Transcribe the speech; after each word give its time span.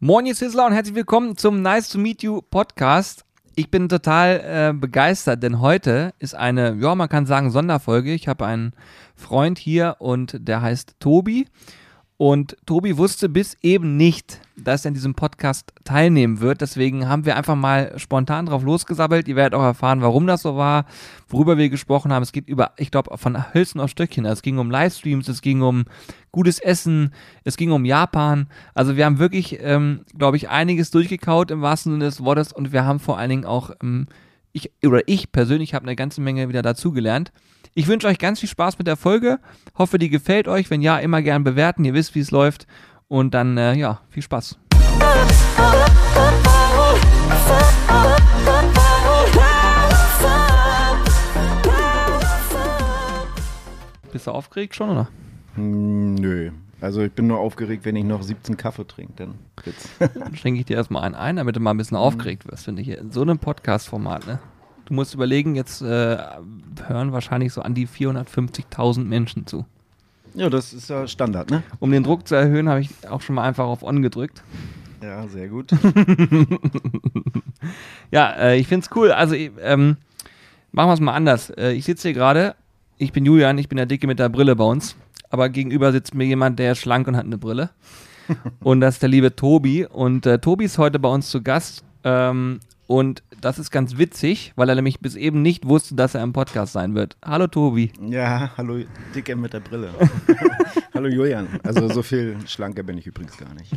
Moin, 0.00 0.26
ihr 0.26 0.36
Sizzler 0.36 0.64
und 0.64 0.74
herzlich 0.74 0.94
willkommen 0.94 1.36
zum 1.36 1.60
Nice 1.60 1.88
to 1.88 1.98
Meet 1.98 2.22
You 2.22 2.40
Podcast. 2.40 3.24
Ich 3.56 3.68
bin 3.68 3.88
total 3.88 4.40
äh, 4.44 4.72
begeistert, 4.72 5.42
denn 5.42 5.60
heute 5.60 6.14
ist 6.20 6.36
eine, 6.36 6.76
ja, 6.80 6.94
man 6.94 7.08
kann 7.08 7.26
sagen, 7.26 7.50
Sonderfolge. 7.50 8.12
Ich 8.12 8.28
habe 8.28 8.46
einen 8.46 8.74
Freund 9.16 9.58
hier 9.58 9.96
und 9.98 10.36
der 10.38 10.62
heißt 10.62 11.00
Tobi. 11.00 11.48
Und 12.20 12.56
Tobi 12.66 12.96
wusste 12.96 13.28
bis 13.28 13.56
eben 13.62 13.96
nicht, 13.96 14.40
dass 14.56 14.84
er 14.84 14.88
in 14.88 14.94
diesem 14.94 15.14
Podcast 15.14 15.72
teilnehmen 15.84 16.40
wird. 16.40 16.60
Deswegen 16.60 17.08
haben 17.08 17.24
wir 17.24 17.36
einfach 17.36 17.54
mal 17.54 17.96
spontan 17.96 18.46
drauf 18.46 18.64
losgesabbelt. 18.64 19.28
Ihr 19.28 19.36
werdet 19.36 19.54
auch 19.54 19.62
erfahren, 19.62 20.02
warum 20.02 20.26
das 20.26 20.42
so 20.42 20.56
war, 20.56 20.86
worüber 21.28 21.58
wir 21.58 21.68
gesprochen 21.68 22.12
haben. 22.12 22.24
Es 22.24 22.32
geht 22.32 22.48
über, 22.48 22.72
ich 22.76 22.90
glaube, 22.90 23.16
von 23.16 23.54
Hölzen 23.54 23.80
auf 23.80 23.90
Stöckchen. 23.90 24.24
Es 24.24 24.42
ging 24.42 24.58
um 24.58 24.68
Livestreams, 24.68 25.28
es 25.28 25.42
ging 25.42 25.62
um 25.62 25.84
gutes 26.32 26.58
Essen, 26.58 27.14
es 27.44 27.56
ging 27.56 27.70
um 27.70 27.84
Japan. 27.84 28.48
Also 28.74 28.96
wir 28.96 29.04
haben 29.04 29.20
wirklich, 29.20 29.56
ähm, 29.62 30.00
glaube 30.18 30.38
ich, 30.38 30.48
einiges 30.48 30.90
durchgekaut 30.90 31.52
im 31.52 31.62
wahrsten 31.62 31.92
Sinne 31.92 32.06
des 32.06 32.24
Wortes 32.24 32.52
und 32.52 32.72
wir 32.72 32.84
haben 32.84 32.98
vor 32.98 33.16
allen 33.16 33.30
Dingen 33.30 33.44
auch, 33.44 33.70
ähm, 33.80 34.08
ich 34.50 34.72
oder 34.84 35.02
ich 35.06 35.30
persönlich 35.30 35.72
habe 35.72 35.84
eine 35.84 35.94
ganze 35.94 36.20
Menge 36.20 36.48
wieder 36.48 36.62
dazugelernt. 36.62 37.30
Ich 37.78 37.86
wünsche 37.86 38.08
euch 38.08 38.18
ganz 38.18 38.40
viel 38.40 38.48
Spaß 38.48 38.78
mit 38.78 38.88
der 38.88 38.96
Folge. 38.96 39.38
Hoffe, 39.76 40.00
die 40.00 40.08
gefällt 40.08 40.48
euch. 40.48 40.68
Wenn 40.68 40.82
ja, 40.82 40.98
immer 40.98 41.22
gern 41.22 41.44
bewerten. 41.44 41.84
Ihr 41.84 41.94
wisst, 41.94 42.16
wie 42.16 42.18
es 42.18 42.32
läuft. 42.32 42.66
Und 43.06 43.34
dann, 43.34 43.56
äh, 43.56 43.74
ja, 43.74 44.00
viel 44.08 44.24
Spaß. 44.24 44.58
Bist 54.10 54.26
du 54.26 54.32
aufgeregt 54.32 54.74
schon, 54.74 54.90
oder? 54.90 55.08
Hm, 55.54 56.16
Nö. 56.16 56.50
Also 56.80 57.02
ich 57.02 57.12
bin 57.12 57.28
nur 57.28 57.38
aufgeregt, 57.38 57.84
wenn 57.84 57.94
ich 57.94 58.04
noch 58.04 58.24
17 58.24 58.56
Kaffee 58.56 58.88
trinke. 58.88 59.12
Dann. 59.14 59.34
Dann 60.14 60.34
schenke 60.34 60.58
ich 60.58 60.66
dir 60.66 60.78
erstmal 60.78 61.04
einen 61.04 61.14
ein, 61.14 61.36
damit 61.36 61.54
du 61.54 61.60
mal 61.60 61.70
ein 61.70 61.76
bisschen 61.76 61.96
aufgeregt 61.96 62.50
wirst, 62.50 62.64
finde 62.64 62.82
ich. 62.82 62.88
In 62.88 63.12
so 63.12 63.22
einem 63.22 63.38
Podcast-Format, 63.38 64.26
ne? 64.26 64.40
Du 64.88 64.94
musst 64.94 65.12
überlegen, 65.12 65.54
jetzt 65.54 65.82
äh, 65.82 66.16
hören 66.86 67.12
wahrscheinlich 67.12 67.52
so 67.52 67.60
an 67.60 67.74
die 67.74 67.86
450.000 67.86 69.04
Menschen 69.04 69.46
zu. 69.46 69.66
ja, 70.34 70.48
das 70.48 70.72
ist 70.72 70.88
ja 70.88 71.06
Standard, 71.06 71.50
ne? 71.50 71.62
Um 71.78 71.90
den 71.90 72.02
Druck 72.04 72.26
zu 72.26 72.34
erhöhen, 72.34 72.70
habe 72.70 72.80
ich 72.80 72.90
auch 73.08 73.20
schon 73.20 73.34
mal 73.34 73.42
einfach 73.42 73.66
auf 73.66 73.82
On 73.82 74.00
gedrückt. 74.00 74.42
Ja, 75.02 75.28
sehr 75.28 75.48
gut. 75.48 75.72
Ja, 78.10 78.30
äh, 78.32 78.58
ich 78.58 78.66
finde 78.66 78.86
es 78.88 78.96
cool. 78.96 79.12
Also, 79.12 79.34
ähm, 79.34 79.96
machen 80.72 80.88
wir 80.88 80.94
es 80.94 81.00
mal 81.00 81.14
anders. 81.14 81.50
Äh, 81.50 81.72
ich 81.72 81.84
sitze 81.84 82.08
hier 82.08 82.14
gerade, 82.14 82.54
ich 82.96 83.12
bin 83.12 83.24
Julian, 83.24 83.58
ich 83.58 83.68
bin 83.68 83.76
der 83.76 83.86
Dicke 83.86 84.06
mit 84.06 84.18
der 84.18 84.28
Brille 84.28 84.56
bei 84.56 84.64
uns. 84.64 84.96
Aber 85.30 85.48
gegenüber 85.50 85.92
sitzt 85.92 86.14
mir 86.14 86.24
jemand, 86.24 86.58
der 86.58 86.72
ist 86.72 86.78
schlank 86.78 87.06
und 87.06 87.16
hat 87.16 87.26
eine 87.26 87.38
Brille. 87.38 87.70
und 88.60 88.80
das 88.80 88.94
ist 88.94 89.02
der 89.02 89.10
liebe 89.10 89.34
Tobi. 89.36 89.84
Und 89.84 90.24
äh, 90.26 90.38
Tobi 90.38 90.64
ist 90.64 90.78
heute 90.78 90.98
bei 90.98 91.08
uns 91.08 91.28
zu 91.30 91.42
Gast. 91.42 91.84
Ähm, 92.04 92.60
und 92.88 93.22
das 93.42 93.58
ist 93.58 93.70
ganz 93.70 93.98
witzig, 93.98 94.54
weil 94.56 94.70
er 94.70 94.74
nämlich 94.74 94.98
bis 95.00 95.14
eben 95.14 95.42
nicht 95.42 95.68
wusste, 95.68 95.94
dass 95.94 96.14
er 96.14 96.22
im 96.22 96.32
Podcast 96.32 96.72
sein 96.72 96.94
wird. 96.94 97.18
Hallo 97.22 97.46
Tobi. 97.46 97.92
ja, 98.00 98.50
hallo 98.56 98.82
Dicke 99.14 99.36
mit 99.36 99.52
der 99.52 99.60
Brille. 99.60 99.90
hallo 100.94 101.06
Julian. 101.08 101.48
Also 101.64 101.86
so 101.90 102.02
viel 102.02 102.38
schlanker 102.46 102.82
bin 102.82 102.96
ich 102.96 103.06
übrigens 103.06 103.36
gar 103.36 103.52
nicht. 103.52 103.70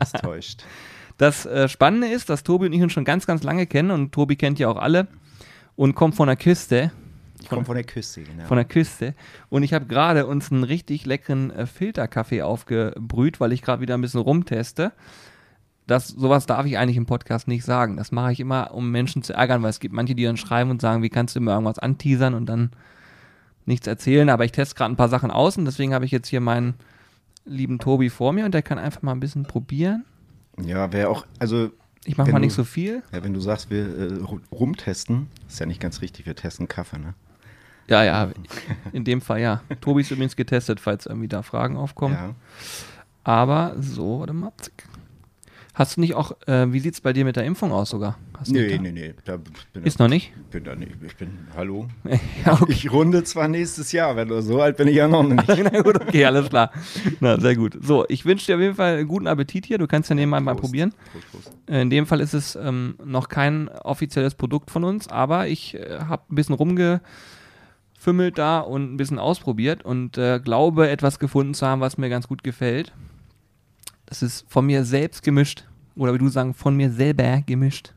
Das 0.00 0.10
täuscht. 0.12 0.64
Das 1.16 1.46
äh, 1.46 1.68
Spannende 1.68 2.08
ist, 2.08 2.28
dass 2.28 2.42
Tobi 2.42 2.66
und 2.66 2.72
ich 2.72 2.82
uns 2.82 2.92
schon 2.92 3.04
ganz, 3.04 3.24
ganz 3.24 3.44
lange 3.44 3.68
kennen. 3.68 3.92
Und 3.92 4.10
Tobi 4.10 4.34
kennt 4.34 4.58
ja 4.58 4.66
auch 4.66 4.78
alle. 4.78 5.06
Und 5.76 5.94
kommt 5.94 6.16
von 6.16 6.26
der 6.26 6.36
Küste. 6.36 6.90
Ich 7.40 7.48
komme 7.48 7.64
von 7.64 7.76
der 7.76 7.84
Küste, 7.84 8.22
genau. 8.22 8.46
von 8.46 8.56
der 8.56 8.64
Küste. 8.64 9.14
Und 9.48 9.62
ich 9.62 9.74
habe 9.74 9.86
gerade 9.86 10.26
uns 10.26 10.50
einen 10.50 10.64
richtig 10.64 11.06
leckeren 11.06 11.52
äh, 11.52 11.66
Filterkaffee 11.66 12.42
aufgebrüht, 12.42 13.38
weil 13.38 13.52
ich 13.52 13.62
gerade 13.62 13.80
wieder 13.80 13.94
ein 13.94 14.00
bisschen 14.00 14.20
rumteste. 14.20 14.90
Das, 15.90 16.08
sowas 16.08 16.46
darf 16.46 16.66
ich 16.66 16.78
eigentlich 16.78 16.96
im 16.96 17.06
Podcast 17.06 17.48
nicht 17.48 17.64
sagen. 17.64 17.96
Das 17.96 18.12
mache 18.12 18.32
ich 18.32 18.40
immer, 18.40 18.72
um 18.72 18.90
Menschen 18.90 19.22
zu 19.22 19.32
ärgern, 19.32 19.62
weil 19.62 19.70
es 19.70 19.80
gibt 19.80 19.94
manche, 19.94 20.14
die 20.14 20.24
dann 20.24 20.36
schreiben 20.36 20.70
und 20.70 20.80
sagen, 20.80 21.02
wie 21.02 21.08
kannst 21.10 21.34
du 21.34 21.40
immer 21.40 21.52
irgendwas 21.52 21.78
anteasern 21.78 22.34
und 22.34 22.46
dann 22.46 22.70
nichts 23.66 23.86
erzählen. 23.86 24.28
Aber 24.30 24.44
ich 24.44 24.52
teste 24.52 24.74
gerade 24.76 24.92
ein 24.92 24.96
paar 24.96 25.08
Sachen 25.08 25.30
aus 25.30 25.56
und 25.56 25.64
deswegen 25.64 25.92
habe 25.94 26.04
ich 26.04 26.10
jetzt 26.10 26.28
hier 26.28 26.40
meinen 26.40 26.74
lieben 27.44 27.78
Tobi 27.78 28.10
vor 28.10 28.32
mir 28.32 28.44
und 28.44 28.52
der 28.54 28.62
kann 28.62 28.78
einfach 28.78 29.02
mal 29.02 29.12
ein 29.12 29.20
bisschen 29.20 29.44
probieren. 29.44 30.04
ja, 30.62 30.92
wäre 30.92 31.08
auch, 31.08 31.26
also 31.38 31.70
Ich 32.04 32.16
mache 32.16 32.30
mal 32.30 32.38
du- 32.38 32.44
nicht 32.46 32.54
so 32.54 32.64
viel. 32.64 33.02
ja, 33.12 33.24
wenn 33.24 33.34
du 33.34 33.40
sagst, 33.40 33.70
wir 33.70 33.82
äh, 33.82 34.12
ru- 34.22 34.40
rumtesten, 34.52 35.28
ist 35.48 35.58
ja 35.58 35.66
nicht 35.66 35.80
ganz 35.80 36.00
richtig, 36.02 36.26
wir 36.26 36.36
testen 36.36 36.68
Kaffee, 36.68 36.98
ne? 36.98 37.14
Ja, 37.88 38.04
ja, 38.04 38.28
in 38.92 39.02
dem 39.04 39.20
Fall 39.20 39.40
ja. 39.40 39.62
Tobi 39.80 40.02
ist 40.02 40.12
übrigens 40.12 40.36
getestet, 40.36 40.78
falls 40.78 41.06
irgendwie 41.06 41.26
da 41.26 41.42
Fragen 41.42 41.76
aufkommen. 41.76 42.14
Ja. 42.14 42.34
Aber 43.24 43.74
so, 43.80 44.20
warte 44.20 44.32
mal. 44.32 44.52
Zick. 44.58 44.84
Hast 45.72 45.96
du 45.96 46.00
nicht 46.00 46.14
auch, 46.14 46.32
äh, 46.48 46.72
wie 46.72 46.80
sieht 46.80 46.94
es 46.94 47.00
bei 47.00 47.12
dir 47.12 47.24
mit 47.24 47.36
der 47.36 47.44
Impfung 47.44 47.70
aus 47.70 47.90
sogar? 47.90 48.18
Hast 48.36 48.50
du 48.50 48.54
Nee, 48.54 48.76
nee, 48.78 48.90
nee. 48.90 49.14
Da 49.24 49.38
Ist 49.84 50.00
noch 50.00 50.08
nicht? 50.08 50.32
bin 50.50 50.64
da 50.64 50.74
nicht. 50.74 50.92
Ich 51.06 51.16
bin, 51.16 51.46
hallo? 51.56 51.86
ja, 52.44 52.54
okay. 52.54 52.72
Ich 52.72 52.90
runde 52.90 53.22
zwar 53.22 53.46
nächstes 53.46 53.92
Jahr, 53.92 54.16
wenn 54.16 54.26
du 54.28 54.42
so 54.42 54.60
alt 54.60 54.76
bin 54.76 54.88
ich 54.88 54.96
ja 54.96 55.06
noch 55.06 55.22
nicht. 55.22 55.46
Na 55.72 55.80
gut, 55.82 56.00
okay, 56.00 56.24
alles 56.24 56.48
klar. 56.48 56.72
Na, 57.20 57.38
sehr 57.38 57.54
gut. 57.54 57.78
So, 57.82 58.04
ich 58.08 58.24
wünsche 58.24 58.46
dir 58.46 58.56
auf 58.56 58.60
jeden 58.60 58.74
Fall 58.74 59.04
guten 59.04 59.28
Appetit 59.28 59.64
hier. 59.64 59.78
Du 59.78 59.86
kannst 59.86 60.10
ja 60.10 60.16
nebenbei 60.16 60.40
mal 60.40 60.56
probieren. 60.56 60.92
Prost, 61.12 61.30
Prost. 61.30 61.52
In 61.68 61.88
dem 61.88 62.06
Fall 62.06 62.20
ist 62.20 62.34
es 62.34 62.56
ähm, 62.56 62.96
noch 63.04 63.28
kein 63.28 63.68
offizielles 63.68 64.34
Produkt 64.34 64.72
von 64.72 64.82
uns, 64.82 65.06
aber 65.08 65.46
ich 65.46 65.74
äh, 65.76 66.00
habe 66.00 66.24
ein 66.30 66.34
bisschen 66.34 66.56
rumgefümmelt 66.56 68.38
da 68.38 68.58
und 68.58 68.92
ein 68.92 68.96
bisschen 68.96 69.20
ausprobiert 69.20 69.84
und 69.84 70.18
äh, 70.18 70.40
glaube, 70.40 70.88
etwas 70.90 71.20
gefunden 71.20 71.54
zu 71.54 71.64
haben, 71.66 71.80
was 71.80 71.96
mir 71.96 72.08
ganz 72.08 72.26
gut 72.26 72.42
gefällt. 72.42 72.92
Das 74.10 74.22
ist 74.22 74.44
von 74.48 74.66
mir 74.66 74.84
selbst 74.84 75.22
gemischt. 75.22 75.64
Oder 75.96 76.12
wie 76.14 76.18
du 76.18 76.28
sagen, 76.28 76.52
von 76.52 76.76
mir 76.76 76.90
selber 76.90 77.42
gemischt. 77.46 77.94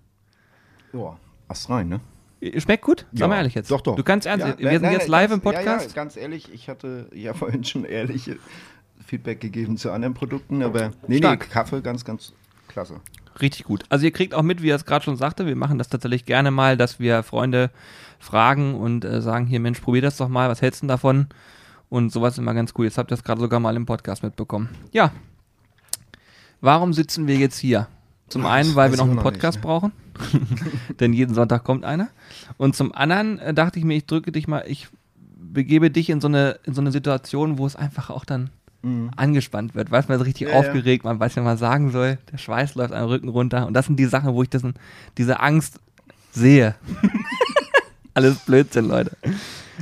Ja, 0.94 1.18
Ast 1.48 1.70
rein, 1.70 1.90
ne? 1.90 2.00
Äh, 2.42 2.60
Schmeckt 2.60 2.84
gut? 2.84 3.06
Sag 3.14 3.28
mal 3.30 3.38
ehrlich 3.38 3.56
jetzt. 3.56 3.70
Doch, 3.72 3.82
doch. 3.82 3.96
Du 3.96 4.04
kannst 4.04 4.26
ernst, 4.28 4.46
Ja, 4.46 4.58
wir 4.58 4.66
nein, 4.66 4.74
sind 4.76 4.82
nein, 4.84 4.94
jetzt 4.94 5.08
live 5.08 5.32
im 5.32 5.42
ganz- 5.42 5.54
Ja, 5.56 5.60
Podcast. 5.60 5.88
ja, 5.90 5.96
ganz 5.96 6.18
ehrlich, 6.18 6.54
ich 6.54 6.70
hatte 6.70 7.10
ja 7.14 7.34
vorhin 7.34 7.64
schon 7.64 7.84
ehrliche 7.86 8.38
Feedback 9.06 9.42
gegeben 9.42 9.76
zu 9.78 9.92
anderen 9.92 10.14
Produkten, 10.14 10.62
aber 10.64 10.92
nee, 11.08 11.18
Stark. 11.18 11.42
nee, 11.48 11.54
Kaffee 11.54 11.82
ganz, 11.82 12.06
ganz 12.06 12.34
klasse. 12.68 13.02
Richtig 13.42 13.66
gut. 13.66 13.84
Also 13.90 14.06
ihr 14.06 14.12
kriegt 14.12 14.34
auch 14.36 14.44
mit, 14.44 14.62
wie 14.62 14.70
er 14.70 14.76
es 14.76 14.86
gerade 14.86 15.04
schon 15.04 15.16
sagte, 15.18 15.46
wir 15.48 15.56
machen 15.56 15.78
das 15.80 15.90
tatsächlich 15.90 16.26
gerne 16.26 16.52
mal, 16.52 16.78
dass 16.78 17.00
wir 17.00 17.24
Freunde 17.24 17.72
fragen 18.20 18.76
und 18.76 19.04
äh, 19.06 19.22
sagen, 19.22 19.48
hier 19.48 19.60
Mensch, 19.60 19.80
probier 19.80 20.04
das 20.04 20.18
doch 20.18 20.30
mal, 20.30 20.50
was 20.50 20.62
hältst 20.62 20.82
du 20.82 20.86
denn 20.86 20.90
davon? 20.90 21.28
Und 21.90 22.12
sowas 22.12 22.34
ist 22.34 22.40
immer 22.40 22.54
ganz 22.54 22.74
cool. 22.78 22.86
Jetzt 22.86 22.98
habt 22.98 23.12
ihr 23.12 23.16
das 23.16 23.24
gerade 23.24 23.42
sogar 23.42 23.60
mal 23.60 23.76
im 23.76 23.86
Podcast 23.86 24.22
mitbekommen. 24.24 24.70
Ja. 24.92 25.12
Warum 26.64 26.94
sitzen 26.94 27.28
wir 27.28 27.36
jetzt 27.36 27.58
hier? 27.58 27.88
Zum 28.30 28.46
einen, 28.46 28.74
weil 28.76 28.90
wir 28.90 28.98
noch 28.98 29.04
einen 29.04 29.16
noch 29.16 29.24
nicht, 29.26 29.34
Podcast 29.34 29.58
ne? 29.58 29.64
brauchen. 29.64 29.92
Denn 31.02 31.12
jeden 31.12 31.36
Sonntag 31.36 31.66
kommt 31.66 31.84
einer. 31.84 32.08
Und 32.56 32.74
zum 32.74 32.96
anderen 32.96 33.38
äh, 33.40 33.54
dachte 33.54 33.80
ich 33.80 33.86
mir, 33.86 33.96
ich 33.96 34.06
drücke 34.06 34.32
dich 34.32 34.48
mal, 34.48 34.64
ich 34.66 34.88
begebe 35.36 35.92
dich 35.92 36.10
in 36.10 36.22
so 36.22 36.30
eine, 36.30 36.60
in 36.64 36.74
so 36.74 36.80
eine 36.80 36.94
Situation, 36.94 37.58
wo 37.58 37.66
es 37.66 37.76
einfach 37.76 38.10
auch 38.10 38.24
dann 38.24 38.50
angespannt 39.16 39.76
wird, 39.76 39.92
weiß 39.92 40.10
man 40.10 40.18
so 40.18 40.26
richtig 40.26 40.50
ja. 40.50 40.56
aufgeregt, 40.56 41.06
man 41.06 41.18
weiß, 41.18 41.38
was 41.38 41.44
man 41.46 41.58
sagen 41.58 41.92
soll, 41.92 42.18
der 42.34 42.38
Schweiß 42.38 42.76
läuft 42.76 42.94
am 42.94 43.08
Rücken 43.08 43.30
runter 43.30 43.66
und 43.66 43.74
das 43.74 43.86
sind 43.86 43.98
die 43.98 44.06
Sachen, 44.06 44.34
wo 44.34 44.44
ich 44.44 44.50
das, 44.50 44.62
diese 45.18 45.40
Angst 45.40 45.80
sehe. 46.34 46.76
Alles 48.14 48.40
Blödsinn, 48.40 48.90
Leute. 48.90 49.16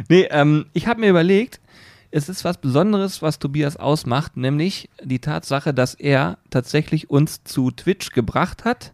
Nee, 0.08 0.28
ähm, 0.30 0.68
ich 0.74 0.86
habe 0.86 1.00
mir 1.00 1.10
überlegt, 1.10 1.60
es 2.12 2.30
ist 2.30 2.44
was 2.44 2.58
Besonderes, 2.58 3.22
was 3.22 3.40
Tobias 3.40 3.78
ausmacht, 3.78 4.38
nämlich 4.38 4.90
die 5.02 5.20
Tatsache, 5.20 5.74
dass 5.74 5.94
er 5.94 6.38
tatsächlich 6.50 7.10
uns 7.10 7.44
zu 7.44 7.72
Twitch 7.72 8.12
gebracht 8.12 8.66
hat, 8.66 8.94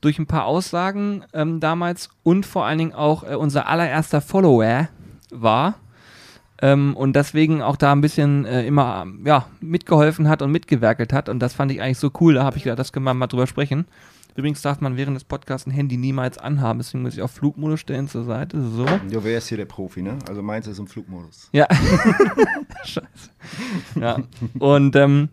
durch 0.00 0.18
ein 0.18 0.26
paar 0.26 0.44
Aussagen 0.44 1.24
ähm, 1.32 1.60
damals 1.60 2.10
und 2.22 2.44
vor 2.44 2.66
allen 2.66 2.78
Dingen 2.78 2.92
auch 2.92 3.24
äh, 3.24 3.34
unser 3.34 3.68
allererster 3.68 4.20
Follower 4.20 4.88
war 5.30 5.74
ähm, 6.60 6.94
und 6.96 7.16
deswegen 7.16 7.62
auch 7.62 7.76
da 7.76 7.92
ein 7.92 8.00
bisschen 8.00 8.44
äh, 8.44 8.66
immer 8.66 9.06
ja, 9.24 9.46
mitgeholfen 9.60 10.28
hat 10.28 10.42
und 10.42 10.52
mitgewerkelt 10.52 11.12
hat. 11.12 11.28
Und 11.28 11.40
das 11.40 11.54
fand 11.54 11.72
ich 11.72 11.80
eigentlich 11.80 11.98
so 11.98 12.10
cool. 12.20 12.34
Da 12.34 12.44
habe 12.44 12.56
ich 12.56 12.64
gedacht, 12.64 12.78
das 12.78 12.92
können 12.92 13.04
wir 13.04 13.14
mal 13.14 13.26
drüber 13.26 13.46
sprechen. 13.46 13.86
Übrigens 14.36 14.62
darf 14.62 14.80
man 14.80 14.96
während 14.96 15.16
des 15.16 15.24
Podcasts 15.24 15.66
ein 15.66 15.70
Handy 15.70 15.96
niemals 15.96 16.38
anhaben, 16.38 16.80
deswegen 16.80 17.02
muss 17.02 17.14
ich 17.14 17.22
auf 17.22 17.30
Flugmodus 17.30 17.78
stellen 17.80 18.08
zur 18.08 18.24
Seite. 18.24 18.60
So. 18.62 18.84
Ja, 18.84 19.22
wer 19.22 19.38
ist 19.38 19.48
hier 19.48 19.58
der 19.58 19.64
Profi, 19.66 20.02
ne? 20.02 20.18
Also 20.28 20.42
meins 20.42 20.66
ist 20.66 20.78
im 20.78 20.88
Flugmodus. 20.88 21.48
Ja. 21.52 21.68
Scheiße. 22.84 23.06
Ja. 24.00 24.18
Und 24.58 24.96
ähm, 24.96 25.28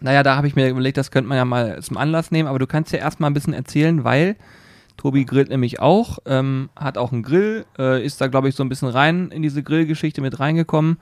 naja, 0.00 0.22
da 0.22 0.36
habe 0.36 0.46
ich 0.46 0.54
mir 0.54 0.68
überlegt, 0.68 0.96
das 0.96 1.10
könnte 1.10 1.28
man 1.28 1.38
ja 1.38 1.44
mal 1.44 1.82
zum 1.82 1.96
Anlass 1.96 2.30
nehmen, 2.30 2.48
aber 2.48 2.58
du 2.58 2.66
kannst 2.66 2.92
ja 2.92 3.00
erstmal 3.00 3.30
ein 3.30 3.34
bisschen 3.34 3.52
erzählen, 3.52 4.04
weil 4.04 4.36
Tobi 4.96 5.24
grillt 5.24 5.48
nämlich 5.48 5.80
auch, 5.80 6.18
ähm, 6.26 6.70
hat 6.76 6.98
auch 6.98 7.10
einen 7.12 7.22
Grill, 7.22 7.64
äh, 7.78 8.04
ist 8.04 8.20
da, 8.20 8.28
glaube 8.28 8.48
ich, 8.48 8.54
so 8.54 8.62
ein 8.62 8.68
bisschen 8.68 8.88
rein 8.88 9.30
in 9.30 9.42
diese 9.42 9.62
Grillgeschichte 9.62 10.20
mit 10.20 10.38
reingekommen. 10.38 10.98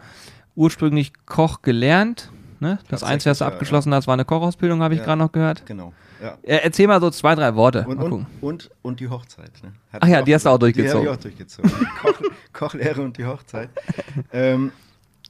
Ursprünglich 0.54 1.12
Koch 1.26 1.62
gelernt. 1.62 2.30
Ne? 2.60 2.78
Das 2.88 3.02
Einzige, 3.04 3.30
was 3.30 3.38
du 3.38 3.44
ja, 3.44 3.50
abgeschlossen 3.50 3.92
hast, 3.94 4.06
war 4.06 4.14
eine 4.14 4.24
Kochausbildung, 4.24 4.82
habe 4.82 4.94
ich 4.94 5.00
Ja. 5.00 5.06
gerade 5.06 5.18
noch 5.20 5.30
gehört. 5.32 5.66
Genau. 5.66 5.92
Ja. 6.22 6.38
Äh, 6.42 6.56
erzähl 6.64 6.86
mal 6.86 7.00
so 7.00 7.10
zwei, 7.10 7.34
drei 7.34 7.54
Worte. 7.54 7.84
Und, 7.86 7.98
und, 7.98 8.26
und, 8.40 8.70
und 8.82 9.00
die 9.00 9.08
Hochzeit. 9.08 9.52
Ne? 9.62 9.72
Ach 9.92 10.08
ja, 10.08 10.20
auch- 10.20 10.24
die 10.24 10.34
hast 10.34 10.46
du 10.46 10.50
auch 10.50 10.58
Die 10.58 10.66
habe 10.66 10.72
durchgezogen. 10.72 11.02
ich 11.06 11.08
auch 11.12 11.16
durchgezogen. 11.16 11.70
Koch, 12.02 12.20
Kochlehre 12.52 13.02
und 13.02 13.16
die 13.18 13.24
Hochzeit. 13.26 13.70
ähm, 14.32 14.72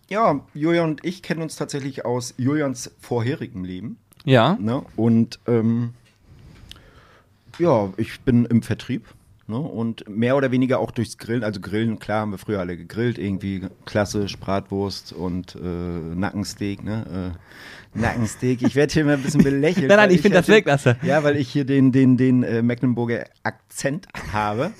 ja, 0.08 0.40
Julian 0.54 0.90
und 0.90 1.04
ich 1.04 1.22
kennen 1.22 1.42
uns 1.42 1.56
tatsächlich 1.56 2.04
aus 2.04 2.34
Julians 2.38 2.90
vorherigem 3.00 3.64
Leben. 3.64 3.98
Ja. 4.24 4.56
Ne? 4.58 4.82
Und 4.96 5.38
ähm, 5.46 5.92
ja, 7.58 7.92
ich 7.96 8.20
bin 8.20 8.44
im 8.46 8.62
Vertrieb. 8.62 9.06
Ne? 9.46 9.58
Und 9.58 10.08
mehr 10.08 10.36
oder 10.36 10.50
weniger 10.50 10.78
auch 10.78 10.90
durchs 10.90 11.18
Grillen. 11.18 11.42
Also 11.44 11.60
Grillen, 11.60 11.98
klar, 11.98 12.20
haben 12.20 12.30
wir 12.32 12.38
früher 12.38 12.60
alle 12.60 12.76
gegrillt. 12.76 13.18
Irgendwie 13.18 13.66
klassisch 13.86 14.38
Bratwurst 14.38 15.12
und 15.12 15.54
äh, 15.56 15.58
Nackensteak. 15.58 16.84
Ne? 16.84 17.34
Äh, 17.34 17.38
Nackensteak. 17.94 18.62
Ich 18.62 18.74
werde 18.74 18.92
hier 18.92 19.04
mal 19.04 19.14
ein 19.14 19.22
bisschen 19.22 19.42
belächelt. 19.42 19.88
nein, 19.88 19.96
nein, 19.96 20.10
ich 20.10 20.20
finde 20.20 20.38
das 20.38 20.48
Weltklasse. 20.48 20.96
Ja, 21.02 21.22
weil 21.24 21.36
ich 21.36 21.48
hier 21.48 21.64
den, 21.64 21.92
den, 21.92 22.16
den 22.16 22.42
äh, 22.42 22.62
Mecklenburger 22.62 23.24
Akzent 23.42 24.06
habe. 24.32 24.72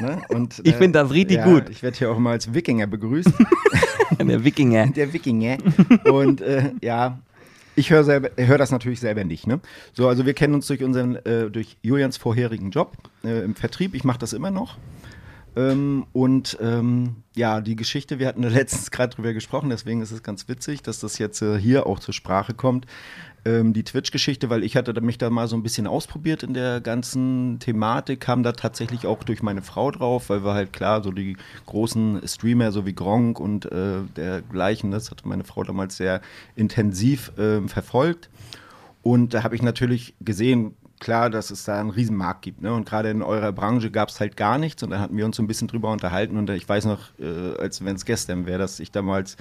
ne? 0.00 0.22
und, 0.28 0.60
ich 0.64 0.74
finde 0.74 1.00
das 1.00 1.12
richtig 1.12 1.38
ja, 1.38 1.44
gut. 1.44 1.68
Ich 1.70 1.82
werde 1.82 1.96
hier 1.96 2.10
auch 2.10 2.18
mal 2.18 2.32
als 2.32 2.52
Wikinger 2.52 2.86
begrüßt. 2.86 3.32
Der 4.20 4.44
Wikinger. 4.44 4.88
Der 4.88 5.12
Wikinger. 5.12 5.58
Und 6.04 6.42
äh, 6.42 6.72
ja, 6.82 7.18
ich 7.74 7.90
höre 7.90 8.30
hör 8.36 8.58
das 8.58 8.70
natürlich 8.70 9.00
selber 9.00 9.24
nicht. 9.24 9.46
Ne? 9.46 9.60
So, 9.94 10.08
also 10.08 10.26
wir 10.26 10.34
kennen 10.34 10.54
uns 10.54 10.66
durch 10.66 10.82
unseren, 10.82 11.16
äh, 11.16 11.50
durch 11.50 11.76
Julians 11.82 12.16
vorherigen 12.18 12.70
Job 12.70 12.96
äh, 13.24 13.42
im 13.44 13.54
Vertrieb. 13.54 13.94
Ich 13.94 14.04
mache 14.04 14.18
das 14.18 14.32
immer 14.32 14.50
noch. 14.50 14.76
Ähm, 15.54 16.06
und 16.12 16.56
ähm, 16.60 17.16
ja, 17.34 17.60
die 17.60 17.76
Geschichte, 17.76 18.18
wir 18.18 18.26
hatten 18.26 18.42
letztens 18.48 18.90
gerade 18.90 19.14
drüber 19.14 19.32
gesprochen, 19.32 19.70
deswegen 19.70 20.00
ist 20.00 20.12
es 20.12 20.22
ganz 20.22 20.48
witzig, 20.48 20.82
dass 20.82 21.00
das 21.00 21.18
jetzt 21.18 21.42
äh, 21.42 21.58
hier 21.58 21.86
auch 21.86 21.98
zur 21.98 22.14
Sprache 22.14 22.54
kommt. 22.54 22.86
Ähm, 23.44 23.72
die 23.72 23.82
Twitch-Geschichte, 23.82 24.50
weil 24.50 24.62
ich 24.62 24.76
hatte 24.76 24.98
mich 25.00 25.18
da 25.18 25.28
mal 25.28 25.48
so 25.48 25.56
ein 25.56 25.64
bisschen 25.64 25.88
ausprobiert 25.88 26.44
in 26.44 26.54
der 26.54 26.80
ganzen 26.80 27.58
Thematik, 27.58 28.20
kam 28.20 28.44
da 28.44 28.52
tatsächlich 28.52 29.04
auch 29.06 29.24
durch 29.24 29.42
meine 29.42 29.62
Frau 29.62 29.90
drauf, 29.90 30.30
weil 30.30 30.44
wir 30.44 30.54
halt 30.54 30.72
klar, 30.72 31.02
so 31.02 31.10
die 31.10 31.36
großen 31.66 32.26
Streamer, 32.26 32.70
so 32.70 32.86
wie 32.86 32.94
Gronk 32.94 33.40
und 33.40 33.70
äh, 33.72 34.02
dergleichen, 34.16 34.92
das 34.92 35.10
hat 35.10 35.26
meine 35.26 35.42
Frau 35.44 35.64
damals 35.64 35.96
sehr 35.96 36.20
intensiv 36.54 37.36
äh, 37.36 37.66
verfolgt. 37.66 38.30
Und 39.02 39.34
da 39.34 39.42
habe 39.42 39.56
ich 39.56 39.62
natürlich 39.62 40.14
gesehen, 40.20 40.76
klar, 41.02 41.28
dass 41.28 41.50
es 41.50 41.64
da 41.64 41.78
einen 41.78 41.90
riesen 41.90 42.16
Markt 42.16 42.42
gibt. 42.42 42.62
Ne? 42.62 42.72
Und 42.72 42.88
gerade 42.88 43.10
in 43.10 43.22
eurer 43.22 43.52
Branche 43.52 43.90
gab 43.90 44.08
es 44.08 44.20
halt 44.20 44.36
gar 44.36 44.56
nichts. 44.56 44.82
Und 44.82 44.90
da 44.90 45.00
hatten 45.00 45.16
wir 45.16 45.26
uns 45.26 45.36
so 45.36 45.42
ein 45.42 45.46
bisschen 45.46 45.68
drüber 45.68 45.90
unterhalten. 45.90 46.38
Und 46.38 46.48
ich 46.50 46.66
weiß 46.66 46.86
noch, 46.86 47.10
äh, 47.18 47.56
als 47.58 47.84
wenn 47.84 47.96
es 47.96 48.04
gestern 48.04 48.46
wäre, 48.46 48.58
dass 48.58 48.80
ich 48.80 48.92
damals 48.92 49.36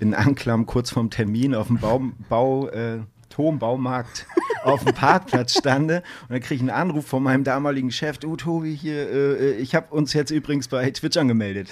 in 0.00 0.12
Anklam 0.12 0.66
kurz 0.66 0.90
vorm 0.90 1.10
Termin 1.10 1.54
auf 1.54 1.68
dem 1.68 1.78
Bau, 1.78 2.02
Bau 2.28 2.68
äh, 2.68 2.98
Turmbaumarkt 3.30 4.26
auf 4.64 4.84
dem 4.84 4.94
Parkplatz 4.94 5.58
stande 5.58 6.02
und 6.22 6.30
dann 6.30 6.40
kriege 6.40 6.54
ich 6.54 6.60
einen 6.60 6.70
Anruf 6.70 7.06
von 7.06 7.22
meinem 7.22 7.42
damaligen 7.42 7.90
Chef, 7.90 8.18
du 8.18 8.36
Tobi, 8.36 8.76
hier, 8.76 9.10
äh, 9.10 9.52
ich 9.56 9.74
habe 9.74 9.92
uns 9.92 10.12
jetzt 10.12 10.30
übrigens 10.30 10.68
bei 10.68 10.88
Twitch 10.90 11.16
angemeldet. 11.16 11.68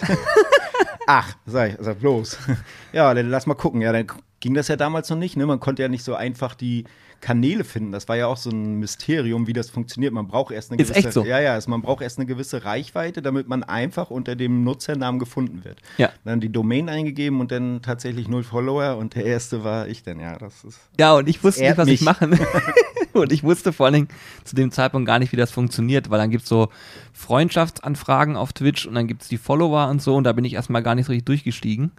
Ach, 1.06 1.36
sag 1.46 1.70
ich, 1.70 1.76
sag 1.78 2.00
bloß. 2.00 2.38
Ja, 2.92 3.14
dann 3.14 3.30
lass 3.30 3.46
mal 3.46 3.54
gucken. 3.54 3.80
Ja, 3.80 3.92
dann 3.92 4.06
ging 4.42 4.52
das 4.54 4.68
ja 4.68 4.76
damals 4.76 5.08
noch 5.08 5.16
nicht. 5.16 5.36
Ne? 5.36 5.46
Man 5.46 5.60
konnte 5.60 5.82
ja 5.82 5.88
nicht 5.88 6.04
so 6.04 6.14
einfach 6.14 6.54
die 6.54 6.84
Kanäle 7.20 7.62
finden. 7.62 7.92
Das 7.92 8.08
war 8.08 8.16
ja 8.16 8.26
auch 8.26 8.36
so 8.36 8.50
ein 8.50 8.80
Mysterium, 8.80 9.46
wie 9.46 9.52
das 9.52 9.70
funktioniert. 9.70 10.12
Man 10.12 10.26
braucht 10.26 10.52
erst 10.52 10.72
eine 10.72 10.82
Ist 10.82 10.92
gewisse, 10.92 11.12
so? 11.12 11.24
ja, 11.24 11.40
ja, 11.40 11.52
also 11.52 11.70
man 11.70 11.80
braucht 11.80 12.02
erst 12.02 12.18
eine 12.18 12.26
gewisse 12.26 12.64
Reichweite, 12.64 13.22
damit 13.22 13.48
man 13.48 13.62
einfach 13.62 14.10
unter 14.10 14.34
dem 14.34 14.64
Nutzernamen 14.64 15.20
gefunden 15.20 15.64
wird. 15.64 15.78
Ja. 15.96 16.10
Dann 16.24 16.40
die 16.40 16.50
Domain 16.50 16.88
eingegeben 16.88 17.40
und 17.40 17.52
dann 17.52 17.80
tatsächlich 17.80 18.28
null 18.28 18.42
Follower 18.42 18.96
und 18.96 19.14
der 19.14 19.24
erste 19.24 19.62
war 19.62 19.86
ich 19.86 20.02
dann. 20.02 20.18
Ja, 20.18 20.36
das 20.36 20.64
ist 20.64 20.80
Ja, 20.98 21.14
und 21.14 21.28
ich 21.28 21.42
wusste 21.44 21.62
nicht, 21.62 21.78
was 21.78 21.86
ich 21.86 22.00
mich. 22.00 22.06
machen. 22.06 22.36
und 23.12 23.30
ich 23.32 23.44
wusste 23.44 23.72
vor 23.72 23.86
allen 23.86 23.94
Dingen 23.94 24.08
zu 24.42 24.56
dem 24.56 24.72
Zeitpunkt 24.72 25.06
gar 25.06 25.20
nicht, 25.20 25.30
wie 25.30 25.36
das 25.36 25.52
funktioniert, 25.52 26.10
weil 26.10 26.18
dann 26.18 26.30
gibt 26.30 26.42
es 26.42 26.48
so 26.48 26.68
Freundschaftsanfragen 27.12 28.36
auf 28.36 28.52
Twitch 28.52 28.86
und 28.86 28.94
dann 28.96 29.06
gibt 29.06 29.22
es 29.22 29.28
die 29.28 29.38
Follower 29.38 29.88
und 29.88 30.02
so 30.02 30.16
und 30.16 30.24
da 30.24 30.32
bin 30.32 30.44
ich 30.44 30.54
erstmal 30.54 30.82
gar 30.82 30.96
nicht 30.96 31.06
so 31.06 31.12
richtig 31.12 31.26
durchgestiegen. 31.26 31.92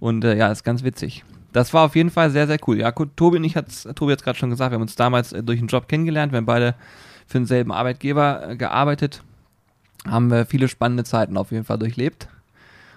Und 0.00 0.24
äh, 0.24 0.36
ja, 0.36 0.50
ist 0.52 0.64
ganz 0.64 0.82
witzig. 0.82 1.24
Das 1.52 1.74
war 1.74 1.84
auf 1.84 1.96
jeden 1.96 2.10
Fall 2.10 2.30
sehr, 2.30 2.46
sehr 2.46 2.58
cool. 2.66 2.78
Ja, 2.78 2.90
gut, 2.90 3.16
Tobi 3.16 3.38
und 3.38 3.44
ich 3.44 3.56
hat's, 3.56 3.88
Tobi 3.94 4.12
hat 4.12 4.20
es 4.20 4.24
gerade 4.24 4.38
schon 4.38 4.50
gesagt, 4.50 4.70
wir 4.70 4.76
haben 4.76 4.82
uns 4.82 4.96
damals 4.96 5.32
äh, 5.32 5.42
durch 5.42 5.58
einen 5.58 5.68
Job 5.68 5.88
kennengelernt, 5.88 6.32
wir 6.32 6.38
haben 6.38 6.46
beide 6.46 6.74
für 7.26 7.38
denselben 7.38 7.72
Arbeitgeber 7.72 8.50
äh, 8.50 8.56
gearbeitet, 8.56 9.22
haben 10.06 10.30
wir 10.30 10.46
viele 10.46 10.68
spannende 10.68 11.04
Zeiten 11.04 11.36
auf 11.36 11.50
jeden 11.50 11.64
Fall 11.64 11.78
durchlebt 11.78 12.28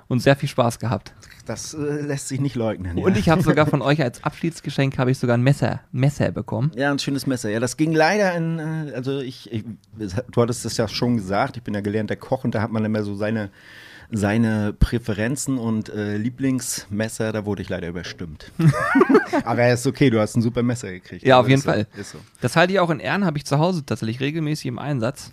und 0.07 0.19
sehr 0.19 0.35
viel 0.35 0.49
Spaß 0.49 0.79
gehabt. 0.79 1.13
Das 1.45 1.73
äh, 1.73 1.77
lässt 1.77 2.29
sich 2.29 2.39
nicht 2.39 2.55
leugnen. 2.55 2.97
Ja. 2.97 3.05
Und 3.05 3.17
ich 3.17 3.29
habe 3.29 3.41
sogar 3.41 3.65
von 3.65 3.81
euch 3.81 4.01
als 4.01 4.23
Abschiedsgeschenk 4.23 4.97
habe 4.97 5.11
ich 5.11 5.17
sogar 5.17 5.37
ein 5.37 5.41
Messer, 5.41 5.81
Messer 5.91 6.31
bekommen. 6.31 6.71
Ja, 6.75 6.91
ein 6.91 6.99
schönes 6.99 7.27
Messer. 7.27 7.49
Ja, 7.49 7.59
das 7.59 7.75
ging 7.75 7.91
leider 7.91 8.33
in, 8.35 8.59
also 8.93 9.19
ich, 9.19 9.51
ich, 9.51 9.65
du 9.97 10.41
hattest 10.41 10.63
das 10.63 10.77
ja 10.77 10.87
schon 10.87 11.17
gesagt, 11.17 11.57
ich 11.57 11.63
bin 11.63 11.73
ja 11.73 11.81
gelernter 11.81 12.15
Koch 12.15 12.43
und 12.45 12.55
da 12.55 12.61
hat 12.61 12.71
man 12.71 12.85
immer 12.85 13.03
so 13.03 13.15
seine, 13.15 13.49
seine 14.15 14.73
Präferenzen 14.73 15.57
und 15.57 15.89
äh, 15.89 16.17
Lieblingsmesser, 16.17 17.31
da 17.31 17.45
wurde 17.45 17.63
ich 17.63 17.69
leider 17.69 17.87
überstimmt. 17.87 18.51
Aber 19.43 19.67
ist 19.67 19.87
okay, 19.87 20.11
du 20.11 20.19
hast 20.19 20.35
ein 20.35 20.41
super 20.41 20.61
Messer 20.61 20.91
gekriegt. 20.91 21.25
Ja, 21.25 21.39
auf 21.39 21.49
jeden 21.49 21.61
so, 21.61 21.69
Fall. 21.69 21.87
Ist 21.97 22.11
so. 22.11 22.19
Das 22.39 22.55
halte 22.55 22.73
ich 22.73 22.79
auch 22.79 22.91
in 22.91 22.99
Ehren, 22.99 23.25
habe 23.25 23.37
ich 23.37 23.45
zu 23.45 23.57
Hause 23.57 23.83
tatsächlich 23.85 24.19
regelmäßig 24.19 24.67
im 24.67 24.77
Einsatz. 24.77 25.31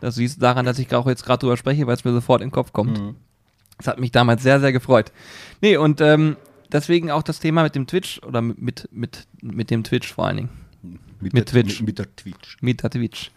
Das 0.00 0.14
siehst 0.14 0.38
du 0.38 0.40
daran, 0.40 0.64
dass 0.64 0.78
ich 0.78 0.92
auch 0.94 1.06
jetzt 1.06 1.24
gerade 1.24 1.40
drüber 1.40 1.56
spreche, 1.56 1.86
weil 1.86 1.94
es 1.94 2.04
mir 2.04 2.12
sofort 2.12 2.40
in 2.40 2.48
den 2.48 2.52
Kopf 2.52 2.72
kommt. 2.72 2.98
Mhm. 2.98 3.16
Das 3.76 3.86
hat 3.88 4.00
mich 4.00 4.10
damals 4.10 4.42
sehr, 4.42 4.58
sehr 4.58 4.72
gefreut. 4.72 5.12
Nee, 5.60 5.76
und 5.76 6.00
ähm, 6.00 6.36
deswegen 6.72 7.10
auch 7.10 7.22
das 7.22 7.40
Thema 7.40 7.62
mit 7.62 7.74
dem 7.74 7.86
Twitch 7.86 8.22
oder 8.22 8.40
mit, 8.40 8.88
mit, 8.90 9.26
mit 9.42 9.70
dem 9.70 9.84
Twitch 9.84 10.12
vor 10.12 10.26
allen 10.26 10.36
Dingen. 10.38 10.61
Mit 11.22 11.34
der, 11.34 11.44
Twitch. 11.46 11.80
Mit, 11.80 11.86
mit 11.86 11.98
der 11.98 12.16
Twitch. 12.16 12.56
Mit 12.60 12.82
der 12.82 12.90
Twitch. 12.90 13.30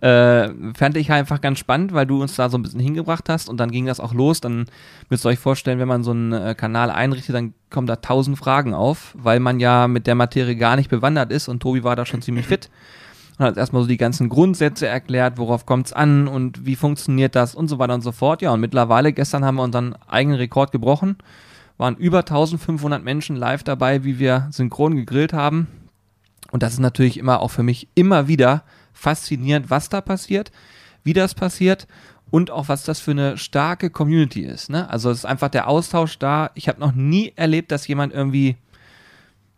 Äh, 0.00 0.74
fand 0.74 0.96
ich 0.96 1.10
einfach 1.10 1.40
ganz 1.40 1.58
spannend, 1.58 1.92
weil 1.92 2.06
du 2.06 2.20
uns 2.20 2.36
da 2.36 2.50
so 2.50 2.58
ein 2.58 2.62
bisschen 2.62 2.80
hingebracht 2.80 3.28
hast 3.28 3.48
und 3.48 3.58
dann 3.58 3.70
ging 3.70 3.86
das 3.86 3.98
auch 3.98 4.12
los. 4.12 4.40
Dann 4.40 4.66
müsst 5.08 5.24
ihr 5.24 5.30
euch 5.30 5.38
vorstellen, 5.38 5.78
wenn 5.78 5.88
man 5.88 6.04
so 6.04 6.10
einen 6.10 6.32
äh, 6.32 6.54
Kanal 6.54 6.90
einrichtet, 6.90 7.34
dann 7.34 7.54
kommen 7.70 7.86
da 7.86 7.96
tausend 7.96 8.38
Fragen 8.38 8.74
auf, 8.74 9.14
weil 9.18 9.40
man 9.40 9.58
ja 9.58 9.88
mit 9.88 10.06
der 10.06 10.14
Materie 10.14 10.56
gar 10.56 10.76
nicht 10.76 10.90
bewandert 10.90 11.32
ist 11.32 11.48
und 11.48 11.60
Tobi 11.60 11.82
war 11.82 11.96
da 11.96 12.04
schon 12.04 12.22
ziemlich 12.22 12.46
fit. 12.46 12.68
Und 13.38 13.46
hat 13.46 13.56
erstmal 13.56 13.80
so 13.80 13.88
die 13.88 13.96
ganzen 13.96 14.28
Grundsätze 14.28 14.86
erklärt, 14.86 15.38
worauf 15.38 15.64
kommt 15.64 15.86
es 15.86 15.92
an 15.94 16.28
und 16.28 16.66
wie 16.66 16.76
funktioniert 16.76 17.34
das 17.34 17.54
und 17.54 17.68
so 17.68 17.78
weiter 17.78 17.94
und 17.94 18.02
so 18.02 18.12
fort. 18.12 18.42
Ja, 18.42 18.52
und 18.52 18.60
mittlerweile, 18.60 19.14
gestern 19.14 19.46
haben 19.46 19.54
wir 19.54 19.62
unseren 19.62 19.94
eigenen 20.06 20.36
Rekord 20.36 20.72
gebrochen, 20.72 21.16
waren 21.78 21.96
über 21.96 22.18
1500 22.18 23.02
Menschen 23.02 23.36
live 23.36 23.62
dabei, 23.62 24.04
wie 24.04 24.18
wir 24.18 24.48
synchron 24.50 24.94
gegrillt 24.94 25.32
haben. 25.32 25.68
Und 26.50 26.62
das 26.62 26.74
ist 26.74 26.80
natürlich 26.80 27.18
immer 27.18 27.40
auch 27.40 27.50
für 27.50 27.62
mich 27.62 27.88
immer 27.94 28.28
wieder 28.28 28.64
faszinierend, 28.92 29.70
was 29.70 29.88
da 29.88 30.00
passiert, 30.00 30.50
wie 31.04 31.12
das 31.12 31.34
passiert 31.34 31.86
und 32.30 32.50
auch 32.50 32.68
was 32.68 32.84
das 32.84 33.00
für 33.00 33.12
eine 33.12 33.36
starke 33.36 33.90
Community 33.90 34.42
ist. 34.42 34.70
Ne? 34.70 34.88
Also 34.90 35.10
es 35.10 35.18
ist 35.18 35.24
einfach 35.24 35.48
der 35.48 35.68
Austausch 35.68 36.18
da. 36.18 36.50
Ich 36.54 36.68
habe 36.68 36.80
noch 36.80 36.92
nie 36.92 37.32
erlebt, 37.36 37.72
dass 37.72 37.86
jemand 37.86 38.12
irgendwie 38.12 38.56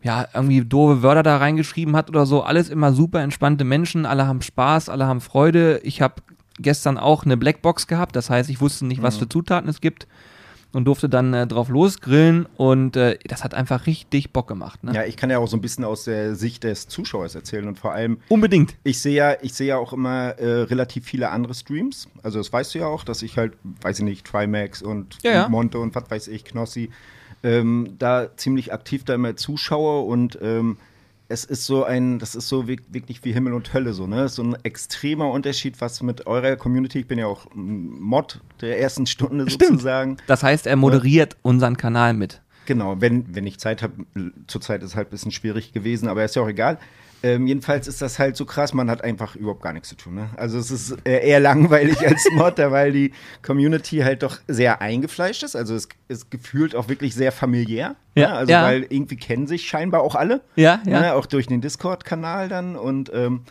ja, 0.01 0.27
irgendwie 0.33 0.61
doofe 0.65 1.01
Wörter 1.01 1.23
da 1.23 1.37
reingeschrieben 1.37 1.95
hat 1.95 2.09
oder 2.09 2.25
so. 2.25 2.43
Alles 2.43 2.69
immer 2.69 2.91
super 2.91 3.21
entspannte 3.21 3.63
Menschen, 3.63 4.05
alle 4.05 4.27
haben 4.27 4.41
Spaß, 4.41 4.89
alle 4.89 5.07
haben 5.07 5.21
Freude. 5.21 5.79
Ich 5.83 6.01
habe 6.01 6.15
gestern 6.59 6.97
auch 6.97 7.25
eine 7.25 7.37
Blackbox 7.37 7.87
gehabt, 7.87 8.15
das 8.15 8.29
heißt, 8.29 8.49
ich 8.49 8.59
wusste 8.59 8.85
nicht, 8.85 9.01
was 9.01 9.17
für 9.17 9.29
Zutaten 9.29 9.69
es 9.69 9.81
gibt 9.81 10.07
und 10.73 10.85
durfte 10.85 11.07
dann 11.07 11.33
äh, 11.33 11.47
drauf 11.47 11.69
losgrillen 11.69 12.47
und 12.57 12.95
äh, 12.97 13.17
das 13.27 13.43
hat 13.43 13.53
einfach 13.53 13.85
richtig 13.87 14.31
Bock 14.33 14.47
gemacht. 14.47 14.83
Ne? 14.83 14.93
Ja, 14.93 15.05
ich 15.05 15.15
kann 15.15 15.29
ja 15.29 15.37
auch 15.37 15.47
so 15.47 15.55
ein 15.55 15.61
bisschen 15.61 15.83
aus 15.85 16.03
der 16.05 16.35
Sicht 16.35 16.63
des 16.63 16.87
Zuschauers 16.87 17.35
erzählen 17.35 17.67
und 17.67 17.79
vor 17.79 17.93
allem, 17.93 18.17
Unbedingt. 18.29 18.75
ich 18.83 18.99
sehe 18.99 19.13
ja, 19.15 19.35
ich 19.41 19.53
sehe 19.53 19.67
ja 19.67 19.77
auch 19.77 19.93
immer 19.93 20.31
äh, 20.39 20.63
relativ 20.63 21.05
viele 21.05 21.29
andere 21.29 21.53
Streams. 21.53 22.09
Also 22.23 22.39
das 22.39 22.51
weißt 22.51 22.73
du 22.75 22.79
ja 22.79 22.87
auch, 22.87 23.03
dass 23.03 23.21
ich 23.21 23.37
halt, 23.37 23.53
weiß 23.81 23.99
ich 23.99 24.05
nicht, 24.05 24.25
Trimax 24.25 24.81
und 24.81 25.17
Ja, 25.23 25.31
ja. 25.31 25.49
Monte 25.49 25.77
und 25.79 25.95
was 25.95 26.09
weiß 26.09 26.27
ich, 26.27 26.43
Knossi, 26.43 26.89
ähm, 27.43 27.95
da 27.99 28.35
ziemlich 28.35 28.73
aktiv 28.73 29.03
da 29.03 29.13
immer 29.13 29.35
zuschaue 29.35 30.01
und 30.07 30.39
ähm, 30.41 30.77
es 31.33 31.43
ist 31.43 31.65
so 31.65 31.83
ein, 31.83 32.19
das 32.19 32.35
ist 32.35 32.47
so 32.47 32.67
wirk- 32.67 32.83
wirklich 32.91 33.23
wie 33.25 33.33
Himmel 33.33 33.53
und 33.53 33.73
Hölle 33.73 33.93
so, 33.93 34.05
ne? 34.07 34.29
So 34.29 34.43
ein 34.43 34.55
extremer 34.63 35.29
Unterschied, 35.31 35.81
was 35.81 36.01
mit 36.03 36.27
eurer 36.27 36.55
Community, 36.55 36.99
ich 36.99 37.07
bin 37.07 37.17
ja 37.19 37.25
auch 37.25 37.47
Mod 37.53 38.39
der 38.61 38.79
ersten 38.79 39.05
Stunde 39.07 39.45
sozusagen. 39.49 40.17
Das 40.27 40.43
heißt, 40.43 40.67
er 40.67 40.75
moderiert 40.75 41.35
unseren 41.41 41.75
Kanal 41.75 42.13
mit. 42.13 42.41
Genau, 42.65 43.01
wenn, 43.01 43.35
wenn 43.35 43.45
ich 43.45 43.59
Zeit 43.59 43.81
habe, 43.83 43.93
zurzeit 44.47 44.83
ist 44.83 44.91
es 44.91 44.95
halt 44.95 45.07
ein 45.07 45.11
bisschen 45.11 45.31
schwierig 45.31 45.73
gewesen, 45.73 46.07
aber 46.07 46.23
ist 46.23 46.35
ja 46.35 46.41
auch 46.43 46.47
egal. 46.47 46.77
Ähm, 47.25 47.47
jedenfalls 47.47 47.87
ist 47.87 48.01
das 48.01 48.19
halt 48.19 48.35
so 48.35 48.45
krass, 48.45 48.73
man 48.73 48.89
hat 48.89 49.01
einfach 49.01 49.37
überhaupt 49.37 49.61
gar 49.61 49.71
nichts 49.71 49.87
zu 49.87 49.95
tun. 49.95 50.15
Ne? 50.15 50.29
Also 50.35 50.59
es 50.59 50.69
ist 50.71 50.97
äh, 51.05 51.25
eher 51.25 51.39
langweilig 51.39 51.97
als 52.07 52.21
Modder, 52.33 52.71
weil 52.71 52.91
die 52.91 53.13
Community 53.41 53.99
halt 53.99 54.23
doch 54.23 54.39
sehr 54.49 54.81
eingefleischt 54.81 55.41
ist. 55.41 55.55
Also 55.55 55.73
es 55.73 55.87
ist 56.09 56.29
gefühlt 56.29 56.75
auch 56.75 56.89
wirklich 56.89 57.15
sehr 57.15 57.31
familiär. 57.31 57.95
Ja, 58.15 58.27
ne? 58.27 58.33
Also 58.35 58.51
ja. 58.51 58.63
weil 58.63 58.85
irgendwie 58.89 59.15
kennen 59.15 59.47
sich 59.47 59.65
scheinbar 59.67 60.01
auch 60.01 60.15
alle. 60.15 60.41
Ja, 60.57 60.81
ja. 60.85 60.99
Ne? 60.99 61.13
Auch 61.13 61.25
durch 61.25 61.47
den 61.47 61.61
Discord-Kanal 61.61 62.49
dann. 62.49 62.75
Und 62.75 63.09
ähm, 63.13 63.43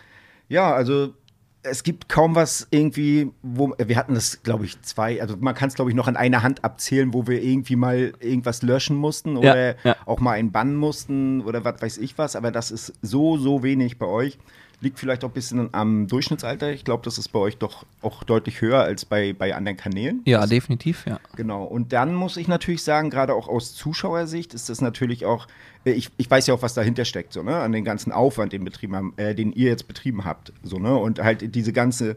ja, 0.50 0.71
also 0.75 1.14
es 1.62 1.83
gibt 1.83 2.09
kaum 2.09 2.35
was 2.35 2.66
irgendwie, 2.71 3.31
wo 3.42 3.75
wir 3.78 3.97
hatten 3.97 4.14
das, 4.14 4.42
glaube 4.42 4.64
ich, 4.64 4.81
zwei, 4.83 5.21
also 5.21 5.37
man 5.38 5.54
kann 5.54 5.69
es, 5.69 5.75
glaube 5.75 5.90
ich, 5.90 5.97
noch 5.97 6.09
an 6.09 6.16
einer 6.16 6.42
Hand 6.42 6.64
abzählen, 6.64 7.14
wo 7.14 7.26
wir 7.26 7.42
irgendwie 7.42 7.76
mal 7.76 8.12
irgendwas 8.21 8.62
löschen 8.62 8.97
mussten 8.97 9.37
oder 9.37 9.76
ja. 9.85 9.97
auch 10.07 10.21
mal 10.21 10.33
einen 10.33 10.50
bannen 10.50 10.76
mussten 10.76 11.40
oder 11.42 11.64
was 11.64 11.81
weiß 11.81 11.99
ich 11.99 12.19
was, 12.19 12.37
aber 12.37 12.50
das 12.50 12.71
ist 12.71 12.95
so, 13.02 13.37
so 13.37 13.62
wenig 13.62 13.99
bei 13.99 14.07
euch. 14.07 14.38
Liegt 14.81 14.99
vielleicht 14.99 15.23
auch 15.23 15.28
ein 15.28 15.35
bisschen 15.35 15.69
am 15.73 16.09
Durchschnittsalter. 16.09 16.73
Ich 16.73 16.85
glaube, 16.85 17.04
das 17.04 17.16
ist 17.16 17.28
bei 17.28 17.38
euch 17.38 17.57
doch 17.57 17.87
auch 18.00 18.25
deutlich 18.25 18.61
höher 18.61 18.81
als 18.81 19.04
bei, 19.04 19.33
bei 19.33 19.54
anderen 19.54 19.76
Kanälen. 19.76 20.23
Ja, 20.25 20.45
definitiv, 20.45 21.07
ja. 21.07 21.21
Genau. 21.37 21.62
Und 21.62 21.92
dann 21.92 22.12
muss 22.14 22.37
ich 22.37 22.49
natürlich 22.49 22.83
sagen, 22.83 23.09
gerade 23.09 23.35
auch 23.35 23.47
aus 23.47 23.76
Zuschauersicht 23.76 24.54
ist 24.54 24.71
das 24.71 24.81
natürlich 24.81 25.25
auch 25.25 25.47
ich, 25.85 26.11
ich 26.17 26.31
weiß 26.31 26.47
ja 26.47 26.55
auch, 26.55 26.62
was 26.62 26.75
dahinter 26.75 27.05
steckt, 27.05 27.33
so, 27.33 27.43
ne? 27.43 27.57
An 27.57 27.73
den 27.73 27.85
ganzen 27.85 28.12
Aufwand, 28.12 28.53
den, 28.53 28.65
betrieben 28.65 28.95
haben, 28.95 29.15
äh, 29.17 29.35
den 29.35 29.53
ihr 29.53 29.69
jetzt 29.69 29.89
betrieben 29.89 30.25
habt. 30.25 30.53
So, 30.62 30.79
ne? 30.79 30.97
Und 30.97 31.23
halt 31.23 31.55
diese 31.55 31.73
ganze, 31.73 32.17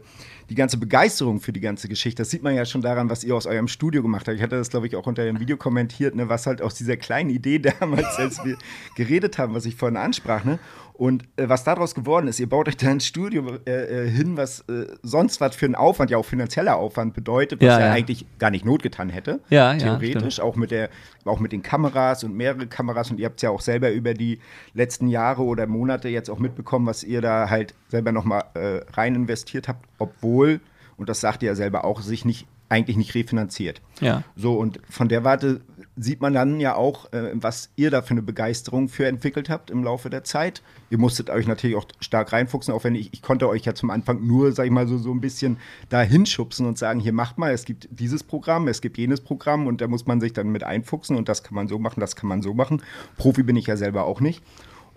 die 0.50 0.54
ganze 0.54 0.76
Begeisterung 0.76 1.40
für 1.40 1.52
die 1.52 1.60
ganze 1.60 1.88
Geschichte, 1.88 2.22
das 2.22 2.30
sieht 2.30 2.42
man 2.42 2.54
ja 2.54 2.64
schon 2.64 2.82
daran, 2.82 3.10
was 3.10 3.24
ihr 3.24 3.34
aus 3.34 3.46
eurem 3.46 3.68
Studio 3.68 4.02
gemacht 4.02 4.28
habt. 4.28 4.36
Ich 4.36 4.42
hatte 4.42 4.56
das, 4.56 4.70
glaube 4.70 4.86
ich, 4.86 4.94
auch 4.94 5.06
unter 5.06 5.24
dem 5.24 5.40
Video 5.40 5.56
kommentiert, 5.56 6.14
ne, 6.14 6.28
was 6.28 6.46
halt 6.46 6.62
aus 6.62 6.74
dieser 6.74 6.96
kleinen 6.96 7.30
Idee 7.30 7.58
damals, 7.80 8.16
als 8.18 8.44
wir 8.44 8.56
geredet 8.94 9.38
haben, 9.38 9.54
was 9.54 9.66
ich 9.66 9.74
vorhin 9.74 9.96
ansprach, 9.96 10.44
ne? 10.44 10.58
Und 10.96 11.24
äh, 11.36 11.46
was 11.46 11.62
daraus 11.62 11.94
geworden 11.94 12.26
ist, 12.26 12.40
ihr 12.40 12.48
baut 12.48 12.68
euch 12.68 12.76
da 12.78 12.88
ein 12.88 13.00
Studio 13.00 13.58
äh, 13.66 14.06
äh, 14.06 14.08
hin, 14.08 14.38
was 14.38 14.60
äh, 14.60 14.86
sonst 15.02 15.42
was 15.42 15.54
für 15.54 15.66
einen 15.66 15.74
Aufwand, 15.74 16.10
ja 16.10 16.16
auch 16.16 16.24
finanzieller 16.24 16.76
Aufwand 16.76 17.12
bedeutet, 17.12 17.60
was 17.60 17.66
Ja, 17.66 17.80
ja, 17.80 17.86
ja. 17.88 17.92
eigentlich 17.92 18.24
gar 18.38 18.50
nicht 18.50 18.64
notgetan 18.64 19.10
hätte. 19.10 19.40
Ja, 19.50 19.74
ja, 19.74 19.78
theoretisch, 19.78 20.34
stimmt. 20.34 20.48
auch 20.48 20.56
mit 20.56 20.70
der, 20.70 20.88
auch 21.26 21.38
mit 21.38 21.52
den 21.52 21.62
Kameras 21.62 22.24
und 22.24 22.34
mehrere 22.34 22.66
Kameras. 22.66 23.10
Und 23.10 23.20
ihr 23.20 23.26
habt 23.26 23.36
es 23.36 23.42
ja 23.42 23.50
auch 23.50 23.60
selber 23.60 23.90
über 23.90 24.14
die 24.14 24.38
letzten 24.72 25.08
Jahre 25.08 25.42
oder 25.42 25.66
Monate 25.66 26.08
jetzt 26.08 26.30
auch 26.30 26.38
mitbekommen, 26.38 26.86
was 26.86 27.04
ihr 27.04 27.20
da 27.20 27.50
halt 27.50 27.74
selber 27.88 28.12
nochmal 28.12 28.44
äh, 28.54 28.80
rein 28.94 29.14
investiert 29.14 29.68
habt, 29.68 29.84
obwohl, 29.98 30.60
und 30.96 31.10
das 31.10 31.20
sagt 31.20 31.42
ihr 31.42 31.50
ja 31.50 31.54
selber 31.54 31.84
auch, 31.84 32.00
sich 32.00 32.24
nicht 32.24 32.46
eigentlich 32.68 32.96
nicht 32.96 33.14
refinanziert. 33.14 33.80
Ja. 34.00 34.24
So, 34.34 34.54
und 34.54 34.80
von 34.88 35.08
der 35.08 35.24
Warte 35.24 35.60
sieht 35.96 36.20
man 36.20 36.34
dann 36.34 36.60
ja 36.60 36.74
auch, 36.74 37.12
äh, 37.12 37.30
was 37.34 37.70
ihr 37.76 37.90
da 37.90 38.02
für 38.02 38.10
eine 38.10 38.22
Begeisterung 38.22 38.88
für 38.88 39.06
entwickelt 39.06 39.48
habt 39.48 39.70
im 39.70 39.82
Laufe 39.82 40.10
der 40.10 40.24
Zeit. 40.24 40.62
Ihr 40.90 40.98
musstet 40.98 41.30
euch 41.30 41.46
natürlich 41.46 41.76
auch 41.76 41.86
stark 42.00 42.32
reinfuchsen, 42.32 42.74
auch 42.74 42.84
wenn 42.84 42.94
ich, 42.94 43.12
ich 43.12 43.22
konnte 43.22 43.48
euch 43.48 43.64
ja 43.64 43.74
zum 43.74 43.90
Anfang 43.90 44.26
nur, 44.26 44.52
sag 44.52 44.66
ich 44.66 44.70
mal, 44.70 44.86
so, 44.86 44.98
so 44.98 45.12
ein 45.12 45.20
bisschen 45.20 45.56
da 45.88 46.02
hinschubsen 46.02 46.66
und 46.66 46.76
sagen, 46.76 47.00
hier 47.00 47.12
macht 47.12 47.38
mal, 47.38 47.52
es 47.52 47.64
gibt 47.64 47.88
dieses 47.90 48.22
Programm, 48.22 48.68
es 48.68 48.80
gibt 48.80 48.98
jenes 48.98 49.22
Programm 49.22 49.66
und 49.66 49.80
da 49.80 49.88
muss 49.88 50.06
man 50.06 50.20
sich 50.20 50.32
dann 50.34 50.48
mit 50.48 50.64
einfuchsen 50.64 51.16
und 51.16 51.28
das 51.28 51.42
kann 51.42 51.54
man 51.54 51.68
so 51.68 51.78
machen, 51.78 52.00
das 52.00 52.14
kann 52.14 52.28
man 52.28 52.42
so 52.42 52.52
machen. 52.52 52.82
Profi 53.16 53.42
bin 53.42 53.56
ich 53.56 53.66
ja 53.66 53.76
selber 53.76 54.04
auch 54.04 54.20
nicht. 54.20 54.42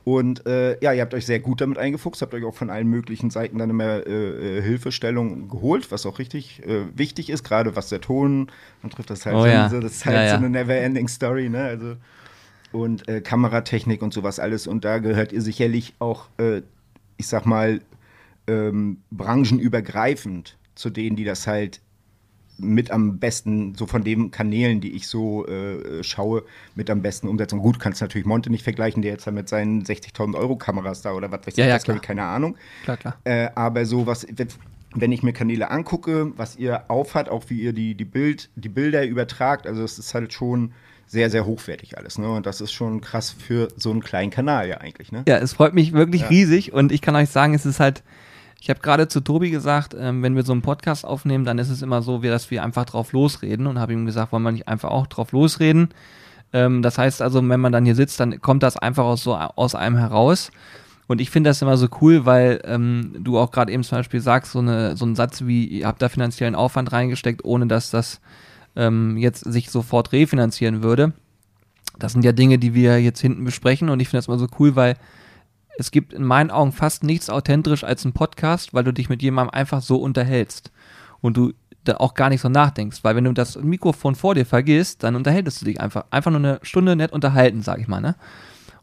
Und 0.09 0.47
äh, 0.47 0.75
ja, 0.81 0.91
ihr 0.91 1.03
habt 1.03 1.13
euch 1.13 1.27
sehr 1.27 1.39
gut 1.39 1.61
damit 1.61 1.77
eingefuchst, 1.77 2.23
habt 2.23 2.33
euch 2.33 2.43
auch 2.43 2.55
von 2.55 2.71
allen 2.71 2.87
möglichen 2.87 3.29
Seiten 3.29 3.59
dann 3.59 3.69
immer 3.69 4.07
äh, 4.07 4.57
äh, 4.57 4.61
Hilfestellung 4.63 5.49
geholt, 5.49 5.91
was 5.91 6.07
auch 6.07 6.17
richtig 6.17 6.65
äh, 6.65 6.85
wichtig 6.97 7.29
ist, 7.29 7.43
gerade 7.43 7.75
was 7.75 7.89
der 7.89 8.01
Ton 8.01 8.47
antrifft. 8.81 9.11
Das 9.11 9.19
ist 9.19 9.25
halt, 9.27 9.35
Oh 9.35 9.41
so, 9.41 9.45
ja. 9.47 9.69
so, 9.69 9.79
das 9.79 9.91
ist 9.91 10.05
halt 10.07 10.15
Ja, 10.15 10.23
ja. 10.23 10.29
so 10.31 10.37
eine 10.37 10.49
never-ending 10.49 11.07
Story, 11.07 11.47
ne? 11.49 11.61
Also, 11.61 11.95
und 12.71 13.07
äh, 13.07 13.21
Kameratechnik 13.21 14.01
und 14.01 14.11
sowas 14.11 14.39
alles. 14.39 14.65
Und 14.65 14.83
da 14.83 14.97
gehört 14.97 15.31
ihr 15.31 15.43
sicherlich 15.43 15.93
auch, 15.99 16.27
äh, 16.39 16.63
ich 17.17 17.27
sag 17.27 17.45
mal, 17.45 17.79
ähm, 18.47 18.97
branchenübergreifend 19.11 20.57
zu 20.73 20.89
denen, 20.89 21.17
die 21.17 21.23
das 21.23 21.45
halt 21.45 21.81
mit 22.59 22.91
am 22.91 23.19
besten, 23.19 23.73
so 23.75 23.85
von 23.87 24.03
den 24.03 24.31
Kanälen, 24.31 24.81
die 24.81 24.91
ich 24.95 25.07
so 25.07 25.45
äh, 25.47 26.03
schaue, 26.03 26.43
mit 26.75 26.89
am 26.89 27.01
besten 27.01 27.27
umsetzen. 27.27 27.59
Gut, 27.59 27.79
kannst 27.79 28.01
natürlich 28.01 28.25
Monte 28.27 28.49
nicht 28.49 28.63
vergleichen, 28.63 29.01
der 29.01 29.11
jetzt 29.13 29.25
da 29.27 29.31
mit 29.31 29.49
seinen 29.49 29.83
60.000 29.83 30.35
Euro 30.37 30.55
Kameras 30.55 31.01
da 31.01 31.13
oder 31.13 31.31
was 31.31 31.47
weiß 31.47 31.55
Ja, 31.57 31.65
ich, 31.65 31.69
ja, 31.69 31.75
das 31.77 31.83
habe 31.87 31.95
ich 31.97 32.01
klar. 32.01 32.15
keine 32.15 32.23
Ahnung. 32.23 32.55
Klar, 32.83 32.97
klar. 32.97 33.17
Äh, 33.23 33.49
aber 33.55 33.85
so 33.85 34.05
was, 34.05 34.25
wenn 34.95 35.11
ich 35.11 35.23
mir 35.23 35.33
Kanäle 35.33 35.69
angucke, 35.71 36.31
was 36.37 36.55
ihr 36.57 36.89
aufhat, 36.89 37.29
auch 37.29 37.43
wie 37.47 37.61
ihr 37.61 37.73
die, 37.73 37.95
die, 37.95 38.05
Bild, 38.05 38.49
die 38.55 38.69
Bilder 38.69 39.05
übertragt, 39.05 39.67
also 39.67 39.83
es 39.83 39.99
ist 39.99 40.13
halt 40.13 40.33
schon 40.33 40.71
sehr, 41.05 41.29
sehr 41.29 41.45
hochwertig 41.45 41.97
alles. 41.97 42.17
Ne? 42.19 42.29
Und 42.29 42.45
das 42.45 42.61
ist 42.61 42.71
schon 42.71 43.01
krass 43.01 43.31
für 43.31 43.67
so 43.77 43.89
einen 43.91 44.01
kleinen 44.01 44.29
Kanal 44.31 44.67
ja 44.69 44.77
eigentlich. 44.77 45.11
Ne? 45.11 45.23
Ja, 45.27 45.37
es 45.37 45.53
freut 45.53 45.73
mich 45.73 45.93
wirklich 45.93 46.21
Ja. 46.21 46.27
riesig 46.27 46.71
und 46.73 46.91
ich 46.91 47.01
kann 47.01 47.15
euch 47.15 47.29
sagen, 47.29 47.53
es 47.55 47.65
ist 47.65 47.79
halt, 47.79 48.03
ich 48.61 48.69
habe 48.69 48.81
gerade 48.81 49.07
zu 49.07 49.21
Tobi 49.21 49.51
gesagt, 49.51 49.95
ähm, 49.97 50.21
wenn 50.21 50.35
wir 50.35 50.43
so 50.43 50.51
einen 50.51 50.61
Podcast 50.61 51.05
aufnehmen, 51.05 51.45
dann 51.45 51.59
ist 51.59 51.69
es 51.69 51.81
immer 51.81 52.01
so, 52.01 52.19
dass 52.19 52.51
wir 52.51 52.63
einfach 52.63 52.85
drauf 52.85 53.13
losreden 53.13 53.67
und 53.67 53.79
habe 53.79 53.93
ihm 53.93 54.05
gesagt, 54.05 54.31
wollen 54.31 54.43
wir 54.43 54.51
nicht 54.51 54.67
einfach 54.67 54.89
auch 54.89 55.07
drauf 55.07 55.31
losreden. 55.31 55.89
Ähm, 56.51 56.81
das 56.81 56.97
heißt 56.97 57.21
also, 57.21 57.47
wenn 57.47 57.59
man 57.59 57.71
dann 57.71 57.85
hier 57.85 57.95
sitzt, 57.95 58.19
dann 58.19 58.41
kommt 58.41 58.63
das 58.63 58.77
einfach 58.77 59.05
aus, 59.05 59.23
so, 59.23 59.35
aus 59.35 59.75
einem 59.75 59.97
heraus. 59.97 60.51
Und 61.07 61.21
ich 61.21 61.29
finde 61.29 61.49
das 61.49 61.61
immer 61.61 61.77
so 61.77 61.87
cool, 62.01 62.25
weil 62.25 62.61
ähm, 62.65 63.15
du 63.19 63.39
auch 63.39 63.51
gerade 63.51 63.71
eben 63.71 63.83
zum 63.83 63.97
Beispiel 63.97 64.19
sagst, 64.19 64.51
so, 64.51 64.59
eine, 64.59 64.95
so 64.95 65.05
ein 65.05 65.15
Satz 65.15 65.43
wie, 65.45 65.65
ihr 65.65 65.87
habt 65.87 66.01
da 66.01 66.09
finanziellen 66.09 66.53
Aufwand 66.53 66.91
reingesteckt, 66.91 67.43
ohne 67.45 67.65
dass 67.65 67.89
das 67.89 68.19
ähm, 68.75 69.17
jetzt 69.17 69.39
sich 69.39 69.71
sofort 69.71 70.11
refinanzieren 70.11 70.83
würde. 70.83 71.13
Das 71.97 72.11
sind 72.11 72.23
ja 72.23 72.31
Dinge, 72.31 72.59
die 72.59 72.73
wir 72.73 73.01
jetzt 73.01 73.21
hinten 73.21 73.43
besprechen 73.43 73.89
und 73.89 73.99
ich 73.99 74.09
finde 74.09 74.19
das 74.19 74.27
immer 74.27 74.37
so 74.37 74.47
cool, 74.59 74.75
weil 74.75 74.95
es 75.79 75.91
gibt 75.91 76.11
in 76.11 76.25
meinen 76.25 76.51
Augen 76.51 76.73
fast 76.73 77.05
nichts 77.05 77.29
authentisch 77.29 77.85
als 77.85 78.03
ein 78.03 78.11
Podcast, 78.11 78.73
weil 78.73 78.83
du 78.83 78.91
dich 78.91 79.07
mit 79.07 79.21
jemandem 79.21 79.53
einfach 79.53 79.81
so 79.81 79.95
unterhältst 79.95 80.71
und 81.21 81.37
du 81.37 81.53
da 81.85 81.95
auch 81.95 82.15
gar 82.15 82.27
nicht 82.27 82.41
so 82.41 82.49
nachdenkst, 82.49 82.99
weil 83.03 83.15
wenn 83.15 83.23
du 83.23 83.31
das 83.31 83.57
Mikrofon 83.57 84.15
vor 84.15 84.35
dir 84.35 84.45
vergisst, 84.45 85.03
dann 85.03 85.15
unterhältst 85.15 85.61
du 85.61 85.65
dich 85.65 85.79
einfach, 85.79 86.03
einfach 86.11 86.31
nur 86.31 86.41
eine 86.41 86.59
Stunde 86.63 86.97
nett 86.97 87.13
unterhalten, 87.13 87.61
sag 87.61 87.79
ich 87.79 87.87
mal, 87.87 88.01
ne? 88.01 88.15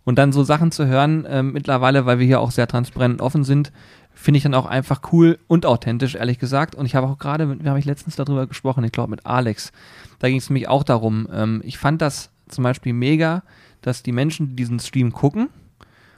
Und 0.05 0.19
dann 0.19 0.33
so 0.33 0.43
Sachen 0.43 0.71
zu 0.71 0.87
hören, 0.87 1.27
ähm, 1.29 1.53
mittlerweile, 1.53 2.07
weil 2.07 2.19
wir 2.19 2.27
hier 2.27 2.41
auch 2.41 2.53
sehr 2.53 2.69
transparent 2.69 3.15
und 3.15 3.21
offen 3.21 3.45
sind, 3.45 3.73
finde 4.15 4.39
ich 4.39 4.45
dann 4.45 4.55
auch 4.55 4.65
einfach 4.65 5.01
cool 5.13 5.39
und 5.49 5.67
authentisch, 5.67 6.15
ehrlich 6.15 6.39
gesagt. 6.39 6.77
Und 6.77 6.87
ich 6.87 6.95
habe 6.95 7.09
auch 7.09 7.19
gerade, 7.19 7.61
wir 7.61 7.69
habe 7.69 7.81
ich 7.81 7.85
letztens 7.85 8.17
darüber 8.17 8.47
gesprochen, 8.47 8.85
ich 8.85 8.93
glaube 8.93 9.11
mit 9.11 9.27
Alex, 9.27 9.73
da 10.21 10.29
ging 10.29 10.39
es 10.39 10.49
nämlich 10.49 10.69
auch 10.69 10.85
darum, 10.85 11.29
ähm, 11.31 11.61
ich 11.65 11.77
fand 11.77 12.01
das 12.01 12.31
zum 12.49 12.65
Beispiel 12.65 12.95
mega, 12.95 13.43
dass 13.83 14.05
die 14.05 14.13
Menschen, 14.13 14.51
die 14.51 14.57
diesen 14.57 14.79
Stream 14.79 15.13
gucken 15.13 15.49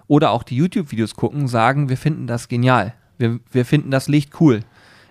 oder 0.09 0.31
auch 0.33 0.43
die 0.43 0.57
YouTube-Videos 0.57 1.15
gucken, 1.15 1.47
sagen, 1.49 1.89
wir 1.89 1.97
finden 1.97 2.27
das 2.27 2.49
genial. 2.49 2.95
Wir, 3.19 3.39
wir 3.51 3.65
finden 3.65 3.91
das 3.91 4.09
Licht 4.09 4.41
cool. 4.41 4.61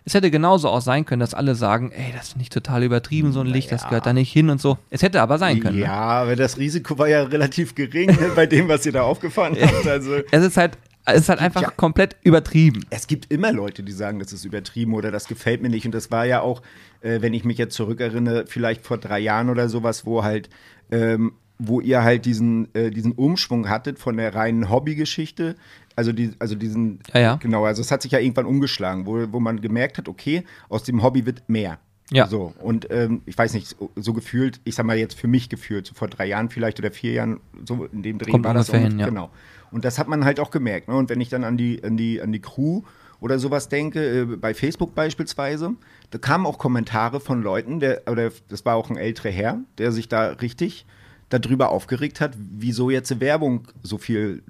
Es 0.06 0.13
hätte 0.13 0.32
genauso 0.32 0.70
auch 0.70 0.80
sein 0.82 1.06
können, 1.06 1.20
dass 1.20 1.34
alle 1.34 1.54
sagen, 1.56 1.92
ey, 1.92 2.13
das 2.16 2.30
finde 2.30 2.44
ich 2.44 2.50
total 2.50 2.82
übertrieben, 2.84 3.34
so 3.34 3.42
ein 3.42 3.48
Licht, 3.48 3.72
das 3.72 3.82
Naja. 3.82 3.89
gehört 3.89 4.06
da 4.06 4.13
nicht 4.13 4.32
hin 4.32 4.50
und 4.50 4.62
so. 4.62 4.77
Es 4.89 5.01
hätte 5.01 5.22
aber 5.22 5.38
sein 5.38 5.60
können. 5.60 5.77
Ja, 5.77 5.88
Ne? 5.88 5.92
aber 6.22 6.36
das 6.38 6.58
Risiko 6.58 6.98
war 6.98 7.10
ja 7.10 7.24
relativ 7.24 7.75
gering 7.75 8.18
bei 8.36 8.46
dem, 8.46 8.70
was 8.70 8.86
ihr 8.86 8.94
da 8.94 9.01
aufgefahren 9.01 9.58
habt. 9.60 9.86
Also 9.86 10.16
Es 10.32 10.44
ist 10.46 10.56
halt, 10.56 10.77
es 11.04 11.20
ist 11.22 11.30
halt 11.30 11.42
einfach 11.42 11.62
ja- 11.62 11.72
komplett 11.72 12.16
übertrieben. 12.24 12.86
es 12.89 13.08
gibt 13.08 13.30
immer 13.34 13.51
Leute, 13.51 13.84
die 13.84 13.92
sagen, 13.92 14.20
das 14.20 14.32
ist 14.32 14.46
übertrieben 14.46 14.94
oder 14.94 15.12
das 15.12 15.27
gefällt 15.27 15.62
mir 15.62 15.70
nicht. 15.70 15.86
Und 15.86 15.92
das 15.94 16.10
war 16.10 16.25
ja 16.25 16.39
auch, 16.39 16.62
äh, 17.01 17.20
wenn 17.22 17.34
ich 17.34 17.44
mich 17.44 17.58
jetzt 17.58 17.75
zurückerinnere, 17.75 18.46
vielleicht 18.48 18.86
vor 18.86 18.98
drei 18.98 19.20
Jahren 19.20 19.50
oder 19.50 19.68
sowas, 19.68 20.06
wo 20.06 20.24
halt, 20.24 20.48
ähm, 20.89 21.34
wo 21.60 21.82
ihr 21.82 22.04
halt 22.04 22.26
diesen, 22.26 22.74
äh, 22.76 22.92
diesen 22.92 23.14
Umschwung 23.14 23.70
hattet 23.70 24.00
von 24.00 24.18
der 24.18 24.36
reinen 24.36 24.70
Hobbygeschichte. 24.70 25.56
Also, 25.96 26.12
die, 26.12 26.32
also 26.40 26.56
diesen, 26.56 27.00
Ja, 27.14 27.20
ja. 27.20 27.36
genau, 27.36 27.66
also 27.66 27.82
es 27.82 27.92
hat 27.92 28.04
sich 28.04 28.12
ja 28.12 28.20
irgendwann 28.20 28.46
umgeschlagen, 28.46 29.06
wo, 29.06 29.32
wo 29.32 29.40
man 29.40 29.62
gemerkt 29.62 29.98
hat, 29.98 30.08
okay, 30.08 30.44
aus 30.70 30.84
dem 30.84 31.02
Hobby 31.02 31.26
wird 31.26 31.48
mehr. 31.48 31.80
Ja. 32.12 32.28
So, 32.28 32.54
und 32.60 32.88
ähm, 32.90 33.22
ich 33.26 33.38
weiß 33.38 33.54
nicht, 33.54 33.68
so, 33.68 33.92
so 33.96 34.14
gefühlt, 34.14 34.62
ich 34.64 34.76
sag 34.76 34.86
mal 34.86 34.98
jetzt 34.98 35.16
für 35.20 35.28
mich 35.28 35.50
gefühlt, 35.50 35.88
so 35.88 35.94
vor 35.94 36.08
drei 36.08 36.26
Jahren 36.28 36.50
vielleicht 36.50 36.80
oder 36.80 36.92
vier 36.92 37.14
Jahren, 37.14 37.40
so 37.66 37.86
in 37.86 38.02
dem 38.02 38.18
Dreh 38.18 38.32
Kommt 38.32 38.46
war 38.46 38.54
das 38.54 38.70
hin, 38.70 38.98
ja. 39.00 39.08
Genau. 39.08 39.30
Und 39.72 39.84
das 39.84 40.00
hat 40.00 40.08
man 40.08 40.24
halt 40.24 40.40
auch 40.40 40.52
gemerkt. 40.52 40.88
Ne? 40.88 40.96
Und 40.96 41.10
wenn 41.10 41.20
ich 41.20 41.28
dann 41.30 41.44
an 41.44 41.58
die, 41.58 41.84
an 41.84 41.98
die, 41.98 42.22
an 42.22 42.32
die 42.32 42.40
Crew 42.40 42.84
oder 43.20 43.40
sowas 43.40 43.68
denke, 43.68 44.22
äh, 44.22 44.26
bei 44.38 44.54
Facebook 44.54 44.96
beispielsweise, 44.96 45.74
da 46.12 46.18
kamen 46.18 46.46
auch 46.46 46.58
Kommentare 46.58 47.20
von 47.20 47.42
Leuten, 47.42 47.82
der, 47.82 48.04
oder 48.10 48.32
das 48.48 48.64
war 48.64 48.76
auch 48.76 48.90
ein 48.90 48.98
älterer 48.98 49.32
Herr, 49.32 49.60
der 49.78 49.92
sich 49.92 50.08
da 50.08 50.28
richtig 50.28 50.86
darüber 51.29 51.69
aufgeregt 51.69 52.22
hat, 52.22 52.34
wieso 52.38 52.89
jetzt 52.89 53.19
Werbung 53.19 53.67
so 53.84 53.98
viel 53.98 54.43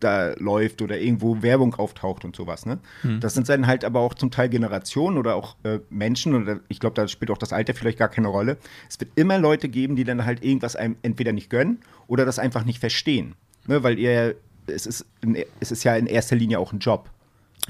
da 0.00 0.34
läuft 0.38 0.82
oder 0.82 0.98
irgendwo 0.98 1.40
Werbung 1.42 1.74
auftaucht 1.76 2.24
und 2.24 2.36
sowas. 2.36 2.66
Ne? 2.66 2.78
Das 3.20 3.34
sind 3.34 3.48
dann 3.48 3.66
halt 3.66 3.84
aber 3.84 4.00
auch 4.00 4.12
zum 4.14 4.30
Teil 4.30 4.50
Generationen 4.50 5.16
oder 5.16 5.34
auch 5.34 5.56
äh, 5.62 5.78
Menschen 5.88 6.34
oder 6.34 6.60
ich 6.68 6.78
glaube, 6.78 6.94
da 6.94 7.08
spielt 7.08 7.30
auch 7.30 7.38
das 7.38 7.52
Alter 7.52 7.74
vielleicht 7.74 7.98
gar 7.98 8.08
keine 8.08 8.28
Rolle. 8.28 8.58
Es 8.88 9.00
wird 9.00 9.10
immer 9.14 9.38
Leute 9.38 9.68
geben, 9.68 9.96
die 9.96 10.04
dann 10.04 10.26
halt 10.26 10.44
irgendwas 10.44 10.76
einem 10.76 10.96
entweder 11.02 11.32
nicht 11.32 11.48
gönnen 11.48 11.78
oder 12.06 12.26
das 12.26 12.38
einfach 12.38 12.64
nicht 12.64 12.80
verstehen. 12.80 13.34
Ne? 13.66 13.82
Weil 13.82 13.98
ihr, 13.98 14.34
es 14.66 14.84
ist, 14.86 15.06
in, 15.22 15.38
es 15.60 15.72
ist 15.72 15.84
ja 15.84 15.96
in 15.96 16.06
erster 16.06 16.36
Linie 16.36 16.58
auch 16.58 16.72
ein 16.72 16.80
Job. 16.80 17.08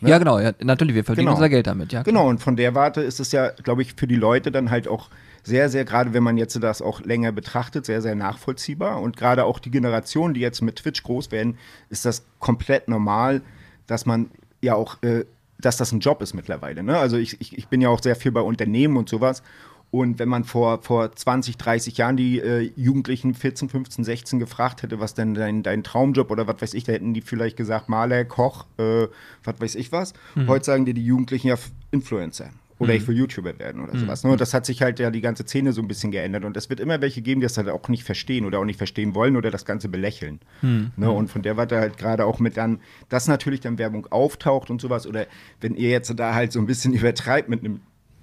Ne? 0.00 0.10
Ja, 0.10 0.18
genau, 0.18 0.40
ja, 0.40 0.52
natürlich, 0.60 0.96
wir 0.96 1.04
verdienen 1.04 1.26
Genau. 1.26 1.36
unser 1.36 1.48
Geld 1.48 1.68
damit, 1.68 1.92
ja. 1.92 2.02
klar. 2.02 2.12
Genau, 2.12 2.28
und 2.28 2.40
von 2.42 2.56
der 2.56 2.74
Warte 2.74 3.00
ist 3.00 3.20
es 3.20 3.30
ja, 3.30 3.50
glaube 3.50 3.82
ich, 3.82 3.94
für 3.94 4.08
die 4.08 4.16
Leute 4.16 4.50
dann 4.50 4.70
halt 4.70 4.88
auch 4.88 5.08
sehr, 5.44 5.68
sehr, 5.68 5.84
gerade 5.84 6.14
wenn 6.14 6.22
man 6.22 6.38
jetzt 6.38 6.60
das 6.62 6.82
auch 6.82 7.00
länger 7.02 7.30
betrachtet, 7.30 7.84
sehr, 7.84 8.00
sehr 8.00 8.14
nachvollziehbar. 8.14 9.00
Und 9.00 9.16
gerade 9.16 9.44
auch 9.44 9.58
die 9.58 9.70
Generation, 9.70 10.32
die 10.34 10.40
jetzt 10.40 10.62
mit 10.62 10.76
Twitch 10.76 11.02
groß 11.02 11.30
werden, 11.30 11.58
ist 11.90 12.06
das 12.06 12.24
komplett 12.38 12.88
normal, 12.88 13.42
dass 13.86 14.06
man 14.06 14.30
ja 14.62 14.74
auch, 14.74 15.02
äh, 15.02 15.26
dass 15.58 15.76
das 15.76 15.92
ein 15.92 16.00
Job 16.00 16.22
ist 16.22 16.32
mittlerweile. 16.32 16.82
Ne? 16.82 16.96
Also 16.96 17.18
ich, 17.18 17.40
ich, 17.40 17.56
ich 17.58 17.68
bin 17.68 17.82
ja 17.82 17.90
auch 17.90 18.02
sehr 18.02 18.16
viel 18.16 18.32
bei 18.32 18.40
Unternehmen 18.40 18.96
und 18.96 19.08
sowas. 19.10 19.42
Und 19.90 20.18
wenn 20.18 20.28
man 20.28 20.42
vor, 20.42 20.82
vor 20.82 21.14
20, 21.14 21.56
30 21.56 21.98
Jahren 21.98 22.16
die 22.16 22.40
äh, 22.40 22.72
Jugendlichen 22.74 23.34
14, 23.34 23.68
15, 23.68 24.02
16 24.02 24.38
gefragt 24.40 24.82
hätte, 24.82 24.98
was 24.98 25.14
denn 25.14 25.34
dein, 25.34 25.62
dein 25.62 25.84
Traumjob 25.84 26.30
oder 26.30 26.48
was 26.48 26.60
weiß 26.60 26.74
ich, 26.74 26.84
da 26.84 26.92
hätten 26.92 27.14
die 27.14 27.20
vielleicht 27.20 27.56
gesagt, 27.56 27.88
Maler, 27.88 28.24
Koch, 28.24 28.66
äh, 28.78 29.06
was 29.44 29.60
weiß 29.60 29.74
ich 29.76 29.92
was. 29.92 30.14
Heute 30.48 30.64
sagen 30.64 30.84
dir 30.84 30.94
die 30.94 31.04
Jugendlichen 31.04 31.48
ja 31.48 31.56
Influencer. 31.92 32.50
Oder 32.78 32.94
ich 32.94 33.06
will 33.06 33.16
YouTuber 33.16 33.58
werden 33.58 33.82
oder 33.82 33.96
sowas. 33.96 34.24
Ne? 34.24 34.32
Und 34.32 34.40
das 34.40 34.52
hat 34.52 34.66
sich 34.66 34.82
halt 34.82 34.98
ja 34.98 35.10
die 35.10 35.20
ganze 35.20 35.44
Szene 35.44 35.72
so 35.72 35.80
ein 35.80 35.86
bisschen 35.86 36.10
geändert. 36.10 36.44
Und 36.44 36.56
es 36.56 36.68
wird 36.70 36.80
immer 36.80 37.00
welche 37.00 37.22
geben, 37.22 37.40
die 37.40 37.46
das 37.46 37.56
halt 37.56 37.68
auch 37.68 37.88
nicht 37.88 38.02
verstehen 38.02 38.44
oder 38.44 38.58
auch 38.58 38.64
nicht 38.64 38.78
verstehen 38.78 39.14
wollen 39.14 39.36
oder 39.36 39.50
das 39.50 39.64
Ganze 39.64 39.88
belächeln. 39.88 40.40
Ne? 40.96 41.10
Und 41.10 41.30
von 41.30 41.42
der 41.42 41.56
Warte 41.56 41.78
halt 41.78 41.98
gerade 41.98 42.24
auch 42.24 42.40
mit 42.40 42.56
dann, 42.56 42.80
dass 43.08 43.28
natürlich 43.28 43.60
dann 43.60 43.78
Werbung 43.78 44.06
auftaucht 44.06 44.70
und 44.70 44.80
sowas. 44.80 45.06
Oder 45.06 45.26
wenn 45.60 45.76
ihr 45.76 45.90
jetzt 45.90 46.12
da 46.18 46.34
halt 46.34 46.52
so 46.52 46.58
ein 46.58 46.66
bisschen 46.66 46.92
übertreibt 46.94 47.48
mit 47.48 47.60
einem 47.60 47.80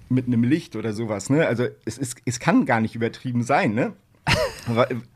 mit 0.10 0.28
einem 0.28 0.44
Licht 0.44 0.76
oder 0.76 0.92
sowas, 0.92 1.30
ne? 1.30 1.48
Also 1.48 1.68
es, 1.86 1.98
ist, 1.98 2.18
es 2.26 2.42
kann 2.42 2.66
gar 2.66 2.82
nicht 2.82 2.96
übertrieben 2.96 3.44
sein, 3.44 3.74
ne? 3.74 3.94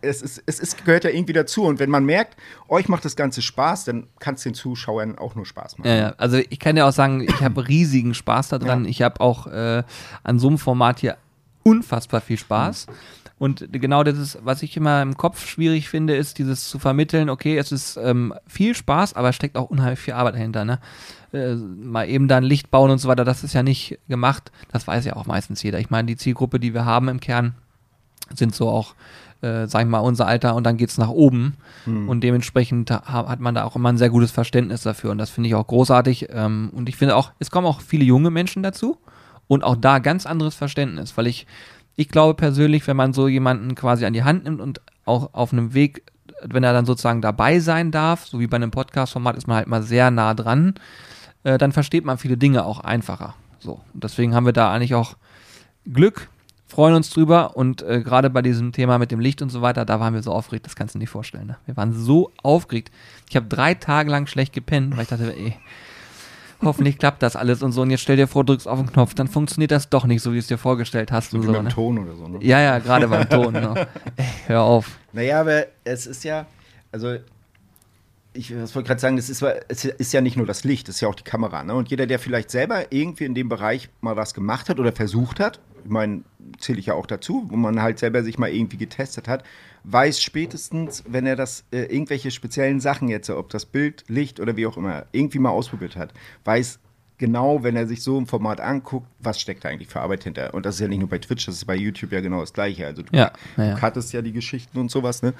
Es, 0.01 0.21
ist, 0.21 0.41
es 0.45 0.59
ist, 0.59 0.83
gehört 0.85 1.03
ja 1.03 1.11
irgendwie 1.11 1.33
dazu. 1.33 1.63
Und 1.63 1.79
wenn 1.79 1.89
man 1.89 2.03
merkt, 2.05 2.35
euch 2.67 2.87
macht 2.87 3.05
das 3.05 3.15
Ganze 3.15 3.41
Spaß, 3.41 3.85
dann 3.85 4.07
kann 4.19 4.35
es 4.35 4.43
den 4.43 4.53
Zuschauern 4.53 5.17
auch 5.17 5.35
nur 5.35 5.45
Spaß 5.45 5.77
machen. 5.77 5.89
Ja. 5.89 6.15
Also 6.17 6.37
ich 6.37 6.59
kann 6.59 6.75
ja 6.75 6.87
auch 6.87 6.93
sagen, 6.93 7.21
ich 7.21 7.41
habe 7.41 7.67
riesigen 7.67 8.13
Spaß 8.13 8.49
daran. 8.49 8.85
Ja. 8.85 8.89
Ich 8.89 9.01
habe 9.01 9.21
auch 9.21 9.47
äh, 9.47 9.83
an 10.23 10.39
so 10.39 10.47
einem 10.47 10.57
Format 10.57 10.99
hier 10.99 11.17
unfassbar 11.63 12.21
viel 12.21 12.37
Spaß. 12.37 12.87
Und 13.37 13.67
genau 13.71 14.03
das 14.03 14.17
ist, 14.17 14.39
was 14.43 14.63
ich 14.63 14.77
immer 14.77 15.01
im 15.01 15.17
Kopf 15.17 15.45
schwierig 15.45 15.89
finde, 15.89 16.15
ist 16.15 16.37
dieses 16.37 16.69
zu 16.69 16.79
vermitteln, 16.79 17.29
okay, 17.29 17.57
es 17.57 17.71
ist 17.71 17.97
ähm, 17.97 18.33
viel 18.47 18.75
Spaß, 18.75 19.13
aber 19.15 19.29
es 19.29 19.35
steckt 19.35 19.57
auch 19.57 19.69
unheimlich 19.69 19.99
viel 19.99 20.13
Arbeit 20.13 20.35
dahinter. 20.35 20.63
Ne? 20.63 20.79
Äh, 21.33 21.55
mal 21.55 22.07
eben 22.07 22.29
dann 22.29 22.43
Licht 22.43 22.71
bauen 22.71 22.91
und 22.91 22.99
so 22.99 23.09
weiter, 23.09 23.25
das 23.25 23.43
ist 23.43 23.53
ja 23.53 23.61
nicht 23.61 23.99
gemacht. 24.07 24.51
Das 24.71 24.87
weiß 24.87 25.03
ja 25.03 25.17
auch 25.17 25.25
meistens 25.25 25.61
jeder. 25.63 25.79
Ich 25.79 25.89
meine, 25.89 26.05
die 26.05 26.15
Zielgruppe, 26.15 26.61
die 26.61 26.73
wir 26.73 26.85
haben 26.85 27.09
im 27.09 27.19
Kern, 27.19 27.55
sind 28.33 28.55
so 28.55 28.69
auch, 28.69 28.95
äh, 29.41 29.67
sag 29.67 29.81
ich 29.81 29.87
mal, 29.87 29.99
unser 29.99 30.27
Alter 30.27 30.55
und 30.55 30.63
dann 30.63 30.77
geht's 30.77 30.97
nach 30.97 31.09
oben. 31.09 31.55
Und 32.07 32.21
dementsprechend 32.21 32.91
ha 32.91 33.27
hat 33.27 33.39
man 33.39 33.55
da 33.55 33.63
auch 33.63 33.75
immer 33.75 33.89
ein 33.89 33.97
sehr 33.97 34.09
gutes 34.09 34.31
Verständnis 34.31 34.81
dafür. 34.81 35.11
Und 35.11 35.17
das 35.17 35.29
finde 35.29 35.49
ich 35.49 35.55
auch 35.55 35.67
großartig. 35.67 36.27
Ähm, 36.31 36.71
und 36.73 36.89
ich 36.89 36.95
finde 36.95 37.15
auch, 37.15 37.31
es 37.39 37.51
kommen 37.51 37.67
auch 37.67 37.81
viele 37.81 38.03
junge 38.03 38.31
Menschen 38.31 38.63
dazu 38.63 38.97
und 39.47 39.63
auch 39.63 39.75
da 39.75 39.99
ganz 39.99 40.25
anderes 40.25 40.55
Verständnis, 40.55 41.17
weil 41.17 41.27
ich, 41.27 41.45
ich 41.95 42.09
glaube 42.09 42.33
persönlich, 42.33 42.87
wenn 42.87 42.97
man 42.97 43.13
so 43.13 43.27
jemanden 43.27 43.75
quasi 43.75 44.05
an 44.05 44.13
die 44.13 44.23
Hand 44.23 44.45
nimmt 44.45 44.61
und 44.61 44.81
auch 45.05 45.33
auf 45.33 45.53
einem 45.53 45.73
Weg, 45.73 46.03
wenn 46.41 46.63
er 46.63 46.73
dann 46.73 46.85
sozusagen 46.85 47.21
dabei 47.21 47.59
sein 47.59 47.91
darf, 47.91 48.25
so 48.25 48.39
wie 48.39 48.47
bei 48.47 48.55
einem 48.55 48.71
Podcast-Format, 48.71 49.37
ist 49.37 49.47
man 49.47 49.57
halt 49.57 49.67
mal 49.67 49.83
sehr 49.83 50.11
nah 50.11 50.33
dran, 50.33 50.75
äh, 51.43 51.57
dann 51.57 51.71
versteht 51.71 52.05
man 52.05 52.17
viele 52.17 52.37
Dinge 52.37 52.65
auch 52.65 52.79
einfacher. 52.79 53.35
So. 53.59 53.81
Und 53.93 54.03
deswegen 54.03 54.33
haben 54.33 54.45
wir 54.45 54.53
da 54.53 54.71
eigentlich 54.71 54.95
auch 54.95 55.15
Glück, 55.85 56.29
freuen 56.75 56.93
uns 56.93 57.09
drüber 57.09 57.55
und 57.55 57.81
äh, 57.83 58.01
gerade 58.01 58.29
bei 58.29 58.41
diesem 58.41 58.73
Thema 58.73 58.97
mit 58.97 59.09
dem 59.09 59.21
Licht 59.21 59.41
und 59.41 59.49
so 59.49 59.61
weiter, 59.61 59.85
da 59.85 60.01
waren 60.01 60.13
wir 60.13 60.21
so 60.21 60.33
aufgeregt, 60.33 60.65
das 60.65 60.75
kannst 60.75 60.93
du 60.93 60.99
dir 60.99 61.03
nicht 61.03 61.09
vorstellen. 61.09 61.47
Ne? 61.47 61.57
Wir 61.65 61.77
waren 61.77 61.93
so 61.93 62.31
aufgeregt. 62.43 62.91
Ich 63.29 63.35
habe 63.37 63.45
drei 63.47 63.75
Tage 63.75 64.11
lang 64.11 64.27
schlecht 64.27 64.51
gepennt, 64.51 64.93
weil 64.97 65.03
ich 65.03 65.07
dachte, 65.07 65.33
ey, 65.33 65.55
hoffentlich 66.61 66.97
klappt 66.97 67.23
das 67.23 67.37
alles 67.37 67.63
und 67.63 67.71
so. 67.71 67.83
Und 67.83 67.91
jetzt 67.91 68.01
stell 68.01 68.17
dir 68.17 68.27
vor, 68.27 68.43
drückst 68.43 68.67
auf 68.67 68.77
den 68.77 68.91
Knopf, 68.91 69.13
dann 69.13 69.29
funktioniert 69.29 69.71
das 69.71 69.89
doch 69.89 70.05
nicht, 70.05 70.21
so 70.21 70.31
wie 70.31 70.35
du 70.35 70.39
es 70.39 70.47
dir 70.47 70.57
vorgestellt 70.57 71.13
hast 71.13 71.31
So 71.31 71.37
und 71.37 71.43
wie 71.43 71.47
so. 71.47 71.53
beim 71.53 71.63
Ne? 71.63 71.69
Ton 71.69 71.97
oder 71.97 72.13
so. 72.13 72.27
Ne? 72.27 72.39
Ja, 72.41 72.59
ja, 72.59 72.79
gerade 72.79 73.07
beim 73.07 73.29
Ton. 73.29 73.53
Ne? 73.53 73.87
Ey, 74.17 74.25
hör 74.47 74.63
auf. 74.63 74.99
Naja, 75.13 75.39
aber 75.39 75.67
es 75.85 76.05
ist 76.05 76.25
ja, 76.25 76.45
also 76.91 77.15
ich 78.33 78.53
wollte 78.53 78.83
gerade 78.83 78.99
sagen, 78.99 79.17
es 79.17 79.29
ist, 79.29 79.41
es 79.69 79.85
ist 79.85 80.11
ja 80.11 80.19
nicht 80.19 80.35
nur 80.35 80.45
das 80.45 80.65
Licht, 80.65 80.89
es 80.89 80.95
ist 80.95 81.01
ja 81.01 81.07
auch 81.07 81.15
die 81.15 81.23
Kamera. 81.23 81.63
Ne? 81.63 81.73
Und 81.73 81.89
jeder, 81.89 82.05
der 82.05 82.19
vielleicht 82.19 82.51
selber 82.51 82.91
irgendwie 82.91 83.23
in 83.23 83.33
dem 83.33 83.47
Bereich 83.47 83.87
mal 84.01 84.17
was 84.17 84.33
gemacht 84.33 84.67
hat 84.67 84.77
oder 84.77 84.91
versucht 84.91 85.39
hat, 85.39 85.61
ich 85.85 85.91
meine, 85.91 86.23
zähle 86.57 86.79
ich 86.79 86.87
ja 86.87 86.95
auch 86.95 87.05
dazu, 87.05 87.45
wo 87.47 87.55
man 87.55 87.81
halt 87.81 87.99
selber 87.99 88.23
sich 88.23 88.39
mal 88.39 88.49
irgendwie 88.49 88.77
getestet 88.77 89.27
hat, 89.27 89.43
weiß 89.83 90.19
spätestens, 90.21 91.03
wenn 91.07 91.27
er 91.27 91.35
das 91.35 91.63
äh, 91.71 91.83
irgendwelche 91.83 92.31
speziellen 92.31 92.79
Sachen 92.79 93.07
jetzt, 93.07 93.29
ob 93.29 93.49
das 93.49 93.67
Bild, 93.67 94.03
Licht 94.07 94.39
oder 94.39 94.57
wie 94.57 94.65
auch 94.65 94.77
immer, 94.77 95.05
irgendwie 95.11 95.37
mal 95.37 95.51
ausprobiert 95.51 95.95
hat, 95.95 96.11
weiß 96.43 96.79
genau, 97.17 97.63
wenn 97.63 97.75
er 97.75 97.85
sich 97.85 98.01
so 98.01 98.19
ein 98.19 98.25
Format 98.25 98.59
anguckt, 98.59 99.07
was 99.19 99.39
steckt 99.39 99.63
da 99.63 99.69
eigentlich 99.69 99.87
für 99.87 100.01
Arbeit 100.01 100.23
hinter. 100.23 100.53
Und 100.55 100.65
das 100.65 100.75
ist 100.75 100.81
ja 100.81 100.87
nicht 100.87 100.99
nur 100.99 101.09
bei 101.09 101.19
Twitch, 101.19 101.45
das 101.45 101.55
ist 101.55 101.65
bei 101.65 101.75
YouTube 101.75 102.11
ja 102.11 102.21
genau 102.21 102.41
das 102.41 102.51
Gleiche. 102.51 102.85
Also 102.87 103.03
du, 103.03 103.15
Ja, 103.15 103.31
ja, 103.57 103.75
du 103.75 103.79
cuttest 103.79 104.11
ja 104.11 104.21
die 104.21 104.33
Geschichten 104.33 104.79
und 104.79 104.89
sowas, 104.89 105.21
ne? 105.21 105.33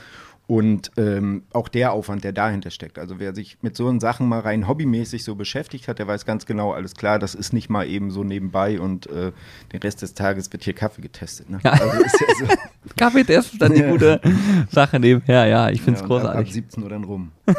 Und 0.47 0.91
ähm, 0.97 1.43
auch 1.53 1.69
der 1.69 1.91
Aufwand, 1.91 2.23
der 2.23 2.31
dahinter 2.31 2.69
steckt. 2.69 2.99
Also 2.99 3.19
wer 3.19 3.33
sich 3.33 3.57
mit 3.61 3.75
so 3.75 3.99
Sachen 3.99 4.27
mal 4.27 4.41
rein 4.41 4.67
hobbymäßig 4.67 5.23
so 5.23 5.33
beschäftigt 5.33 5.87
hat, 5.87 5.97
der 5.97 6.07
weiß 6.07 6.25
ganz 6.25 6.45
genau, 6.45 6.71
alles 6.71 6.93
klar, 6.93 7.17
das 7.17 7.33
ist 7.33 7.51
nicht 7.51 7.69
mal 7.69 7.87
eben 7.87 8.11
so 8.11 8.23
nebenbei 8.23 8.79
und 8.79 9.07
äh, 9.07 9.31
den 9.73 9.79
Rest 9.79 10.03
des 10.03 10.13
Tages 10.13 10.53
wird 10.53 10.63
hier 10.63 10.73
Kaffee 10.73 11.01
getestet. 11.01 11.49
Ne? 11.49 11.59
Also 11.63 11.99
ist 12.03 12.21
ja 12.21 12.47
so, 12.47 12.55
Kaffeetest 12.97 13.53
ist 13.53 13.61
dann 13.61 13.73
die 13.73 13.81
Ja. 13.81 13.89
gute 13.89 14.21
Sache 14.69 14.99
nebenher. 14.99 15.47
Ja, 15.47 15.69
ich 15.69 15.81
finde 15.81 15.99
es 15.99 16.07
ja, 16.07 16.13
und 16.15 16.21
ab, 16.21 16.27
ab 16.27 16.31
großartig. 16.33 16.53
17 16.53 16.83
Uhr 16.83 16.89
dann 16.89 17.03
rum. 17.03 17.31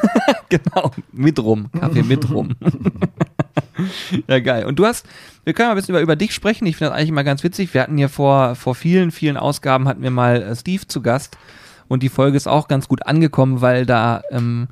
Genau, 0.49 0.93
mit 1.11 1.41
rum. 1.43 1.69
Kaffee 1.73 2.05
mit 2.05 2.31
rum. 2.31 2.55
ja, 4.29 4.39
geil. 4.39 4.65
Und 4.65 4.79
du 4.79 4.87
hast, 4.87 5.05
wir 5.43 5.55
können 5.55 5.69
mal 5.69 5.73
ein 5.73 5.77
bisschen 5.77 5.95
über, 5.95 6.01
über 6.03 6.15
dich 6.15 6.33
sprechen. 6.33 6.67
Ich 6.67 6.77
finde 6.77 6.91
das 6.91 6.99
eigentlich 6.99 7.09
immer 7.09 7.25
ganz 7.25 7.43
witzig. 7.43 7.75
Wir 7.75 7.83
hatten 7.83 7.97
hier 7.97 8.09
vor, 8.09 8.55
vor 8.55 8.77
vielen, 8.77 9.11
vielen 9.11 9.37
Ausgaben 9.37 9.89
hatten 9.89 10.03
wir 10.03 10.13
mal 10.13 10.41
äh, 10.43 10.55
Steve 10.55 10.87
zu 10.87 11.03
Gast. 11.03 11.37
Und 11.89 12.03
die 12.03 12.09
Folge 12.09 12.37
ist 12.37 12.49
auch 12.49 12.69
ganz 12.69 12.89
gut 12.89 13.07
angekommen, 13.07 13.61
weil 13.61 13.87
da, 13.87 14.23
ähm, 14.31 14.69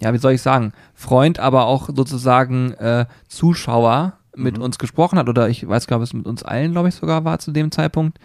ja, 0.00 0.12
wie 0.12 0.18
soll 0.18 0.32
ich 0.32 0.42
sagen, 0.42 0.72
Freund, 0.94 1.38
aber 1.38 1.66
auch 1.66 1.88
sozusagen 1.94 2.72
äh, 2.72 3.06
Zuschauer 3.28 4.14
mit 4.34 4.58
uns 4.58 4.78
gesprochen 4.78 5.18
hat. 5.18 5.28
Oder 5.28 5.48
ich 5.48 5.66
weiß, 5.66 5.86
glaube 5.86 6.04
es 6.04 6.12
mit 6.12 6.26
uns 6.26 6.42
allen, 6.42 6.72
glaube 6.72 6.88
ich, 6.88 6.94
sogar 6.94 7.24
war 7.24 7.38
zu 7.38 7.52
dem 7.52 7.70
Zeitpunkt. 7.70 8.18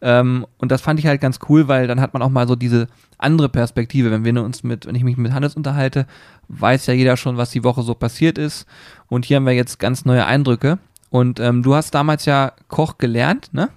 Ähm, 0.00 0.46
und 0.58 0.72
das 0.72 0.80
fand 0.80 0.98
ich 0.98 1.06
halt 1.06 1.20
ganz 1.20 1.38
cool, 1.48 1.68
weil 1.68 1.86
dann 1.86 2.00
hat 2.00 2.12
man 2.12 2.22
auch 2.22 2.28
mal 2.28 2.48
so 2.48 2.56
diese 2.56 2.88
andere 3.18 3.48
Perspektive. 3.48 4.10
Wenn 4.10 4.24
wir 4.24 4.42
uns 4.42 4.64
mit, 4.64 4.86
wenn 4.86 4.96
ich 4.96 5.04
mich 5.04 5.16
mit 5.16 5.32
Hannes 5.32 5.54
unterhalte, 5.54 6.06
weiß 6.48 6.86
ja 6.86 6.94
jeder 6.94 7.16
schon, 7.16 7.36
was 7.36 7.50
die 7.50 7.62
Woche 7.62 7.82
so 7.82 7.94
passiert 7.94 8.36
ist. 8.36 8.66
Und 9.08 9.24
hier 9.24 9.36
haben 9.36 9.46
wir 9.46 9.52
jetzt 9.52 9.78
ganz 9.78 10.04
neue 10.04 10.26
Eindrücke. 10.26 10.78
Und 11.10 11.38
ähm, 11.38 11.62
du 11.62 11.74
hast 11.74 11.94
damals 11.94 12.24
ja 12.24 12.52
Koch 12.68 12.98
gelernt, 12.98 13.50
ne? 13.52 13.68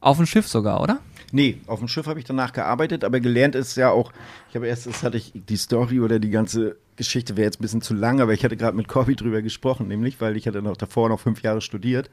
Auf 0.00 0.18
dem 0.18 0.26
Schiff 0.26 0.48
sogar, 0.48 0.82
oder? 0.82 0.98
Nee, 1.32 1.58
auf 1.66 1.78
dem 1.78 1.88
Schiff 1.88 2.06
habe 2.06 2.18
ich 2.18 2.24
danach 2.24 2.52
gearbeitet, 2.52 3.04
aber 3.04 3.20
gelernt 3.20 3.54
ist 3.54 3.76
ja 3.76 3.90
auch, 3.90 4.12
ich 4.48 4.56
habe 4.56 4.66
erst, 4.66 4.86
das 4.86 5.02
hatte 5.02 5.16
ich, 5.16 5.32
die 5.34 5.56
Story 5.56 6.00
oder 6.00 6.18
die 6.18 6.30
ganze 6.30 6.76
Geschichte 6.96 7.36
wäre 7.36 7.46
jetzt 7.46 7.60
ein 7.60 7.62
bisschen 7.62 7.82
zu 7.82 7.94
lang, 7.94 8.20
aber 8.20 8.32
ich 8.32 8.44
hatte 8.44 8.56
gerade 8.56 8.76
mit 8.76 8.88
Corby 8.88 9.16
drüber 9.16 9.42
gesprochen, 9.42 9.88
nämlich, 9.88 10.20
weil 10.20 10.36
ich 10.36 10.46
hatte 10.46 10.60
noch 10.60 10.76
davor 10.76 11.08
noch 11.08 11.20
fünf 11.20 11.42
Jahre 11.42 11.60
studiert 11.60 12.10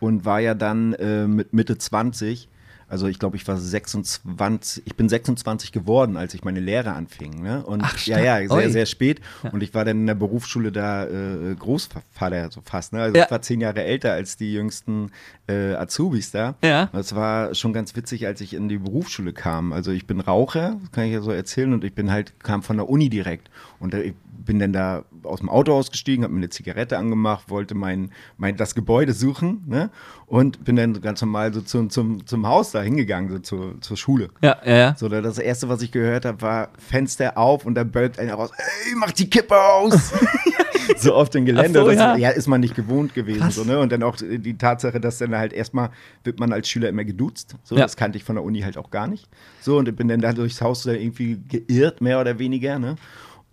und 0.00 0.24
war 0.24 0.40
ja 0.40 0.54
dann 0.54 0.94
äh, 0.94 1.26
mit 1.26 1.52
Mitte 1.52 1.78
20, 1.78 2.48
also 2.88 3.06
ich 3.06 3.18
glaube, 3.18 3.36
ich 3.36 3.46
war 3.48 3.56
26, 3.56 4.86
ich 4.86 4.94
bin 4.96 5.08
26 5.08 5.72
geworden, 5.72 6.16
als 6.16 6.34
ich 6.34 6.44
meine 6.44 6.60
Lehre 6.60 6.92
anfing. 6.92 7.42
Ne? 7.42 7.64
Und 7.64 7.82
Ach, 7.84 7.98
ja, 8.06 8.18
ja, 8.18 8.38
sehr, 8.38 8.50
Ui. 8.50 8.70
sehr 8.70 8.86
spät. 8.86 9.20
Und 9.52 9.62
ich 9.62 9.74
war 9.74 9.84
dann 9.84 10.00
in 10.00 10.06
der 10.06 10.14
Berufsschule 10.14 10.72
da 10.72 11.04
äh, 11.06 11.54
Großvater, 11.58 12.50
so 12.50 12.60
fast. 12.62 12.92
Ne? 12.92 13.02
Also 13.02 13.16
Ja. 13.18 13.24
ich 13.24 13.30
war 13.30 13.42
zehn 13.42 13.60
Jahre 13.60 13.82
älter 13.84 14.12
als 14.12 14.36
die 14.36 14.52
jüngsten 14.52 15.10
äh, 15.48 15.74
Azubis 15.74 16.30
da. 16.30 16.54
Ja. 16.62 16.88
Das 16.92 17.14
war 17.14 17.54
schon 17.54 17.72
ganz 17.72 17.94
witzig, 17.96 18.26
als 18.26 18.40
ich 18.40 18.54
in 18.54 18.68
die 18.68 18.78
Berufsschule 18.78 19.32
kam. 19.32 19.72
Also 19.72 19.90
ich 19.90 20.06
bin 20.06 20.20
Raucher, 20.20 20.76
das 20.80 20.92
kann 20.92 21.04
ich 21.04 21.12
ja 21.12 21.20
so 21.20 21.30
erzählen, 21.30 21.72
und 21.72 21.84
ich 21.84 21.94
bin 21.94 22.10
halt, 22.10 22.38
kam 22.42 22.62
von 22.62 22.76
der 22.76 22.88
Uni 22.88 23.08
direkt. 23.08 23.50
Und 23.80 23.94
äh, 23.94 24.02
ich 24.02 24.14
bin 24.44 24.58
dann 24.58 24.72
da 24.72 25.04
aus 25.22 25.40
dem 25.40 25.48
Auto 25.48 25.74
ausgestiegen, 25.74 26.24
habe 26.24 26.34
mir 26.34 26.40
eine 26.40 26.48
Zigarette 26.50 26.98
angemacht, 26.98 27.48
wollte 27.48 27.74
mein, 27.74 28.10
mein 28.36 28.56
das 28.56 28.74
Gebäude 28.74 29.12
suchen, 29.12 29.64
ne? 29.66 29.90
Und 30.26 30.64
bin 30.64 30.76
dann 30.76 31.00
ganz 31.00 31.20
normal 31.20 31.52
so 31.52 31.60
zum, 31.60 31.90
zum, 31.90 32.26
zum 32.26 32.46
Haus 32.46 32.72
da 32.72 32.82
hingegangen, 32.82 33.30
so 33.30 33.38
zur, 33.38 33.80
zur 33.80 33.96
Schule. 33.96 34.30
Ja, 34.42 34.56
ja, 34.64 34.76
ja. 34.76 34.94
So, 34.96 35.08
da 35.08 35.20
das 35.20 35.38
erste, 35.38 35.68
was 35.68 35.82
ich 35.82 35.92
gehört 35.92 36.24
habe, 36.24 36.40
war 36.42 36.68
Fenster 36.78 37.36
auf 37.38 37.66
und 37.66 37.74
da 37.74 37.84
bölkt 37.84 38.18
einer 38.18 38.34
raus, 38.34 38.50
ey, 38.56 38.94
mach 38.96 39.12
die 39.12 39.28
Kippe 39.28 39.60
aus! 39.60 40.12
so 40.96 41.14
auf 41.14 41.30
dem 41.30 41.44
Gelände. 41.44 41.80
So, 41.80 41.86
das, 41.86 41.96
ja. 41.96 42.16
ja. 42.16 42.30
ist 42.30 42.46
man 42.46 42.60
nicht 42.60 42.74
gewohnt 42.74 43.14
gewesen. 43.14 43.40
Krass. 43.40 43.54
So, 43.54 43.64
ne? 43.64 43.78
Und 43.78 43.92
dann 43.92 44.02
auch 44.02 44.16
die 44.16 44.56
Tatsache, 44.58 45.00
dass 45.00 45.18
dann 45.18 45.34
halt 45.36 45.52
erstmal 45.52 45.90
wird 46.24 46.40
man 46.40 46.52
als 46.52 46.68
Schüler 46.68 46.88
immer 46.88 47.04
geduzt. 47.04 47.56
So, 47.62 47.76
Ja. 47.76 47.82
das 47.82 47.96
kannte 47.96 48.18
ich 48.18 48.24
von 48.24 48.36
der 48.36 48.44
Uni 48.44 48.60
halt 48.60 48.76
auch 48.76 48.90
gar 48.90 49.06
nicht. 49.06 49.28
So, 49.60 49.78
und 49.78 49.94
bin 49.96 50.08
dann 50.08 50.20
da 50.20 50.32
durchs 50.32 50.60
Haus 50.60 50.84
irgendwie 50.86 51.40
geirrt, 51.48 52.00
mehr 52.00 52.20
oder 52.20 52.38
weniger, 52.38 52.78
ne? 52.78 52.96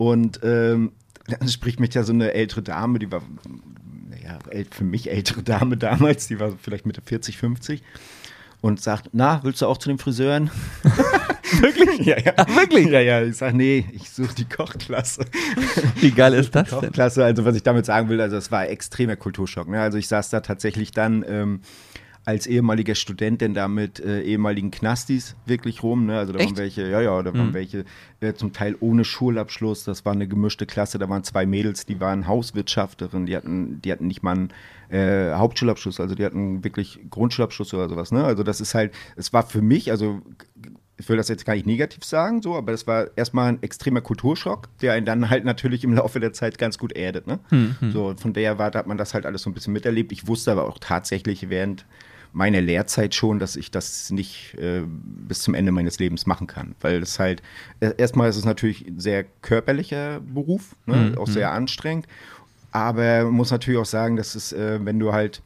Und 0.02 0.40
ähm, 0.42 0.94
dann 1.28 1.48
spricht 1.48 1.80
mich 1.80 1.94
ja 1.94 2.02
so 2.02 2.12
eine 2.12 2.34
ältere 2.34 2.64
Dame, 2.64 2.98
die 2.98 3.12
war, 3.12 3.22
naja, 4.10 4.40
für 4.72 4.84
mich 4.84 5.12
ältere 5.12 5.44
Dame 5.44 5.78
damals, 5.78 6.28
die 6.28 6.40
war 6.40 6.54
vielleicht 6.60 6.88
Mitte 6.88 7.04
40, 7.06 7.38
50 7.38 7.84
und 8.62 8.82
sagt, 8.82 9.10
na, 9.14 9.42
willst 9.44 9.62
du 9.62 9.68
auch 9.68 9.78
zu 9.78 9.90
den 9.90 10.00
Friseuren? 10.00 10.50
wirklich? 11.60 12.00
Ja, 12.00 12.18
ja. 12.18 12.34
wirklich? 12.56 12.88
Ja, 12.88 13.00
ja. 13.00 13.22
Ich 13.22 13.38
sag, 13.38 13.54
nee, 13.54 13.86
ich 13.92 14.10
suche 14.10 14.34
die 14.34 14.46
Kochklasse. 14.46 15.24
Wie 15.98 16.10
geil 16.10 16.34
ist 16.34 16.56
das 16.56 16.72
denn? 16.72 16.80
Kochklasse, 16.80 17.24
also 17.24 17.46
was 17.46 17.56
ich 17.56 17.62
damit 17.62 17.86
sagen 17.86 18.10
will, 18.10 18.22
also 18.22 18.38
es 18.38 18.52
war 18.52 18.68
extremer 18.68 19.18
Kulturschock. 19.18 19.68
Ne? 19.68 19.80
Also 19.80 20.00
ich 20.00 20.08
saß 20.08 20.32
da 20.32 20.40
tatsächlich 20.40 20.90
dann 20.90 21.24
ähm, 21.28 21.62
als 22.23 22.45
ehemaliger 22.45 22.93
Student 22.95 23.41
denn 23.41 23.53
da 23.53 23.67
mit 23.67 23.99
äh, 23.99 24.21
ehemaligen 24.21 24.69
Knastis 24.69 25.36
wirklich 25.45 25.81
rum. 25.81 26.05
Ne? 26.05 26.17
Also 26.17 26.34
da 26.34 26.39
Echt? 26.39 26.49
waren 26.49 26.57
welche, 26.57 26.88
ja, 26.88 27.01
ja, 27.01 27.21
da 27.23 27.34
waren 27.34 27.53
welche 27.53 27.86
äh, 28.19 28.34
zum 28.34 28.53
Teil 28.53 28.75
ohne 28.79 29.03
Schulabschluss. 29.03 29.86
Das 29.86 30.05
war 30.05 30.13
eine 30.13 30.27
gemischte 30.27 30.65
Klasse. 30.67 30.99
Da 30.99 31.10
waren 31.10 31.23
zwei 31.23 31.45
Mädels, 31.45 31.86
die 31.86 31.99
waren 31.99 32.27
Hauswirtschafterin, 32.27 33.25
die 33.25 33.36
hatten, 33.36 33.81
die 33.81 33.91
hatten 33.91 34.05
nicht 34.05 34.21
mal 34.21 34.34
einen 34.34 34.49
äh, 34.89 35.34
Hauptschulabschluss, 35.34 35.99
also 35.99 36.13
die 36.13 36.23
hatten 36.23 36.63
wirklich 36.63 36.99
Grundschulabschluss 37.10 37.73
oder 37.73 37.89
sowas. 37.89 38.12
Ne? 38.12 38.23
Also 38.23 38.43
das 38.43 38.62
ist 38.62 38.75
halt, 38.75 38.93
es 39.15 39.34
war 39.34 39.43
für 39.43 39.62
mich, 39.62 39.89
also 39.89 40.21
ich 40.97 41.10
will 41.10 41.17
das 41.17 41.29
jetzt 41.29 41.45
gar 41.45 41.55
nicht 41.55 41.65
negativ 41.65 42.03
sagen, 42.03 42.43
so, 42.43 42.55
aber 42.55 42.73
es 42.73 42.86
war 42.86 43.07
erstmal 43.15 43.49
ein 43.49 43.63
extremer 43.63 44.01
Kulturschock, 44.01 44.69
der 44.81 44.93
einen 44.93 45.07
dann 45.07 45.31
halt 45.31 45.43
natürlich 45.45 45.84
im 45.84 45.95
Laufe 45.95 46.19
der 46.19 46.34
Zeit 46.34 46.60
ganz 46.60 46.77
gut 46.77 46.93
erdet. 46.93 47.25
Ne? 47.25 47.39
So, 47.91 48.07
und 48.10 48.19
von 48.19 48.34
der 48.34 48.60
Warte 48.60 48.77
hat 48.77 48.86
man 48.86 48.99
das 48.99 49.15
halt 49.15 49.25
alles 49.25 49.41
so 49.41 49.49
ein 49.49 49.53
bisschen 49.55 49.73
miterlebt. 49.73 50.12
Ich 50.12 50.27
wusste 50.27 50.51
aber 50.51 50.67
auch 50.67 50.77
tatsächlich 50.79 51.49
während 51.49 51.86
meiner 52.34 52.62
Lehrzeit 52.62 53.13
schon, 53.13 53.39
dass 53.39 53.56
ich 53.56 53.72
das 53.72 54.10
nicht 54.10 54.56
äh, 54.56 54.84
bis 54.86 55.41
zum 55.41 55.54
Ende 55.54 55.72
meines 55.72 56.00
Lebens 56.00 56.26
machen 56.26 56.48
kann. 56.48 56.76
Weil 56.82 57.02
es 57.02 57.20
halt, 57.20 57.41
äh, 57.80 57.94
erstmal 57.98 58.30
ist 58.30 58.38
es 58.38 58.46
natürlich 58.46 58.88
ein 58.88 59.00
sehr 59.00 59.26
körperlicher 59.41 60.22
Beruf, 60.22 60.76
ne? 60.86 61.13
auch 61.17 61.28
sehr 61.28 61.52
anstrengend. 61.52 62.08
Aber 62.72 63.26
man 63.26 63.34
muss 63.34 63.52
natürlich 63.52 63.80
auch 63.80 63.86
sagen, 63.86 64.15
dass 64.15 64.36
es, 64.36 64.54
äh, 64.54 64.80
wenn 64.84 65.00
du 65.00 65.12
halt 65.12 65.41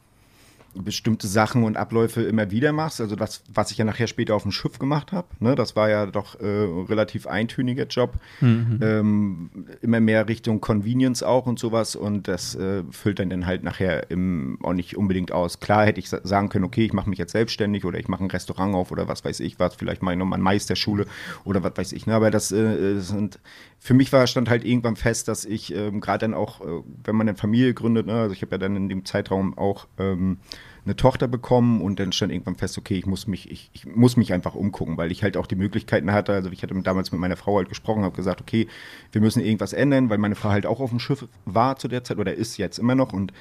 bestimmte 0.82 1.26
Sachen 1.26 1.64
und 1.64 1.76
Abläufe 1.76 2.22
immer 2.22 2.50
wieder 2.50 2.72
machst. 2.72 3.00
Also 3.00 3.16
das, 3.16 3.42
was 3.52 3.70
ich 3.70 3.78
ja 3.78 3.84
nachher 3.84 4.06
später 4.06 4.34
auf 4.34 4.42
dem 4.42 4.52
Schiff 4.52 4.78
gemacht 4.78 5.12
habe. 5.12 5.28
Ne? 5.40 5.54
Das 5.54 5.76
war 5.76 5.88
ja 5.88 6.06
doch 6.06 6.38
äh, 6.40 6.46
relativ 6.46 7.26
eintöniger 7.26 7.86
Job. 7.86 8.14
Mhm. 8.40 8.78
Ähm, 8.82 9.50
immer 9.82 10.00
mehr 10.00 10.28
Richtung 10.28 10.60
Convenience 10.60 11.22
auch 11.22 11.46
und 11.46 11.58
sowas. 11.58 11.96
Und 11.96 12.28
das 12.28 12.54
äh, 12.54 12.82
füllt 12.90 13.18
dann, 13.18 13.30
dann 13.30 13.46
halt 13.46 13.62
nachher 13.62 14.10
im, 14.10 14.58
auch 14.62 14.72
nicht 14.72 14.96
unbedingt 14.96 15.32
aus. 15.32 15.60
Klar 15.60 15.86
hätte 15.86 16.00
ich 16.00 16.08
sagen 16.08 16.48
können, 16.48 16.64
okay, 16.64 16.84
ich 16.84 16.92
mache 16.92 17.10
mich 17.10 17.18
jetzt 17.18 17.32
selbstständig 17.32 17.84
oder 17.84 17.98
ich 17.98 18.08
mache 18.08 18.24
ein 18.24 18.30
Restaurant 18.30 18.74
auf 18.74 18.90
oder 18.90 19.08
was 19.08 19.24
weiß 19.24 19.40
ich 19.40 19.58
was. 19.58 19.74
Vielleicht 19.74 20.02
mache 20.02 20.14
ich 20.14 20.18
nochmal 20.18 20.36
eine 20.38 20.44
Meisterschule 20.44 21.06
oder 21.44 21.62
was 21.62 21.76
weiß 21.76 21.92
ich. 21.92 22.06
Ne? 22.06 22.14
Aber 22.14 22.30
das, 22.30 22.52
äh, 22.52 22.94
das 22.94 23.08
sind 23.08 23.38
für 23.78 23.94
mich 23.94 24.12
war 24.12 24.26
stand 24.26 24.48
halt 24.48 24.64
irgendwann 24.64 24.96
fest, 24.96 25.28
dass 25.28 25.44
ich 25.44 25.74
ähm, 25.74 26.00
gerade 26.00 26.26
dann 26.26 26.34
auch, 26.34 26.60
äh, 26.60 26.82
wenn 27.04 27.16
man 27.16 27.28
eine 27.28 27.36
Familie 27.36 27.74
gründet, 27.74 28.06
ne, 28.06 28.14
also 28.14 28.32
ich 28.32 28.42
habe 28.42 28.52
ja 28.52 28.58
dann 28.58 28.76
in 28.76 28.88
dem 28.88 29.04
Zeitraum 29.04 29.56
auch 29.56 29.86
ähm, 29.98 30.38
eine 30.84 30.96
Tochter 30.96 31.28
bekommen 31.28 31.80
und 31.80 31.98
dann 31.98 32.12
stand 32.12 32.32
irgendwann 32.32 32.54
fest, 32.54 32.78
okay, 32.78 32.96
ich 32.96 33.06
muss 33.06 33.26
mich, 33.26 33.50
ich, 33.50 33.70
ich, 33.72 33.86
muss 33.86 34.16
mich 34.16 34.32
einfach 34.32 34.54
umgucken, 34.54 34.96
weil 34.96 35.10
ich 35.10 35.22
halt 35.22 35.36
auch 35.36 35.46
die 35.46 35.56
Möglichkeiten 35.56 36.12
hatte. 36.12 36.32
Also 36.32 36.50
ich 36.50 36.62
hatte 36.62 36.80
damals 36.82 37.10
mit 37.10 37.20
meiner 37.20 37.36
Frau 37.36 37.56
halt 37.56 37.68
gesprochen, 37.68 38.04
habe 38.04 38.16
gesagt, 38.16 38.40
okay, 38.40 38.68
wir 39.12 39.20
müssen 39.20 39.42
irgendwas 39.42 39.72
ändern, 39.72 40.10
weil 40.10 40.18
meine 40.18 40.36
Frau 40.36 40.50
halt 40.50 40.64
auch 40.64 40.80
auf 40.80 40.90
dem 40.90 41.00
Schiff 41.00 41.26
war 41.44 41.76
zu 41.76 41.88
der 41.88 42.04
Zeit 42.04 42.18
oder 42.18 42.34
ist 42.34 42.56
jetzt 42.56 42.78
immer 42.78 42.94
noch 42.94 43.12
und 43.12 43.32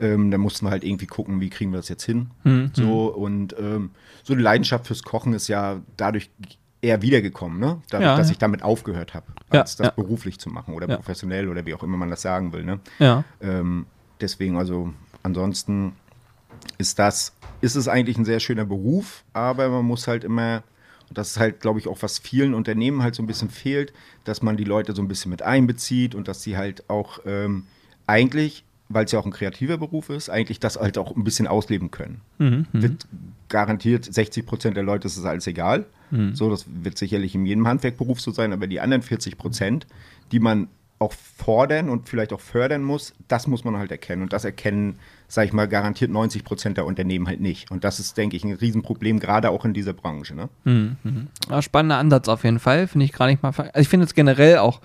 ähm, 0.00 0.30
da 0.30 0.38
mussten 0.38 0.66
wir 0.66 0.70
halt 0.70 0.84
irgendwie 0.84 1.06
gucken, 1.06 1.40
wie 1.40 1.50
kriegen 1.50 1.72
wir 1.72 1.78
das 1.78 1.88
jetzt 1.88 2.04
hin. 2.04 2.30
Mhm. 2.44 2.70
So 2.72 3.14
und 3.14 3.54
ähm, 3.58 3.90
so 4.22 4.34
die 4.34 4.42
Leidenschaft 4.42 4.86
fürs 4.86 5.02
Kochen 5.02 5.32
ist 5.32 5.48
ja 5.48 5.80
dadurch 5.96 6.30
eher 6.80 7.02
wiedergekommen, 7.02 7.58
ne? 7.58 7.82
Dadurch, 7.90 8.10
ja, 8.10 8.16
dass 8.16 8.30
ich 8.30 8.38
damit 8.38 8.62
aufgehört 8.62 9.14
habe, 9.14 9.26
als 9.50 9.78
ja, 9.78 9.84
das 9.84 9.86
ja. 9.86 9.90
beruflich 9.90 10.38
zu 10.38 10.48
machen 10.48 10.74
oder 10.74 10.86
professionell 10.86 11.48
oder 11.48 11.66
wie 11.66 11.74
auch 11.74 11.82
immer 11.82 11.96
man 11.96 12.10
das 12.10 12.22
sagen 12.22 12.52
will, 12.52 12.64
ne? 12.64 12.80
Ja. 12.98 13.24
Ähm, 13.40 13.86
deswegen, 14.20 14.56
also 14.56 14.92
ansonsten 15.22 15.92
ist 16.78 16.98
das, 16.98 17.34
ist 17.60 17.74
es 17.74 17.88
eigentlich 17.88 18.16
ein 18.18 18.24
sehr 18.24 18.40
schöner 18.40 18.64
Beruf, 18.64 19.24
aber 19.32 19.68
man 19.68 19.84
muss 19.84 20.06
halt 20.06 20.24
immer, 20.24 20.62
und 21.08 21.18
das 21.18 21.32
ist 21.32 21.38
halt, 21.38 21.60
glaube 21.60 21.80
ich, 21.80 21.88
auch 21.88 21.98
was 22.02 22.18
vielen 22.18 22.54
Unternehmen 22.54 23.02
halt 23.02 23.14
so 23.14 23.22
ein 23.22 23.26
bisschen 23.26 23.50
fehlt, 23.50 23.92
dass 24.24 24.42
man 24.42 24.56
die 24.56 24.64
Leute 24.64 24.94
so 24.94 25.02
ein 25.02 25.08
bisschen 25.08 25.30
mit 25.30 25.42
einbezieht 25.42 26.14
und 26.14 26.28
dass 26.28 26.42
sie 26.42 26.56
halt 26.56 26.88
auch 26.88 27.20
ähm, 27.26 27.66
eigentlich 28.06 28.64
weil 28.88 29.04
es 29.04 29.12
ja 29.12 29.18
auch 29.18 29.26
ein 29.26 29.32
kreativer 29.32 29.76
Beruf 29.76 30.08
ist, 30.08 30.30
eigentlich 30.30 30.60
das 30.60 30.76
halt 30.76 30.98
auch 30.98 31.14
ein 31.14 31.24
bisschen 31.24 31.46
ausleben 31.46 31.90
können. 31.90 32.20
Mhm, 32.38 32.66
mhm. 32.72 32.82
wird 32.82 33.06
garantiert 33.48 34.04
60 34.04 34.46
Prozent 34.46 34.76
der 34.76 34.84
Leute 34.84 35.06
ist 35.06 35.16
es 35.16 35.24
alles 35.24 35.46
egal. 35.46 35.86
Mhm. 36.10 36.34
So, 36.34 36.50
das 36.50 36.66
wird 36.68 36.98
sicherlich 36.98 37.34
in 37.34 37.46
jedem 37.46 37.66
Handwerkberuf 37.66 38.20
so 38.20 38.30
sein, 38.30 38.52
aber 38.52 38.66
die 38.66 38.80
anderen 38.80 39.02
40 39.02 39.38
Prozent, 39.38 39.86
die 40.32 40.40
man 40.40 40.68
auch 41.00 41.12
fordern 41.12 41.88
und 41.88 42.08
vielleicht 42.08 42.32
auch 42.32 42.40
fördern 42.40 42.82
muss, 42.82 43.14
das 43.28 43.46
muss 43.46 43.64
man 43.64 43.76
halt 43.76 43.92
erkennen. 43.92 44.22
Und 44.22 44.32
das 44.32 44.44
erkennen, 44.44 44.98
sage 45.28 45.46
ich 45.46 45.52
mal, 45.52 45.68
garantiert 45.68 46.10
90 46.10 46.44
Prozent 46.44 46.76
der 46.76 46.86
Unternehmen 46.86 47.28
halt 47.28 47.40
nicht. 47.40 47.70
Und 47.70 47.84
das 47.84 48.00
ist, 48.00 48.16
denke 48.16 48.36
ich, 48.36 48.44
ein 48.44 48.52
Riesenproblem, 48.52 49.20
gerade 49.20 49.50
auch 49.50 49.64
in 49.64 49.74
dieser 49.74 49.92
Branche. 49.92 50.34
Ne? 50.34 50.48
Mhm. 50.64 51.28
Ja, 51.48 51.62
spannender 51.62 51.98
Ansatz 51.98 52.28
auf 52.28 52.42
jeden 52.42 52.58
Fall, 52.58 52.88
finde 52.88 53.04
ich 53.04 53.12
gar 53.12 53.26
nicht 53.26 53.42
mal. 53.42 53.52
Also 53.56 53.70
ich 53.76 53.88
finde 53.88 54.06
es 54.06 54.14
generell 54.14 54.58
auch 54.58 54.80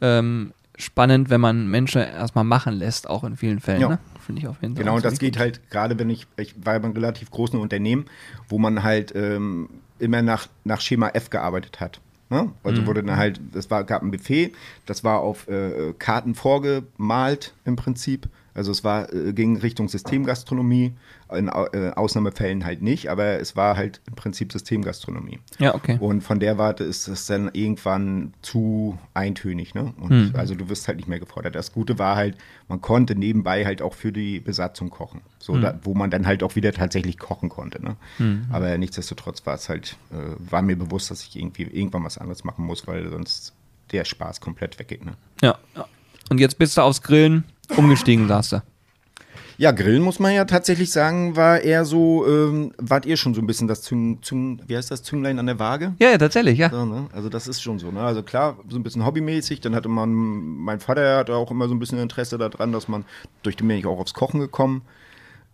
ähm, 0.00 0.52
spannend, 0.78 1.28
wenn 1.28 1.40
man 1.40 1.68
Menschen 1.68 2.00
erstmal 2.00 2.44
machen 2.44 2.74
lässt, 2.74 3.08
auch 3.08 3.24
in 3.24 3.36
vielen 3.36 3.60
Fällen. 3.60 3.80
Ja. 3.82 3.88
Ne? 3.90 3.98
Finde 4.24 4.40
ich 4.40 4.48
auf 4.48 4.62
jeden 4.62 4.76
Fall. 4.76 4.84
Genau, 4.84 4.96
und 4.96 5.04
das 5.04 5.18
geht 5.18 5.38
halt 5.38 5.70
gerade, 5.70 5.98
wenn 5.98 6.08
ich, 6.08 6.26
ich 6.36 6.54
war 6.64 6.78
bei 6.78 6.86
einem 6.86 6.94
relativ 6.94 7.30
großen 7.30 7.58
Unternehmen, 7.58 8.06
wo 8.48 8.58
man 8.58 8.82
halt 8.82 9.14
ähm, 9.14 9.68
immer 10.00 10.22
nach, 10.22 10.48
nach 10.64 10.80
Schema 10.80 11.08
F 11.10 11.30
gearbeitet 11.30 11.80
hat. 11.80 12.00
Ne? 12.30 12.52
Also 12.62 12.82
mhm. 12.82 12.86
wurde 12.86 13.02
dann 13.02 13.16
halt, 13.16 13.40
es 13.54 13.70
war, 13.70 13.84
gab 13.84 14.02
ein 14.02 14.10
Buffet, 14.10 14.52
das 14.86 15.02
war 15.02 15.20
auf 15.20 15.48
äh, 15.48 15.92
Karten 15.98 16.34
vorgemalt 16.34 17.54
im 17.64 17.76
Prinzip. 17.76 18.28
Also 18.54 18.72
es 18.72 18.84
war, 18.84 19.12
äh, 19.12 19.32
ging 19.32 19.56
Richtung 19.56 19.88
Systemgastronomie, 19.88 20.94
in 21.32 21.48
äh, 21.48 21.92
Ausnahmefällen 21.94 22.64
halt 22.64 22.82
nicht, 22.82 23.08
aber 23.08 23.38
es 23.40 23.54
war 23.56 23.76
halt 23.76 24.00
im 24.08 24.14
Prinzip 24.14 24.52
Systemgastronomie. 24.52 25.38
Ja, 25.58 25.74
okay. 25.74 25.96
Und 26.00 26.22
von 26.22 26.40
der 26.40 26.58
Warte 26.58 26.84
ist 26.84 27.06
es 27.08 27.26
dann 27.26 27.50
irgendwann 27.52 28.34
zu 28.42 28.98
eintönig, 29.14 29.74
ne? 29.74 29.92
Und 30.00 30.10
hm. 30.10 30.32
also 30.34 30.54
du 30.54 30.68
wirst 30.68 30.88
halt 30.88 30.96
nicht 30.96 31.08
mehr 31.08 31.20
gefordert. 31.20 31.54
Das 31.54 31.72
Gute 31.72 31.98
war 31.98 32.16
halt, 32.16 32.36
man 32.68 32.80
konnte 32.80 33.14
nebenbei 33.14 33.64
halt 33.64 33.82
auch 33.82 33.94
für 33.94 34.12
die 34.12 34.40
Besatzung 34.40 34.90
kochen. 34.90 35.20
So, 35.38 35.54
hm. 35.54 35.62
da, 35.62 35.78
wo 35.82 35.94
man 35.94 36.10
dann 36.10 36.26
halt 36.26 36.42
auch 36.42 36.56
wieder 36.56 36.72
tatsächlich 36.72 37.18
kochen 37.18 37.48
konnte. 37.48 37.82
Ne? 37.82 37.96
Hm. 38.16 38.46
Aber 38.50 38.76
nichtsdestotrotz 38.76 39.46
war 39.46 39.54
es 39.54 39.68
halt, 39.68 39.96
äh, 40.10 40.50
war 40.50 40.62
mir 40.62 40.76
bewusst, 40.76 41.10
dass 41.10 41.22
ich 41.22 41.36
irgendwie 41.36 41.62
irgendwann 41.62 42.04
was 42.04 42.18
anderes 42.18 42.44
machen 42.44 42.64
muss, 42.64 42.86
weil 42.86 43.08
sonst 43.08 43.54
der 43.92 44.04
Spaß 44.04 44.40
komplett 44.40 44.78
weggeht. 44.78 45.04
Ne? 45.04 45.12
Ja, 45.42 45.58
ja. 45.76 45.86
Und 46.28 46.38
jetzt 46.38 46.58
bist 46.58 46.76
du 46.76 46.82
aufs 46.82 47.02
Grillen 47.02 47.44
umgestiegen, 47.76 48.28
sagst 48.28 48.52
du. 48.52 48.62
Ja, 49.60 49.72
Grillen 49.72 50.00
muss 50.00 50.18
man 50.18 50.32
ja 50.32 50.46
tatsächlich 50.46 50.90
sagen, 50.90 51.36
war 51.36 51.60
eher 51.60 51.84
so, 51.84 52.26
ähm, 52.26 52.72
wart 52.78 53.04
ihr 53.04 53.18
schon 53.18 53.34
so 53.34 53.42
ein 53.42 53.46
bisschen 53.46 53.68
das 53.68 53.82
Züng, 53.82 54.22
Züng, 54.22 54.62
wie 54.66 54.74
heißt 54.74 54.90
das, 54.90 55.02
Zünglein 55.02 55.38
an 55.38 55.44
der 55.44 55.58
Waage? 55.58 55.94
Ja, 55.98 56.12
ja 56.12 56.16
tatsächlich, 56.16 56.58
ja. 56.58 56.70
So, 56.70 56.86
ne? 56.86 57.08
Also 57.12 57.28
das 57.28 57.46
ist 57.46 57.60
schon 57.60 57.78
so, 57.78 57.90
ne? 57.90 58.00
Also 58.00 58.22
klar, 58.22 58.56
so 58.70 58.78
ein 58.78 58.82
bisschen 58.82 59.04
hobbymäßig, 59.04 59.60
dann 59.60 59.74
hatte 59.74 59.90
man, 59.90 60.14
mein 60.14 60.80
Vater 60.80 61.18
hatte 61.18 61.34
auch 61.34 61.50
immer 61.50 61.68
so 61.68 61.74
ein 61.74 61.78
bisschen 61.78 61.98
Interesse 61.98 62.38
daran, 62.38 62.72
dass 62.72 62.88
man, 62.88 63.04
durch 63.42 63.56
den 63.56 63.68
bin 63.68 63.76
ich 63.76 63.84
auch 63.84 63.98
aufs 63.98 64.14
Kochen 64.14 64.40
gekommen, 64.40 64.80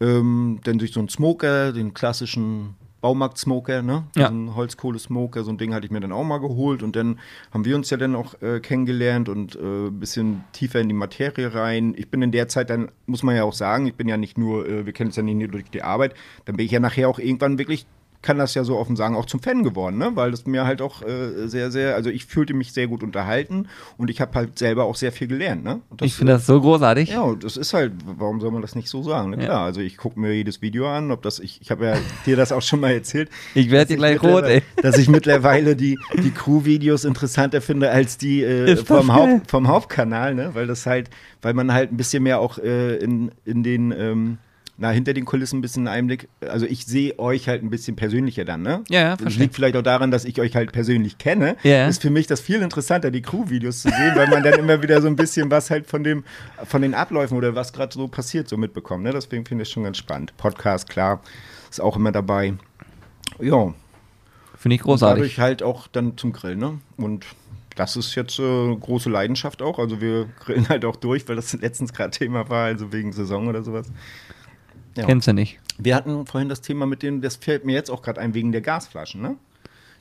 ähm, 0.00 0.60
dann 0.62 0.78
durch 0.78 0.92
so 0.92 1.00
einen 1.00 1.08
Smoker, 1.08 1.72
den 1.72 1.92
klassischen 1.92 2.76
Baumarkt-Smoker, 3.00 3.82
ne? 3.82 4.04
Ja. 4.16 4.28
Diesen 4.28 4.54
Holzkohle-Smoker, 4.54 5.44
so 5.44 5.50
ein 5.50 5.58
Ding 5.58 5.74
hatte 5.74 5.86
ich 5.86 5.92
mir 5.92 6.00
dann 6.00 6.12
auch 6.12 6.24
mal 6.24 6.38
geholt 6.38 6.82
und 6.82 6.96
dann 6.96 7.18
haben 7.52 7.64
wir 7.64 7.76
uns 7.76 7.90
ja 7.90 7.96
dann 7.96 8.14
auch 8.14 8.40
äh, 8.42 8.60
kennengelernt 8.60 9.28
und 9.28 9.56
äh, 9.56 9.86
ein 9.88 10.00
bisschen 10.00 10.44
tiefer 10.52 10.80
in 10.80 10.88
die 10.88 10.94
Materie 10.94 11.54
rein. 11.54 11.94
Ich 11.96 12.10
bin 12.10 12.22
in 12.22 12.32
der 12.32 12.48
Zeit 12.48 12.70
dann, 12.70 12.90
muss 13.06 13.22
man 13.22 13.36
ja 13.36 13.44
auch 13.44 13.52
sagen, 13.52 13.86
ich 13.86 13.94
bin 13.94 14.08
ja 14.08 14.16
nicht 14.16 14.38
nur, 14.38 14.66
äh, 14.66 14.86
wir 14.86 14.92
kennen 14.92 15.10
es 15.10 15.16
ja 15.16 15.22
nicht 15.22 15.36
nur 15.36 15.48
durch 15.48 15.70
die 15.70 15.82
Arbeit, 15.82 16.14
dann 16.46 16.56
bin 16.56 16.66
ich 16.66 16.72
ja 16.72 16.80
nachher 16.80 17.08
auch 17.08 17.18
irgendwann 17.18 17.58
wirklich 17.58 17.86
kann 18.22 18.38
das 18.38 18.54
ja 18.54 18.64
so 18.64 18.76
offen 18.76 18.96
sagen, 18.96 19.16
auch 19.16 19.26
zum 19.26 19.40
Fan 19.40 19.62
geworden, 19.62 19.98
ne? 19.98 20.12
weil 20.14 20.30
das 20.30 20.46
mir 20.46 20.64
halt 20.64 20.82
auch 20.82 21.02
äh, 21.02 21.48
sehr, 21.48 21.70
sehr, 21.70 21.94
also 21.94 22.10
ich 22.10 22.26
fühlte 22.26 22.54
mich 22.54 22.72
sehr 22.72 22.86
gut 22.86 23.02
unterhalten 23.02 23.68
und 23.96 24.10
ich 24.10 24.20
habe 24.20 24.34
halt 24.34 24.58
selber 24.58 24.84
auch 24.84 24.96
sehr 24.96 25.12
viel 25.12 25.28
gelernt. 25.28 25.64
Ne? 25.64 25.80
Das, 25.96 26.06
ich 26.06 26.14
finde 26.14 26.34
das 26.34 26.46
so 26.46 26.60
großartig. 26.60 27.10
Ja, 27.10 27.34
das 27.34 27.56
ist 27.56 27.74
halt, 27.74 27.92
warum 28.04 28.40
soll 28.40 28.50
man 28.50 28.62
das 28.62 28.74
nicht 28.74 28.88
so 28.88 29.02
sagen? 29.02 29.30
Ne? 29.30 29.38
Ja. 29.38 29.44
Klar, 29.44 29.64
also 29.64 29.80
ich 29.80 29.96
gucke 29.96 30.18
mir 30.18 30.32
jedes 30.32 30.62
Video 30.62 30.88
an, 30.88 31.10
ob 31.10 31.22
das, 31.22 31.38
ich, 31.38 31.60
ich 31.60 31.70
habe 31.70 31.86
ja 31.86 31.96
dir 32.24 32.36
das 32.36 32.52
auch 32.52 32.62
schon 32.62 32.80
mal 32.80 32.92
erzählt. 32.92 33.30
Ich 33.54 33.70
werde 33.70 33.88
dir 33.88 33.96
gleich 33.96 34.22
rot, 34.22 34.44
ey. 34.44 34.62
Dass 34.82 34.98
ich 34.98 35.08
mittlerweile 35.08 35.76
die, 35.76 35.98
die 36.14 36.30
Crew-Videos 36.30 37.04
interessanter 37.04 37.60
finde 37.60 37.90
als 37.90 38.18
die 38.18 38.42
äh, 38.42 38.76
vom, 38.84 39.14
Haupt, 39.14 39.50
vom 39.50 39.68
Hauptkanal, 39.68 40.34
ne? 40.34 40.50
weil 40.52 40.66
das 40.66 40.84
halt, 40.84 41.08
weil 41.42 41.54
man 41.54 41.72
halt 41.72 41.92
ein 41.92 41.96
bisschen 41.96 42.22
mehr 42.22 42.40
auch 42.40 42.58
äh, 42.58 42.96
in, 42.96 43.30
in 43.44 43.62
den 43.62 43.92
ähm, 43.92 44.38
na, 44.78 44.90
hinter 44.90 45.14
den 45.14 45.24
Kulissen 45.24 45.58
ein 45.58 45.62
bisschen 45.62 45.88
Einblick. 45.88 46.28
Also 46.40 46.66
ich 46.66 46.84
sehe 46.84 47.18
euch 47.18 47.48
halt 47.48 47.62
ein 47.62 47.70
bisschen 47.70 47.96
persönlicher 47.96 48.44
dann, 48.44 48.62
ne? 48.62 48.84
Ja, 48.88 49.00
ja 49.00 49.08
verstehe. 49.08 49.26
Das 49.26 49.36
liegt 49.36 49.54
vielleicht 49.54 49.76
auch 49.76 49.82
daran, 49.82 50.10
dass 50.10 50.24
ich 50.26 50.38
euch 50.40 50.54
halt 50.54 50.72
persönlich 50.72 51.16
kenne. 51.16 51.56
Ja. 51.62 51.88
Ist 51.88 52.02
für 52.02 52.10
mich 52.10 52.26
das 52.26 52.40
viel 52.40 52.60
interessanter, 52.60 53.10
die 53.10 53.22
Crew-Videos 53.22 53.82
zu 53.82 53.88
sehen, 53.88 54.12
weil 54.14 54.28
man 54.28 54.42
dann 54.42 54.58
immer 54.58 54.82
wieder 54.82 55.00
so 55.00 55.08
ein 55.08 55.16
bisschen 55.16 55.50
was 55.50 55.70
halt 55.70 55.86
von 55.86 56.04
dem, 56.04 56.24
von 56.64 56.82
den 56.82 56.92
Abläufen 56.92 57.38
oder 57.38 57.54
was 57.54 57.72
gerade 57.72 57.94
so 57.94 58.06
passiert, 58.08 58.48
so 58.48 58.58
mitbekommt. 58.58 59.04
Ne? 59.04 59.12
Deswegen 59.12 59.46
finde 59.46 59.62
ich 59.62 59.68
es 59.68 59.72
schon 59.72 59.84
ganz 59.84 59.96
spannend. 59.96 60.36
Podcast, 60.36 60.90
klar, 60.90 61.22
ist 61.70 61.80
auch 61.80 61.96
immer 61.96 62.12
dabei. 62.12 62.54
Ja. 63.40 63.72
Finde 64.58 64.74
ich 64.74 64.82
großartig. 64.82 65.22
Und 65.22 65.28
dadurch 65.28 65.38
halt 65.38 65.62
auch 65.62 65.86
dann 65.88 66.18
zum 66.18 66.32
Grillen, 66.32 66.58
ne? 66.58 66.78
Und 66.98 67.24
das 67.76 67.94
ist 67.94 68.14
jetzt 68.14 68.38
äh, 68.38 68.74
große 68.74 69.10
Leidenschaft 69.10 69.62
auch. 69.62 69.78
Also 69.78 70.00
wir 70.00 70.26
grillen 70.40 70.68
halt 70.68 70.84
auch 70.84 70.96
durch, 70.96 71.28
weil 71.28 71.36
das 71.36 71.52
letztens 71.52 71.92
gerade 71.92 72.10
Thema 72.10 72.48
war, 72.48 72.64
also 72.64 72.92
wegen 72.92 73.12
Saison 73.12 73.48
oder 73.48 73.62
sowas. 73.62 73.86
Ja. 74.96 75.04
Kennst 75.04 75.28
du 75.28 75.32
nicht. 75.32 75.58
Wir 75.78 75.94
hatten 75.94 76.26
vorhin 76.26 76.48
das 76.48 76.60
Thema 76.62 76.86
mit 76.86 77.02
dem, 77.02 77.20
das 77.20 77.36
fällt 77.36 77.64
mir 77.64 77.74
jetzt 77.74 77.90
auch 77.90 78.02
gerade 78.02 78.20
ein, 78.20 78.34
wegen 78.34 78.52
der 78.52 78.62
Gasflaschen, 78.62 79.20
ne? 79.20 79.36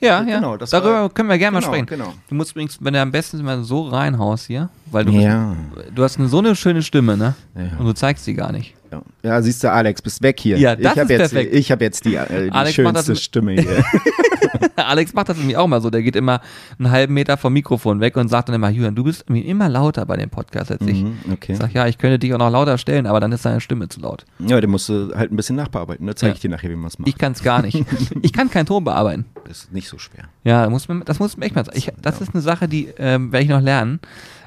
Ja, 0.00 0.22
ja. 0.22 0.36
Genau, 0.36 0.56
Darüber 0.56 0.92
war, 0.92 1.10
können 1.10 1.28
wir 1.28 1.38
gerne 1.38 1.58
genau, 1.58 1.70
mal 1.70 1.74
sprechen. 1.74 1.86
Genau. 1.86 2.14
Du 2.28 2.34
musst 2.34 2.52
übrigens, 2.52 2.78
wenn 2.80 2.92
du 2.92 3.00
am 3.00 3.12
besten 3.12 3.42
mal 3.42 3.62
so 3.62 3.88
reinhaust 3.88 4.46
hier, 4.46 4.68
weil 4.90 5.06
du, 5.06 5.12
ja. 5.12 5.56
du 5.94 6.02
hast 6.02 6.18
eine, 6.18 6.28
so 6.28 6.38
eine 6.38 6.54
schöne 6.54 6.82
Stimme, 6.82 7.16
ne? 7.16 7.34
Ja. 7.54 7.78
Und 7.78 7.86
du 7.86 7.94
zeigst 7.94 8.24
sie 8.24 8.34
gar 8.34 8.52
nicht. 8.52 8.74
Ja. 8.90 9.02
ja, 9.22 9.42
siehst 9.42 9.62
du, 9.64 9.70
Alex, 9.70 10.02
bist 10.02 10.22
weg 10.22 10.38
hier. 10.40 10.58
Ja, 10.58 10.76
das 10.76 10.96
ich 10.96 11.02
ist 11.02 11.10
jetzt, 11.10 11.18
perfekt. 11.18 11.54
Ich 11.54 11.70
habe 11.70 11.84
jetzt 11.84 12.04
die, 12.04 12.14
äh, 12.14 12.50
die 12.50 12.72
schönste 12.72 13.16
Stimme 13.16 13.52
hier. 13.52 13.84
Alex 14.76 15.12
macht 15.14 15.28
das 15.28 15.36
nämlich 15.36 15.56
auch 15.56 15.66
mal 15.66 15.80
so. 15.80 15.90
Der 15.90 16.02
geht 16.02 16.16
immer 16.16 16.40
einen 16.78 16.90
halben 16.90 17.14
Meter 17.14 17.36
vom 17.36 17.52
Mikrofon 17.52 18.00
weg 18.00 18.16
und 18.16 18.28
sagt 18.28 18.48
dann 18.48 18.54
immer, 18.54 18.70
Julian, 18.70 18.94
du 18.94 19.04
bist 19.04 19.24
immer 19.28 19.68
lauter 19.68 20.06
bei 20.06 20.16
dem 20.16 20.30
Podcast 20.30 20.70
als 20.70 20.82
ich. 20.86 21.02
Mhm, 21.02 21.18
okay. 21.32 21.52
Ich 21.52 21.58
sag, 21.58 21.72
ja, 21.72 21.86
ich 21.86 21.98
könnte 21.98 22.18
dich 22.18 22.32
auch 22.34 22.38
noch 22.38 22.50
lauter 22.50 22.78
stellen, 22.78 23.06
aber 23.06 23.20
dann 23.20 23.32
ist 23.32 23.44
deine 23.44 23.60
Stimme 23.60 23.88
zu 23.88 24.00
laut. 24.00 24.24
Ja, 24.38 24.60
den 24.60 24.70
musst 24.70 24.88
du 24.88 25.14
halt 25.14 25.32
ein 25.32 25.36
bisschen 25.36 25.56
nachbearbeiten. 25.56 26.06
Da 26.06 26.14
zeige 26.14 26.34
ich 26.34 26.40
dir 26.40 26.50
nachher, 26.50 26.70
wie 26.70 26.76
man 26.76 26.88
es 26.88 26.98
macht. 26.98 27.08
Ich 27.08 27.18
kann 27.18 27.32
es 27.32 27.42
gar 27.42 27.62
nicht. 27.62 27.84
ich 28.22 28.32
kann 28.32 28.50
keinen 28.50 28.66
Ton 28.66 28.84
bearbeiten. 28.84 29.26
Das 29.46 29.58
ist 29.58 29.72
nicht 29.72 29.88
so 29.88 29.98
schwer. 29.98 30.24
Ja, 30.44 30.62
das 30.62 30.70
muss 30.70 30.88
man, 30.88 31.02
das 31.04 31.18
muss 31.18 31.36
man 31.36 31.46
echt 31.46 31.54
mal 31.54 31.64
sagen. 31.64 31.80
Das 32.02 32.20
ist 32.20 32.34
eine 32.34 32.42
Sache, 32.42 32.68
die 32.68 32.88
ähm, 32.98 33.32
werde 33.32 33.44
ich 33.44 33.50
noch 33.50 33.60
lernen. 33.60 34.00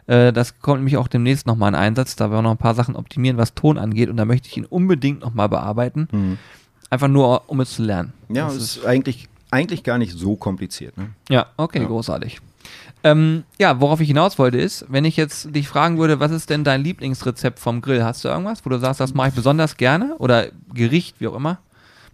Äh, 0.09 0.33
das 0.33 0.59
kommt 0.59 0.79
nämlich 0.79 0.97
auch 0.97 1.07
demnächst 1.07 1.45
nochmal 1.45 1.69
in 1.69 1.75
Einsatz. 1.75 2.15
Da 2.15 2.31
wir 2.31 2.41
noch 2.41 2.51
ein 2.51 2.57
paar 2.57 2.73
Sachen 2.75 2.95
optimieren, 2.95 3.37
was 3.37 3.53
Ton 3.53 3.77
angeht. 3.77 4.09
Und 4.09 4.17
da 4.17 4.25
möchte 4.25 4.47
ich 4.47 4.57
ihn 4.57 4.65
unbedingt 4.65 5.21
nochmal 5.21 5.49
bearbeiten. 5.49 6.07
Mhm. 6.11 6.37
Einfach 6.89 7.07
nur, 7.07 7.43
um 7.47 7.59
es 7.59 7.73
zu 7.75 7.83
lernen. 7.83 8.13
Ja, 8.29 8.45
das 8.47 8.55
ist 8.55 8.85
eigentlich, 8.85 9.29
eigentlich 9.51 9.83
gar 9.83 9.99
nicht 9.99 10.13
so 10.17 10.35
kompliziert. 10.35 10.97
Ne? 10.97 11.11
Ja, 11.29 11.45
okay, 11.57 11.81
ja. 11.81 11.85
großartig. 11.87 12.39
Ähm, 13.03 13.43
ja, 13.59 13.79
worauf 13.79 14.01
ich 14.01 14.07
hinaus 14.07 14.37
wollte 14.39 14.57
ist, 14.57 14.85
wenn 14.89 15.05
ich 15.05 15.15
jetzt 15.15 15.55
dich 15.55 15.67
fragen 15.67 15.99
würde, 15.99 16.19
was 16.19 16.31
ist 16.31 16.49
denn 16.49 16.63
dein 16.63 16.83
Lieblingsrezept 16.83 17.59
vom 17.59 17.81
Grill? 17.81 18.03
Hast 18.03 18.23
du 18.25 18.27
irgendwas, 18.29 18.65
wo 18.65 18.69
du 18.71 18.79
sagst, 18.79 18.99
das 18.99 19.13
mache 19.13 19.29
ich 19.29 19.35
besonders 19.35 19.77
gerne? 19.77 20.15
Oder 20.17 20.47
Gericht, 20.73 21.21
wie 21.21 21.27
auch 21.27 21.35
immer? 21.35 21.59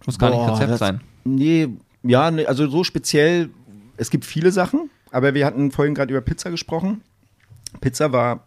Muss 0.04 0.18
gar 0.18 0.30
Boah, 0.30 0.42
nicht 0.46 0.52
Rezept 0.54 0.70
das- 0.72 0.78
sein. 0.78 1.00
Nee, 1.24 1.68
ja, 2.04 2.30
nee, 2.30 2.46
also 2.46 2.68
so 2.68 2.84
speziell, 2.84 3.48
es 3.96 4.10
gibt 4.10 4.24
viele 4.24 4.52
Sachen, 4.52 4.90
aber 5.10 5.34
wir 5.34 5.44
hatten 5.46 5.72
vorhin 5.72 5.94
gerade 5.94 6.12
über 6.12 6.20
Pizza 6.20 6.50
gesprochen. 6.50 7.00
Pizza 7.80 8.12
war, 8.12 8.44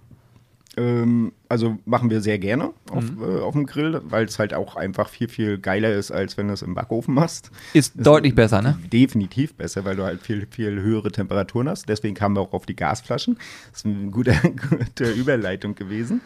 ähm, 0.77 1.31
also 1.49 1.77
machen 1.85 2.09
wir 2.09 2.21
sehr 2.21 2.37
gerne 2.39 2.71
auf, 2.91 3.03
Mhm. 3.11 3.23
äh, 3.23 3.39
auf 3.41 3.53
dem 3.53 3.65
Grill, 3.65 4.01
weil 4.05 4.25
es 4.25 4.37
halt 4.39 4.53
auch 4.53 4.75
einfach 4.75 5.09
viel, 5.09 5.27
viel 5.27 5.57
geiler 5.57 5.91
ist, 5.91 6.11
als 6.11 6.37
wenn 6.37 6.47
du 6.47 6.53
es 6.53 6.61
im 6.61 6.75
Backofen 6.75 7.13
machst. 7.15 7.49
Ist 7.73 7.93
deutlich 7.95 8.35
besser, 8.35 8.61
ne? 8.61 8.77
Definitiv 8.93 9.55
besser, 9.55 9.83
weil 9.83 9.95
du 9.95 10.03
halt 10.03 10.21
viel, 10.21 10.47
viel 10.49 10.79
höhere 10.81 11.11
Temperaturen 11.11 11.67
hast. 11.69 11.89
Deswegen 11.89 12.15
kamen 12.15 12.35
wir 12.35 12.41
auch 12.41 12.53
auf 12.53 12.65
die 12.65 12.75
Gasflaschen. 12.75 13.37
Das 13.71 13.79
ist 13.79 13.85
eine 13.87 14.11
gute, 14.11 14.33
gute 14.69 15.11
Überleitung 15.11 15.73
gewesen, 15.75 16.21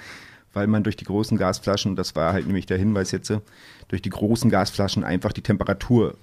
weil 0.54 0.68
man 0.68 0.84
durch 0.84 0.98
die 0.98 1.06
großen 1.06 1.38
Gasflaschen, 1.38 1.96
das 1.96 2.16
war 2.16 2.34
halt 2.34 2.46
nämlich 2.46 2.66
der 2.66 2.78
Hinweis 2.78 3.12
jetzt, 3.12 3.30
äh, 3.30 3.40
durch 3.88 4.02
die 4.02 4.10
großen 4.10 4.50
Gasflaschen 4.52 5.04
einfach 5.04 5.32
die 5.32 5.42
Temperatur 5.42 6.16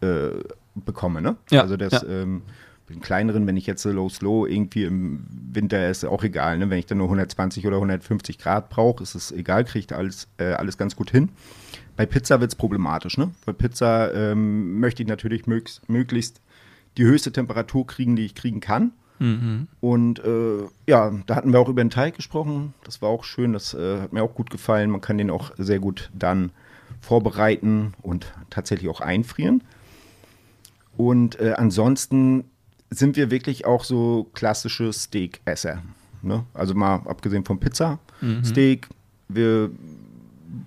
äh, 0.00 0.30
bekomme. 0.74 1.22
Ne? 1.22 1.36
Ja, 1.50 1.62
Also 1.62 1.76
das 1.76 1.92
ja. 1.92 2.02
ähm, 2.08 2.42
den 2.90 3.00
kleineren, 3.00 3.46
wenn 3.46 3.56
ich 3.56 3.66
jetzt 3.66 3.82
so 3.82 3.90
low 3.90 4.08
slow 4.08 4.46
irgendwie 4.46 4.84
im 4.84 5.24
Winter 5.30 5.88
ist 5.88 6.04
auch 6.04 6.24
egal. 6.24 6.58
Ne? 6.58 6.70
Wenn 6.70 6.78
ich 6.78 6.86
dann 6.86 6.98
nur 6.98 7.06
120 7.06 7.66
oder 7.66 7.76
150 7.76 8.38
Grad 8.38 8.68
brauche, 8.68 9.02
ist 9.02 9.14
es 9.14 9.32
egal, 9.32 9.64
kriege 9.64 9.86
ich 9.88 9.96
alles, 9.96 10.28
äh, 10.38 10.52
alles 10.52 10.76
ganz 10.76 10.96
gut 10.96 11.10
hin. 11.10 11.30
Bei 11.96 12.04
Pizza 12.06 12.40
wird 12.40 12.50
es 12.50 12.56
problematisch, 12.56 13.18
ne? 13.18 13.30
Bei 13.46 13.52
Pizza 13.52 14.12
ähm, 14.14 14.80
möchte 14.80 15.02
ich 15.02 15.08
natürlich 15.08 15.44
mögs- 15.44 15.80
möglichst 15.86 16.40
die 16.96 17.04
höchste 17.04 17.30
Temperatur 17.30 17.86
kriegen, 17.86 18.16
die 18.16 18.24
ich 18.24 18.34
kriegen 18.34 18.60
kann. 18.60 18.92
Mhm. 19.18 19.68
Und 19.80 20.18
äh, 20.24 20.64
ja, 20.86 21.12
da 21.26 21.36
hatten 21.36 21.52
wir 21.52 21.60
auch 21.60 21.68
über 21.68 21.84
den 21.84 21.90
Teig 21.90 22.16
gesprochen. 22.16 22.74
Das 22.84 23.02
war 23.02 23.10
auch 23.10 23.22
schön, 23.24 23.52
das 23.52 23.74
äh, 23.74 24.00
hat 24.00 24.12
mir 24.12 24.22
auch 24.22 24.34
gut 24.34 24.50
gefallen. 24.50 24.90
Man 24.90 25.02
kann 25.02 25.18
den 25.18 25.30
auch 25.30 25.52
sehr 25.58 25.78
gut 25.78 26.10
dann 26.14 26.52
vorbereiten 27.00 27.92
und 28.02 28.32
tatsächlich 28.48 28.88
auch 28.88 29.00
einfrieren. 29.00 29.62
Und 30.96 31.38
äh, 31.38 31.54
ansonsten 31.56 32.44
sind 32.90 33.16
wir 33.16 33.30
wirklich 33.30 33.64
auch 33.66 33.84
so 33.84 34.28
klassische 34.34 34.92
Steak-Esser. 34.92 35.82
Ne? 36.22 36.44
Also 36.54 36.74
mal 36.74 36.96
abgesehen 37.06 37.44
vom 37.44 37.58
Pizza, 37.60 37.98
Steak. 38.44 38.88
Wir 39.28 39.70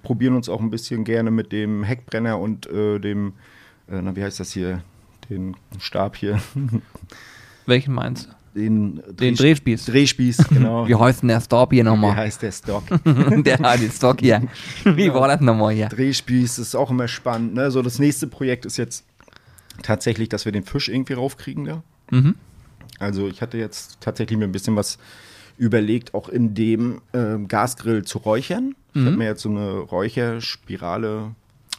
probieren 0.01 0.35
uns 0.35 0.47
auch 0.49 0.61
ein 0.61 0.69
bisschen 0.71 1.03
gerne 1.03 1.29
mit 1.31 1.51
dem 1.51 1.83
Heckbrenner 1.83 2.39
und 2.39 2.65
äh, 2.67 2.99
dem, 2.99 3.33
äh, 3.89 4.01
na, 4.01 4.15
wie 4.15 4.23
heißt 4.23 4.39
das 4.39 4.51
hier, 4.53 4.81
den 5.29 5.55
Stab 5.79 6.15
hier, 6.15 6.39
Welchen 7.65 7.93
meinst 7.93 8.25
du? 8.27 8.59
den, 8.59 8.95
Den 9.07 9.35
Drehs- 9.35 9.37
Drehspieß. 9.37 9.85
Drehspieß, 9.85 10.37
genau. 10.49 10.87
Wie 10.87 10.95
heißt 10.95 11.21
denn 11.23 11.29
der 11.29 11.41
Stop 11.41 11.71
hier 11.73 11.83
Wie 11.83 11.89
nochmal? 11.89 12.15
heißt 12.15 12.41
der 12.41 12.51
Stock? 12.51 12.83
der 13.05 13.57
hat 13.59 13.81
den 13.81 13.91
Stock 13.91 14.19
hier. 14.19 14.43
Wie 14.85 15.11
war 15.13 15.27
das 15.27 15.41
nochmal 15.41 15.73
hier? 15.73 15.87
Drehspieß 15.89 16.59
ist 16.59 16.75
auch 16.75 16.91
immer 16.91 17.07
spannend. 17.07 17.53
Ne? 17.55 17.71
So, 17.71 17.81
das 17.81 17.99
nächste 17.99 18.27
Projekt 18.27 18.65
ist 18.65 18.77
jetzt 18.77 19.05
tatsächlich, 19.81 20.29
dass 20.29 20.45
wir 20.45 20.51
den 20.51 20.63
Fisch 20.63 20.87
irgendwie 20.89 21.13
raufkriegen 21.13 21.65
da. 21.65 21.83
Mhm. 22.13 22.35
Also 22.99 23.27
ich 23.27 23.41
hatte 23.41 23.57
jetzt 23.57 23.97
tatsächlich 24.01 24.37
mir 24.37 24.45
ein 24.45 24.51
bisschen 24.51 24.75
was 24.75 24.97
überlegt, 25.57 26.13
auch 26.13 26.29
in 26.29 26.53
dem 26.53 27.01
ähm, 27.13 27.47
Gasgrill 27.47 28.03
zu 28.05 28.19
räuchern. 28.19 28.75
Ich 28.93 29.01
Mhm. 29.01 29.05
habe 29.07 29.17
mir 29.17 29.25
jetzt 29.25 29.41
so 29.41 29.49
eine 29.49 29.69
Räucherspirale 29.79 31.31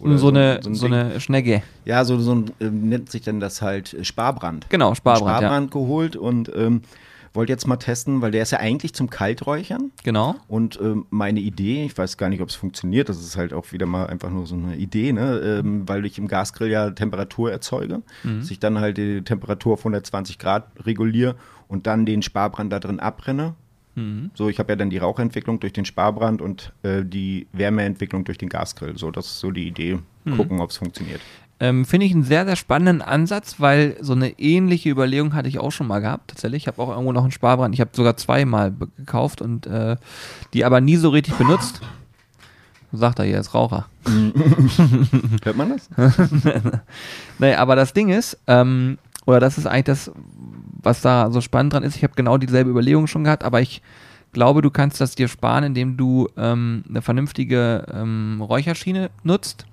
So, 0.03 0.29
eine, 0.29 0.61
ein 0.65 0.75
so 0.75 0.87
eine 0.87 1.21
Schnecke. 1.21 1.63
ja, 1.85 2.05
so, 2.05 2.19
so 2.19 2.35
ein, 2.35 2.51
ähm, 2.61 2.89
nennt 2.89 3.11
sich 3.11 3.23
denn 3.23 3.39
das 3.41 3.63
halt 3.63 3.95
äh, 3.95 4.05
Sparbrand. 4.05 4.67
Genau, 4.69 4.95
Sparbrand, 4.95 5.27
ja. 5.29 5.37
Sparbrand 5.49 5.71
geholt 5.71 6.17
und 6.17 6.51
ähm, 6.55 6.83
wollte 7.35 7.53
jetzt 7.53 7.67
mal 7.67 7.77
testen, 7.77 8.23
weil 8.23 8.31
der 8.31 8.43
ist 8.43 8.53
ja 8.53 8.61
eigentlich 8.61 8.95
zum 8.95 9.11
Kalträuchern. 9.11 9.91
Genau. 10.05 10.37
Und 10.49 10.79
ähm, 10.81 11.07
meine 11.11 11.41
Idee, 11.41 11.85
ich 11.85 11.99
weiß 11.99 12.17
gar 12.17 12.29
nicht, 12.29 12.41
ob 12.41 12.49
es 12.49 12.55
funktioniert, 12.55 13.09
das 13.09 13.21
ist 13.21 13.37
halt 13.37 13.53
auch 13.53 13.73
wieder 13.73 13.87
mal 13.87 14.07
einfach 14.07 14.31
nur 14.31 14.47
so 14.47 14.55
eine 14.55 14.77
Idee, 14.77 15.13
ne? 15.13 15.41
ähm, 15.41 15.89
weil 15.89 16.07
ich 16.07 16.17
im 16.19 16.29
Gasgrill 16.29 16.71
ja 16.71 16.91
Temperatur 16.91 17.51
erzeuge, 17.51 18.03
dass 18.23 18.51
ich 18.51 18.61
dann 18.61 18.79
halt 18.79 18.97
die 18.97 19.23
Temperatur 19.23 19.75
auf 19.75 19.81
120 19.81 20.39
Grad 20.39 20.69
reguliere 20.87 21.35
und 21.69 21.87
dann 21.87 22.07
den 22.07 22.23
Sparbrand 22.23 22.73
da 22.73 22.79
drin 22.79 23.01
abbrenne. 23.01 23.55
So, 24.35 24.49
ich 24.49 24.59
habe 24.59 24.73
ja 24.73 24.77
dann 24.77 24.91
die 24.91 24.99
Rauchentwicklung 24.99 25.61
durch 25.61 25.73
den 25.73 25.85
Sparbrand 25.85 26.43
und 26.43 26.73
äh, 26.83 27.05
die 27.05 27.47
Wärmeentwicklung 27.53 28.25
durch 28.25 28.39
den 28.39 28.49
Gasgrill. 28.49 28.99
So, 28.99 29.11
das 29.11 29.27
ist 29.27 29.41
so 29.41 29.51
die 29.51 29.69
Idee. 29.69 29.99
Gucken, 30.37 30.61
ob 30.61 30.71
es 30.71 30.79
funktioniert. 30.79 31.21
Ähm, 31.61 31.85
Finde 31.85 32.07
ich 32.07 32.13
einen 32.13 32.25
sehr, 32.25 32.45
sehr 32.45 32.57
spannenden 32.57 33.01
Ansatz, 33.01 33.57
weil 33.59 33.97
so 34.01 34.13
eine 34.13 34.39
ähnliche 34.41 34.91
Überlegung 34.91 35.35
hatte 35.35 35.49
ich 35.49 35.61
auch 35.61 35.71
schon 35.71 35.87
mal 35.87 36.01
gehabt, 36.01 36.29
tatsächlich. 36.29 36.65
Ich 36.65 36.67
habe 36.67 36.83
auch 36.83 36.91
irgendwo 36.91 37.13
noch 37.13 37.23
einen 37.23 37.31
Sparbrand. 37.31 37.75
Ich 37.75 37.81
habe 37.81 37.91
sogar 37.93 38.17
zweimal 38.17 38.73
gekauft 38.99 39.41
und 39.41 39.67
äh, 39.67 39.97
die 40.53 40.65
aber 40.65 40.81
nie 40.81 40.97
so 40.97 41.11
richtig 41.11 41.35
benutzt. 41.35 41.81
Sagt 42.93 43.19
er 43.19 43.25
hier, 43.25 43.39
ist 43.39 43.55
Raucher. 43.55 43.87
Hört 45.45 45.57
man 45.57 45.71
das? 45.71 45.89
Nee, 47.39 47.55
aber 47.55 47.75
das 47.75 47.93
Ding 47.93 48.09
ist, 48.11 48.39
ähm, 48.47 48.99
oder 49.27 49.41
das 49.41 49.59
ist 49.59 49.67
eigentlich 49.67 49.85
das, 49.85 50.13
was 50.83 51.01
da 51.01 51.31
so 51.33 51.41
spannend 51.41 51.73
dran 51.73 51.83
ist. 51.83 51.97
Ich 51.97 52.05
habe 52.05 52.15
genau 52.15 52.39
dieselbe 52.39 52.71
Überlegung 52.71 53.07
schon 53.09 53.25
gehabt, 53.25 53.43
aber 53.43 53.61
ich 53.61 53.83
glaube, 54.33 54.63
du 54.63 54.71
kannst 54.71 55.01
das 55.01 55.15
dir 55.15 55.29
sparen, 55.29 55.65
indem 55.65 55.97
du 55.97 56.29
ähm, 56.37 56.85
eine 56.89 57.03
vernünftige 57.03 57.87
ähm, 57.93 58.41
Räucherschiene 58.41 59.11
nutzt 59.23 59.67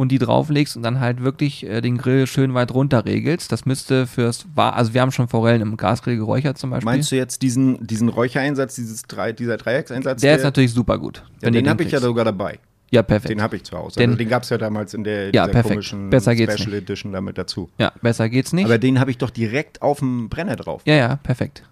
und 0.00 0.08
die 0.10 0.18
drauflegst 0.18 0.76
und 0.78 0.82
dann 0.82 0.98
halt 0.98 1.22
wirklich 1.22 1.66
äh, 1.66 1.82
den 1.82 1.98
Grill 1.98 2.26
schön 2.26 2.54
weit 2.54 2.72
runter 2.72 3.04
regelst. 3.04 3.52
Das 3.52 3.66
müsste 3.66 4.06
fürs, 4.06 4.46
also 4.56 4.94
wir 4.94 5.02
haben 5.02 5.12
schon 5.12 5.28
Forellen 5.28 5.60
im 5.60 5.76
Gasgrill 5.76 6.16
geräuchert 6.16 6.56
zum 6.56 6.70
Beispiel. 6.70 6.86
Meinst 6.86 7.12
du 7.12 7.16
jetzt 7.16 7.42
diesen, 7.42 7.86
diesen 7.86 8.08
Räuchereinsatz, 8.08 8.76
dieses 8.76 9.02
drei, 9.02 9.32
dieser 9.32 9.58
Dreieckseinsatz? 9.58 10.22
der 10.22 10.36
ist 10.36 10.42
natürlich 10.44 10.72
super 10.72 10.96
gut. 10.98 11.22
ja, 11.42 11.50
den 11.50 11.68
habe 11.68 11.82
ich 11.82 11.90
ja 11.90 12.00
sogar 12.00 12.24
dabei. 12.24 12.58
Ja, 12.90 13.02
perfekt. 13.02 13.30
Den 13.30 13.42
habe 13.42 13.56
ich 13.56 13.64
zu 13.64 13.76
Hause. 13.76 14.00
Den- 14.00 14.10
also 14.10 14.18
den 14.18 14.28
gab 14.28 14.42
es 14.42 14.48
ja 14.48 14.56
damals 14.58 14.94
in 14.94 15.04
der 15.04 15.32
Ja, 15.34 15.46
komischen 15.48 16.08
Besser 16.10 16.34
geht's 16.34 16.54
Special 16.54 16.74
Edition 16.74 17.12
damit 17.12 17.36
dazu. 17.38 17.68
ja, 17.78 17.92
besser 18.00 18.28
geht's 18.30 18.52
nicht. 18.54 18.64
Aber 18.64 18.78
den 18.78 18.98
habe 18.98 19.10
ich 19.10 19.18
doch 19.18 19.30
direkt 19.30 19.80
auf 19.82 19.98
dem 20.00 20.28
Brenner 20.30 20.56
drauf. 20.56 20.82
ja, 20.86 20.94
ja, 20.94 21.16
perfekt. 21.16 21.62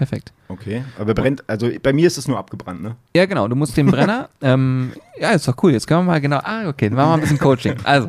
Perfekt. 0.00 0.32
Okay. 0.48 0.82
Aber 0.98 1.12
brennt, 1.12 1.44
also 1.46 1.68
bei 1.82 1.92
mir 1.92 2.06
ist 2.06 2.16
es 2.16 2.26
nur 2.26 2.38
abgebrannt, 2.38 2.82
ne? 2.82 2.96
Ja, 3.14 3.26
genau, 3.26 3.46
du 3.48 3.54
musst 3.54 3.76
den 3.76 3.84
Brenner, 3.84 4.30
ähm, 4.40 4.92
ja, 5.20 5.32
ist 5.32 5.46
doch 5.46 5.62
cool, 5.62 5.72
jetzt 5.72 5.86
können 5.86 6.00
wir 6.00 6.12
mal 6.12 6.22
genau, 6.22 6.38
ah, 6.42 6.66
okay, 6.68 6.88
dann 6.88 6.96
machen 6.96 7.04
wir 7.04 7.10
mal 7.10 7.14
ein 7.16 7.20
bisschen 7.20 7.38
Coaching. 7.38 7.74
Also, 7.84 8.08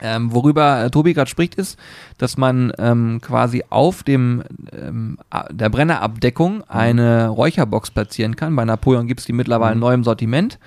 ähm, 0.00 0.34
worüber 0.34 0.82
äh, 0.82 0.90
Tobi 0.90 1.14
gerade 1.14 1.30
spricht, 1.30 1.54
ist, 1.54 1.78
dass 2.18 2.36
man 2.36 2.72
ähm, 2.78 3.20
quasi 3.22 3.62
auf 3.70 4.02
dem 4.02 4.42
ähm, 4.72 5.16
der 5.52 5.68
Brennerabdeckung 5.68 6.64
eine 6.68 7.28
Räucherbox 7.28 7.92
platzieren 7.92 8.34
kann. 8.34 8.56
Bei 8.56 8.64
Napoleon 8.64 9.06
gibt 9.06 9.20
es 9.20 9.26
die 9.26 9.32
mittlerweile 9.32 9.76
neu 9.76 9.94
im 9.94 10.02
Sortiment. 10.02 10.58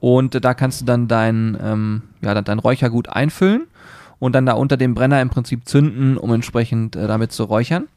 Und 0.00 0.34
äh, 0.34 0.40
da 0.40 0.54
kannst 0.54 0.80
du 0.80 0.86
dann 0.86 1.06
dein, 1.06 1.56
ähm, 1.62 2.02
ja, 2.20 2.34
dann 2.34 2.42
dein 2.42 2.58
Räuchergut 2.58 3.08
einfüllen 3.08 3.68
und 4.22 4.34
dann 4.34 4.46
da 4.46 4.52
unter 4.52 4.76
dem 4.76 4.94
Brenner 4.94 5.20
im 5.20 5.30
Prinzip 5.30 5.68
zünden, 5.68 6.16
um 6.16 6.32
entsprechend 6.32 6.94
äh, 6.94 7.08
damit 7.08 7.32
zu 7.32 7.42
räuchern. 7.42 7.88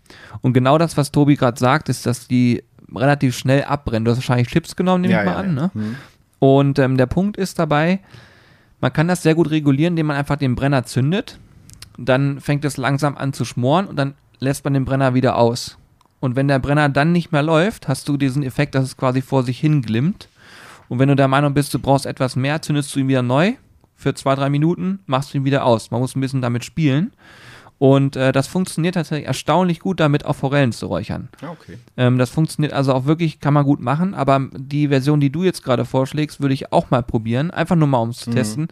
Und 0.41 0.53
genau 0.53 0.79
das, 0.79 0.97
was 0.97 1.11
Tobi 1.11 1.35
gerade 1.35 1.59
sagt, 1.59 1.87
ist, 1.87 2.07
dass 2.07 2.27
die 2.27 2.63
relativ 2.95 3.37
schnell 3.37 3.63
abbrennen. 3.63 4.05
Du 4.05 4.09
hast 4.09 4.17
wahrscheinlich 4.17 4.47
Chips 4.47 4.75
genommen, 4.75 5.01
nehme 5.01 5.19
ich 5.19 5.23
mal 5.23 5.35
an. 5.35 5.53
Ne? 5.53 5.69
Hm. 5.75 5.95
Und 6.39 6.79
ähm, 6.79 6.97
der 6.97 7.05
Punkt 7.05 7.37
ist 7.37 7.59
dabei, 7.59 7.99
man 8.81 8.91
kann 8.91 9.07
das 9.07 9.21
sehr 9.21 9.35
gut 9.35 9.51
regulieren, 9.51 9.91
indem 9.91 10.07
man 10.07 10.17
einfach 10.17 10.37
den 10.37 10.55
Brenner 10.55 10.83
zündet. 10.83 11.37
Dann 11.95 12.41
fängt 12.41 12.65
es 12.65 12.77
langsam 12.77 13.15
an 13.17 13.31
zu 13.31 13.45
schmoren 13.45 13.85
und 13.85 13.95
dann 13.95 14.15
lässt 14.39 14.63
man 14.63 14.73
den 14.73 14.85
Brenner 14.85 15.13
wieder 15.13 15.37
aus. 15.37 15.77
Und 16.21 16.35
wenn 16.35 16.47
der 16.47 16.57
Brenner 16.57 16.89
dann 16.89 17.11
nicht 17.11 17.33
mehr 17.33 17.43
läuft, 17.43 17.87
hast 17.87 18.09
du 18.09 18.17
diesen 18.17 18.41
Effekt, 18.41 18.73
dass 18.73 18.83
es 18.83 18.97
quasi 18.97 19.21
vor 19.21 19.43
sich 19.43 19.59
hin 19.59 19.83
glimmt. 19.83 20.27
Und 20.89 20.97
wenn 20.97 21.09
du 21.09 21.15
der 21.15 21.27
Meinung 21.27 21.53
bist, 21.53 21.71
du 21.75 21.77
brauchst 21.77 22.07
etwas 22.07 22.35
mehr, 22.35 22.63
zündest 22.63 22.95
du 22.95 22.99
ihn 22.99 23.09
wieder 23.09 23.21
neu 23.21 23.53
für 23.95 24.13
zwei, 24.13 24.35
drei 24.35 24.49
Minuten, 24.49 24.99
machst 25.05 25.33
du 25.33 25.37
ihn 25.37 25.45
wieder 25.45 25.65
aus. 25.65 25.91
Man 25.91 26.01
muss 26.01 26.15
ein 26.15 26.21
bisschen 26.21 26.41
damit 26.41 26.63
spielen. 26.63 27.13
Und 27.77 28.15
äh, 28.15 28.31
das 28.31 28.47
funktioniert 28.47 28.95
tatsächlich 28.95 29.27
erstaunlich 29.27 29.79
gut, 29.81 29.99
damit 29.99 30.25
auch 30.25 30.35
Forellen 30.35 30.71
zu 30.71 30.85
räuchern. 30.85 31.27
Ah, 31.41 31.49
okay. 31.51 31.77
Ähm, 31.97 32.17
das 32.17 32.29
funktioniert 32.29 32.71
also 32.71 32.93
auch 32.93 33.05
wirklich, 33.05 33.41
kann 33.41 33.53
man 33.53 33.65
gut 33.65 33.81
machen, 33.81 34.13
aber 34.13 34.47
die 34.53 34.87
Version, 34.87 35.19
die 35.19 35.29
du 35.29 35.43
jetzt 35.43 35.63
gerade 35.63 35.83
vorschlägst, 35.83 36.39
würde 36.39 36.53
ich 36.53 36.71
auch 36.71 36.89
mal 36.89 37.03
probieren, 37.03 37.51
einfach 37.51 37.75
nur 37.75 37.89
mal 37.89 37.97
um 37.97 38.09
es 38.09 38.19
zu 38.19 38.31
testen, 38.31 38.69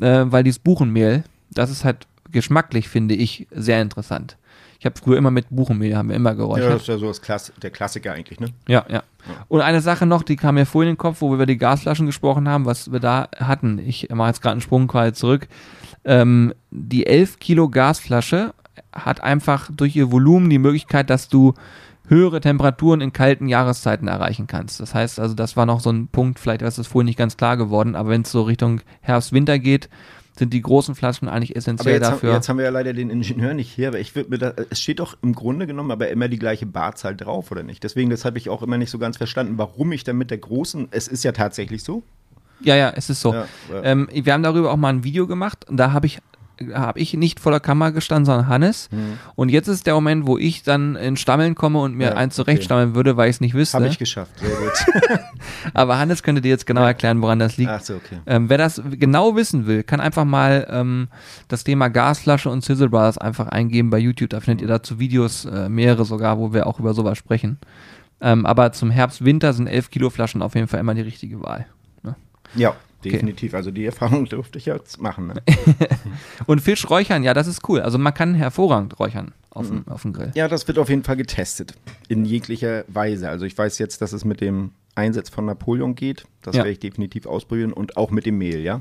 äh, 0.00 0.24
weil 0.26 0.44
dieses 0.44 0.60
Buchenmehl, 0.60 1.24
das 1.50 1.70
ist 1.70 1.84
halt 1.84 2.06
geschmacklich, 2.32 2.88
finde 2.88 3.14
ich, 3.14 3.46
sehr 3.50 3.82
interessant. 3.82 4.38
Ich 4.78 4.86
habe 4.86 4.94
früher 4.96 5.16
immer 5.18 5.30
mit 5.32 5.46
Buchenmehl, 5.50 5.96
haben 5.96 6.08
wir 6.08 6.16
immer 6.16 6.30
Ja, 6.30 6.36
geräuchert. 6.36 6.72
das 6.72 6.82
ist 6.82 6.88
ja 6.88 6.98
so 6.98 7.08
das 7.08 7.20
Klass 7.20 7.52
der 7.60 7.70
Klassiker 7.70 8.12
eigentlich, 8.12 8.38
ne? 8.38 8.48
Ja, 8.68 8.84
ja. 8.88 9.02
Und 9.48 9.60
eine 9.60 9.80
Sache 9.80 10.06
noch, 10.06 10.22
die 10.22 10.36
kam 10.36 10.54
mir 10.54 10.66
vorhin 10.66 10.90
in 10.90 10.94
den 10.94 10.98
Kopf, 10.98 11.20
wo 11.20 11.30
wir 11.30 11.34
über 11.34 11.46
die 11.46 11.58
Gasflaschen 11.58 12.06
gesprochen 12.06 12.48
haben, 12.48 12.64
was 12.64 12.92
wir 12.92 13.00
da 13.00 13.28
hatten. 13.38 13.78
Ich 13.80 14.08
mache 14.10 14.28
jetzt 14.28 14.40
gerade 14.40 14.52
einen 14.52 14.60
Sprung 14.60 14.86
quasi 14.86 15.12
zurück. 15.14 15.48
Ähm, 16.04 16.54
die 16.70 17.06
11 17.06 17.40
Kilo 17.40 17.68
Gasflasche 17.68 18.54
hat 18.92 19.20
einfach 19.22 19.68
durch 19.74 19.96
ihr 19.96 20.12
Volumen 20.12 20.48
die 20.48 20.58
Möglichkeit, 20.58 21.10
dass 21.10 21.28
du 21.28 21.54
höhere 22.06 22.40
Temperaturen 22.40 23.00
in 23.00 23.12
kalten 23.12 23.48
Jahreszeiten 23.48 24.08
erreichen 24.08 24.46
kannst. 24.46 24.80
Das 24.80 24.94
heißt 24.94 25.18
also, 25.20 25.34
das 25.34 25.56
war 25.56 25.66
noch 25.66 25.80
so 25.80 25.90
ein 25.90 26.08
Punkt, 26.08 26.38
vielleicht 26.38 26.62
ist 26.62 26.78
es 26.78 26.86
vorhin 26.86 27.06
nicht 27.06 27.18
ganz 27.18 27.36
klar 27.36 27.56
geworden, 27.56 27.96
aber 27.96 28.10
wenn 28.10 28.22
es 28.22 28.30
so 28.32 28.42
Richtung 28.42 28.80
Herbst, 29.02 29.32
Winter 29.32 29.58
geht, 29.58 29.90
sind 30.38 30.52
die 30.52 30.62
großen 30.62 30.94
Flaschen 30.94 31.28
eigentlich 31.28 31.50
Aber 31.50 31.58
essentiell 31.58 31.94
jetzt, 31.94 32.06
dafür. 32.06 32.30
Haben, 32.30 32.36
jetzt 32.36 32.48
haben 32.48 32.58
wir 32.58 32.64
ja 32.64 32.70
leider 32.70 32.92
den 32.92 33.10
Ingenieur 33.10 33.54
nicht 33.54 33.70
hier, 33.70 33.88
aber 33.88 33.98
ich 33.98 34.14
würde 34.14 34.30
mir 34.30 34.38
da, 34.38 34.52
es 34.70 34.80
steht 34.80 35.00
doch 35.00 35.16
im 35.22 35.34
Grunde 35.34 35.66
genommen 35.66 35.90
aber 35.90 36.08
immer 36.08 36.28
die 36.28 36.38
gleiche 36.38 36.66
Barzahl 36.66 37.16
drauf, 37.16 37.50
oder 37.50 37.62
nicht? 37.62 37.82
Deswegen, 37.84 38.10
das 38.10 38.24
habe 38.24 38.38
ich 38.38 38.48
auch 38.48 38.62
immer 38.62 38.78
nicht 38.78 38.90
so 38.90 38.98
ganz 38.98 39.16
verstanden, 39.16 39.58
warum 39.58 39.92
ich 39.92 40.04
dann 40.04 40.16
mit 40.16 40.30
der 40.30 40.38
großen, 40.38 40.88
es 40.90 41.08
ist 41.08 41.24
ja 41.24 41.32
tatsächlich 41.32 41.82
so. 41.82 42.02
Ja, 42.60 42.76
ja, 42.76 42.92
es 42.94 43.10
ist 43.10 43.20
so. 43.20 43.32
Ja, 43.32 43.46
ja. 43.70 43.82
Ähm, 43.84 44.08
wir 44.12 44.32
haben 44.32 44.42
darüber 44.42 44.72
auch 44.72 44.76
mal 44.76 44.88
ein 44.88 45.04
Video 45.04 45.26
gemacht 45.26 45.68
und 45.68 45.76
da 45.76 45.92
habe 45.92 46.06
ich 46.06 46.18
habe 46.74 46.98
ich 46.98 47.14
nicht 47.14 47.38
vor 47.40 47.52
der 47.52 47.60
Kamera 47.60 47.90
gestanden, 47.90 48.24
sondern 48.26 48.48
Hannes. 48.48 48.88
Und 49.34 49.50
jetzt 49.50 49.68
ist 49.68 49.86
der 49.86 49.94
Moment, 49.94 50.26
wo 50.26 50.38
ich 50.38 50.62
dann 50.62 50.96
in 50.96 51.16
Stammeln 51.16 51.54
komme 51.54 51.80
und 51.80 51.94
mir 51.94 52.08
Mhm. 52.08 52.12
Ja, 52.12 52.16
eins 52.16 52.34
zurechtstammeln 52.36 52.94
würde, 52.94 53.16
weil 53.16 53.28
ich 53.28 53.36
es 53.36 53.40
nicht 53.40 53.54
wüsste. 53.54 53.76
Habe 53.76 53.88
ich 53.88 53.98
geschafft, 53.98 54.32
sehr 54.38 54.48
gut. 54.56 55.20
Aber 55.74 55.98
Hannes 55.98 56.22
könnte 56.22 56.40
dir 56.40 56.48
jetzt 56.48 56.66
genau 56.66 56.82
erklären, 56.82 57.20
woran 57.22 57.38
das 57.38 57.56
liegt. 57.56 57.70
Ach 57.70 57.80
so, 57.80 57.96
okay. 57.96 58.18
Ähm, 58.26 58.48
wer 58.48 58.58
das 58.58 58.80
genau 58.92 59.36
wissen 59.36 59.66
will, 59.66 59.82
kann 59.82 60.00
einfach 60.00 60.24
mal 60.24 60.66
ähm, 60.70 61.08
das 61.48 61.64
Thema 61.64 61.88
Gasflasche 61.88 62.50
und 62.50 62.64
Sizzle 62.64 62.88
Brothers 62.88 63.18
einfach 63.18 63.48
eingeben 63.48 63.90
bei 63.90 63.98
YouTube. 63.98 64.30
Da 64.30 64.40
findet 64.40 64.62
ihr 64.62 64.68
dazu 64.68 64.98
Videos, 64.98 65.44
äh, 65.44 65.68
mehrere 65.68 66.04
sogar, 66.04 66.38
wo 66.38 66.52
wir 66.52 66.66
auch 66.66 66.78
über 66.80 66.94
sowas 66.94 67.18
sprechen. 67.18 67.58
Ähm, 68.20 68.46
aber 68.46 68.72
zum 68.72 68.90
Herbst, 68.90 69.24
Winter 69.24 69.52
sind 69.52 69.66
11 69.66 69.90
Kilo 69.90 70.10
Flaschen 70.10 70.42
auf 70.42 70.54
jeden 70.54 70.68
Fall 70.68 70.80
immer 70.80 70.94
die 70.94 71.02
richtige 71.02 71.42
Wahl. 71.42 71.66
Ne? 72.02 72.16
Ja, 72.54 72.74
definitiv. 73.04 73.54
Also 73.54 73.70
die 73.70 73.84
Erfahrung 73.86 74.24
durfte 74.28 74.58
ich 74.58 74.66
jetzt 74.66 75.00
machen. 75.00 75.28
Ne? 75.28 75.34
Und 76.46 76.60
Fisch 76.60 76.88
räuchern, 76.90 77.22
ja, 77.22 77.34
das 77.34 77.46
ist 77.46 77.68
cool. 77.68 77.80
Also 77.80 77.98
man 77.98 78.14
kann 78.14 78.34
hervorragend 78.34 78.98
räuchern 78.98 79.32
auf, 79.50 79.70
Mhm. 79.70 79.84
dem, 79.84 79.88
auf 79.88 80.02
dem 80.02 80.12
Grill. 80.12 80.32
Ja, 80.34 80.48
das 80.48 80.66
wird 80.68 80.78
auf 80.78 80.88
jeden 80.88 81.04
Fall 81.04 81.16
getestet. 81.16 81.74
In 82.08 82.24
jeglicher 82.24 82.84
Weise. 82.88 83.28
Also 83.28 83.44
ich 83.46 83.56
weiß 83.56 83.78
jetzt, 83.78 84.02
dass 84.02 84.12
es 84.12 84.24
mit 84.24 84.40
dem 84.40 84.70
Einsatz 84.94 85.28
von 85.30 85.44
Napoleon 85.44 85.94
geht. 85.94 86.24
Das 86.42 86.54
Ja. 86.56 86.60
werde 86.60 86.70
ich 86.72 86.80
definitiv 86.80 87.26
ausprobieren. 87.26 87.72
Und 87.72 87.96
auch 87.96 88.10
mit 88.10 88.26
dem 88.26 88.38
Mehl, 88.38 88.60
ja? 88.60 88.80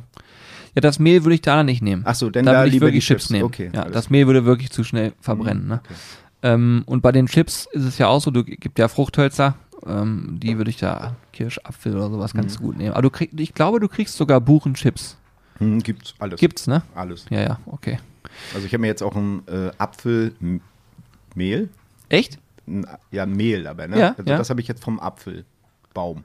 Ja, 0.76 0.82
das 0.82 1.00
Mehl 1.00 1.24
würde 1.24 1.36
ich 1.36 1.42
da 1.42 1.64
nicht 1.64 1.82
nehmen. 1.82 2.04
Ach 2.06 2.16
so, 2.16 2.30
denn 2.30 2.46
da 2.46 2.52
da 2.54 2.58
würde 2.60 2.68
ich 2.68 2.74
lieber 2.74 2.88
wirklich 2.88 3.04
die 3.06 3.08
Chips, 3.14 3.24
Chips. 3.24 3.30
nehmen. 3.32 3.46
Okay, 3.46 3.72
ja, 3.74 3.86
das 3.86 4.10
Mehl 4.10 4.28
würde 4.28 4.46
wirklich 4.46 4.70
zu 4.72 4.84
schnell 4.84 5.14
verbrennen. 5.22 5.68
Ne? 5.68 5.82
okay. 5.84 5.94
Ähm, 6.44 6.84
und 6.86 7.02
bei 7.02 7.12
den 7.12 7.26
Chips 7.26 7.68
ist 7.72 7.84
es 7.84 7.98
ja 7.98 8.08
auch 8.08 8.22
so, 8.22 8.30
du 8.30 8.44
gibt 8.44 8.78
ja 8.78 8.88
Fruchthölzer, 8.88 9.56
ähm, 9.88 10.38
die 10.42 10.58
würde 10.58 10.70
ich 10.70 10.78
da 10.78 11.16
Kirsch, 11.34 11.60
Apfel 11.64 11.96
oder 11.96 12.10
sowas 12.10 12.34
Mhm. 12.34 12.40
ganz 12.42 12.60
gut 12.60 12.78
nehmen. 12.78 12.92
Aber 12.94 13.02
du 13.02 13.10
krieg, 13.10 13.32
ich 13.40 13.54
glaube, 13.54 13.80
du 13.80 13.88
kriegst 13.88 14.16
sogar 14.18 14.42
Buchenchips. 14.42 15.18
Hm, 15.60 15.82
gibt's 15.82 16.14
alles. 16.20 16.40
Gibt's, 16.40 16.68
ne? 16.68 16.84
Alles. 16.96 17.26
Ja, 17.30 17.42
ja, 17.42 17.60
okay. 17.66 18.00
Also 18.54 18.66
ich 18.68 18.74
habe 18.74 18.82
mir 18.82 18.88
jetzt 18.88 19.02
auch 19.02 19.16
ein 19.16 19.42
äh, 19.48 19.72
Apfelmehl. 19.78 21.70
Echt? 22.10 22.40
Ein, 22.68 22.86
ja, 23.12 23.26
Mehl 23.26 23.68
aber, 23.68 23.88
ne? 23.88 24.00
Ja, 24.00 24.10
also 24.18 24.30
ja. 24.30 24.38
das 24.38 24.50
habe 24.50 24.62
ich 24.62 24.68
jetzt 24.68 24.84
vom 24.84 25.00
Apfelbaum. 25.00 26.24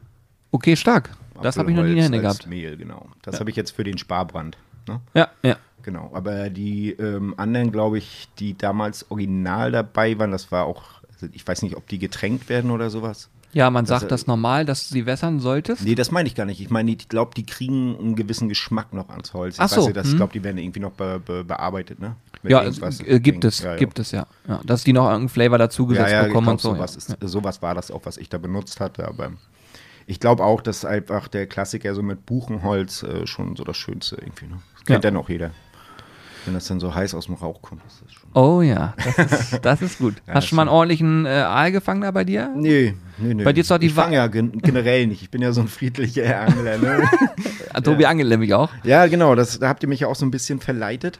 Okay, 0.51 0.77
stark. 0.77 1.11
Das 1.43 1.57
habe 1.57 1.71
ich 1.71 1.77
noch 1.77 1.83
nie 1.85 1.93
in 1.93 1.99
Apfelholz 1.99 2.13
Händen 2.15 2.27
als 2.27 2.39
gehabt. 2.39 2.51
Mehl, 2.51 2.77
genau. 2.77 3.07
Das 3.23 3.41
habe 3.41 3.51
ich 3.51 3.57
jetzt 3.57 3.71
für 3.71 3.85
den 3.85 3.97
Sparbrand. 3.99 4.59
Ne? 4.89 5.01
Ja, 5.15 5.29
ja. 5.43 5.57
Genau. 5.83 6.11
Aber 6.15 6.51
die 6.51 6.91
ähm, 6.91 7.35
anderen, 7.39 7.73
glaube 7.73 7.99
ich, 7.99 8.29
die 8.39 8.57
damals 8.57 9.11
original 9.11 9.73
dabei 9.73 10.17
waren, 10.19 10.31
das 10.31 10.53
war 10.53 10.67
auch, 10.67 10.83
also 11.13 11.27
ich 11.33 11.47
weiß 11.47 11.63
nicht, 11.63 11.77
ob 11.77 11.89
die 11.89 11.99
getränkt 11.99 12.49
werden 12.49 12.71
oder 12.71 12.91
sowas. 12.91 13.31
Ja, 13.55 13.69
man 13.71 13.85
sagt 13.85 14.05
äh, 14.05 14.09
das 14.09 14.27
normal, 14.27 14.65
dass 14.65 14.89
du 14.89 14.95
sie 14.95 15.05
wässern 15.07 15.39
solltest. 15.41 15.85
Nee, 15.85 15.95
das 15.95 16.11
meine 16.11 16.27
ich 16.27 16.35
gar 16.35 16.47
nicht. 16.47 16.61
Ich 16.61 16.71
meine, 16.71 16.91
ich 16.91 17.09
glaube, 17.09 17.33
die 17.37 17.45
kriegen 17.45 17.97
einen 17.99 18.17
gewissen 18.17 18.49
Geschmack 18.49 18.93
noch 18.95 19.11
ans 19.11 19.35
Holz. 19.35 19.57
Ich 19.57 19.61
Ach 19.61 19.69
so, 19.69 19.87
weiß 19.87 19.93
dass- 19.93 20.07
hm. 20.07 20.13
Ich 20.13 20.17
glaube, 20.17 20.33
die 20.33 20.43
werden 20.43 20.59
irgendwie 20.59 20.81
noch 20.81 20.93
be 20.93 21.21
be 21.25 21.45
bearbeitet, 21.45 22.01
ne? 22.01 22.17
Mit 22.43 22.51
Ja, 22.53 22.63
äh, 22.65 23.21
gibt 23.21 23.45
es, 23.45 23.61
Ja, 23.61 23.73
ja. 23.73 23.77
gibt 23.77 23.99
es 23.99 24.11
ja. 24.11 24.27
ja. 24.49 24.61
Dass 24.65 24.85
die 24.85 24.93
noch 24.93 25.05
irgendeinen 25.05 25.29
Flavor 25.29 25.59
dazugesetzt 25.59 26.11
ja, 26.11 26.23
ja, 26.23 26.27
bekommen 26.29 26.47
ich 26.49 26.53
und 26.53 26.61
glaub, 26.63 26.73
so. 26.73 26.77
sowas, 26.77 27.09
ja. 27.09 27.15
ist, 27.21 27.31
sowas 27.31 27.63
war 27.63 27.75
das 27.75 27.91
auch, 27.91 28.01
was 28.05 28.17
ich 28.17 28.29
da 28.29 28.39
benutzt 28.39 28.81
hatte, 28.81 29.07
aber 29.07 29.33
ich 30.07 30.19
glaube 30.19 30.43
auch, 30.45 30.61
dass 30.63 30.85
einfach 30.85 31.29
der 31.29 31.47
Klassiker 31.47 31.95
so 31.95 32.03
mit 32.03 32.27
Buchenholz 32.27 33.03
äh, 33.05 33.27
schon 33.27 33.55
so 33.57 33.65
das 33.65 33.77
Schönste 33.77 34.17
irgendwie, 34.17 34.47
ne? 34.47 34.59
Das 34.77 34.85
kennt 34.87 35.05
Ja. 35.05 35.11
ja 35.11 35.15
noch 35.15 35.29
jeder. 35.29 35.51
Wenn 36.45 36.55
das 36.55 36.67
dann 36.67 36.81
so 36.81 36.95
heiß 36.95 37.15
aus 37.15 37.27
dem 37.27 37.37
Rauch 37.37 37.63
kommt, 37.63 37.83
ist 37.87 38.03
das 38.03 38.13
schon. 38.13 38.31
Oh 38.35 38.63
ja, 38.63 38.95
das 39.17 39.53
ist, 39.53 39.65
das 39.65 39.83
ist 39.83 39.99
gut. 39.99 40.15
Ja, 40.27 40.35
Hast 40.35 40.45
du 40.45 40.49
schon 40.49 40.57
mal 40.57 40.63
einen 40.63 40.71
ordentlichen 40.71 41.27
äh, 41.27 41.29
Aal 41.29 41.73
gefangen 41.73 42.01
da 42.01 42.11
bei 42.11 42.25
dir? 42.25 42.51
Nee, 42.57 42.95
nee, 43.19 43.35
nee. 43.35 43.45
Bei 43.45 43.53
dir 43.53 43.61
ist 43.61 43.71
doch 43.71 43.79
die 43.79 43.87
ich 43.87 43.93
fange 43.93 44.17
ja 44.17 44.27
gen 44.27 44.59
generell 44.61 45.07
nicht. 45.07 45.23
Ich 45.23 45.31
bin 45.31 45.43
ja 45.43 45.53
so 45.53 45.61
ein 45.61 45.69
friedlicher 45.69 46.41
Angler, 46.41 46.79
ne? 46.79 47.03
Tobi 47.85 48.07
Angel 48.07 48.29
nämlich 48.29 48.55
auch. 48.55 48.71
ja, 48.85 49.07
genau, 49.07 49.35
das, 49.35 49.59
da 49.59 49.69
habt 49.69 49.83
ihr 49.83 49.89
mich 49.89 50.01
ja 50.01 50.09
auch 50.09 50.17
so 50.17 50.27
ein 50.27 50.31
bisschen 50.31 50.61
verleitet. 50.61 51.19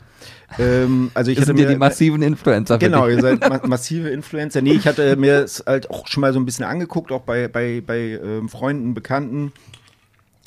Ähm, 0.59 1.11
also 1.15 1.31
ich 1.31 1.39
Das 1.39 1.47
sind 1.47 1.59
ja 1.59 1.67
mir, 1.67 1.73
die 1.73 1.79
massiven 1.79 2.23
Influencer. 2.23 2.79
Genau, 2.79 3.09
ihr 3.09 3.21
seid 3.21 3.49
ma 3.49 3.61
massive 3.67 4.09
Influencer. 4.11 4.61
Nee, 4.63 4.73
ich 4.73 4.87
hatte 4.87 5.17
mir 5.17 5.39
es 5.45 5.63
halt 5.67 5.91
auch 5.91 6.07
schon 6.09 6.21
mal 6.21 6.33
so 6.33 6.41
ein 6.41 6.45
bisschen 6.45 6.65
angeguckt, 6.65 7.11
auch 7.13 7.23
bei, 7.23 7.49
bei, 7.49 7.83
bei 7.85 8.19
ähm, 8.23 8.49
Freunden, 8.49 8.95
Bekannten. 8.95 9.53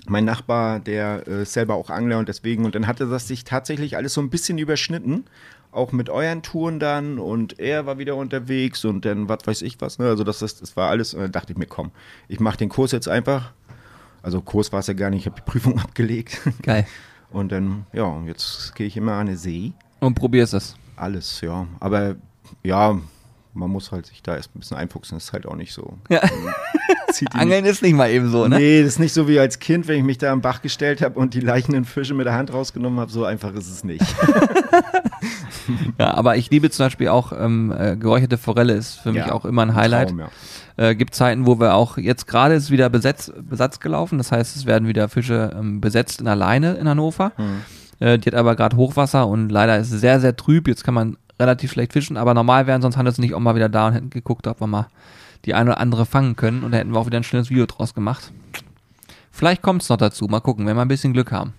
Mein 0.09 0.25
Nachbar, 0.25 0.79
der 0.79 1.23
äh, 1.27 1.43
ist 1.43 1.53
selber 1.53 1.75
auch 1.75 1.89
Angler 1.89 2.19
und 2.19 2.29
deswegen, 2.29 2.65
und 2.65 2.75
dann 2.75 2.87
hatte 2.87 3.07
das 3.07 3.27
sich 3.27 3.43
tatsächlich 3.43 3.97
alles 3.97 4.13
so 4.13 4.21
ein 4.21 4.29
bisschen 4.29 4.57
überschnitten. 4.57 5.25
Auch 5.71 5.91
mit 5.91 6.09
euren 6.09 6.41
Touren 6.41 6.79
dann 6.79 7.19
und 7.19 7.59
er 7.59 7.85
war 7.85 7.97
wieder 7.97 8.15
unterwegs 8.15 8.85
und 8.85 9.03
dann 9.03 9.27
was 9.27 9.39
weiß 9.45 9.61
ich 9.61 9.81
was. 9.81 9.99
Ne? 9.99 10.07
Also 10.07 10.23
das, 10.23 10.39
das, 10.39 10.55
das 10.55 10.77
war 10.77 10.89
alles. 10.89 11.13
Und 11.13 11.21
dann 11.21 11.31
dachte 11.33 11.51
ich 11.51 11.57
mir, 11.57 11.65
komm, 11.65 11.91
ich 12.29 12.39
mache 12.39 12.57
den 12.57 12.69
Kurs 12.69 12.93
jetzt 12.93 13.09
einfach. 13.09 13.51
Also 14.21 14.41
Kurs 14.41 14.71
war 14.71 14.79
es 14.79 14.87
ja 14.87 14.93
gar 14.93 15.09
nicht, 15.09 15.21
ich 15.21 15.25
habe 15.25 15.35
die 15.35 15.51
Prüfung 15.51 15.77
abgelegt. 15.81 16.39
Geil. 16.61 16.87
Und 17.29 17.51
dann, 17.51 17.85
ja, 17.91 18.21
jetzt 18.25 18.73
gehe 18.75 18.87
ich 18.87 18.95
immer 18.95 19.13
an 19.13 19.27
den 19.27 19.37
See. 19.37 19.73
Und 19.99 20.15
probierst 20.15 20.53
es. 20.53 20.75
Alles, 20.95 21.41
ja. 21.41 21.67
Aber 21.81 22.15
ja, 22.63 22.97
man 23.55 23.71
muss 23.71 23.91
halt 23.91 24.05
sich 24.05 24.21
da 24.21 24.35
erst 24.35 24.55
ein 24.55 24.59
bisschen 24.59 24.77
einfuchsen. 24.77 25.17
Das 25.17 25.25
ist 25.25 25.33
halt 25.33 25.45
auch 25.45 25.55
nicht 25.55 25.73
so. 25.73 25.97
Ja. 26.09 26.21
Angeln 27.33 27.63
ist 27.63 27.81
nicht 27.81 27.93
mal 27.93 28.09
eben 28.09 28.29
so, 28.29 28.47
ne? 28.47 28.57
Nee, 28.57 28.81
das 28.81 28.93
ist 28.93 28.99
nicht 28.99 29.13
so 29.13 29.27
wie 29.27 29.39
als 29.39 29.59
Kind, 29.59 29.87
wenn 29.87 29.97
ich 29.97 30.03
mich 30.03 30.17
da 30.17 30.33
am 30.33 30.41
Bach 30.41 30.61
gestellt 30.61 31.01
habe 31.01 31.17
und 31.17 31.33
die 31.33 31.39
leichenden 31.39 31.85
Fische 31.85 32.13
mit 32.13 32.25
der 32.25 32.33
Hand 32.33 32.51
rausgenommen 32.51 32.99
habe. 32.99 33.09
So 33.09 33.23
einfach 33.23 33.53
ist 33.53 33.69
es 33.69 33.83
nicht. 33.83 34.03
Ja, 35.99 36.13
aber 36.13 36.37
ich 36.37 36.51
liebe 36.51 36.69
zum 36.69 36.85
Beispiel 36.85 37.07
auch 37.07 37.31
ähm, 37.31 37.73
äh, 37.75 37.95
geräucherte 37.95 38.37
Forelle 38.37 38.73
ist 38.73 38.95
für 38.95 39.11
mich 39.11 39.25
Ja, 39.25 39.31
auch 39.31 39.45
immer 39.45 39.63
ein 39.63 39.73
Highlight. 39.73 40.09
Traum, 40.09 40.19
ja. 40.19 40.29
Äh, 40.77 40.95
gibt 40.95 41.15
Zeiten, 41.15 41.47
wo 41.47 41.59
wir 41.59 41.73
auch, 41.73 41.97
jetzt 41.97 42.27
gerade 42.27 42.53
ist 42.53 42.69
wieder 42.69 42.89
Besetz, 42.89 43.31
Besatz 43.41 43.79
gelaufen, 43.79 44.17
das 44.17 44.31
heißt, 44.31 44.55
es 44.55 44.65
werden 44.65 44.87
wieder 44.87 45.09
Fische 45.09 45.55
ähm, 45.57 45.81
besetzt 45.81 46.19
in 46.19 46.25
der 46.25 46.35
Leine 46.35 46.73
in 46.73 46.87
Hannover. 46.87 47.31
Hm. 47.37 47.61
Äh, 47.99 48.19
die 48.19 48.27
hat 48.29 48.35
aber 48.35 48.55
gerade 48.55 48.75
Hochwasser 48.77 49.27
und 49.27 49.49
leider 49.49 49.77
ist 49.77 49.91
es 49.91 50.01
sehr, 50.01 50.19
sehr 50.19 50.35
trüb. 50.35 50.67
Jetzt 50.67 50.83
kann 50.83 50.93
man 50.93 51.17
relativ 51.39 51.71
schlecht 51.71 51.93
fischen, 51.93 52.17
aber 52.17 52.33
normal 52.33 52.67
wären 52.67 52.81
sonst 52.81 52.97
Hannes 52.97 53.17
nicht 53.17 53.33
auch 53.33 53.39
mal 53.39 53.55
wieder 53.55 53.69
da 53.69 53.87
und 53.87 53.93
hätten 53.93 54.09
geguckt, 54.09 54.47
ob 54.47 54.61
wir 54.61 54.67
mal 54.67 54.87
die 55.45 55.53
eine 55.53 55.71
oder 55.71 55.79
andere 55.79 56.05
fangen 56.05 56.35
können 56.35 56.63
und 56.63 56.71
da 56.71 56.77
hätten 56.77 56.91
wir 56.93 56.99
auch 56.99 57.05
wieder 57.05 57.17
ein 57.17 57.23
schönes 57.23 57.49
Video 57.49 57.65
draus 57.65 57.93
gemacht. 57.93 58.31
Vielleicht 59.31 59.61
kommt 59.61 59.81
es 59.81 59.89
noch 59.89 59.97
dazu, 59.97 60.25
mal 60.25 60.39
gucken, 60.39 60.65
wenn 60.65 60.75
wir 60.75 60.81
ein 60.81 60.87
bisschen 60.87 61.13
Glück 61.13 61.31
haben. 61.31 61.53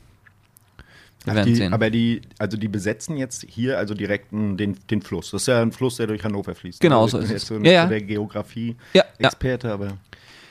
Wir 1.24 1.32
Ach, 1.32 1.36
werden 1.36 1.46
die, 1.48 1.54
sehen. 1.56 1.72
aber 1.72 1.90
die, 1.90 2.22
also 2.38 2.56
die 2.56 2.68
besetzen 2.68 3.16
jetzt 3.16 3.44
hier 3.48 3.78
also 3.78 3.94
direkt 3.94 4.30
den, 4.32 4.76
den 4.88 5.02
Fluss. 5.02 5.32
Das 5.32 5.42
ist 5.42 5.48
ja 5.48 5.60
ein 5.60 5.72
Fluss, 5.72 5.96
der 5.96 6.06
durch 6.06 6.22
Hannover 6.24 6.54
fließt. 6.54 6.80
Genau, 6.80 7.02
Also 7.02 7.18
so 7.18 7.24
ist 7.24 7.30
es. 7.32 7.46
so 7.46 7.56
Ja, 7.56 7.70
ja. 7.72 7.86
der 7.86 8.00
Geografie-Experte, 8.00 9.66
ja, 9.66 9.70
ja. 9.70 9.74
aber 9.74 9.96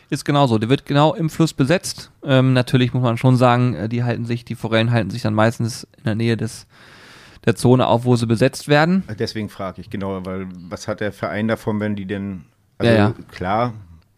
Ist 0.10 0.26
genauso. 0.26 0.58
Der 0.58 0.70
wird 0.70 0.86
genau 0.86 1.14
im 1.14 1.30
Fluss 1.30 1.54
besetzt. 1.54 2.12
Ähm, 2.24 2.54
natürlich 2.54 2.94
muss 2.94 3.04
man 3.04 3.18
schon 3.18 3.38
sagen, 3.38 3.74
äh, 3.74 3.90
die 3.90 4.04
halten 4.04 4.26
sich, 4.26 4.44
die 4.46 4.56
Forellen 4.56 4.92
halten 4.92 5.10
sich 5.10 5.22
dann 5.22 5.34
meistens 5.34 5.88
in 5.98 6.04
der 6.04 6.16
Nähe 6.16 6.36
des, 6.38 6.68
der 7.46 7.56
Zone 7.56 7.88
auf, 7.88 8.06
wo 8.06 8.16
sie 8.16 8.26
besetzt 8.28 8.68
werden. 8.68 9.04
deswegen 9.20 9.50
frage 9.50 9.82
ich 9.82 9.90
genau, 9.90 10.26
weil 10.26 10.48
was 10.70 10.88
hat 10.88 11.00
der 11.00 11.12
Verein 11.12 11.48
davon, 11.48 11.80
wenn 11.80 11.96
die 11.96 12.06
denn, 12.06 12.46
also 12.78 12.92
Ja, 12.92 12.98
ja. 12.98 13.14
klar, 13.32 13.74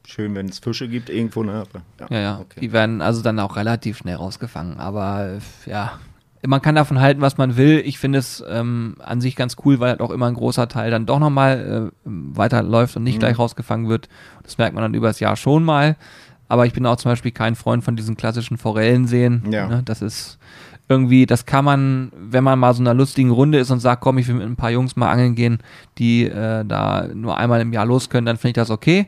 schön, 0.06 0.34
wenn 0.36 0.48
es 0.48 0.60
Fische 0.60 0.88
gibt 0.88 1.10
irgendwo, 1.10 1.44
ne? 1.44 1.66
Aber, 2.00 2.14
Ja, 2.16 2.20
ja. 2.22 2.40
Okay. 2.40 2.60
Die 2.62 2.72
werden 2.72 3.02
also 3.02 3.22
dann 3.22 3.40
auch 3.40 3.56
relativ 3.58 3.98
schnell 3.98 4.16
rausgefangen. 4.16 4.80
Aber 4.80 5.40
äh, 5.66 5.70
ja, 5.70 6.00
man 6.46 6.62
kann 6.62 6.76
davon 6.76 7.02
halten, 7.02 7.20
was 7.20 7.38
man 7.38 7.58
will. 7.58 7.82
Ich 7.84 8.00
finde 8.00 8.20
es 8.20 8.42
ähm, 8.48 8.96
an 9.00 9.20
sich 9.20 9.36
ganz 9.36 9.58
cool, 9.66 9.80
weil 9.80 9.90
halt 9.90 10.02
auch 10.02 10.12
immer 10.12 10.28
ein 10.28 10.36
großer 10.36 10.68
Teil 10.70 10.92
dann 10.92 11.06
doch 11.06 11.20
nochmal 11.20 11.92
äh, 11.92 12.10
weiterläuft 12.10 12.96
und 12.96 13.04
nicht 13.04 13.16
Mhm. 13.16 13.20
gleich 13.20 13.40
rausgefangen 13.40 13.90
wird. 13.90 14.08
Das 14.44 14.58
merkt 14.58 14.74
man 14.76 14.84
dann 14.84 14.94
übers 14.94 15.20
Jahr 15.20 15.36
schon 15.36 15.64
mal. 15.64 15.98
Aber 16.50 16.66
ich 16.66 16.72
bin 16.72 16.86
auch 16.86 16.96
zum 16.96 17.12
Beispiel 17.12 17.32
kein 17.32 17.56
Freund 17.56 17.84
von 17.84 17.98
diesen 17.98 18.16
klassischen 18.16 18.58
Forellenseen. 18.58 19.44
Ja. 19.52 19.68
Ne? 19.68 19.82
Das 19.84 20.02
ist 20.02 20.38
irgendwie, 20.90 21.26
das 21.26 21.46
kann 21.46 21.66
man, 21.66 22.12
wenn 22.18 22.44
man 22.44 22.58
mal 22.60 22.74
so 22.74 22.82
in 22.82 22.88
einer 22.88 22.94
lustigen 22.98 23.32
Runde 23.32 23.60
ist 23.60 23.72
und 23.72 23.80
sagt, 23.80 24.02
komm, 24.02 24.18
ich 24.18 24.28
will 24.28 24.36
mit 24.36 24.46
ein 24.46 24.56
paar 24.56 24.72
Jungs 24.72 24.96
mal 24.96 25.12
angeln 25.12 25.36
gehen, 25.36 25.60
die 25.98 26.24
äh, 26.26 26.64
da 26.66 27.08
nur 27.14 27.38
einmal 27.38 27.60
im 27.62 27.74
Jahr 27.74 27.86
los 27.86 28.10
können, 28.10 28.26
dann 28.26 28.38
finde 28.38 28.50
ich 28.52 28.56
das 28.56 28.70
okay. 28.70 29.08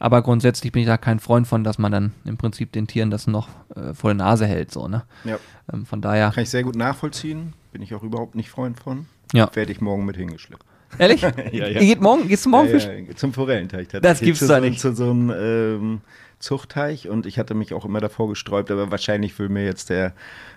Aber 0.00 0.20
grundsätzlich 0.22 0.72
bin 0.72 0.82
ich 0.82 0.88
da 0.88 0.98
kein 0.98 1.20
Freund 1.20 1.46
von, 1.46 1.64
dass 1.64 1.78
man 1.78 1.92
dann 1.92 2.12
im 2.26 2.36
Prinzip 2.36 2.72
den 2.72 2.86
Tieren 2.86 3.10
das 3.10 3.26
noch 3.26 3.48
äh, 3.74 3.94
vor 3.94 4.10
der 4.10 4.16
Nase 4.16 4.44
hält, 4.46 4.70
so, 4.70 4.86
ne? 4.88 5.04
Ja. 5.24 5.38
Ähm, 5.72 5.86
von 5.86 6.02
daher, 6.02 6.30
Kann 6.34 6.42
ich 6.42 6.50
sehr 6.50 6.62
gut 6.64 6.76
nachvollziehen. 6.76 7.54
Bin 7.72 7.80
ich 7.80 7.94
auch 7.94 8.02
überhaupt 8.02 8.34
nicht 8.34 8.50
Freund 8.50 8.78
von. 8.78 9.06
ja. 9.32 9.48
Werde 9.54 9.72
ich 9.72 9.80
morgen 9.80 10.04
mit 10.04 10.16
hingeschleppt. 10.16 10.64
Ehrlich? 10.98 11.22
Ja, 11.52 11.66
ja. 11.68 11.78
Geht 11.80 12.00
morgen, 12.02 12.28
gehst 12.28 12.44
du 12.44 12.50
morgen 12.50 12.66
Ja, 12.68 12.72
fischen? 12.74 13.06
ja, 13.08 13.16
zum 13.16 13.32
Forellenteich. 13.32 13.88
Das 13.88 14.20
gibt's 14.20 14.40
zu 14.40 14.48
doch 14.48 14.56
so, 14.56 14.60
nicht. 14.60 14.80
Zu 14.80 14.94
so 14.94 15.10
einem 15.10 15.30
ähm, 15.30 16.00
Zuchtteich 16.38 17.08
und 17.08 17.26
ich 17.26 17.38
hatte 17.38 17.54
mich 17.54 17.74
auch 17.74 17.84
immer 17.84 18.00
davor 18.00 18.28
gesträubt, 18.28 18.70
aber 18.70 18.90
wahrscheinlich 18.90 19.38
will 19.38 19.48
mir 19.48 19.64
jetzt 19.64 19.90
der 19.90 20.12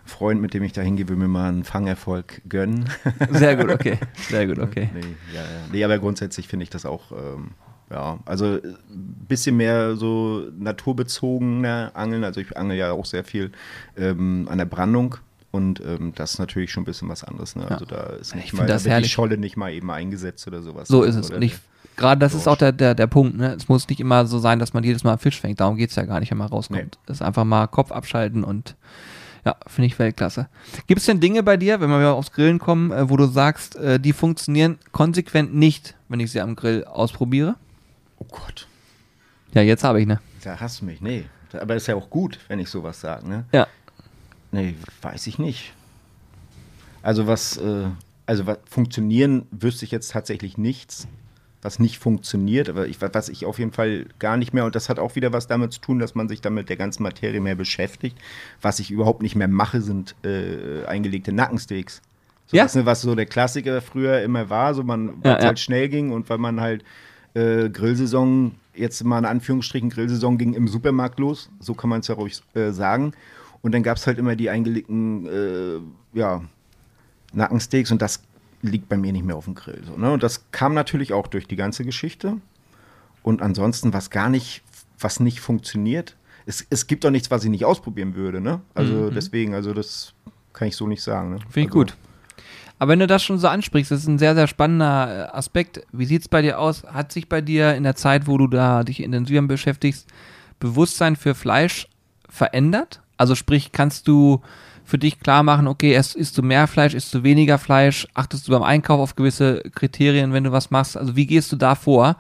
Freund, 0.06 0.42
mit 0.42 0.54
dem 0.54 0.64
ich 0.64 0.74
da 0.74 0.82
hingehe, 0.82 1.08
will 1.08 1.16
mir 1.16 1.28
mal 1.28 1.50
einen 1.50 1.64
Fangerfolg 1.64 2.42
gönnen. 2.48 2.90
Sehr 3.32 3.56
gut, 3.56 3.72
okay. 3.72 3.98
Sehr 4.30 4.48
gut, 4.48 4.60
okay. 4.60 4.90
nee, 4.94 5.02
ja, 5.34 5.42
ja. 5.42 5.46
nee, 5.72 5.84
aber 5.84 6.00
grundsätzlich 6.00 6.48
finde 6.48 6.64
ich 6.64 6.70
das 6.70 6.86
auch, 6.86 7.12
ähm, 7.12 7.52
ja, 7.90 8.20
also 8.26 8.46
ein 8.56 9.26
bisschen 9.28 9.56
mehr 9.56 9.96
so 9.96 10.44
naturbezogener 10.58 11.92
Angeln. 11.94 12.24
Also 12.24 12.42
ich 12.42 12.58
angel 12.58 12.78
ja 12.78 12.92
auch 12.92 13.06
sehr 13.06 13.24
viel 13.24 13.52
ähm, 13.96 14.48
an 14.50 14.58
der 14.58 14.66
Brandung. 14.66 15.16
Und 15.52 15.80
ähm, 15.80 16.12
das 16.14 16.34
ist 16.34 16.40
natürlich 16.40 16.72
schon 16.72 16.84
ein 16.84 16.86
bisschen 16.86 17.08
was 17.08 17.24
anderes. 17.24 17.56
Ne? 17.56 17.66
Also 17.70 17.86
da 17.86 18.04
ist 18.20 18.36
nicht 18.36 18.48
ich 18.48 18.54
mal 18.54 18.68
da 18.68 18.84
wird 18.84 19.06
die. 19.06 19.10
Scholle 19.10 19.38
nicht 19.38 19.56
mal 19.56 19.72
eben 19.72 19.90
eingesetzt 19.90 20.46
oder 20.48 20.62
sowas. 20.62 20.90
So 20.90 21.04
ist 21.04 21.16
es. 21.16 21.28
Oder 21.28 21.38
Und 21.38 21.44
ich, 21.44 21.58
gerade 21.98 22.20
das 22.20 22.34
ist 22.34 22.48
Dorsch. 22.48 22.54
auch 22.56 22.58
der, 22.58 22.72
der, 22.72 22.96
der 22.96 23.08
Punkt. 23.08 23.38
Ne? 23.38 23.54
Es 23.56 23.68
muss 23.68 23.88
nicht 23.90 24.00
immer 24.00 24.26
so 24.26 24.40
sein, 24.40 24.60
dass 24.60 24.74
man 24.74 24.84
jedes 24.84 25.04
Mal 25.04 25.18
Fisch 25.18 25.40
fängt. 25.42 25.60
Darum 25.60 25.76
geht 25.76 25.90
es 25.90 25.96
ja 25.98 26.04
gar 26.04 26.20
nicht, 26.22 26.32
wenn 26.32 26.38
man 26.38 26.48
rauskommt. 26.48 26.80
Nee. 26.80 26.90
Das 27.06 27.18
ist 27.18 27.22
einfach 27.22 27.44
mal 27.44 27.68
Kopf 27.68 27.92
abschalten 27.92 28.44
und 28.44 28.76
ja, 29.46 29.56
finde 29.68 29.88
ich 29.88 29.98
Weltklasse. 30.00 30.48
Gibt 30.88 31.00
es 31.00 31.06
denn 31.06 31.20
Dinge 31.20 31.42
bei 31.44 31.56
dir, 31.58 31.80
wenn 31.80 31.90
wir 31.90 32.14
aufs 32.14 32.32
Grillen 32.32 32.60
kommen, 32.60 32.92
äh, 32.92 33.10
wo 33.10 33.18
du 33.18 33.26
sagst, 33.28 33.76
äh, 33.78 34.00
die 34.00 34.14
funktionieren 34.14 34.78
konsequent 34.92 35.54
nicht, 35.56 35.96
wenn 36.10 36.20
ich 36.20 36.32
sie 36.32 36.42
am 36.42 36.56
Grill 36.56 36.84
ausprobiere? 36.86 37.56
oh 38.20 38.26
Gott, 38.30 38.68
Ja, 39.54 39.62
jetzt 39.62 39.84
habe 39.84 40.02
ich 40.02 40.08
ne. 40.08 40.20
da 40.44 40.60
hast 40.60 40.82
du 40.82 40.86
mich. 40.86 41.02
Nee, 41.02 41.26
aber 41.54 41.76
ist 41.76 41.88
ja 41.88 41.96
auch 41.96 42.10
gut, 42.10 42.40
wenn 42.48 42.60
ich 42.60 42.70
sowas 42.70 43.00
sage. 43.00 43.28
Ne? 43.30 43.46
Ja. 43.54 43.68
Nee, 44.52 44.76
weiß 45.02 45.28
ich 45.28 45.38
nicht. 45.40 45.74
Also 47.02 47.28
was, 47.28 47.58
äh, 47.58 47.86
also 48.26 48.48
was 48.48 48.58
funktionieren 48.70 49.46
wüsste 49.52 49.86
ich 49.86 49.92
jetzt 49.92 50.12
tatsächlich 50.12 50.58
nichts, 50.58 51.08
was 51.68 51.80
nicht 51.80 52.00
funktioniert, 52.00 52.70
aber 52.70 52.88
ich, 52.88 53.02
was 53.02 53.28
ich 53.28 53.46
auf 53.46 53.60
jeden 53.60 53.74
Fall 53.74 54.06
gar 54.20 54.38
nicht 54.38 54.54
mehr, 54.54 54.64
und 54.64 54.74
das 54.74 54.88
hat 54.88 55.00
auch 55.00 55.16
wieder 55.18 55.34
was 55.34 55.48
damit 55.48 55.74
zu 55.74 55.82
tun, 55.82 56.00
dass 56.00 56.16
man 56.16 56.30
sich 56.30 56.40
damit 56.40 56.70
der 56.70 56.78
ganzen 56.78 57.04
Materie 57.04 57.42
mehr 57.42 57.56
beschäftigt. 57.56 58.18
Was 58.62 58.80
ich 58.80 58.90
überhaupt 58.90 59.22
nicht 59.22 59.36
mehr 59.36 59.50
mache, 59.50 59.82
sind 59.82 60.16
äh, 60.24 60.86
eingelegte 60.86 61.34
Nackensteaks. 61.34 62.02
So 62.46 62.56
Ja. 62.56 62.64
was, 62.64 62.86
was 62.86 63.02
so 63.02 63.16
der 63.16 63.26
Klassiker 63.26 63.82
früher 63.82 64.22
immer 64.22 64.50
war, 64.50 64.74
so 64.74 64.84
man, 64.84 65.16
Ja, 65.26 65.40
ja. 65.40 65.46
halt 65.48 65.60
schnell 65.60 65.90
ging 65.90 66.12
und 66.12 66.30
weil 66.30 66.38
man 66.38 66.62
halt 66.62 66.86
äh, 67.34 67.70
Grillsaison, 67.70 68.54
jetzt 68.74 69.04
mal 69.04 69.20
in 69.20 69.26
Anführungsstrichen, 69.26 69.90
Grillsaison 69.90 70.38
ging 70.38 70.54
im 70.54 70.70
Supermarkt 70.70 71.20
los, 71.20 71.50
so 71.60 71.74
kann 71.74 71.90
man 71.90 72.00
es 72.00 72.08
ja 72.08 72.16
ruhig 72.16 72.42
äh, 72.54 72.72
sagen. 72.72 73.12
Und 73.62 73.74
dann 73.74 73.84
gab 73.84 73.98
es 73.98 74.08
halt 74.08 74.20
immer 74.20 74.38
die 74.38 74.50
eingelegten, 74.50 75.26
äh, 75.26 76.18
ja, 76.18 76.42
Nackensteaks 77.34 77.92
und 77.92 78.02
das 78.02 78.22
liegt 78.62 78.90
bei 78.90 78.98
mir 78.98 79.12
nicht 79.12 79.26
mehr 79.26 79.36
auf 79.36 79.46
dem 79.46 79.56
Grill. 79.56 79.84
So, 79.86 79.98
ne? 79.98 80.12
Und 80.12 80.24
das 80.24 80.52
kam 80.52 80.74
natürlich 80.74 81.14
auch 81.14 81.28
durch 81.28 81.48
die 81.48 81.56
ganze 81.56 81.84
Geschichte. 81.84 82.38
Und 83.24 83.42
ansonsten, 83.42 83.94
was 83.94 84.10
gar 84.10 84.30
nicht, 84.30 84.64
was 85.00 85.20
nicht 85.20 85.40
funktioniert, 85.40 86.16
es, 86.46 86.66
es 86.70 86.88
gibt 86.88 87.06
auch 87.06 87.12
nichts, 87.12 87.30
was 87.30 87.44
ich 87.44 87.50
nicht 87.50 87.66
ausprobieren 87.66 88.16
würde. 88.16 88.40
Ne? 88.40 88.62
Also 88.74 89.10
deswegen, 89.10 89.54
also 89.54 89.74
das 89.74 90.14
kann 90.54 90.70
ich 90.70 90.78
so 90.78 90.88
nicht 90.88 91.04
sagen. 91.04 91.32
Ne? 91.32 91.40
Finde 91.50 91.60
ich 91.60 91.66
also, 91.68 91.80
gut. 91.80 91.98
Aber 92.80 92.92
wenn 92.92 93.00
du 93.00 93.08
das 93.08 93.24
schon 93.24 93.38
so 93.38 93.48
ansprichst, 93.48 93.92
das 93.92 94.02
ist 94.02 94.08
ein 94.08 94.20
sehr, 94.20 94.34
sehr 94.34 94.48
spannender 94.48 95.30
äh, 95.34 95.36
Aspekt. 95.36 95.82
Wie 95.92 96.06
sieht 96.06 96.22
es 96.22 96.28
bei 96.30 96.42
dir 96.42 96.60
aus? 96.60 96.84
Hat 96.84 97.12
sich 97.12 97.28
bei 97.28 97.42
dir 97.42 97.76
in 97.76 97.84
der 97.84 97.96
Zeit, 97.96 98.28
wo 98.28 98.38
du 98.38 98.48
da 98.48 98.84
dich 98.84 99.02
intensiver 99.02 99.42
beschäftigst, 99.42 100.08
Bewusstsein 100.60 101.16
für 101.16 101.36
Fleisch 101.36 101.88
verändert? 102.30 103.02
Also 103.18 103.36
sprich, 103.36 103.72
kannst 103.72 104.08
du 104.08 104.42
für 104.88 104.98
dich 104.98 105.20
klar 105.20 105.44
machen, 105.44 105.68
okay, 105.68 105.92
erst 105.92 106.16
isst 106.16 106.38
du 106.38 106.42
mehr 106.42 106.66
Fleisch, 106.66 106.94
isst 106.94 107.14
du 107.14 107.22
weniger 107.22 107.58
Fleisch, 107.58 108.08
achtest 108.14 108.48
du 108.48 108.54
beim 108.54 108.64
Einkauf 108.64 109.02
auf 109.02 109.16
gewisse 109.18 109.62
Kriterien, 109.76 110.32
wenn 110.32 110.46
du 110.46 110.54
was 110.54 110.72
machst? 110.72 110.96
Also 110.96 111.18
wie 111.18 111.26
gehst 111.28 111.52
du 111.52 111.58
da 111.58 111.76
vor? 111.76 112.16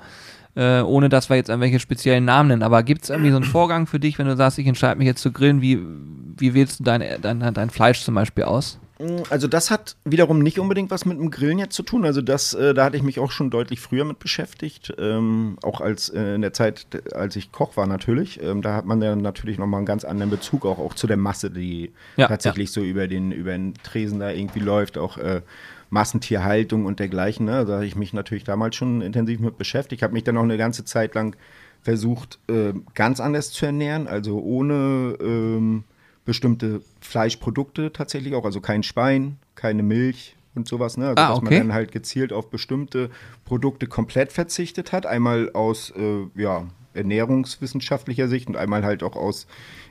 Äh, 0.53 0.81
ohne 0.81 1.07
dass 1.07 1.29
wir 1.29 1.37
jetzt 1.37 1.49
irgendwelche 1.49 1.79
speziellen 1.79 2.25
Namen 2.25 2.49
nennen. 2.49 2.63
Aber 2.63 2.83
gibt 2.83 3.03
es 3.03 3.09
irgendwie 3.09 3.29
so 3.29 3.37
einen 3.37 3.45
Vorgang 3.45 3.87
für 3.87 3.99
dich, 3.99 4.19
wenn 4.19 4.25
du 4.25 4.35
sagst, 4.35 4.57
ich 4.57 4.67
entscheide 4.67 4.97
mich 4.97 5.05
jetzt 5.05 5.21
zu 5.21 5.31
grillen, 5.31 5.61
wie, 5.61 5.79
wie 6.37 6.53
wählst 6.53 6.79
du 6.79 6.83
dein, 6.83 7.03
dein, 7.21 7.53
dein 7.53 7.69
Fleisch 7.69 8.01
zum 8.01 8.15
Beispiel 8.15 8.43
aus? 8.43 8.79
Also 9.29 9.47
das 9.47 9.69
hat 9.69 9.95
wiederum 10.05 10.39
nicht 10.39 10.59
unbedingt 10.59 10.89
was 10.89 11.05
mit 11.05 11.19
dem 11.19 11.29
Grillen 11.29 11.59
jetzt 11.59 11.75
zu 11.75 11.83
tun. 11.83 12.03
Also 12.03 12.21
das, 12.21 12.53
äh, 12.53 12.73
da 12.73 12.85
hatte 12.85 12.97
ich 12.97 13.03
mich 13.03 13.19
auch 13.19 13.31
schon 13.31 13.49
deutlich 13.49 13.79
früher 13.79 14.05
mit 14.05 14.17
beschäftigt. 14.19 14.93
Ähm, 14.97 15.57
auch 15.61 15.81
als 15.81 16.09
äh, 16.09 16.35
in 16.35 16.41
der 16.41 16.53
Zeit, 16.53 16.87
als 17.13 17.35
ich 17.35 17.51
Koch 17.51 17.77
war 17.77 17.85
natürlich. 17.85 18.41
Ähm, 18.41 18.61
da 18.61 18.75
hat 18.75 18.85
man 18.85 19.01
ja 19.01 19.15
natürlich 19.15 19.59
nochmal 19.59 19.79
einen 19.79 19.85
ganz 19.85 20.03
anderen 20.03 20.31
Bezug 20.31 20.65
auch, 20.65 20.79
auch 20.79 20.95
zu 20.95 21.05
der 21.05 21.17
Masse, 21.17 21.51
die 21.51 21.91
Ja, 22.15 22.27
tatsächlich 22.27 22.71
so 22.71 22.81
über 22.81 23.07
den, 23.07 23.31
über 23.31 23.51
den 23.51 23.75
Tresen 23.83 24.19
da 24.19 24.31
irgendwie 24.31 24.61
läuft. 24.61 24.97
Auch 24.97 25.17
äh, 25.17 25.41
Massentierhaltung 25.89 26.85
und 26.85 26.99
dergleichen. 26.99 27.45
Ne? 27.45 27.65
Da 27.65 27.75
habe 27.75 27.85
ich 27.85 27.95
mich 27.95 28.13
natürlich 28.13 28.43
damals 28.43 28.75
schon 28.75 29.01
intensiv 29.01 29.39
mit 29.39 29.57
beschäftigt. 29.57 30.01
Habe 30.01 30.13
mich 30.13 30.23
dann 30.23 30.37
auch 30.37 30.43
eine 30.43 30.57
ganze 30.57 30.85
Zeit 30.85 31.13
lang 31.13 31.35
versucht, 31.83 32.39
äh, 32.49 32.73
ganz 32.95 33.19
anders 33.19 33.51
zu 33.51 33.67
ernähren. 33.67 34.07
Also 34.07 34.39
ohne 34.39 35.17
ähm, 35.21 35.83
bestimmte 36.27 36.81
Fleischprodukte 36.99 37.91
tatsächlich 37.93 38.35
auch, 38.35 38.43
also 38.43 38.59
kein 38.59 38.83
Schwein, 38.83 39.37
keine 39.55 39.81
Milch 39.81 40.35
und 40.55 40.67
sowas, 40.67 40.97
ne? 40.97 41.07
Also 41.07 41.23
Ah, 41.23 41.29
dass 41.29 41.37
okay. 41.37 41.45
man 41.45 41.53
dann 41.69 41.73
halt 41.73 41.93
gezielt 41.93 42.33
auf 42.33 42.49
bestimmte 42.49 43.09
Produkte 43.45 43.87
komplett 43.87 44.33
verzichtet 44.33 44.91
hat. 44.91 45.05
Einmal 45.05 45.51
aus 45.53 45.89
äh, 45.91 46.25
ja, 46.35 46.67
ernährungswissenschaftlicher 46.93 48.27
Sicht 48.27 48.49
und 48.49 48.57
einmal 48.57 48.83
halt 48.83 49.03
auch 49.03 49.15
aus 49.15 49.47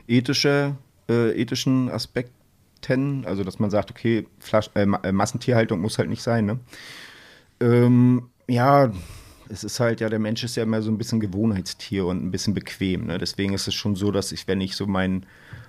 ethischer, 0.07 0.77
äh, 1.09 1.31
ethischen 1.31 1.89
Aspekten. 1.89 3.25
Also 3.25 3.43
dass 3.43 3.57
man 3.57 3.71
sagt, 3.71 3.89
okay, 3.89 4.27
Flasch, 4.37 4.69
äh, 4.75 4.83
äh, 4.83 5.11
Massentierhaltung 5.11 5.81
muss 5.81 5.97
halt 5.97 6.09
nicht 6.09 6.21
sein, 6.21 6.45
ne? 6.45 6.59
Ähm, 7.59 8.29
ja, 8.47 8.91
es 9.49 9.63
ist 9.63 9.79
halt, 9.79 10.01
ja, 10.01 10.09
der 10.09 10.19
Mensch 10.19 10.43
ist 10.43 10.55
ja 10.55 10.61
immer 10.63 10.83
so 10.83 10.91
ein 10.91 10.99
bisschen 10.99 11.19
Gewohnheitstier 11.19 12.05
und 12.05 12.23
ein 12.23 12.29
bisschen 12.29 12.53
bequem. 12.53 13.07
Ne? 13.07 13.17
Deswegen 13.17 13.53
ist 13.53 13.67
es 13.67 13.73
schon 13.73 13.95
so, 13.95 14.11
dass 14.11 14.31
ich, 14.31 14.47
wenn 14.47 14.61
ich 14.61 14.75
so 14.75 14.85
meinen 14.85 15.25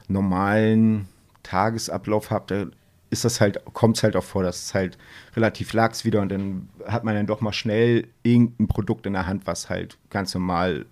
normalen 0.08 1.08
Tagesablauf 1.42 2.30
habe, 2.30 2.44
da 2.46 2.76
ist 3.10 3.24
das 3.24 3.40
halt, 3.40 3.62
kommt 3.72 3.96
es 3.96 4.02
halt 4.02 4.16
auch 4.16 4.24
vor, 4.24 4.42
dass 4.42 4.66
es 4.66 4.74
halt 4.74 4.98
relativ 5.34 5.72
lax 5.72 6.04
wieder 6.04 6.20
und 6.20 6.30
dann 6.30 6.68
hat 6.86 7.04
man 7.04 7.14
dann 7.14 7.26
doch 7.26 7.40
mal 7.40 7.52
schnell 7.52 8.08
irgendein 8.22 8.68
Produkt 8.68 9.06
in 9.06 9.14
der 9.14 9.26
Hand, 9.26 9.46
was 9.46 9.70
halt 9.70 9.96
ganz 10.10 10.34
normal 10.34 10.86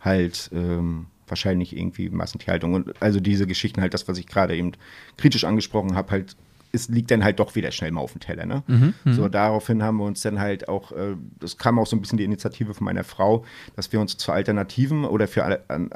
halt 0.00 0.50
ähm, 0.52 1.06
wahrscheinlich 1.26 1.76
irgendwie 1.76 2.10
Massentierhaltung 2.10 2.74
und 2.74 3.02
also 3.02 3.20
diese 3.20 3.46
Geschichten 3.46 3.80
halt, 3.80 3.94
das, 3.94 4.06
was 4.06 4.18
ich 4.18 4.26
gerade 4.26 4.56
eben 4.56 4.72
kritisch 5.16 5.44
angesprochen 5.44 5.94
habe, 5.94 6.10
halt 6.10 6.36
es 6.76 6.88
liegt 6.88 7.10
dann 7.10 7.24
halt 7.24 7.40
doch 7.40 7.54
wieder 7.54 7.72
schnell 7.72 7.90
mal 7.90 8.00
auf 8.00 8.12
dem 8.12 8.20
Teller. 8.20 8.46
Ne? 8.46 8.62
so, 9.14 9.28
daraufhin 9.28 9.82
haben 9.82 9.96
wir 9.96 10.04
uns 10.04 10.20
dann 10.20 10.38
halt 10.38 10.68
auch, 10.68 10.92
äh, 10.92 11.16
das 11.40 11.58
kam 11.58 11.78
auch 11.78 11.86
so 11.86 11.96
ein 11.96 12.00
bisschen 12.00 12.18
die 12.18 12.24
Initiative 12.24 12.74
von 12.74 12.84
meiner 12.84 13.04
Frau, 13.04 13.44
dass 13.74 13.92
wir 13.92 14.00
uns 14.00 14.16
zu 14.16 14.32
Alternativen 14.32 15.04
oder 15.04 15.26
für 15.26 15.44
an, 15.44 15.90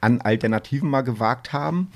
an 0.00 0.20
Alternativen 0.20 0.88
mal 0.88 1.02
gewagt 1.02 1.52
haben. 1.52 1.88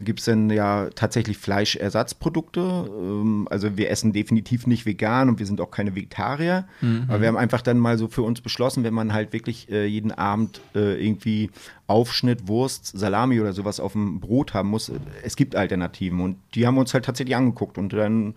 Gibt 0.00 0.18
es 0.18 0.26
denn 0.26 0.50
ja 0.50 0.88
tatsächlich 0.94 1.38
Fleischersatzprodukte? 1.38 2.60
Ähm, 2.60 3.48
also 3.50 3.76
wir 3.76 3.90
essen 3.90 4.12
definitiv 4.12 4.66
nicht 4.66 4.86
vegan 4.86 5.28
und 5.28 5.38
wir 5.38 5.46
sind 5.46 5.60
auch 5.60 5.70
keine 5.70 5.94
Vegetarier. 5.94 6.66
Aber 7.08 7.20
wir 7.20 7.28
haben 7.28 7.36
einfach 7.36 7.62
dann 7.62 7.78
mal 7.78 7.96
so 7.98 8.08
für 8.08 8.22
uns 8.22 8.40
beschlossen, 8.40 8.84
wenn 8.84 8.94
man 8.94 9.12
halt 9.12 9.32
wirklich 9.32 9.70
äh, 9.70 9.86
jeden 9.86 10.12
Abend 10.12 10.60
äh, 10.74 11.02
irgendwie 11.02 11.50
Aufschnitt, 11.86 12.48
Wurst, 12.48 12.98
Salami 12.98 13.40
oder 13.40 13.52
sowas 13.52 13.80
auf 13.80 13.92
dem 13.92 14.20
Brot 14.20 14.54
haben 14.54 14.68
muss, 14.68 14.88
äh, 14.88 14.98
es 15.22 15.36
gibt 15.36 15.56
Alternativen. 15.56 16.20
Und 16.20 16.36
die 16.54 16.66
haben 16.66 16.74
wir 16.74 16.80
uns 16.80 16.92
halt 16.94 17.04
tatsächlich 17.04 17.36
angeguckt. 17.36 17.78
Und 17.78 17.92
dann 17.92 18.34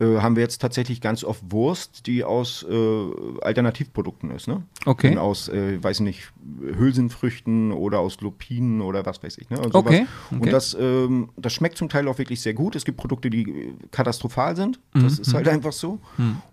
äh, 0.00 0.18
haben 0.18 0.34
wir 0.36 0.42
jetzt 0.42 0.60
tatsächlich 0.60 1.00
ganz 1.00 1.22
oft 1.22 1.42
Wurst, 1.50 2.06
die 2.06 2.24
aus 2.24 2.64
äh, 2.68 3.06
Alternativprodukten 3.42 4.30
ist. 4.32 4.48
Ne? 4.48 4.62
Okay. 4.86 5.12
Und 5.12 5.18
aus, 5.18 5.48
äh, 5.48 5.82
weiß 5.82 6.00
nicht, 6.00 6.32
Hülsenfrüchten 6.60 7.70
oder 7.72 8.00
aus 8.00 8.20
Lupinen 8.20 8.80
oder 8.80 9.06
was 9.06 9.22
weiß 9.22 9.38
ich. 9.38 9.50
Ne? 9.50 9.60
Und 9.60 9.74
Okay, 9.74 10.06
okay. 10.30 10.40
Und 10.40 10.52
das, 10.52 10.76
ähm, 10.78 11.28
das 11.36 11.52
schmeckt 11.52 11.78
zum 11.78 11.88
Teil 11.88 12.08
auch 12.08 12.18
wirklich 12.18 12.40
sehr 12.40 12.54
gut. 12.54 12.74
Es 12.74 12.84
gibt 12.84 12.98
Produkte, 12.98 13.30
die 13.30 13.42
äh, 13.42 13.72
katastrophal 13.90 14.56
sind. 14.56 14.80
Das 14.94 15.18
ist 15.18 15.34
halt 15.34 15.48
einfach 15.48 15.72
so. 15.72 16.00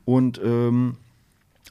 Und 0.06 0.39
ähm, 0.44 0.98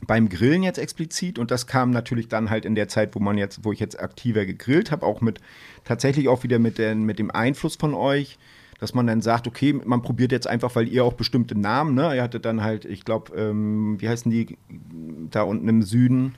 beim 0.06 0.28
Grillen 0.28 0.62
jetzt 0.62 0.78
explizit 0.78 1.38
und 1.38 1.50
das 1.50 1.66
kam 1.66 1.90
natürlich 1.90 2.28
dann 2.28 2.50
halt 2.50 2.64
in 2.64 2.74
der 2.74 2.88
Zeit, 2.88 3.14
wo 3.14 3.20
man 3.20 3.38
jetzt, 3.38 3.64
wo 3.64 3.72
ich 3.72 3.80
jetzt 3.80 4.00
aktiver 4.00 4.46
gegrillt 4.46 4.90
habe, 4.90 5.04
auch 5.04 5.20
mit 5.20 5.40
tatsächlich 5.84 6.28
auch 6.28 6.42
wieder 6.42 6.58
mit, 6.58 6.78
den, 6.78 7.04
mit 7.04 7.18
dem 7.18 7.30
Einfluss 7.30 7.76
von 7.76 7.94
euch, 7.94 8.38
dass 8.80 8.94
man 8.94 9.06
dann 9.06 9.20
sagt, 9.20 9.46
okay, 9.46 9.74
man 9.84 10.02
probiert 10.02 10.32
jetzt 10.32 10.46
einfach, 10.46 10.74
weil 10.74 10.88
ihr 10.88 11.04
auch 11.04 11.12
bestimmte 11.12 11.58
Namen, 11.58 11.94
ne? 11.94 12.16
Ihr 12.16 12.22
hattet 12.22 12.46
dann 12.46 12.62
halt, 12.62 12.86
ich 12.86 13.04
glaube, 13.04 13.36
ähm, 13.36 14.00
wie 14.00 14.08
heißen 14.08 14.30
die 14.30 14.58
da 15.30 15.42
unten 15.42 15.68
im 15.68 15.82
Süden? 15.82 16.34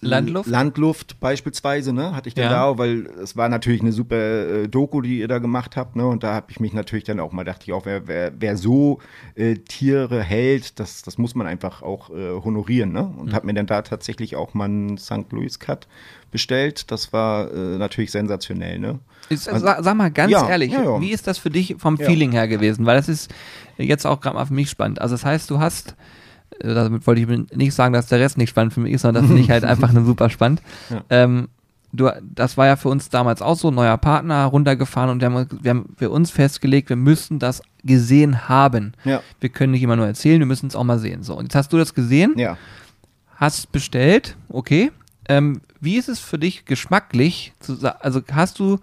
Landluft? 0.00 0.48
Landluft 0.48 1.18
beispielsweise, 1.20 1.92
ne, 1.92 2.14
hatte 2.14 2.28
ich 2.28 2.34
dann 2.34 2.44
Ja. 2.44 2.50
da, 2.50 2.64
auch, 2.66 2.78
weil 2.78 3.06
es 3.22 3.36
war 3.36 3.48
natürlich 3.48 3.80
eine 3.80 3.90
super 3.92 4.16
äh, 4.16 4.68
Doku, 4.68 5.00
die 5.00 5.18
ihr 5.18 5.26
da 5.28 5.38
gemacht 5.38 5.76
habt, 5.76 5.96
ne, 5.96 6.06
und 6.06 6.22
da 6.22 6.34
habe 6.34 6.46
ich 6.50 6.60
mich 6.60 6.72
natürlich 6.72 7.04
dann 7.04 7.18
auch 7.18 7.32
mal, 7.32 7.42
dachte 7.44 7.64
ich 7.66 7.72
auch, 7.72 7.84
wer, 7.84 8.06
wer, 8.06 8.32
wer 8.38 8.56
so 8.56 9.00
äh, 9.34 9.56
Tiere 9.56 10.22
hält, 10.22 10.78
das, 10.78 11.02
das 11.02 11.18
muss 11.18 11.34
man 11.34 11.46
einfach 11.48 11.82
auch 11.82 12.10
äh, 12.10 12.30
honorieren, 12.44 12.92
ne, 12.92 13.02
Mhm. 13.12 13.18
und 13.18 13.34
habe 13.34 13.46
mir 13.46 13.54
dann 13.54 13.66
da 13.66 13.82
tatsächlich 13.82 14.36
auch 14.36 14.54
mal 14.54 14.66
einen 14.66 14.98
St. 14.98 15.30
Louis 15.32 15.58
Cut 15.58 15.88
bestellt, 16.30 16.90
das 16.92 17.12
war 17.12 17.52
äh, 17.52 17.78
natürlich 17.78 18.10
sensationell, 18.12 18.78
ne. 18.78 19.00
Ist, 19.30 19.44
sag, 19.44 19.82
sag 19.84 19.94
mal 19.96 20.10
ganz 20.10 20.30
Ja, 20.32 20.48
ehrlich, 20.48 20.72
ja, 20.72 21.00
wie 21.00 21.10
ist 21.10 21.26
das 21.26 21.36
für 21.38 21.50
dich 21.50 21.74
vom. 21.78 21.98
Feeling 21.98 22.32
her 22.32 22.48
gewesen? 22.48 22.86
Weil 22.86 22.96
das 22.96 23.08
ist 23.10 23.30
jetzt 23.76 24.06
auch 24.06 24.20
gerade 24.20 24.36
mal 24.36 24.46
für 24.46 24.54
mich 24.54 24.70
spannend. 24.70 25.02
Also 25.02 25.14
das 25.14 25.24
heißt, 25.24 25.50
du 25.50 25.58
hast, 25.58 25.96
damit 26.60 27.06
wollte 27.06 27.20
ich 27.20 27.56
nicht 27.56 27.74
sagen, 27.74 27.92
dass 27.92 28.06
der 28.06 28.20
Rest 28.20 28.38
nicht 28.38 28.50
spannend 28.50 28.72
für 28.72 28.80
mich 28.80 28.92
ist, 28.92 29.02
sondern 29.02 29.24
das 29.24 29.28
finde 29.28 29.42
ich 29.42 29.50
halt 29.50 29.64
einfach 29.66 29.92
nur 29.92 30.04
super 30.04 30.30
spannend. 30.30 30.62
Ja. 30.90 31.02
Ähm, 31.10 31.48
du, 31.92 32.10
das 32.22 32.56
war 32.56 32.66
ja 32.66 32.76
für 32.76 32.88
uns 32.88 33.08
damals 33.08 33.42
auch 33.42 33.56
so, 33.56 33.70
neuer 33.70 33.96
Partner 33.96 34.44
runtergefahren 34.46 35.10
und 35.10 35.20
wir 35.20 35.30
haben, 35.30 35.46
wir 35.62 35.70
haben 35.70 35.94
für 35.96 36.10
uns 36.10 36.30
festgelegt, 36.30 36.88
wir 36.88 36.96
müssen 36.96 37.38
das 37.38 37.62
gesehen 37.84 38.48
haben. 38.48 38.92
Ja, 39.04 39.22
Wir 39.40 39.48
können 39.48 39.72
nicht 39.72 39.82
immer 39.82 39.96
nur 39.96 40.06
erzählen, 40.06 40.40
wir 40.40 40.46
müssen 40.46 40.66
es 40.66 40.76
auch 40.76 40.84
mal 40.84 40.98
sehen. 40.98 41.22
So, 41.22 41.36
und 41.36 41.44
jetzt 41.44 41.54
hast 41.54 41.72
du 41.72 41.78
das 41.78 41.94
gesehen, 41.94 42.34
ja. 42.36 42.56
hast 43.36 43.72
bestellt, 43.72 44.36
okay. 44.48 44.90
Ähm, 45.28 45.60
wie 45.80 45.96
ist 45.96 46.08
es 46.08 46.20
für 46.20 46.38
dich 46.38 46.64
geschmacklich? 46.64 47.52
Zu, 47.60 47.78
also 48.00 48.20
hast 48.32 48.58
du 48.58 48.78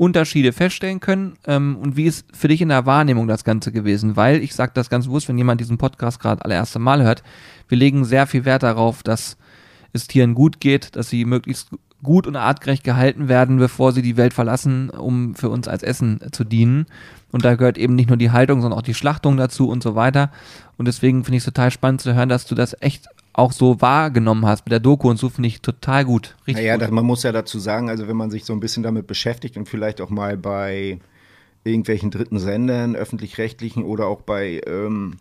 Unterschiede 0.00 0.54
feststellen 0.54 0.98
können. 0.98 1.34
Ähm, 1.46 1.76
und 1.76 1.94
wie 1.94 2.06
ist 2.06 2.24
für 2.34 2.48
dich 2.48 2.62
in 2.62 2.70
der 2.70 2.86
Wahrnehmung 2.86 3.28
das 3.28 3.44
Ganze 3.44 3.70
gewesen? 3.70 4.16
Weil 4.16 4.42
ich 4.42 4.54
sage 4.54 4.72
das 4.74 4.88
ganz 4.88 5.06
bewusst, 5.06 5.28
wenn 5.28 5.36
jemand 5.36 5.60
diesen 5.60 5.76
Podcast 5.76 6.20
gerade 6.20 6.42
allererste 6.42 6.78
Mal 6.78 7.02
hört, 7.02 7.22
wir 7.68 7.76
legen 7.76 8.06
sehr 8.06 8.26
viel 8.26 8.46
Wert 8.46 8.62
darauf, 8.62 9.02
dass 9.02 9.36
es 9.92 10.06
Tieren 10.06 10.32
gut 10.32 10.58
geht, 10.58 10.96
dass 10.96 11.10
sie 11.10 11.26
möglichst 11.26 11.68
gut 12.02 12.26
und 12.26 12.34
artgerecht 12.34 12.82
gehalten 12.82 13.28
werden, 13.28 13.58
bevor 13.58 13.92
sie 13.92 14.00
die 14.00 14.16
Welt 14.16 14.32
verlassen, 14.32 14.88
um 14.88 15.34
für 15.34 15.50
uns 15.50 15.68
als 15.68 15.82
Essen 15.82 16.18
zu 16.32 16.44
dienen. 16.44 16.86
Und 17.30 17.44
da 17.44 17.56
gehört 17.56 17.76
eben 17.76 17.94
nicht 17.94 18.08
nur 18.08 18.16
die 18.16 18.30
Haltung, 18.30 18.62
sondern 18.62 18.78
auch 18.78 18.84
die 18.84 18.94
Schlachtung 18.94 19.36
dazu 19.36 19.68
und 19.68 19.82
so 19.82 19.96
weiter. 19.96 20.30
Und 20.78 20.88
deswegen 20.88 21.24
finde 21.24 21.36
ich 21.36 21.42
es 21.42 21.52
total 21.52 21.70
spannend 21.70 22.00
zu 22.00 22.14
hören, 22.14 22.30
dass 22.30 22.46
du 22.46 22.54
das 22.54 22.74
echt 22.80 23.06
auch 23.32 23.52
so 23.52 23.80
wahrgenommen 23.80 24.46
hast 24.46 24.66
mit 24.66 24.72
der 24.72 24.80
Doku 24.80 25.08
und 25.08 25.18
so 25.18 25.28
finde 25.28 25.48
ich 25.48 25.60
total 25.62 26.04
gut. 26.04 26.36
Richtig 26.46 26.64
naja, 26.64 26.76
gut. 26.76 26.90
man 26.90 27.04
muss 27.04 27.22
ja 27.22 27.32
dazu 27.32 27.58
sagen, 27.58 27.88
also 27.88 28.08
wenn 28.08 28.16
man 28.16 28.30
sich 28.30 28.44
so 28.44 28.52
ein 28.52 28.60
bisschen 28.60 28.82
damit 28.82 29.06
beschäftigt 29.06 29.56
und 29.56 29.68
vielleicht 29.68 30.00
auch 30.00 30.10
mal 30.10 30.36
bei 30.36 30.98
irgendwelchen 31.64 32.10
dritten 32.10 32.38
Sendern, 32.38 32.96
öffentlich-rechtlichen 32.96 33.84
oder 33.84 34.06
auch 34.06 34.22
bei 34.22 34.60
ähm, 34.66 35.18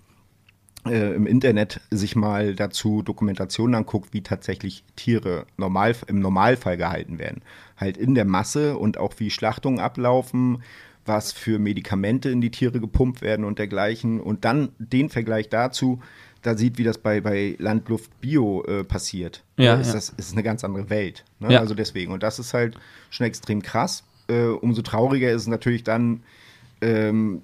äh, 0.85 1.13
im 1.13 1.27
Internet 1.27 1.81
sich 1.91 2.15
mal 2.15 2.55
dazu 2.55 3.01
Dokumentationen 3.01 3.75
anguckt, 3.75 4.13
wie 4.13 4.21
tatsächlich 4.21 4.83
Tiere 4.95 5.45
normal, 5.57 5.95
im 6.07 6.19
Normalfall 6.19 6.77
gehalten 6.77 7.19
werden. 7.19 7.41
Halt 7.77 7.97
in 7.97 8.15
der 8.15 8.25
Masse 8.25 8.77
und 8.77 8.97
auch 8.97 9.13
wie 9.17 9.29
Schlachtungen 9.29 9.79
ablaufen, 9.79 10.63
was 11.05 11.31
für 11.31 11.59
Medikamente 11.59 12.29
in 12.29 12.39
die 12.39 12.51
Tiere 12.51 12.79
gepumpt 12.79 13.21
werden 13.21 13.43
und 13.43 13.59
dergleichen. 13.59 14.21
Und 14.21 14.45
dann 14.45 14.69
den 14.77 15.09
Vergleich 15.09 15.49
dazu, 15.49 15.99
da 16.41 16.55
sieht, 16.55 16.77
wie 16.77 16.83
das 16.83 16.97
bei, 16.97 17.21
bei 17.21 17.55
Landluft 17.59 18.19
Bio 18.21 18.63
äh, 18.65 18.83
passiert. 18.83 19.43
Ja, 19.57 19.75
ist 19.75 19.87
ja. 19.87 19.93
das 19.93 20.09
ist 20.09 20.33
eine 20.33 20.43
ganz 20.43 20.63
andere 20.63 20.89
Welt. 20.89 21.25
Ne? 21.39 21.53
Ja. 21.53 21.59
Also 21.59 21.73
deswegen. 21.73 22.11
Und 22.11 22.23
das 22.23 22.39
ist 22.39 22.53
halt 22.53 22.77
schon 23.09 23.25
extrem 23.25 23.61
krass. 23.61 24.03
Äh, 24.27 24.45
umso 24.45 24.81
trauriger 24.81 25.31
ist 25.31 25.43
es 25.43 25.47
natürlich 25.47 25.83
dann, 25.83 26.23
ähm, 26.81 27.41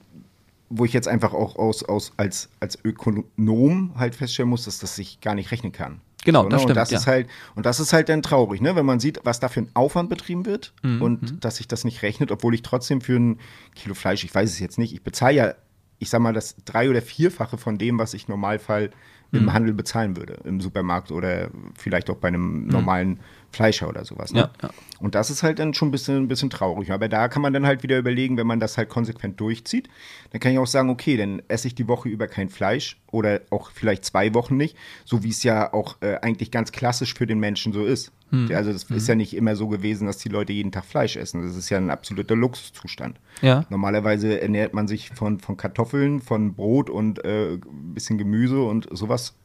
wo 0.70 0.86
ich 0.86 0.94
jetzt 0.94 1.08
einfach 1.08 1.34
auch 1.34 1.58
aus, 1.58 1.84
aus, 1.84 2.14
als, 2.18 2.50
als 2.60 2.78
Ökonom 2.84 3.94
halt 3.98 4.16
feststellen 4.16 4.50
muss, 4.50 4.66
dass 4.66 4.80
das 4.80 4.96
sich 4.96 5.20
gar 5.22 5.36
nicht 5.36 5.52
rechnen 5.52 5.72
kann. 5.72 6.02
Genau, 6.24 6.42
so, 6.42 6.46
ne? 6.46 6.50
das 6.50 6.62
stimmt. 6.62 6.72
Und 6.72 6.78
das, 6.78 6.92
ja. 6.92 6.98
ist 6.98 7.08
halt, 7.08 7.28
und 7.56 7.66
das 7.66 7.80
ist 7.80 7.94
halt 7.94 8.10
dann 8.10 8.22
traurig, 8.22 8.60
ne? 8.60 8.76
wenn 8.76 8.86
man 8.86 9.00
sieht, 9.00 9.20
was 9.24 9.40
da 9.40 9.48
für 9.48 9.62
ein 9.62 9.70
Aufwand 9.76 10.10
betrieben 10.10 10.46
wird 10.46 10.74
mhm. 10.82 11.02
und 11.02 11.22
mhm. 11.22 11.40
dass 11.40 11.58
sich 11.58 11.68
das 11.68 11.84
nicht 11.84 12.02
rechnet, 12.02 12.32
obwohl 12.32 12.56
ich 12.56 12.64
trotzdem 12.64 13.02
für 13.02 13.18
ein 13.18 13.40
Kilo 13.76 13.94
Fleisch, 13.94 14.24
ich 14.24 14.34
weiß 14.34 14.50
es 14.50 14.60
jetzt 14.60 14.80
nicht, 14.80 14.94
ich 14.94 15.04
bezahle 15.04 15.36
ja 15.36 15.54
ich 16.00 16.10
sag 16.10 16.20
mal, 16.20 16.34
das 16.34 16.56
drei- 16.66 16.90
oder 16.90 17.02
vierfache 17.02 17.58
von 17.58 17.78
dem, 17.78 17.98
was 17.98 18.14
ich 18.14 18.28
Normalfall 18.28 18.92
im 19.32 19.44
mhm. 19.44 19.54
Handel 19.54 19.74
bezahlen 19.74 20.16
würde, 20.18 20.38
im 20.44 20.62
Supermarkt 20.62 21.12
oder 21.12 21.50
vielleicht 21.78 22.10
auch 22.10 22.18
bei 22.18 22.30
einem 22.30 22.64
mhm. 22.64 22.68
normalen 22.68 23.20
Fleischer 23.52 23.88
oder 23.88 24.04
sowas. 24.06 24.34
Ne? 24.34 24.42
Ja, 24.42 24.52
ja. 24.62 24.70
Und 25.00 25.16
das 25.16 25.30
ist 25.30 25.44
halt 25.44 25.60
dann 25.60 25.74
schon 25.74 25.90
ein 25.90 25.92
bisschen, 25.92 26.18
ein 26.18 26.28
bisschen 26.28 26.50
traurig. 26.50 26.92
Aber 26.92 27.08
da 27.08 27.28
kann 27.28 27.42
man 27.42 27.54
dann 27.54 27.66
halt 27.66 27.84
wieder 27.84 27.98
überlegen, 27.98 28.38
wenn 28.38 28.48
man 28.48 28.60
das 28.60 28.78
halt 28.78 28.90
konsequent 28.90 29.40
durchzieht, 29.40 29.90
dann 30.32 30.40
kann 30.40 30.52
ich 30.52 30.60
auch 30.60 30.68
sagen, 30.68 30.90
okay, 30.90 31.18
dann 31.18 31.42
esse 31.48 31.68
ich 31.68 31.76
die 31.76 31.88
Woche 31.88 32.10
über 32.10 32.28
kein 32.28 32.50
Fleisch 32.50 33.00
oder 33.12 33.42
auch 33.50 33.72
vielleicht 33.72 34.06
zwei 34.06 34.34
Wochen 34.34 34.58
nicht, 34.58 34.78
so 35.06 35.24
wie 35.24 35.30
es 35.30 35.44
ja 35.44 35.74
auch 35.74 35.98
äh, 36.02 36.18
eigentlich 36.22 36.52
ganz 36.52 36.72
klassisch 36.72 37.14
für 37.14 37.28
den 37.28 37.40
Menschen 37.40 37.74
so 37.74 37.86
ist. 37.86 38.12
Hm. 38.32 38.50
Also 38.54 38.72
das 38.72 38.90
hm. 38.90 38.98
ist 38.98 39.08
ja 39.08 39.16
nicht 39.16 39.36
immer 39.36 39.56
so 39.56 39.68
gewesen, 39.68 40.08
dass 40.08 40.18
die 40.18 40.30
Leute 40.30 40.54
jeden 40.54 40.72
Tag 40.72 40.86
Fleisch 40.86 41.16
essen. 41.16 41.44
Das 41.44 41.56
ist 41.56 41.70
ja 41.70 41.78
ein 41.78 41.90
absoluter 41.90 42.36
Luxuszustand. 42.36 43.20
Ja. 43.42 43.66
Normalerweise 43.70 44.42
ernährt 44.42 44.74
man 44.74 44.88
sich 44.88 45.10
von, 45.10 45.40
von 45.40 45.58
Kartoffeln, 45.58 46.20
von 46.22 46.54
Brot 46.54 46.90
und 46.90 47.24
äh, 47.24 47.54
ein 47.54 47.94
bisschen 47.94 48.18
Gemüse 48.18 48.62
und 48.64 48.88
sowas, 48.92 49.36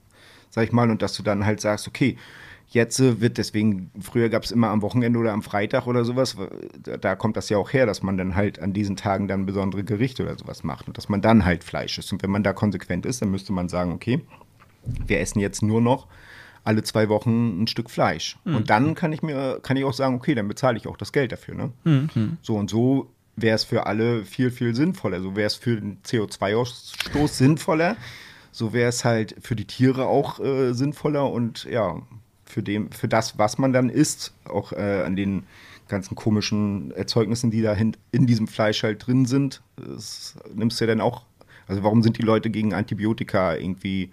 sag 0.51 0.65
ich 0.65 0.73
mal. 0.73 0.91
Und 0.91 1.03
dass 1.03 1.15
du 1.15 1.23
dann 1.23 1.45
halt 1.45 1.61
sagst, 1.61 1.89
okay, 1.89 2.17
Jetzt 2.73 3.01
wird 3.01 3.37
deswegen, 3.37 3.91
früher 4.01 4.29
gab 4.29 4.45
es 4.45 4.53
immer 4.53 4.69
am 4.69 4.81
Wochenende 4.81 5.19
oder 5.19 5.33
am 5.33 5.43
Freitag 5.43 5.89
oder 5.89 6.05
sowas, 6.05 6.37
da 7.01 7.17
kommt 7.17 7.37
das 7.37 7.49
ja 7.49 7.59
auch 7.59 7.73
her, 7.73 7.85
dass 7.85 8.05
man 8.05 8.17
dann 8.17 8.37
halt 8.37 8.61
an 8.61 8.73
diesen 8.73 8.95
Tagen 8.95 9.27
dann 9.27 9.45
besondere 9.45 9.83
Gerichte 9.83 10.23
oder 10.23 10.39
sowas 10.39 10.63
macht 10.63 10.87
und 10.87 10.97
dass 10.97 11.09
man 11.09 11.21
dann 11.21 11.45
halt 11.45 11.65
Fleisch 11.65 11.99
isst. 11.99 12.13
Und 12.13 12.23
wenn 12.23 12.31
man 12.31 12.45
da 12.45 12.53
konsequent 12.53 13.07
ist, 13.07 13.23
dann 13.23 13.33
müsste 13.33 13.53
man 13.53 13.69
sagen, 13.69 13.91
okay, 13.91 14.21
wir 14.85 15.19
essen 15.19 15.41
jetzt 15.41 15.65
nur 15.65 15.81
noch 15.81 16.07
alle 16.65 16.83
zwei 16.83 17.09
Wochen 17.09 17.63
ein 17.63 17.67
Stück 17.67 17.91
Fleisch. 17.91 18.37
Mhm. 18.45 18.55
Und 18.57 18.71
dann 18.71 18.95
kann 18.95 19.13
ich 19.13 19.23
mir, 19.23 19.61
kann 19.63 19.77
ich 19.77 19.85
auch 19.85 19.93
sagen, 19.93 20.15
okay, 20.15 20.35
dann 20.35 20.49
bezahle 20.49 20.77
ich 20.77 20.87
auch 20.87 20.97
das 20.97 21.13
Geld 21.13 21.33
dafür. 21.33 21.55
Ne? 21.55 21.73
Mhm. 21.85 22.39
So 22.43 22.57
und 22.57 22.71
so 22.71 23.11
wäre 23.37 23.55
es 23.55 23.65
für 23.65 23.87
alle 23.87 24.25
viel, 24.25 24.51
viel 24.51 24.75
sinnvoller. 24.75 25.21
So 25.21 25.37
wäre 25.37 25.47
es 25.47 25.55
für 25.55 25.81
den 25.81 25.99
CO2-Ausstoß 26.03 27.29
sinnvoller. 27.29 27.97
So 28.53 28.73
wäre 28.73 28.89
es 28.89 29.05
halt 29.05 29.37
für 29.41 29.57
die 29.57 29.65
Tiere 29.65 30.07
auch 30.07 30.41
äh, 30.41 30.73
sinnvoller 30.73 31.31
und 31.31 31.65
ja, 31.65 32.03
für, 32.45 32.63
dem, 32.63 32.91
für 32.91 33.09
das, 33.09 33.39
was 33.39 33.59
man 33.59 33.73
dann 33.73 33.89
isst, 33.89 34.35
auch 34.45 34.73
äh, 34.73 35.03
an 35.05 35.17
den 35.17 35.45
ganzen 35.89 36.15
komischen 36.15 36.91
Erzeugnissen, 36.93 37.51
die 37.51 37.63
da 37.63 37.73
in, 37.75 37.97
in 38.13 38.27
diesem 38.27 38.49
Fleisch 38.49 38.83
halt 38.83 39.07
drin 39.07 39.25
sind, 39.27 39.63
das 39.77 40.37
nimmst 40.55 40.81
du 40.81 40.85
ja 40.85 40.89
dann 40.89 41.01
auch. 41.01 41.25
Also 41.67 41.83
warum 41.83 42.03
sind 42.03 42.19
die 42.19 42.23
Leute 42.23 42.51
gegen 42.51 42.75
Antibiotika 42.75 43.55
irgendwie 43.55 44.11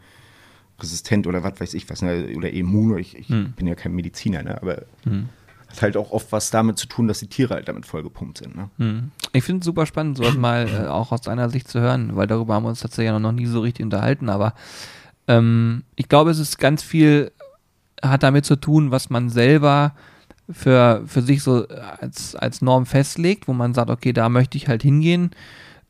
resistent 0.79 1.27
oder 1.27 1.43
was 1.43 1.59
weiß 1.59 1.73
ich 1.73 1.89
was, 1.89 2.01
ne? 2.01 2.33
oder 2.35 2.49
immun, 2.51 2.97
ich, 2.97 3.15
ich 3.17 3.29
hm. 3.29 3.53
bin 3.53 3.67
ja 3.67 3.75
kein 3.75 3.93
Mediziner, 3.93 4.43
ne? 4.43 4.61
aber 4.61 4.83
hm. 5.03 5.29
hat 5.69 5.81
halt 5.81 5.97
auch 5.97 6.11
oft 6.11 6.31
was 6.31 6.51
damit 6.51 6.77
zu 6.77 6.87
tun, 6.87 7.07
dass 7.07 7.19
die 7.19 7.27
Tiere 7.27 7.55
halt 7.55 7.67
damit 7.67 7.85
vollgepumpt 7.85 8.37
sind. 8.37 8.55
Ne? 8.55 8.69
Hm. 8.77 9.11
Ich 9.33 9.43
finde 9.43 9.59
es 9.59 9.65
super 9.65 9.85
spannend, 9.85 10.17
sowas 10.17 10.35
mal 10.37 10.67
äh, 10.67 10.87
auch 10.87 11.11
aus 11.11 11.21
deiner 11.21 11.49
Sicht 11.49 11.67
zu 11.67 11.79
hören, 11.79 12.15
weil 12.15 12.27
darüber 12.27 12.55
haben 12.55 12.63
wir 12.63 12.69
uns 12.69 12.81
tatsächlich 12.81 13.17
noch 13.19 13.31
nie 13.31 13.45
so 13.45 13.61
richtig 13.61 13.83
unterhalten, 13.83 14.29
aber 14.29 14.53
ähm, 15.27 15.83
ich 15.95 16.09
glaube, 16.09 16.31
es 16.31 16.39
ist 16.39 16.57
ganz 16.57 16.83
viel 16.83 17.31
hat 18.03 18.23
damit 18.23 18.45
zu 18.45 18.55
tun, 18.55 18.91
was 18.91 19.09
man 19.09 19.29
selber 19.29 19.93
für, 20.49 21.03
für 21.05 21.21
sich 21.21 21.43
so 21.43 21.67
als, 21.99 22.35
als 22.35 22.61
Norm 22.61 22.85
festlegt, 22.85 23.47
wo 23.47 23.53
man 23.53 23.73
sagt, 23.73 23.89
okay, 23.89 24.13
da 24.13 24.29
möchte 24.29 24.57
ich 24.57 24.67
halt 24.67 24.83
hingehen. 24.83 25.31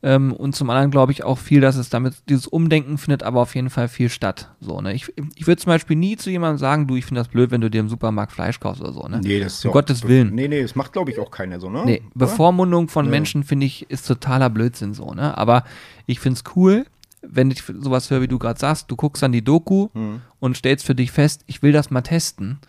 Ähm, 0.03 0.31
und 0.31 0.55
zum 0.55 0.69
anderen 0.69 0.91
glaube 0.91 1.11
ich 1.11 1.23
auch 1.23 1.39
viel, 1.39 1.59
dass 1.59 1.75
es 1.75 1.89
damit, 1.89 2.13
dieses 2.29 2.45
Umdenken 2.45 2.99
findet 2.99 3.23
aber 3.23 3.41
auf 3.41 3.55
jeden 3.55 3.71
Fall 3.71 3.87
viel 3.87 4.09
statt. 4.09 4.51
So, 4.59 4.79
ne? 4.79 4.93
Ich, 4.93 5.11
ich 5.35 5.47
würde 5.47 5.59
zum 5.59 5.71
Beispiel 5.71 5.95
nie 5.95 6.17
zu 6.17 6.29
jemandem 6.29 6.59
sagen, 6.59 6.85
du, 6.85 6.95
ich 6.95 7.05
finde 7.05 7.21
das 7.21 7.29
blöd, 7.29 7.49
wenn 7.49 7.61
du 7.61 7.69
dir 7.69 7.79
im 7.79 7.89
Supermarkt 7.89 8.31
Fleisch 8.31 8.59
kaufst 8.59 8.81
oder 8.81 8.93
so, 8.93 9.07
ne? 9.07 9.21
Nee, 9.23 9.39
das 9.39 9.55
ist 9.55 9.65
um 9.65 9.71
Gottes 9.71 10.07
Willen. 10.07 10.35
Nee, 10.35 10.47
nee, 10.47 10.61
das 10.61 10.75
macht, 10.75 10.93
glaube 10.93 11.09
ich, 11.09 11.19
auch 11.19 11.31
keiner 11.31 11.59
so, 11.59 11.69
ne? 11.69 11.83
Nee, 11.83 12.03
Bevormundung 12.13 12.89
von 12.89 13.05
ja. 13.05 13.11
Menschen, 13.11 13.43
finde 13.43 13.65
ich, 13.65 13.89
ist 13.89 14.07
totaler 14.07 14.51
Blödsinn 14.51 14.93
so, 14.93 15.13
ne? 15.13 15.35
Aber 15.35 15.63
ich 16.05 16.19
finde 16.19 16.37
es 16.37 16.55
cool, 16.55 16.85
wenn 17.21 17.49
ich 17.49 17.63
sowas 17.63 18.11
höre, 18.11 18.21
wie 18.21 18.27
du 18.27 18.37
gerade 18.37 18.59
sagst, 18.59 18.91
du 18.91 18.95
guckst 18.95 19.23
dann 19.23 19.31
die 19.31 19.43
Doku 19.43 19.89
mhm. 19.93 20.21
und 20.39 20.55
stellst 20.55 20.85
für 20.85 20.95
dich 20.95 21.11
fest, 21.11 21.43
ich 21.47 21.63
will 21.63 21.71
das 21.71 21.89
mal 21.89 22.01
testen. 22.01 22.59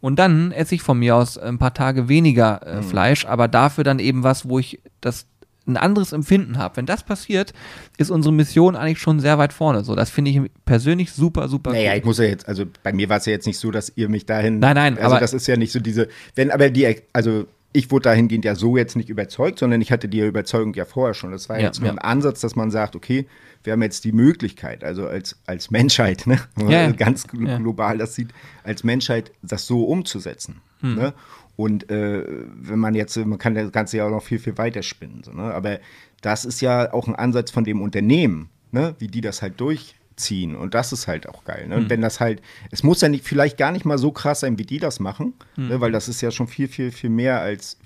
Und 0.00 0.18
dann 0.18 0.52
esse 0.52 0.76
ich 0.76 0.82
von 0.82 0.98
mir 0.98 1.16
aus 1.16 1.36
ein 1.36 1.58
paar 1.58 1.74
Tage 1.74 2.08
weniger 2.08 2.64
äh, 2.64 2.76
mhm. 2.76 2.82
Fleisch, 2.84 3.26
aber 3.26 3.48
dafür 3.48 3.82
dann 3.82 3.98
eben 3.98 4.22
was, 4.22 4.48
wo 4.48 4.60
ich 4.60 4.80
das 5.00 5.26
ein 5.66 5.76
anderes 5.76 6.12
Empfinden 6.12 6.58
habe. 6.58 6.76
Wenn 6.76 6.86
das 6.86 7.02
passiert, 7.02 7.52
ist 7.98 8.10
unsere 8.10 8.32
Mission 8.32 8.76
eigentlich 8.76 9.00
schon 9.00 9.20
sehr 9.20 9.38
weit 9.38 9.52
vorne. 9.52 9.84
So, 9.84 9.94
das 9.94 10.10
finde 10.10 10.30
ich 10.30 10.40
persönlich 10.64 11.12
super, 11.12 11.48
super. 11.48 11.72
Naja, 11.72 11.92
cool. 11.92 11.98
ich 11.98 12.04
muss 12.04 12.18
ja 12.18 12.24
jetzt, 12.24 12.48
also 12.48 12.64
bei 12.82 12.92
mir 12.92 13.08
war 13.08 13.18
es 13.18 13.26
ja 13.26 13.32
jetzt 13.32 13.46
nicht 13.46 13.58
so, 13.58 13.70
dass 13.70 13.92
ihr 13.96 14.08
mich 14.08 14.26
dahin. 14.26 14.58
Nein, 14.58 14.76
nein, 14.76 14.96
also 14.96 15.10
aber 15.10 15.20
das 15.20 15.32
ist 15.32 15.46
ja 15.46 15.56
nicht 15.56 15.72
so 15.72 15.80
diese. 15.80 16.08
Wenn 16.34 16.50
aber 16.50 16.70
die, 16.70 16.96
also 17.12 17.46
ich 17.76 17.90
wurde 17.90 18.04
dahingehend 18.04 18.44
ja 18.44 18.54
so 18.54 18.76
jetzt 18.76 18.96
nicht 18.96 19.10
überzeugt, 19.10 19.58
sondern 19.58 19.82
ich 19.82 19.92
hatte 19.92 20.08
die 20.08 20.20
Überzeugung 20.20 20.72
ja 20.74 20.86
vorher 20.86 21.12
schon. 21.12 21.32
Das 21.32 21.50
war 21.50 21.58
ja, 21.58 21.66
jetzt 21.66 21.80
nur 21.80 21.88
ja. 21.88 21.92
ein 21.92 21.98
Ansatz, 21.98 22.40
dass 22.40 22.56
man 22.56 22.70
sagt, 22.70 22.96
okay, 22.96 23.26
wir 23.64 23.74
haben 23.74 23.82
jetzt 23.82 24.04
die 24.04 24.12
Möglichkeit, 24.12 24.82
also 24.82 25.06
als, 25.06 25.36
als 25.44 25.70
Menschheit, 25.70 26.26
ne, 26.26 26.38
ja, 26.68 26.90
ganz 26.92 27.26
global 27.26 27.98
das 27.98 28.14
sieht, 28.14 28.28
als 28.64 28.82
Menschheit 28.82 29.32
das 29.42 29.66
so 29.66 29.84
umzusetzen. 29.84 30.62
Hm. 30.80 30.94
Ne? 30.94 31.14
Und 31.56 31.90
äh, 31.90 32.22
wenn 32.26 32.78
man 32.78 32.94
jetzt, 32.94 33.16
man 33.16 33.38
kann 33.38 33.54
das 33.54 33.72
Ganze 33.72 33.96
ja 33.96 34.06
auch 34.06 34.10
noch 34.10 34.22
viel, 34.22 34.38
viel 34.38 34.58
weiter 34.58 34.82
spinnen. 34.82 35.22
So, 35.24 35.32
ne? 35.32 35.54
Aber 35.54 35.78
das 36.20 36.44
ist 36.44 36.60
ja 36.60 36.92
auch 36.92 37.08
ein 37.08 37.14
Ansatz 37.14 37.50
von 37.50 37.64
dem 37.64 37.80
Unternehmen, 37.80 38.50
ne? 38.72 38.94
wie 38.98 39.08
die 39.08 39.22
das 39.22 39.40
halt 39.40 39.58
durchziehen. 39.58 40.54
Und 40.54 40.74
das 40.74 40.92
ist 40.92 41.06
halt 41.06 41.28
auch 41.28 41.44
geil. 41.44 41.66
Ne? 41.68 41.76
Und 41.76 41.82
hm. 41.84 41.90
wenn 41.90 42.00
das 42.02 42.20
halt, 42.20 42.42
es 42.70 42.82
muss 42.82 43.00
ja 43.00 43.08
nicht, 43.08 43.24
vielleicht 43.24 43.56
gar 43.56 43.72
nicht 43.72 43.86
mal 43.86 43.96
so 43.96 44.12
krass 44.12 44.40
sein, 44.40 44.58
wie 44.58 44.64
die 44.64 44.78
das 44.78 45.00
machen, 45.00 45.32
mhm. 45.56 45.68
ne? 45.68 45.80
weil 45.80 45.92
das 45.92 46.08
ist 46.08 46.20
ja 46.20 46.30
schon 46.30 46.46
viel, 46.46 46.68
viel, 46.68 46.90
viel 46.90 47.10
mehr 47.10 47.40
als, 47.40 47.78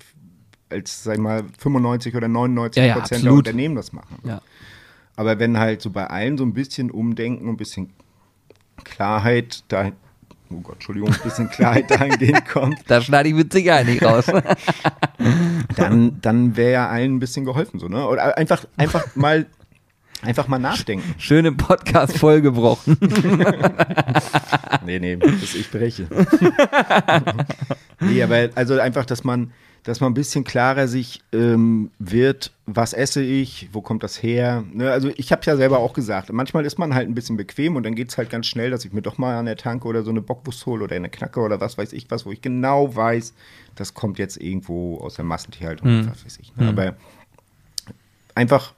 als 0.69 1.03
sag 1.03 1.15
ich 1.15 1.21
mal, 1.21 1.43
95 1.57 2.15
oder 2.15 2.27
99 2.27 2.83
ja, 2.83 2.93
Prozent 2.93 3.23
der 3.23 3.33
Unternehmen 3.33 3.75
das 3.75 3.93
machen. 3.93 4.17
Ja. 4.25 4.41
Aber 5.15 5.39
wenn 5.39 5.57
halt 5.59 5.81
so 5.81 5.91
bei 5.91 6.07
allen 6.07 6.37
so 6.37 6.43
ein 6.43 6.53
bisschen 6.53 6.91
Umdenken, 6.91 7.47
ein 7.47 7.57
bisschen 7.57 7.93
Klarheit 8.83 9.63
da, 9.67 9.91
oh 10.53 10.61
Gott, 10.61 10.75
Entschuldigung, 10.75 11.09
ein 11.09 11.19
bisschen 11.23 11.49
Klarheit 11.49 11.89
dahingehend 11.89 12.45
kommt. 12.49 12.77
Da 12.87 13.01
schneide 13.01 13.29
ich 13.29 13.35
mit 13.35 13.51
Sicherheit 13.51 13.87
nicht 13.87 14.03
raus. 14.03 14.25
dann 15.75 16.21
dann 16.21 16.55
wäre 16.55 16.71
ja 16.71 16.89
allen 16.89 17.15
ein 17.15 17.19
bisschen 17.19 17.45
geholfen, 17.45 17.79
so, 17.79 17.87
ne? 17.87 18.05
Oder 18.07 18.37
einfach, 18.37 18.65
einfach 18.77 19.15
mal. 19.15 19.45
Einfach 20.23 20.47
mal 20.47 20.59
nachdenken. 20.59 21.15
Schöne 21.17 21.51
Podcast 21.51 22.15
vollgebrochen. 22.19 22.95
nee, 24.85 24.99
nee, 24.99 25.15
das 25.15 25.55
ich 25.55 25.71
breche. 25.71 26.05
nee, 27.99 28.21
aber 28.21 28.49
also 28.53 28.79
einfach, 28.79 29.05
dass 29.05 29.23
man, 29.23 29.51
dass 29.83 29.99
man 29.99 30.11
ein 30.11 30.13
bisschen 30.13 30.43
klarer 30.43 30.87
sich 30.87 31.21
ähm, 31.33 31.89
wird, 31.97 32.51
was 32.67 32.93
esse 32.93 33.23
ich, 33.23 33.69
wo 33.73 33.81
kommt 33.81 34.03
das 34.03 34.21
her. 34.21 34.63
Ne? 34.71 34.91
Also 34.91 35.09
ich 35.17 35.31
habe 35.31 35.41
ja 35.45 35.55
selber 35.57 35.79
auch 35.79 35.93
gesagt, 35.93 36.31
manchmal 36.31 36.65
ist 36.65 36.77
man 36.77 36.93
halt 36.93 37.09
ein 37.09 37.15
bisschen 37.15 37.35
bequem 37.35 37.75
und 37.75 37.83
dann 37.83 37.95
geht 37.95 38.09
es 38.09 38.17
halt 38.17 38.29
ganz 38.29 38.45
schnell, 38.45 38.69
dass 38.69 38.85
ich 38.85 38.93
mir 38.93 39.01
doch 39.01 39.17
mal 39.17 39.35
an 39.37 39.45
der 39.47 39.57
Tanke 39.57 39.87
oder 39.87 40.03
so 40.03 40.11
eine 40.11 40.21
Bockwurst 40.21 40.65
hole 40.67 40.83
oder 40.83 40.95
eine 40.95 41.09
Knacke 41.09 41.39
oder 41.39 41.59
was 41.59 41.77
weiß 41.79 41.93
ich 41.93 42.11
was, 42.11 42.25
wo 42.27 42.31
ich 42.31 42.41
genau 42.41 42.95
weiß, 42.95 43.33
das 43.75 43.93
kommt 43.95 44.19
jetzt 44.19 44.37
irgendwo 44.37 44.99
aus 44.99 45.15
der 45.15 45.25
Massentierhaltung, 45.25 45.87
Hm. 45.87 46.09
was 46.11 46.23
weiß 46.25 46.37
ich. 46.41 46.55
Ne? 46.55 46.67
Aber 46.69 46.95
einfach 48.35 48.73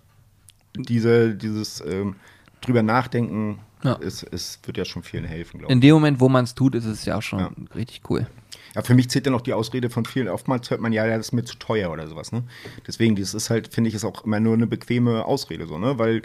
diese, 0.76 1.36
dieses 1.36 1.82
ähm, 1.86 2.16
drüber 2.62 2.82
nachdenken, 2.82 3.60
Ja. 3.84 3.94
ist, 3.96 4.24
ist, 4.24 4.66
wird 4.66 4.78
ja 4.78 4.86
schon 4.86 5.04
vielen 5.04 5.26
helfen, 5.26 5.60
glaube 5.60 5.72
ich. 5.72 5.76
In 5.76 5.82
dem 5.82 5.94
Moment, 5.96 6.20
wo 6.22 6.30
man 6.30 6.46
es 6.46 6.56
tut, 6.56 6.76
ist 6.76 6.86
es 6.86 7.04
ja 7.06 7.18
auch 7.18 7.22
schon 7.22 7.40
Ja. 7.40 7.52
richtig 7.76 8.02
cool. 8.10 8.26
Ja, 8.76 8.82
für 8.82 8.96
mich 8.96 9.10
zählt 9.10 9.26
dann 9.26 9.34
noch 9.34 9.42
die 9.42 9.54
Ausrede 9.54 9.90
von 9.90 10.06
vielen. 10.06 10.28
Oftmals 10.28 10.70
hört 10.70 10.82
man 10.82 10.94
ja, 10.94 11.06
das 11.06 11.28
ist 11.28 11.32
mir 11.32 11.44
zu 11.44 11.58
teuer 11.58 11.92
oder 11.92 12.08
sowas. 12.08 12.32
Ne? 12.32 12.44
Deswegen, 12.88 13.16
das 13.16 13.34
ist 13.34 13.50
halt, 13.50 13.74
finde 13.74 13.90
ich, 13.90 13.96
ist 13.96 14.06
auch 14.06 14.26
immer 14.26 14.40
nur 14.40 14.54
eine 14.54 14.68
bequeme 14.68 15.26
Ausrede, 15.26 15.68
so, 15.68 15.78
ne? 15.78 16.00
Weil 16.00 16.24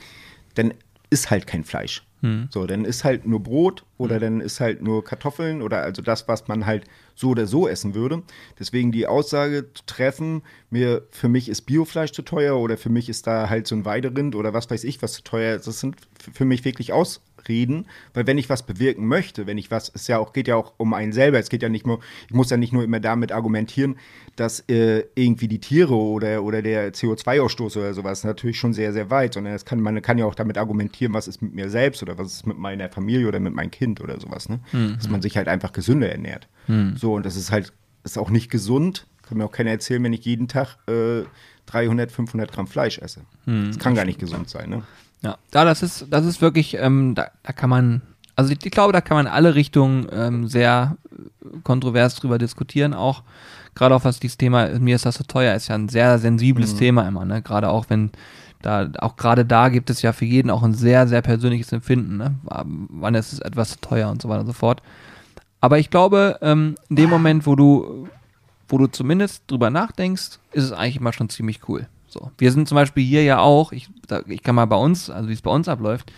dann 0.55 0.75
ist 1.11 1.31
halt 1.31 1.47
kein 1.47 1.65
Fleisch. 1.65 2.05
So, 2.51 2.67
dann 2.67 2.85
ist 2.85 3.05
halt 3.05 3.27
nur 3.27 3.41
Brot 3.41 3.85
oder 3.97 4.19
dann 4.19 4.41
ist 4.41 4.59
halt 4.59 4.83
nur 4.83 5.05
Kartoffeln 5.05 5.63
oder 5.63 5.83
also 5.83 6.03
das, 6.03 6.27
was 6.27 6.49
man 6.49 6.67
halt 6.67 6.85
so 7.15 7.29
oder 7.29 7.47
so 7.47 7.69
essen 7.69 7.95
würde. 7.95 8.23
Deswegen 8.59 8.91
die 8.91 9.07
Aussage 9.07 9.73
zu 9.73 9.85
treffen, 9.87 10.43
mir, 10.69 11.07
für 11.11 11.29
mich 11.29 11.49
ist 11.49 11.63
Biofleisch 11.63 12.11
zu 12.11 12.23
teuer 12.23 12.57
oder 12.57 12.77
für 12.77 12.91
mich 12.91 13.09
ist 13.09 13.29
da 13.29 13.49
halt 13.49 13.69
so 13.69 13.77
ein 13.77 13.85
Weiderind 13.85 14.35
oder 14.35 14.53
was 14.53 14.69
weiß 14.69 14.83
ich, 14.83 15.01
was 15.01 15.13
zu 15.13 15.23
teuer 15.23 15.55
ist. 15.55 15.69
Das 15.69 15.79
sind 15.79 15.97
für 16.33 16.45
mich 16.45 16.65
wirklich 16.65 16.93
Ausreden, 17.49 17.87
weil 18.15 18.27
wenn 18.27 18.39
ich 18.39 18.49
was 18.49 18.65
bewirken 18.65 19.07
möchte, 19.07 19.47
wenn 19.47 19.59
ich 19.59 19.71
was, 19.71 19.91
es 19.95 20.07
ja 20.07 20.19
auch, 20.19 20.33
geht 20.33 20.49
ja 20.49 20.57
auch 20.57 20.75
um 20.77 20.95
einen 20.95 21.13
selber, 21.13 21.39
es 21.39 21.49
geht 21.49 21.63
ja 21.63 21.69
nicht 21.69 21.87
nur, 21.87 22.01
ich 22.27 22.35
muss 22.35 22.51
ja 22.51 22.57
nicht 22.57 22.73
nur 22.73 22.85
immer 22.85 23.01
damit 23.01 23.33
argumentieren, 23.33 23.97
dass 24.37 24.61
äh, 24.69 25.05
irgendwie 25.15 25.49
die 25.49 25.61
Tiere 25.61 25.95
oder, 25.95 26.43
oder 26.43 26.63
der 26.63 26.93
CO2-Ausstoß 26.93 27.79
oder 27.79 27.95
sowas 27.95 28.25
natürlich 28.25 28.59
schon 28.59 28.73
sehr, 28.73 28.93
sehr 28.93 29.11
weit, 29.11 29.35
sondern 29.35 29.55
es 29.55 29.65
kann, 29.65 29.81
man 29.81 30.01
kann 30.03 30.19
ja 30.19 30.27
auch 30.27 30.35
damit 30.35 30.59
argumentieren, 30.59 31.15
was 31.15 31.29
ist 31.29 31.43
mit 31.43 31.55
mir 31.55 31.71
selbst 31.71 32.03
oder 32.03 32.19
was 32.19 32.29
ist 32.29 32.47
mit 32.47 32.59
meiner 32.59 32.89
Familie 32.89 33.29
oder 33.29 33.41
mit 33.41 33.55
meinem 33.55 33.71
Kind 33.71 34.01
oder 34.01 34.21
sowas, 34.21 34.49
ne? 34.49 34.61
Dass 34.97 35.09
man 35.09 35.23
sich 35.23 35.37
halt 35.37 35.49
einfach 35.49 35.73
gesünder 35.73 36.11
ernährt. 36.11 36.49
So, 36.97 37.15
und 37.15 37.25
das 37.27 37.37
ist 37.37 37.51
halt, 37.51 37.73
ist 38.05 38.19
auch 38.19 38.31
nicht 38.31 38.51
gesund, 38.51 39.07
kann 39.23 39.39
mir 39.39 39.45
auch 39.45 39.53
keiner 39.53 39.71
erzählen, 39.71 40.03
wenn 40.05 40.13
ich 40.13 40.25
jeden 40.25 40.49
Tag 40.49 40.77
äh, 40.89 41.23
300, 41.67 42.11
500 42.11 42.51
Gramm 42.53 42.67
Fleisch 42.67 42.99
esse. 42.99 43.23
das 43.69 43.79
kann 43.79 43.95
gar 43.95 44.05
nicht 44.05 44.19
gesund 44.19 44.49
sein, 44.49 44.71
ne? 44.71 44.83
Ja, 45.23 45.37
ja 45.55 45.65
das 45.65 45.83
ist, 45.83 46.07
das 46.11 46.25
ist 46.25 46.41
wirklich, 46.41 46.75
ähm, 46.75 47.15
da, 47.15 47.31
da 47.43 47.53
kann 47.53 47.71
man, 47.71 48.03
also 48.37 48.53
ich, 48.53 48.65
ich 48.65 48.73
glaube, 48.73 48.93
da 48.93 49.01
kann 49.01 49.17
man 49.17 49.27
alle 49.27 49.55
Richtungen 49.55 50.07
ähm, 50.13 50.49
sehr 50.49 50.97
äh, 51.11 51.59
kontrovers 51.63 52.17
drüber 52.17 52.39
diskutieren, 52.39 52.95
auch 52.95 53.23
gerade 53.75 53.95
auch 53.95 54.05
was 54.05 54.21
dieses 54.21 54.37
Thema, 54.37 54.69
mir 54.79 54.97
ist 54.97 55.07
das 55.07 55.17
so 55.17 55.25
teuer, 55.25 55.55
ist 55.55 55.69
ja 55.69 55.77
ein 55.77 55.89
sehr 55.89 56.19
sensibles 56.19 56.75
Thema 56.75 57.07
immer, 57.07 57.25
ne? 57.25 57.43
Gerade 57.43 57.71
auch 57.71 57.87
wenn 57.89 58.11
da, 58.61 58.91
auch 58.99 59.17
gerade 59.17 59.45
da 59.45 59.69
gibt 59.69 59.89
es 59.89 60.03
ja 60.03 60.13
für 60.13 60.25
jeden 60.25 60.51
auch 60.51 60.65
ein 60.65 60.75
sehr, 60.75 61.07
sehr 61.07 61.23
persönliches 61.23 61.73
Empfinden, 61.73 62.17
ne? 62.17 62.35
Wann 62.43 63.15
ist 63.15 63.33
es 63.33 63.39
etwas 63.39 63.71
zu 63.71 63.81
teuer 63.81 64.11
und 64.11 64.21
so 64.21 64.29
weiter 64.29 64.41
und 64.41 64.47
so 64.47 64.53
fort. 64.53 64.83
Aber 65.61 65.79
ich 65.79 65.91
glaube, 65.91 66.39
ähm, 66.43 66.75
in 66.89 66.97
dem 66.97 67.11
Moment, 67.11 67.47
wo 67.47 67.57
du, 67.57 68.09
wo 68.69 68.79
du 68.79 68.87
zumindest 68.89 69.45
drüber 69.47 69.71
nachdenkst, 69.71 70.39
ist 70.53 70.65
es 70.65 70.73
eigentlich 70.73 70.97
immer 70.97 71.13
schon 71.13 71.29
ziemlich 71.29 71.69
cool. 71.69 71.87
So. 72.09 72.31
Wir 72.39 72.53
sind 72.53 72.69
zum 72.69 72.77
Beispiel 72.77 73.05
hier 73.05 73.23
ja 73.23 73.39
auch, 73.39 73.73
ich, 73.73 73.89
ich 74.27 74.43
kann 74.43 74.55
mal 74.55 74.67
bei 74.67 74.77
uns, 74.77 75.11
also 75.11 75.29
wie 75.29 75.35
es 75.35 75.43
bei 75.43 75.51
uns 75.51 75.69
abläuft, 75.69 76.13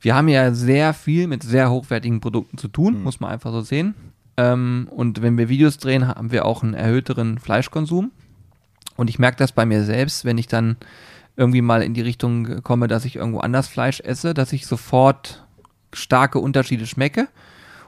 wir 0.00 0.14
haben 0.14 0.28
ja 0.28 0.52
sehr 0.52 0.92
viel 0.92 1.26
mit 1.26 1.42
sehr 1.42 1.70
hochwertigen 1.70 2.20
Produkten 2.20 2.58
zu 2.58 2.68
tun, 2.68 3.02
muss 3.02 3.20
man 3.20 3.30
einfach 3.30 3.52
so 3.52 3.62
sehen. 3.62 3.94
Ähm, 4.36 4.88
und 4.90 5.22
wenn 5.22 5.38
wir 5.38 5.48
Videos 5.48 5.78
drehen, 5.78 6.06
haben 6.06 6.30
wir 6.30 6.44
auch 6.44 6.62
einen 6.62 6.74
erhöhteren 6.74 7.38
Fleischkonsum. 7.38 8.10
Und 8.96 9.10
ich 9.10 9.18
merke 9.18 9.38
das 9.38 9.52
bei 9.52 9.64
mir 9.64 9.82
selbst, 9.84 10.24
wenn 10.24 10.38
ich 10.38 10.46
dann 10.46 10.76
irgendwie 11.36 11.62
mal 11.62 11.82
in 11.82 11.94
die 11.94 12.00
Richtung 12.00 12.62
komme, 12.62 12.86
dass 12.86 13.04
ich 13.04 13.16
irgendwo 13.16 13.40
anders 13.40 13.66
Fleisch 13.66 14.00
esse, 14.00 14.34
dass 14.34 14.52
ich 14.52 14.66
sofort 14.66 15.44
starke 15.92 16.38
Unterschiede 16.38 16.86
schmecke 16.86 17.28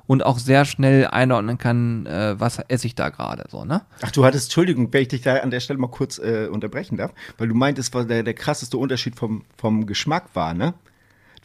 und 0.07 0.25
auch 0.25 0.39
sehr 0.39 0.65
schnell 0.65 1.07
einordnen 1.07 1.59
kann, 1.59 2.07
äh, 2.07 2.39
was 2.39 2.59
esse 2.69 2.87
ich 2.87 2.95
da 2.95 3.09
gerade 3.09 3.45
so, 3.51 3.65
ne? 3.65 3.83
Ach, 4.03 4.11
du 4.13 4.25
hattest, 4.25 4.47
Entschuldigung, 4.47 4.93
wenn 4.93 5.03
ich 5.03 5.09
dich 5.09 5.23
da 5.23 5.37
an 5.39 5.51
der 5.51 5.61
Stelle 5.61 5.79
mal 5.79 5.89
kurz 5.91 6.19
äh, 6.19 6.49
unterbrechen 6.51 6.97
darf, 6.97 7.13
weil 7.39 7.49
du 7.49 7.55
meintest, 7.55 7.95
was 7.95 8.07
der, 8.07 8.23
der 8.23 8.35
krasseste 8.35 8.79
Unterschied 8.79 9.17
vom, 9.17 9.45
vom 9.57 9.87
Geschmack 9.87 10.31
war, 10.35 10.55
ne? 10.55 10.75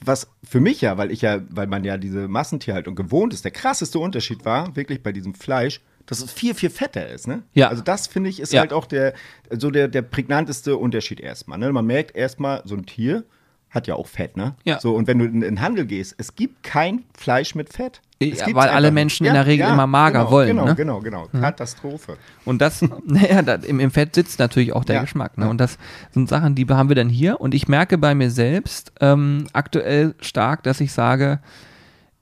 Was 0.04 0.28
für 0.44 0.60
mich 0.60 0.82
ja, 0.82 0.98
weil 0.98 1.12
ich 1.12 1.22
ja, 1.22 1.42
weil 1.50 1.68
man 1.68 1.84
ja 1.84 1.98
diese 1.98 2.28
Massentierhaltung 2.28 2.96
gewohnt 2.96 3.34
ist, 3.34 3.46
der 3.46 3.52
krasseste 3.52 4.00
Unterschied 4.00 4.46
war, 4.46 4.76
wirklich 4.76 5.04
bei 5.04 5.12
diesem 5.12 5.36
Fleisch, 5.36 5.80
dass 6.08 6.22
es 6.22 6.32
viel, 6.32 6.56
viel 6.56 6.72
fetter 6.72 7.08
ist, 7.08 7.28
ne? 7.28 7.44
Ja. 7.54 7.68
Also 7.70 7.84
das 7.84 8.08
finde 8.08 8.30
ich 8.32 8.40
ist 8.40 8.52
Ja. 8.52 8.62
halt 8.62 8.74
auch 8.74 8.86
der, 8.88 9.14
so 9.52 9.70
der, 9.70 9.88
der 9.88 10.02
prägnanteste 10.02 10.76
Unterschied 10.78 11.20
erstmal, 11.20 11.60
ne? 11.60 11.72
Man 11.72 11.86
merkt 11.86 12.16
erstmal, 12.16 12.62
so 12.66 12.76
ein 12.76 12.86
Tier 12.88 13.24
hat 13.70 13.86
ja 13.88 13.94
auch 13.96 14.08
Fett, 14.08 14.38
ne? 14.38 14.56
Ja. 14.66 14.80
So, 14.80 14.96
und 14.96 15.08
wenn 15.08 15.20
du 15.20 15.26
in 15.26 15.36
in 15.36 15.42
den 15.42 15.62
Handel 15.62 15.86
gehst, 15.86 16.16
es 16.18 16.36
gibt 16.36 16.64
kein 16.64 17.06
Fleisch 17.16 17.54
mit 17.56 17.72
Fett. 17.72 18.02
Es 18.22 18.40
Ja, 18.40 18.54
weil 18.54 18.70
alle 18.70 18.92
Menschen 18.92 19.24
nicht. 19.24 19.30
in 19.32 19.36
der 19.36 19.46
Regel 19.46 19.68
immer 19.68 19.88
mager 19.88 20.20
genau, 20.20 20.32
wollen, 20.32 20.48
Genau, 20.50 20.66
ne? 20.66 20.76
genau, 20.76 21.00
genau. 21.00 21.28
Katastrophe. 21.28 22.18
Und 22.46 22.62
das, 22.62 22.82
naja, 23.06 23.42
da, 23.42 23.56
im, 23.56 23.80
im 23.80 23.92
Fett 23.92 24.16
sitzt 24.16 24.40
natürlich 24.40 24.74
auch 24.74 24.84
der 24.84 24.96
Ja, 24.98 25.02
Geschmack. 25.02 25.38
Ne? 25.38 25.46
ja. 25.46 25.50
Und 25.52 25.58
das 25.60 25.78
sind 26.12 26.30
Sachen, 26.30 26.56
die 26.56 26.68
haben 26.68 26.90
wir 26.90 26.96
dann 26.96 27.10
hier. 27.10 27.42
Und 27.42 27.54
ich 27.54 27.68
merke 27.68 27.98
bei 27.98 28.14
mir 28.16 28.30
selbst 28.30 28.92
ähm, 29.02 29.48
aktuell 29.54 30.16
stark, 30.22 30.64
dass 30.64 30.80
ich 30.82 30.92
sage, 30.94 31.40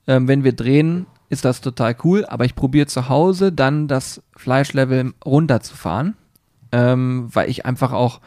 ähm, 0.06 0.28
wenn 0.28 0.44
wir 0.44 0.52
drehen, 0.52 1.06
ist 1.28 1.44
das 1.44 1.60
total 1.60 1.94
cool, 2.04 2.24
aber 2.26 2.44
ich 2.44 2.56
probiere 2.56 2.86
zu 2.86 3.08
Hause 3.08 3.52
dann 3.52 3.86
das 3.86 4.20
Fleischlevel 4.36 5.12
runterzufahren, 5.24 6.16
ähm, 6.72 7.28
weil 7.32 7.48
ich 7.48 7.66
einfach 7.66 7.92
auch 7.92 8.20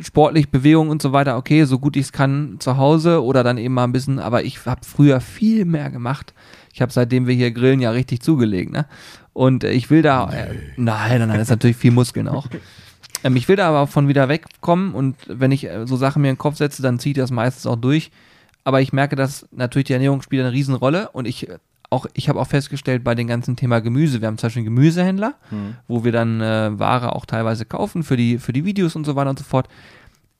sportlich 0.00 0.50
Bewegung 0.50 0.88
und 0.88 1.02
so 1.02 1.12
weiter, 1.12 1.36
okay, 1.36 1.64
so 1.64 1.78
gut 1.78 1.96
ich 1.96 2.06
es 2.06 2.12
kann 2.12 2.56
zu 2.58 2.76
Hause 2.78 3.22
oder 3.22 3.44
dann 3.44 3.58
eben 3.58 3.74
mal 3.74 3.84
ein 3.84 3.92
bisschen, 3.92 4.18
aber 4.18 4.44
ich 4.44 4.64
habe 4.66 4.80
früher 4.84 5.20
viel 5.20 5.64
mehr 5.64 5.90
gemacht. 5.90 6.34
Ich 6.72 6.80
habe 6.80 6.92
seitdem 6.92 7.26
wir 7.26 7.34
hier 7.34 7.50
grillen 7.50 7.80
ja 7.80 7.90
richtig 7.90 8.22
zugelegt, 8.22 8.72
ne? 8.72 8.86
Und 9.32 9.64
ich 9.64 9.90
will 9.90 10.02
da, 10.02 10.30
äh, 10.30 10.54
nein, 10.76 11.18
nein, 11.18 11.28
nein, 11.28 11.38
das 11.38 11.42
ist 11.42 11.50
natürlich 11.50 11.76
viel 11.76 11.92
Muskeln 11.92 12.28
auch. 12.28 12.48
Ähm, 13.24 13.36
ich 13.36 13.48
will 13.48 13.54
da 13.54 13.68
aber 13.68 13.86
von 13.86 14.08
wieder 14.08 14.28
wegkommen 14.28 14.94
und 14.94 15.16
wenn 15.28 15.52
ich 15.52 15.64
äh, 15.64 15.86
so 15.86 15.96
Sachen 15.96 16.22
mir 16.22 16.28
in 16.28 16.34
den 16.34 16.38
Kopf 16.38 16.56
setze, 16.56 16.82
dann 16.82 16.98
zieht 16.98 17.18
das 17.18 17.30
meistens 17.30 17.66
auch 17.66 17.76
durch. 17.76 18.10
Aber 18.64 18.80
ich 18.80 18.92
merke, 18.92 19.14
dass 19.14 19.46
natürlich 19.52 19.86
die 19.86 19.92
Ernährung 19.92 20.22
spielt 20.22 20.42
eine 20.42 20.52
Riesenrolle 20.52 21.10
und 21.10 21.26
ich 21.26 21.48
äh, 21.48 21.58
auch, 21.90 22.06
ich 22.14 22.28
habe 22.28 22.40
auch 22.40 22.46
festgestellt 22.46 23.04
bei 23.04 23.14
dem 23.14 23.26
ganzen 23.26 23.54
Thema 23.54 23.80
Gemüse, 23.80 24.20
wir 24.20 24.28
haben 24.28 24.38
zum 24.38 24.46
Beispiel 24.46 24.60
einen 24.62 24.74
Gemüsehändler, 24.74 25.34
wo 25.88 26.04
wir 26.04 26.10
dann 26.10 26.40
äh, 26.40 26.78
Ware 26.78 27.14
auch 27.14 27.26
teilweise 27.26 27.66
kaufen 27.66 28.02
für 28.02 28.16
die, 28.16 28.38
für 28.38 28.52
die 28.54 28.64
Videos 28.64 28.96
und 28.96 29.04
so 29.04 29.14
weiter 29.14 29.30
und 29.30 29.38
so 29.38 29.44
fort. 29.44 29.68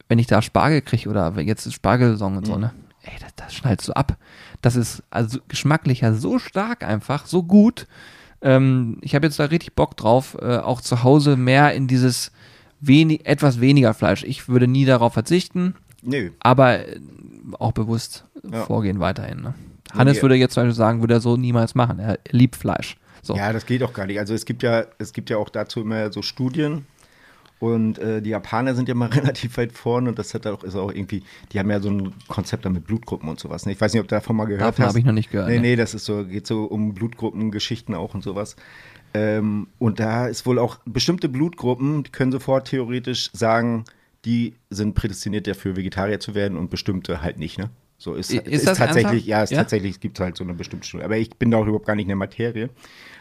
Wenn 0.09 0.19
ich 0.19 0.27
da 0.27 0.41
Spargel 0.41 0.81
kriege 0.81 1.09
oder 1.11 1.39
jetzt 1.41 1.67
ist 1.67 1.75
Spargelsaison 1.75 2.39
und 2.39 2.47
so, 2.47 2.57
ne? 2.57 2.73
Ey, 3.03 3.13
das, 3.21 3.35
das 3.37 3.55
schnallst 3.55 3.89
du 3.89 3.93
ab. 3.93 4.17
Das 4.63 4.77
ist 4.77 5.03
also 5.11 5.39
geschmacklich 5.49 6.01
ja 6.01 6.15
so 6.15 6.39
stark 6.39 6.83
einfach, 6.85 7.27
so 7.27 7.43
gut. 7.43 7.87
Ähm, 8.41 8.99
ich 9.03 9.15
habe 9.15 9.27
jetzt 9.27 9.39
da 9.39 9.45
richtig 9.45 9.75
Bock 9.75 9.97
drauf, 9.97 10.37
äh, 10.41 10.57
auch 10.59 10.81
zu 10.81 11.03
Hause 11.03 11.37
mehr 11.37 11.75
in 11.75 11.87
dieses 11.89 12.33
wenig, 12.81 13.27
etwas 13.27 13.61
weniger 13.61 13.93
Fleisch. 13.95 14.25
Ich 14.25 14.49
würde 14.49 14.67
nie 14.67 14.85
darauf 14.85 15.13
verzichten, 15.13 15.75
Nö. 16.03 16.31
aber 16.41 16.89
äh, 16.89 16.99
auch 17.59 17.73
bewusst 17.73 18.25
Ja. 18.51 18.65
vorgehen 18.65 18.99
weiterhin. 19.01 19.43
Ne? 19.43 19.55
Hannes 19.95 20.17
Ja. 20.17 20.23
würde 20.23 20.35
jetzt 20.37 20.55
zum 20.55 20.63
Beispiel 20.63 20.75
sagen, 20.77 21.01
würde 21.01 21.15
er 21.15 21.21
so 21.21 21.37
niemals 21.37 21.75
machen. 21.75 21.99
Er 21.99 22.19
liebt 22.31 22.57
Fleisch. 22.57 22.97
So. 23.23 23.37
Ja, 23.37 23.53
das 23.53 23.67
geht 23.67 23.83
auch 23.85 23.93
gar 23.93 24.07
nicht. 24.07 24.19
Also 24.19 24.35
es 24.35 24.45
gibt 24.45 24.63
ja, 24.65 24.85
es 24.99 25.13
gibt 25.13 25.31
ja 25.31 25.37
auch 25.37 25.49
dazu 25.49 25.81
immer 25.83 26.13
so 26.13 26.23
Studien. 26.23 26.87
Und 27.63 28.01
äh, 28.01 28.21
die 28.21 28.31
Japaner 28.31 28.75
sind 28.75 28.89
ja 28.89 28.95
mal 28.97 29.09
relativ 29.13 29.57
weit 29.57 29.71
vorne 29.71 30.09
und 30.09 30.19
das 30.19 30.35
hat 30.35 30.49
auch, 30.49 30.65
ist 30.65 30.75
auch 30.75 30.91
irgendwie, 30.91 31.23
die 31.53 31.61
haben 31.61 31.71
ja 31.71 31.79
so 31.79 31.91
ein 31.91 32.13
Konzept 32.27 32.65
da 32.65 32.71
mit 32.71 32.89
Blutgruppen 32.89 33.29
und 33.29 33.39
sowas. 33.39 33.67
Ne? 33.67 33.71
Ich 33.71 33.81
weiß 33.81 33.93
nicht, 33.93 34.01
ob 34.01 34.09
du 34.09 34.17
davon 34.17 34.35
mal 34.35 34.47
gehört 34.47 34.63
Davon 34.63 34.85
hast. 34.85 34.89
habe 34.89 34.99
ich 34.99 35.05
noch 35.05 35.13
nicht 35.13 35.31
gehört. 35.31 35.49
Nee, 35.49 35.59
ne? 35.59 35.61
nee, 35.61 35.77
das 35.77 35.95
ist 35.95 36.05
so, 36.05 36.25
geht 36.25 36.45
so 36.45 36.65
um 36.65 36.93
Blutgruppengeschichten 36.93 37.95
auch 37.95 38.15
und 38.15 38.25
sowas. 38.25 38.57
Ähm, 39.15 39.69
und 39.79 40.01
da 40.01 40.27
ist 40.27 40.45
wohl 40.45 40.59
auch 40.59 40.79
bestimmte 40.87 41.29
Blutgruppen, 41.29 42.03
die 42.03 42.11
können 42.11 42.33
sofort 42.33 42.67
theoretisch 42.67 43.31
sagen, 43.33 43.85
die 44.25 44.55
sind 44.71 44.97
prädestiniert 44.97 45.47
dafür, 45.47 45.77
Vegetarier 45.77 46.19
zu 46.19 46.35
werden 46.35 46.59
und 46.59 46.69
bestimmte 46.69 47.23
halt 47.23 47.39
nicht, 47.39 47.61
ne? 47.61 47.71
So 48.03 48.15
ist, 48.15 48.33
I- 48.33 48.39
ist 48.39 48.67
das 48.67 48.79
tatsächlich, 48.79 49.05
ernsthaft? 49.05 49.27
ja, 49.29 49.43
ist 49.45 49.51
Ja? 49.53 49.59
tatsächlich, 49.59 49.93
es 49.93 50.01
gibt 50.01 50.19
halt 50.19 50.37
so 50.37 50.43
eine 50.43 50.55
bestimmte 50.55 50.89
Studie. 50.89 51.05
Aber 51.05 51.17
ich 51.19 51.31
bin 51.37 51.53
da 51.53 51.59
auch 51.59 51.67
überhaupt 51.67 51.87
gar 51.87 51.95
nicht 51.95 52.07
in 52.07 52.09
der 52.09 52.17
Materie. 52.17 52.69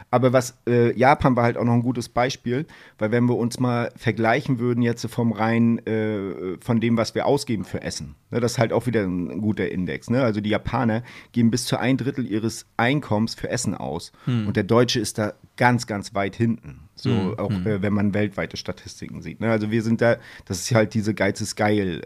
Aber 0.10 0.34
was, 0.34 0.58
äh, 0.68 0.92
Japan 0.98 1.36
war 1.36 1.44
halt 1.44 1.56
auch 1.56 1.64
noch 1.64 1.72
ein 1.74 1.84
gutes 1.84 2.10
Beispiel, 2.10 2.66
weil 2.98 3.12
wenn 3.12 3.26
wir 3.30 3.38
uns 3.38 3.60
mal 3.60 3.92
vergleichen 3.96 4.58
würden 4.60 4.82
jetzt 4.82 5.06
vom 5.10 5.32
rein, 5.34 5.78
äh, 5.86 6.58
von 6.60 6.82
dem, 6.82 6.98
was 6.98 7.14
wir 7.16 7.28
ausgeben 7.28 7.64
für 7.64 7.82
Essen, 7.84 8.16
ne, 8.32 8.40
das 8.42 8.54
ist 8.54 8.58
halt 8.58 8.74
auch 8.74 8.88
wieder 8.88 9.04
ein, 9.04 9.40
guter 9.40 9.70
Index. 9.70 10.10
Ne? 10.10 10.22
Also 10.24 10.42
die 10.42 10.50
Japaner 10.50 11.04
geben 11.32 11.52
bis 11.52 11.66
zu 11.66 11.78
ein 11.78 11.96
Drittel 11.98 12.26
ihres 12.26 12.66
Einkommens 12.76 13.36
für 13.36 13.50
Essen 13.50 13.76
aus. 13.76 14.12
Und 14.26 14.56
der 14.58 14.64
Deutsche 14.64 15.00
ist 15.00 15.18
da 15.20 15.34
ganz, 15.58 15.86
ganz 15.88 16.14
weit 16.16 16.36
hinten. 16.36 16.90
So 16.96 17.36
auch, 17.38 17.52
äh, 17.52 17.82
wenn 17.82 17.94
man 17.94 18.14
weltweite 18.16 18.58
Statistiken 18.58 19.22
sieht. 19.22 19.40
Ne? 19.42 19.50
Also 19.52 19.70
wir 19.72 19.84
sind 19.84 20.02
da, 20.02 20.18
das 20.46 20.60
ist 20.60 20.74
halt 20.76 20.94
diese 20.96 21.14
Geiz 21.14 21.40
ist 21.40 21.56
geil, 21.56 22.02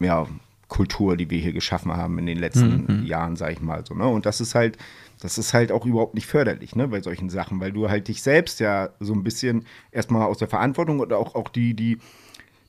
äh, 0.00 0.04
ja, 0.04 0.26
Kultur, 0.68 1.16
die 1.16 1.30
wir 1.30 1.38
hier 1.38 1.52
geschaffen 1.52 1.92
haben 1.92 2.18
in 2.18 2.26
den 2.26 2.38
letzten 2.38 3.00
mhm. 3.00 3.06
Jahren, 3.06 3.36
sag 3.36 3.52
ich 3.52 3.60
mal 3.60 3.84
so. 3.86 3.94
Ne? 3.94 4.06
Und 4.06 4.26
das 4.26 4.40
ist 4.40 4.54
halt, 4.54 4.78
das 5.20 5.38
ist 5.38 5.54
halt 5.54 5.72
auch 5.72 5.86
überhaupt 5.86 6.14
nicht 6.14 6.26
förderlich, 6.26 6.76
ne, 6.76 6.88
bei 6.88 7.00
solchen 7.00 7.30
Sachen, 7.30 7.60
weil 7.60 7.72
du 7.72 7.88
halt 7.88 8.08
dich 8.08 8.22
selbst 8.22 8.60
ja 8.60 8.90
so 9.00 9.12
ein 9.12 9.24
bisschen 9.24 9.66
erstmal 9.92 10.26
aus 10.26 10.38
der 10.38 10.48
Verantwortung 10.48 11.00
oder 11.00 11.18
auch, 11.18 11.34
auch 11.34 11.48
die, 11.48 11.74
die, 11.74 11.98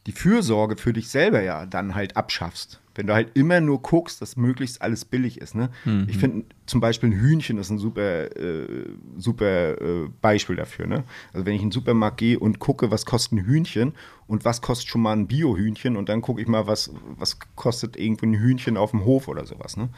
die 0.05 0.11
Fürsorge 0.11 0.77
für 0.77 0.93
dich 0.93 1.09
selber 1.09 1.41
ja 1.41 1.65
dann 1.65 1.95
halt 1.95 2.17
abschaffst. 2.17 2.79
Wenn 2.95 3.07
du 3.07 3.13
halt 3.13 3.31
immer 3.35 3.61
nur 3.61 3.81
guckst, 3.81 4.21
dass 4.21 4.37
möglichst 4.37 4.81
alles 4.81 5.05
billig 5.05 5.39
ist. 5.39 5.53
Ne? 5.53 5.69
Mhm. 5.83 6.07
Ich 6.09 6.17
finde 6.17 6.45
zum 6.65 6.81
Beispiel 6.81 7.09
ein 7.09 7.19
Hühnchen 7.19 7.57
ist 7.57 7.69
ein 7.69 7.77
super, 7.77 8.35
äh, 8.35 8.85
super 9.17 9.81
äh, 9.81 10.09
Beispiel 10.21 10.55
dafür. 10.55 10.87
Ne? 10.87 11.03
Also 11.33 11.45
wenn 11.45 11.53
ich 11.53 11.61
in 11.61 11.67
den 11.67 11.73
Supermarkt 11.73 12.17
gehe 12.17 12.39
und 12.39 12.59
gucke, 12.59 12.91
was 12.91 13.05
kostet 13.05 13.33
ein 13.33 13.45
Hühnchen 13.45 13.93
und 14.27 14.45
was 14.45 14.61
kostet 14.61 14.89
schon 14.89 15.01
mal 15.01 15.13
ein 15.13 15.27
Bio-Hühnchen 15.27 15.97
und 15.97 16.09
dann 16.09 16.21
gucke 16.21 16.41
ich 16.41 16.47
mal, 16.47 16.67
was, 16.67 16.91
was 17.17 17.37
kostet 17.55 17.97
irgendwo 17.97 18.25
ein 18.25 18.33
Hühnchen 18.33 18.77
auf 18.77 18.91
dem 18.91 19.05
Hof 19.05 19.27
oder 19.27 19.45
sowas. 19.45 19.77
Ne? 19.77 19.89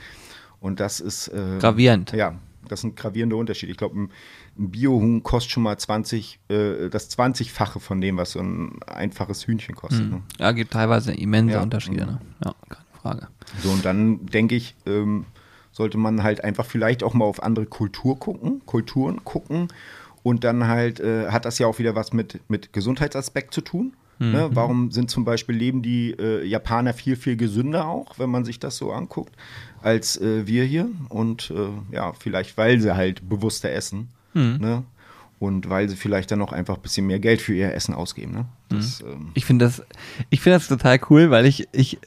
Und 0.59 0.79
das 0.79 0.99
ist 0.99 1.27
äh, 1.29 1.59
gravierend. 1.59 2.11
Ja, 2.13 2.35
das 2.67 2.81
sind 2.81 2.95
gravierende 2.95 3.35
Unterschiede. 3.35 3.71
Ich 3.71 3.77
glaube, 3.77 3.99
ein, 3.99 4.11
ein 4.57 4.71
Biohuhn 4.71 5.23
kostet 5.23 5.51
schon 5.51 5.63
mal 5.63 5.77
20, 5.77 6.39
äh, 6.49 6.89
das 6.89 7.09
20-fache 7.17 7.79
von 7.79 8.01
dem, 8.01 8.17
was 8.17 8.31
so 8.31 8.39
ein 8.39 8.81
einfaches 8.83 9.47
Hühnchen 9.47 9.75
kostet. 9.75 10.05
Mhm. 10.05 10.09
Ne? 10.09 10.21
Ja, 10.39 10.51
gibt 10.51 10.71
teilweise 10.71 11.13
immense 11.13 11.55
ja. 11.55 11.61
Unterschiede. 11.61 12.05
Ne? 12.05 12.21
Ja, 12.43 12.55
keine 12.69 12.86
Frage. 13.07 13.27
So, 13.61 13.71
und 13.71 13.85
dann 13.85 14.25
denke 14.25 14.55
ich, 14.55 14.75
ähm, 14.85 15.25
sollte 15.71 15.97
man 15.97 16.23
halt 16.23 16.43
einfach 16.43 16.65
vielleicht 16.65 17.03
auch 17.03 17.13
mal 17.13 17.25
auf 17.25 17.43
andere 17.43 17.65
Kultur 17.65 18.19
gucken, 18.19 18.61
Kulturen 18.65 19.23
gucken. 19.23 19.67
Und 20.23 20.43
dann 20.43 20.67
halt 20.67 20.99
äh, 20.99 21.29
hat 21.29 21.45
das 21.45 21.59
ja 21.59 21.67
auch 21.67 21.79
wieder 21.79 21.95
was 21.95 22.11
mit, 22.11 22.39
mit 22.49 22.73
Gesundheitsaspekt 22.73 23.53
zu 23.53 23.61
tun. 23.61 23.93
Mhm. 24.19 24.31
Ne? 24.31 24.49
Warum 24.51 24.91
sind 24.91 25.09
zum 25.09 25.23
Beispiel 25.23 25.55
leben 25.55 25.81
die 25.81 26.11
äh, 26.11 26.43
Japaner 26.45 26.93
viel, 26.93 27.15
viel 27.15 27.37
gesünder 27.37 27.87
auch, 27.87 28.17
wenn 28.17 28.29
man 28.29 28.43
sich 28.43 28.59
das 28.59 28.77
so 28.77 28.91
anguckt, 28.91 29.33
als 29.81 30.19
äh, 30.19 30.47
wir 30.47 30.63
hier? 30.63 30.89
Und 31.09 31.51
äh, 31.51 31.95
ja, 31.95 32.13
vielleicht 32.13 32.57
weil 32.57 32.79
sie 32.79 32.95
halt 32.95 33.29
bewusster 33.29 33.69
essen. 33.71 34.09
Mhm. 34.33 34.57
Ne? 34.59 34.83
Und 35.39 35.69
weil 35.69 35.87
sie 35.87 35.95
vielleicht 35.95 36.31
dann 36.31 36.41
auch 36.41 36.51
einfach 36.51 36.77
ein 36.77 36.81
bisschen 36.81 37.05
mehr 37.05 37.19
Geld 37.19 37.41
für 37.41 37.53
ihr 37.53 37.73
Essen 37.73 37.93
ausgeben. 37.93 38.31
Ne? 38.31 38.45
Das, 38.69 39.03
mhm. 39.03 39.11
ähm, 39.11 39.31
ich 39.35 39.45
finde 39.45 39.65
das, 39.65 39.83
ich 40.31 40.43
das 40.43 40.67
total 40.67 40.99
cool, 41.09 41.29
weil 41.29 41.45
ich, 41.45 41.67
ich, 41.71 41.99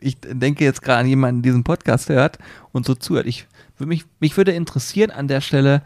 ich 0.00 0.18
denke 0.20 0.64
jetzt 0.64 0.82
gerade 0.82 1.00
an 1.00 1.06
jemanden, 1.06 1.42
der 1.42 1.52
diesen 1.52 1.64
Podcast 1.64 2.08
hört 2.08 2.38
und 2.72 2.86
so 2.86 2.94
zuhört. 2.94 3.26
Ich, 3.26 3.46
mich, 3.78 4.04
mich 4.20 4.36
würde 4.36 4.52
interessieren 4.52 5.10
an 5.10 5.28
der 5.28 5.40
Stelle, 5.40 5.82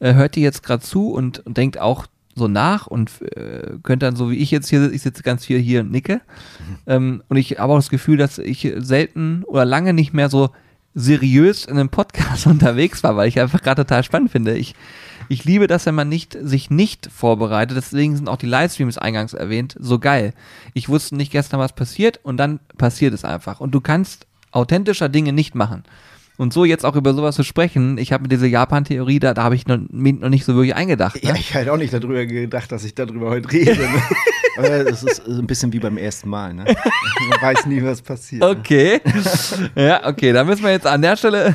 äh, 0.00 0.14
hört 0.14 0.36
ihr 0.36 0.42
jetzt 0.42 0.62
gerade 0.62 0.82
zu 0.82 1.10
und, 1.10 1.44
und 1.46 1.56
denkt 1.56 1.78
auch 1.78 2.06
so 2.34 2.48
nach 2.48 2.86
und 2.86 3.20
äh, 3.22 3.78
könnte 3.82 4.06
dann 4.06 4.16
so 4.16 4.30
wie 4.30 4.36
ich 4.36 4.50
jetzt 4.50 4.68
hier, 4.68 4.92
ich 4.92 5.02
sitze 5.02 5.22
ganz 5.22 5.44
viel 5.44 5.58
hier 5.58 5.80
und 5.80 5.90
nicke. 5.90 6.14
Mhm. 6.14 6.76
Ähm, 6.86 7.22
und 7.28 7.36
ich 7.36 7.58
habe 7.58 7.72
auch 7.72 7.78
das 7.78 7.90
Gefühl, 7.90 8.16
dass 8.16 8.38
ich 8.38 8.72
selten 8.76 9.44
oder 9.44 9.64
lange 9.64 9.92
nicht 9.92 10.14
mehr 10.14 10.30
so 10.30 10.50
seriös 10.98 11.64
in 11.64 11.78
einem 11.78 11.88
Podcast 11.88 12.46
unterwegs 12.48 13.02
war, 13.02 13.16
weil 13.16 13.28
ich 13.28 13.40
einfach 13.40 13.62
gerade 13.62 13.84
total 13.84 14.02
spannend 14.02 14.30
finde. 14.30 14.56
Ich, 14.56 14.74
ich 15.28 15.44
liebe 15.44 15.66
das, 15.66 15.86
wenn 15.86 15.94
man 15.94 16.08
nicht, 16.08 16.36
sich 16.40 16.70
nicht 16.70 17.08
vorbereitet. 17.14 17.76
Deswegen 17.76 18.16
sind 18.16 18.28
auch 18.28 18.36
die 18.36 18.46
Livestreams 18.46 18.98
eingangs 18.98 19.32
erwähnt 19.32 19.76
so 19.78 19.98
geil. 19.98 20.34
Ich 20.74 20.88
wusste 20.88 21.16
nicht 21.16 21.32
gestern, 21.32 21.60
was 21.60 21.74
passiert 21.74 22.20
und 22.22 22.36
dann 22.36 22.60
passiert 22.76 23.14
es 23.14 23.24
einfach. 23.24 23.60
Und 23.60 23.74
du 23.74 23.80
kannst 23.80 24.26
authentischer 24.50 25.08
Dinge 25.08 25.32
nicht 25.32 25.54
machen. 25.54 25.84
Und 26.36 26.52
so 26.52 26.64
jetzt 26.64 26.84
auch 26.84 26.94
über 26.94 27.14
sowas 27.14 27.34
zu 27.34 27.42
sprechen, 27.42 27.98
ich 27.98 28.12
habe 28.12 28.22
mit 28.22 28.32
dieser 28.32 28.46
Japan-Theorie, 28.46 29.18
da, 29.18 29.34
da 29.34 29.42
habe 29.42 29.56
ich 29.56 29.66
noch, 29.66 29.78
noch, 29.90 30.28
nicht 30.28 30.44
so 30.44 30.54
wirklich 30.54 30.76
eingedacht. 30.76 31.16
Ne? 31.16 31.30
Ja, 31.30 31.34
ich 31.34 31.52
halt 31.52 31.68
auch 31.68 31.76
nicht 31.76 31.92
darüber 31.92 32.24
gedacht, 32.26 32.70
dass 32.70 32.84
ich 32.84 32.94
darüber 32.94 33.28
heute 33.28 33.50
rede. 33.50 33.76
Es 34.58 35.02
ist 35.02 35.26
ein 35.26 35.46
bisschen 35.46 35.72
wie 35.72 35.78
beim 35.78 35.96
ersten 35.96 36.28
Mal. 36.28 36.52
Ne? 36.54 36.64
Man 36.64 37.40
weiß 37.40 37.66
nie, 37.66 37.82
was 37.82 38.02
passiert. 38.02 38.42
Ne? 38.42 38.48
Okay. 38.48 39.00
Ja, 39.74 40.06
okay, 40.06 40.32
da 40.32 40.44
müssen 40.44 40.64
wir 40.64 40.70
jetzt 40.70 40.86
an 40.86 41.02
der 41.02 41.16
Stelle. 41.16 41.54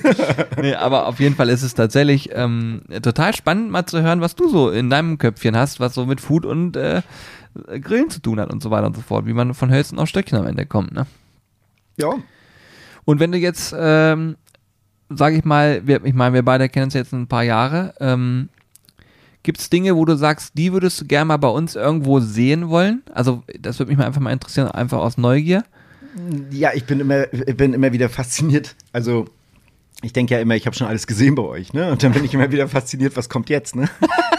nee, 0.60 0.74
aber 0.74 1.06
auf 1.06 1.18
jeden 1.20 1.34
Fall 1.34 1.48
ist 1.48 1.62
es 1.62 1.74
tatsächlich 1.74 2.30
ähm, 2.32 2.82
total 3.02 3.34
spannend, 3.34 3.70
mal 3.70 3.86
zu 3.86 4.02
hören, 4.02 4.20
was 4.20 4.34
du 4.34 4.48
so 4.48 4.70
in 4.70 4.90
deinem 4.90 5.18
Köpfchen 5.18 5.56
hast, 5.56 5.80
was 5.80 5.94
so 5.94 6.06
mit 6.06 6.20
Food 6.20 6.44
und 6.44 6.76
äh, 6.76 7.02
Grillen 7.80 8.10
zu 8.10 8.20
tun 8.20 8.38
hat 8.40 8.52
und 8.52 8.62
so 8.62 8.70
weiter 8.70 8.86
und 8.86 8.96
so 8.96 9.02
fort, 9.02 9.26
wie 9.26 9.32
man 9.32 9.54
von 9.54 9.70
Hölzen 9.70 9.98
auf 9.98 10.08
Stöckchen 10.08 10.38
am 10.38 10.46
Ende 10.46 10.66
kommt. 10.66 10.92
Ne? 10.92 11.06
Ja, 11.96 12.14
und 13.04 13.20
wenn 13.20 13.32
du 13.32 13.38
jetzt, 13.38 13.74
ähm, 13.76 14.36
sage 15.08 15.36
ich 15.36 15.44
mal, 15.44 15.86
wir, 15.86 16.04
ich 16.04 16.14
meine, 16.14 16.34
wir 16.34 16.44
beide 16.44 16.68
kennen 16.68 16.84
uns 16.84 16.94
jetzt 16.94 17.12
ein 17.12 17.26
paar 17.26 17.42
Jahre, 17.42 17.94
ähm, 18.00 18.48
Gibt 19.42 19.58
es 19.58 19.70
Dinge, 19.70 19.96
wo 19.96 20.04
du 20.04 20.16
sagst, 20.16 20.52
die 20.56 20.72
würdest 20.72 21.00
du 21.00 21.04
gerne 21.04 21.24
mal 21.26 21.36
bei 21.36 21.48
uns 21.48 21.74
irgendwo 21.74 22.20
sehen 22.20 22.68
wollen? 22.68 23.02
Also, 23.12 23.42
das 23.58 23.78
würde 23.78 23.90
mich 23.90 23.98
mal 23.98 24.06
einfach 24.06 24.20
mal 24.20 24.32
interessieren, 24.32 24.68
einfach 24.68 24.98
aus 24.98 25.18
Neugier. 25.18 25.64
Ja, 26.50 26.70
ich 26.74 26.84
bin 26.84 27.00
immer, 27.00 27.26
bin 27.26 27.74
immer 27.74 27.92
wieder 27.92 28.08
fasziniert. 28.08 28.76
Also, 28.92 29.26
ich 30.02 30.12
denke 30.12 30.34
ja 30.34 30.40
immer, 30.40 30.54
ich 30.54 30.66
habe 30.66 30.76
schon 30.76 30.86
alles 30.86 31.06
gesehen 31.06 31.34
bei 31.34 31.42
euch, 31.42 31.72
ne? 31.72 31.90
Und 31.90 32.02
dann 32.02 32.12
bin 32.12 32.24
ich 32.24 32.34
immer 32.34 32.50
wieder 32.52 32.68
fasziniert, 32.68 33.16
was 33.16 33.28
kommt 33.28 33.48
jetzt, 33.48 33.74
ne? 33.74 33.88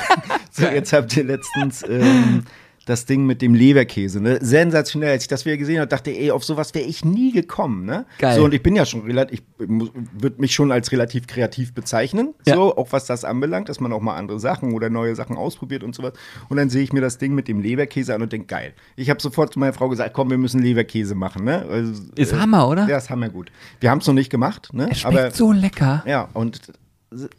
so, 0.52 0.64
jetzt 0.64 0.94
habt 0.94 1.16
ihr 1.18 1.24
letztens 1.24 1.84
ähm, 1.88 2.44
das 2.86 3.06
Ding 3.06 3.26
mit 3.26 3.42
dem 3.42 3.54
Leberkäse, 3.54 4.20
ne? 4.22 4.40
Sensationell. 4.42 5.12
Als 5.12 5.24
ich 5.24 5.28
das 5.30 5.46
wieder 5.46 5.58
gesehen 5.58 5.80
habe, 5.80 5.88
dachte 5.88 6.12
ich, 6.12 6.20
ey, 6.20 6.32
auf 6.32 6.44
sowas 6.44 6.74
wäre 6.74 6.86
ich 6.86 7.06
nie 7.06 7.32
gekommen, 7.32 7.86
ne? 7.86 8.06
Geil. 8.20 8.36
So, 8.36 8.44
und 8.44 8.54
ich 8.54 8.62
bin 8.62 8.76
ja 8.76 8.86
schon 8.86 9.02
relativ, 9.04 9.42
ich 9.58 9.68
würde 9.68 10.42
mich 10.42 10.54
schon 10.54 10.72
als 10.72 10.92
relativ 10.92 11.28
kreativ 11.28 11.74
bezeichnen, 11.74 12.34
ja. 12.46 12.56
so, 12.56 12.76
auch 12.76 12.92
was 12.92 13.06
das 13.06 13.24
anbelangt, 13.24 13.70
dass 13.70 13.80
man 13.80 13.94
auch 13.94 14.02
mal 14.02 14.16
andere 14.16 14.40
Sachen 14.40 14.74
oder 14.74 14.90
neue 14.90 15.16
Sachen 15.16 15.38
ausprobiert 15.38 15.84
und 15.84 15.96
sowas. 15.96 16.14
Und 16.50 16.58
dann 16.58 16.70
sehe 16.70 16.84
ich 16.84 16.92
mir 16.92 17.02
das 17.02 17.18
Ding 17.18 17.34
mit 17.34 17.48
dem 17.48 17.62
Leberkäse 17.62 18.14
an 18.14 18.22
und 18.22 18.34
denke, 18.34 18.48
geil. 18.48 18.74
Ich 18.98 19.10
habe 19.10 19.22
sofort 19.22 19.54
zu 19.54 19.60
meiner 19.60 19.74
Frau 19.74 19.88
gesagt, 19.88 20.14
komm, 20.14 20.30
wir 20.30 20.38
müssen 20.38 20.62
Leberkäse 20.62 21.16
machen, 21.16 21.46
ne? 21.46 21.66
Also, 21.70 22.04
ist 22.16 22.34
äh, 22.34 22.36
Hammer, 22.36 22.68
oder? 22.68 22.88
Ja, 22.88 22.98
ist 22.98 23.10
hammergut. 23.10 23.52
Wir 23.80 23.92
haben 23.92 24.00
es 24.00 24.08
noch 24.08 24.14
nicht 24.14 24.30
gemacht, 24.30 24.70
ne? 24.74 24.90
Es 24.92 25.02
schmeckt 25.02 25.18
Aber, 25.18 25.32
so 25.32 25.52
lecker. 25.54 26.04
Ja, 26.06 26.28
und 26.34 26.60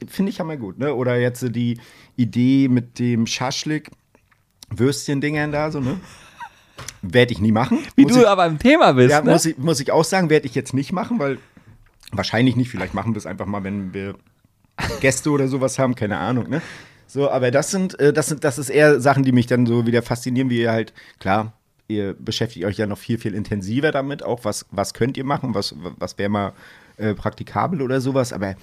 finde 0.06 0.30
ich 0.30 0.40
hammergut, 0.40 0.78
ne? 0.78 0.94
Oder 0.94 1.18
jetzt 1.18 1.44
die 1.54 1.78
Idee 2.16 2.68
mit 2.68 2.98
dem 2.98 3.26
Schaschlik 3.26 3.90
Würstchen-Dingern 4.78 5.52
da, 5.52 5.70
so, 5.70 5.80
ne? 5.80 6.00
Werde 7.02 7.32
ich 7.32 7.40
nie 7.40 7.52
machen. 7.52 7.78
Wie 7.96 8.02
muss 8.04 8.14
du 8.14 8.20
ich, 8.20 8.28
aber 8.28 8.46
im 8.46 8.58
Thema 8.58 8.92
bist. 8.92 9.10
Ja, 9.10 9.22
ne? 9.22 9.30
muss, 9.30 9.44
ich, 9.44 9.58
muss 9.58 9.80
ich 9.80 9.92
auch 9.92 10.04
sagen, 10.04 10.30
werde 10.30 10.46
ich 10.46 10.54
jetzt 10.54 10.74
nicht 10.74 10.92
machen, 10.92 11.18
weil 11.18 11.38
wahrscheinlich 12.12 12.56
nicht. 12.56 12.70
Vielleicht 12.70 12.94
machen 12.94 13.14
wir 13.14 13.18
es 13.18 13.26
einfach 13.26 13.46
mal, 13.46 13.62
wenn 13.62 13.92
wir 13.94 14.14
Gäste 15.00 15.30
oder 15.30 15.48
sowas 15.48 15.78
haben, 15.78 15.94
keine 15.94 16.18
Ahnung, 16.18 16.48
ne? 16.48 16.62
So, 17.06 17.30
aber 17.30 17.50
das 17.50 17.70
sind, 17.70 17.98
äh, 18.00 18.12
das 18.12 18.28
sind, 18.28 18.42
das 18.42 18.58
ist 18.58 18.70
eher 18.70 19.00
Sachen, 19.00 19.22
die 19.22 19.32
mich 19.32 19.46
dann 19.46 19.66
so 19.66 19.86
wieder 19.86 20.02
faszinieren, 20.02 20.50
wie 20.50 20.62
ihr 20.62 20.72
halt, 20.72 20.92
klar, 21.20 21.52
ihr 21.86 22.14
beschäftigt 22.14 22.64
euch 22.64 22.78
ja 22.78 22.86
noch 22.86 22.98
viel, 22.98 23.18
viel 23.18 23.34
intensiver 23.34 23.92
damit, 23.92 24.22
auch 24.22 24.44
was, 24.44 24.66
was 24.70 24.94
könnt 24.94 25.16
ihr 25.16 25.24
machen, 25.24 25.54
was, 25.54 25.74
was 25.98 26.18
wäre 26.18 26.30
mal 26.30 26.52
äh, 26.96 27.14
praktikabel 27.14 27.82
oder 27.82 28.00
sowas, 28.00 28.32
aber 28.32 28.56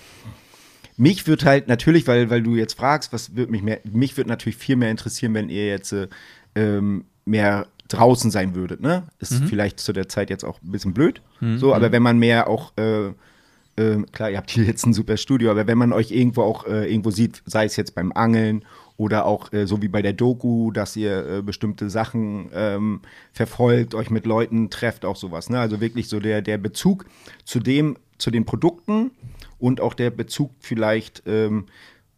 mich 1.01 1.25
wird 1.25 1.45
halt 1.45 1.67
natürlich, 1.67 2.05
weil, 2.05 2.29
weil 2.29 2.43
du 2.43 2.55
jetzt 2.55 2.77
fragst, 2.77 3.11
was 3.11 3.35
wird 3.35 3.49
mich 3.49 3.63
mehr, 3.63 3.79
mich 3.83 4.15
wird 4.17 4.27
natürlich 4.27 4.55
viel 4.55 4.75
mehr 4.75 4.91
interessieren, 4.91 5.33
wenn 5.33 5.49
ihr 5.49 5.67
jetzt 5.67 5.91
äh, 5.93 6.07
ähm, 6.53 7.05
mehr 7.25 7.67
draußen 7.87 8.29
sein 8.29 8.53
würdet, 8.53 8.81
ne? 8.81 9.03
Ist 9.19 9.41
mhm. 9.41 9.47
vielleicht 9.47 9.79
zu 9.79 9.93
der 9.93 10.07
Zeit 10.07 10.29
jetzt 10.29 10.45
auch 10.45 10.61
ein 10.61 10.71
bisschen 10.71 10.93
blöd. 10.93 11.21
Mhm. 11.39 11.57
So, 11.57 11.73
aber 11.73 11.91
wenn 11.91 12.03
man 12.03 12.19
mehr 12.19 12.47
auch, 12.47 12.71
äh, 12.77 13.07
äh, 13.77 14.03
klar, 14.11 14.29
ihr 14.29 14.37
habt 14.37 14.51
hier 14.51 14.63
jetzt 14.63 14.85
ein 14.85 14.93
super 14.93 15.17
Studio, 15.17 15.49
aber 15.49 15.65
wenn 15.65 15.77
man 15.77 15.91
euch 15.91 16.11
irgendwo 16.11 16.43
auch 16.43 16.67
äh, 16.67 16.87
irgendwo 16.89 17.09
sieht, 17.09 17.41
sei 17.47 17.65
es 17.65 17.75
jetzt 17.77 17.95
beim 17.95 18.11
Angeln 18.11 18.63
oder 18.95 19.25
auch 19.25 19.51
äh, 19.53 19.65
so 19.65 19.81
wie 19.81 19.87
bei 19.87 20.03
der 20.03 20.13
Doku, 20.13 20.69
dass 20.69 20.95
ihr 20.95 21.25
äh, 21.25 21.41
bestimmte 21.41 21.89
Sachen 21.89 22.51
ähm, 22.53 23.01
verfolgt, 23.33 23.95
euch 23.95 24.11
mit 24.11 24.27
Leuten 24.27 24.69
trefft, 24.69 25.03
auch 25.03 25.15
sowas. 25.15 25.49
Ne? 25.49 25.59
Also 25.59 25.81
wirklich 25.81 26.07
so 26.07 26.19
der, 26.19 26.43
der 26.43 26.59
Bezug 26.59 27.05
zu 27.43 27.59
dem, 27.59 27.97
zu 28.19 28.29
den 28.29 28.45
Produkten 28.45 29.09
und 29.61 29.79
auch 29.79 29.93
der 29.93 30.09
Bezug 30.09 30.51
vielleicht, 30.59 31.23
ähm, 31.25 31.67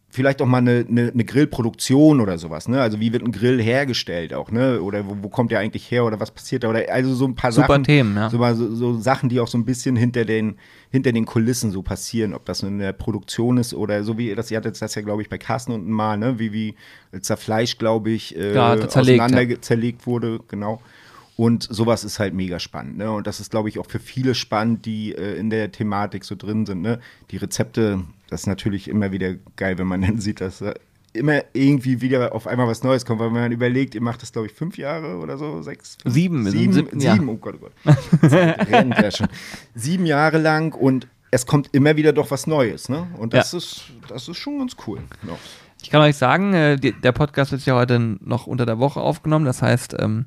vielleicht 0.08 0.40
auch 0.40 0.46
mal 0.46 0.58
eine, 0.58 0.86
eine, 0.88 1.10
eine, 1.12 1.24
Grillproduktion 1.24 2.20
oder 2.20 2.38
sowas, 2.38 2.68
ne? 2.68 2.80
Also 2.80 3.00
wie 3.00 3.12
wird 3.12 3.22
ein 3.22 3.32
Grill 3.32 3.60
hergestellt 3.60 4.32
auch, 4.32 4.50
ne? 4.50 4.80
Oder 4.80 5.06
wo, 5.06 5.16
wo 5.22 5.28
kommt 5.28 5.50
der 5.50 5.58
eigentlich 5.58 5.90
her 5.90 6.04
oder 6.04 6.20
was 6.20 6.30
passiert 6.30 6.64
da? 6.64 6.70
Oder 6.70 6.84
also 6.90 7.14
so 7.14 7.26
ein 7.26 7.34
paar 7.34 7.52
Super 7.52 7.66
Sachen. 7.66 7.84
Themen, 7.84 8.16
ja. 8.16 8.30
So, 8.30 8.74
so, 8.74 8.98
Sachen, 8.98 9.28
die 9.28 9.40
auch 9.40 9.48
so 9.48 9.58
ein 9.58 9.64
bisschen 9.64 9.96
hinter 9.96 10.24
den, 10.24 10.56
hinter 10.90 11.12
den 11.12 11.26
Kulissen 11.26 11.70
so 11.70 11.82
passieren, 11.82 12.32
ob 12.32 12.44
das 12.44 12.62
in 12.62 12.78
der 12.78 12.92
Produktion 12.92 13.58
ist 13.58 13.74
oder 13.74 14.04
so 14.04 14.16
wie 14.16 14.34
das, 14.34 14.50
ihr 14.50 14.56
hattet 14.56 14.80
das 14.80 14.94
ja, 14.94 15.02
glaube 15.02 15.22
ich, 15.22 15.28
bei 15.28 15.38
Carsten 15.38 15.72
unten 15.72 15.90
mal, 15.90 16.16
ne? 16.16 16.38
Wie, 16.38 16.52
wie 16.52 16.74
Fleisch, 17.36 17.76
glaube 17.78 18.10
ich, 18.10 18.36
äh, 18.36 18.54
ja, 18.54 18.88
zerlegt, 18.88 19.20
auseinander 19.20 19.42
ja. 19.42 19.60
zerlegt 19.60 20.06
wurde, 20.06 20.40
genau. 20.48 20.80
Und 21.36 21.66
sowas 21.68 22.04
ist 22.04 22.18
halt 22.18 22.32
mega 22.32 22.60
spannend. 22.60 22.96
Ne? 22.96 23.10
Und 23.10 23.26
das 23.26 23.40
ist, 23.40 23.50
glaube 23.50 23.68
ich, 23.68 23.78
auch 23.78 23.86
für 23.86 23.98
viele 23.98 24.34
spannend, 24.34 24.86
die 24.86 25.12
äh, 25.12 25.36
in 25.36 25.50
der 25.50 25.72
Thematik 25.72 26.24
so 26.24 26.36
drin 26.36 26.64
sind. 26.64 26.82
Ne? 26.82 27.00
Die 27.30 27.38
Rezepte, 27.38 28.02
das 28.28 28.42
ist 28.42 28.46
natürlich 28.46 28.88
immer 28.88 29.10
wieder 29.10 29.34
geil, 29.56 29.78
wenn 29.78 29.86
man 29.86 30.02
dann 30.06 30.20
sieht, 30.20 30.40
dass 30.40 30.60
äh, 30.60 30.74
immer 31.12 31.42
irgendwie 31.52 32.00
wieder 32.00 32.34
auf 32.34 32.46
einmal 32.46 32.68
was 32.68 32.82
Neues 32.82 33.04
kommt, 33.04 33.20
weil 33.20 33.30
man 33.30 33.50
überlegt, 33.50 33.94
ihr 33.94 34.02
macht 34.02 34.22
das, 34.22 34.32
glaube 34.32 34.46
ich, 34.46 34.52
fünf 34.52 34.78
Jahre 34.78 35.18
oder 35.18 35.38
so, 35.38 35.62
sechs? 35.62 35.96
Fünf, 36.02 36.14
sieben. 36.14 36.50
Sieben, 36.50 36.72
sieben, 36.72 37.00
sieben 37.00 37.28
oh 37.28 37.36
Gott, 37.36 37.56
oh 37.60 37.68
Gott. 37.84 37.96
rennt 38.32 38.98
ja 38.98 39.10
schon. 39.10 39.28
Sieben 39.74 40.06
Jahre 40.06 40.38
lang 40.38 40.74
und 40.74 41.08
es 41.30 41.46
kommt 41.46 41.70
immer 41.72 41.96
wieder 41.96 42.12
doch 42.12 42.30
was 42.30 42.46
Neues. 42.46 42.88
Ne? 42.88 43.08
Und 43.18 43.34
das, 43.34 43.52
ja. 43.52 43.58
ist, 43.58 43.82
das 44.08 44.28
ist 44.28 44.36
schon 44.36 44.58
ganz 44.58 44.76
cool. 44.86 45.00
Noch. 45.22 45.38
Ich 45.82 45.90
kann 45.90 46.00
euch 46.00 46.16
sagen, 46.16 46.54
äh, 46.54 46.78
der 46.78 47.12
Podcast 47.12 47.52
wird 47.52 47.64
ja 47.66 47.74
heute 47.74 47.98
noch 47.98 48.46
unter 48.46 48.66
der 48.66 48.78
Woche 48.78 49.00
aufgenommen. 49.00 49.44
Das 49.44 49.60
heißt, 49.60 49.96
ähm, 49.98 50.26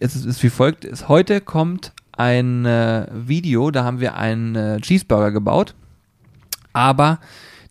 es 0.00 0.16
ist 0.16 0.42
wie 0.42 0.50
folgt: 0.50 0.84
es, 0.84 1.08
Heute 1.08 1.40
kommt 1.40 1.92
ein 2.12 2.66
äh, 2.66 3.06
Video, 3.12 3.70
da 3.70 3.84
haben 3.84 4.00
wir 4.00 4.16
einen 4.16 4.54
äh, 4.54 4.80
Cheeseburger 4.80 5.30
gebaut. 5.32 5.74
Aber 6.72 7.18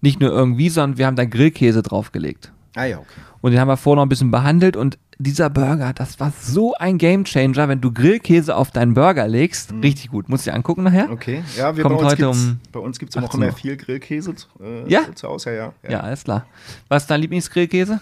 nicht 0.02 0.20
nur 0.20 0.32
irgendwie, 0.32 0.70
sondern 0.70 0.98
wir 0.98 1.06
haben 1.06 1.16
da 1.16 1.26
Grillkäse 1.26 1.82
draufgelegt. 1.82 2.52
Ah 2.76 2.86
ja, 2.86 2.98
okay. 3.00 3.22
Und 3.42 3.52
den 3.52 3.60
haben 3.60 3.68
wir 3.68 3.78
vorher 3.78 3.98
noch 3.98 4.06
ein 4.06 4.10
bisschen 4.10 4.32
behandelt 4.32 4.76
und 4.76 4.98
dieser 5.22 5.50
Burger, 5.50 5.92
das 5.94 6.20
war 6.22 6.32
so 6.40 6.74
ein 6.76 6.98
Gamechanger, 6.98 7.68
wenn 7.68 7.82
du 7.82 7.92
Grillkäse 7.92 8.56
auf 8.56 8.72
deinen 8.72 8.94
Burger 8.94 9.28
legst. 9.28 9.74
Richtig 9.84 10.10
gut. 10.12 10.30
Musst 10.30 10.46
du 10.46 10.52
dir 10.52 10.56
angucken 10.56 10.84
nachher. 10.84 11.12
Okay, 11.12 11.44
ja, 11.58 11.76
wir 11.76 11.84
Kommt 11.84 11.98
bei 11.98 12.04
uns 12.04 12.12
heute 12.14 12.24
gibt's, 12.24 12.42
um 12.42 12.60
bei 12.72 12.80
uns 12.80 13.00
gibt 13.00 13.12
es 13.12 13.18
auch 13.22 13.28
18 13.28 13.42
immer 13.42 13.52
viel 13.52 13.76
Grillkäse 13.76 14.34
äh, 14.62 14.90
Ja? 14.92 15.14
zu 15.14 15.28
Hause, 15.28 15.56
ja, 15.56 15.74
ja. 15.84 15.90
Ja, 15.92 16.00
alles 16.02 16.24
klar. 16.24 16.46
Was 16.88 17.04
ist 17.04 17.12
dein 17.12 17.20
Lieblingsgrillkäse? 17.20 18.00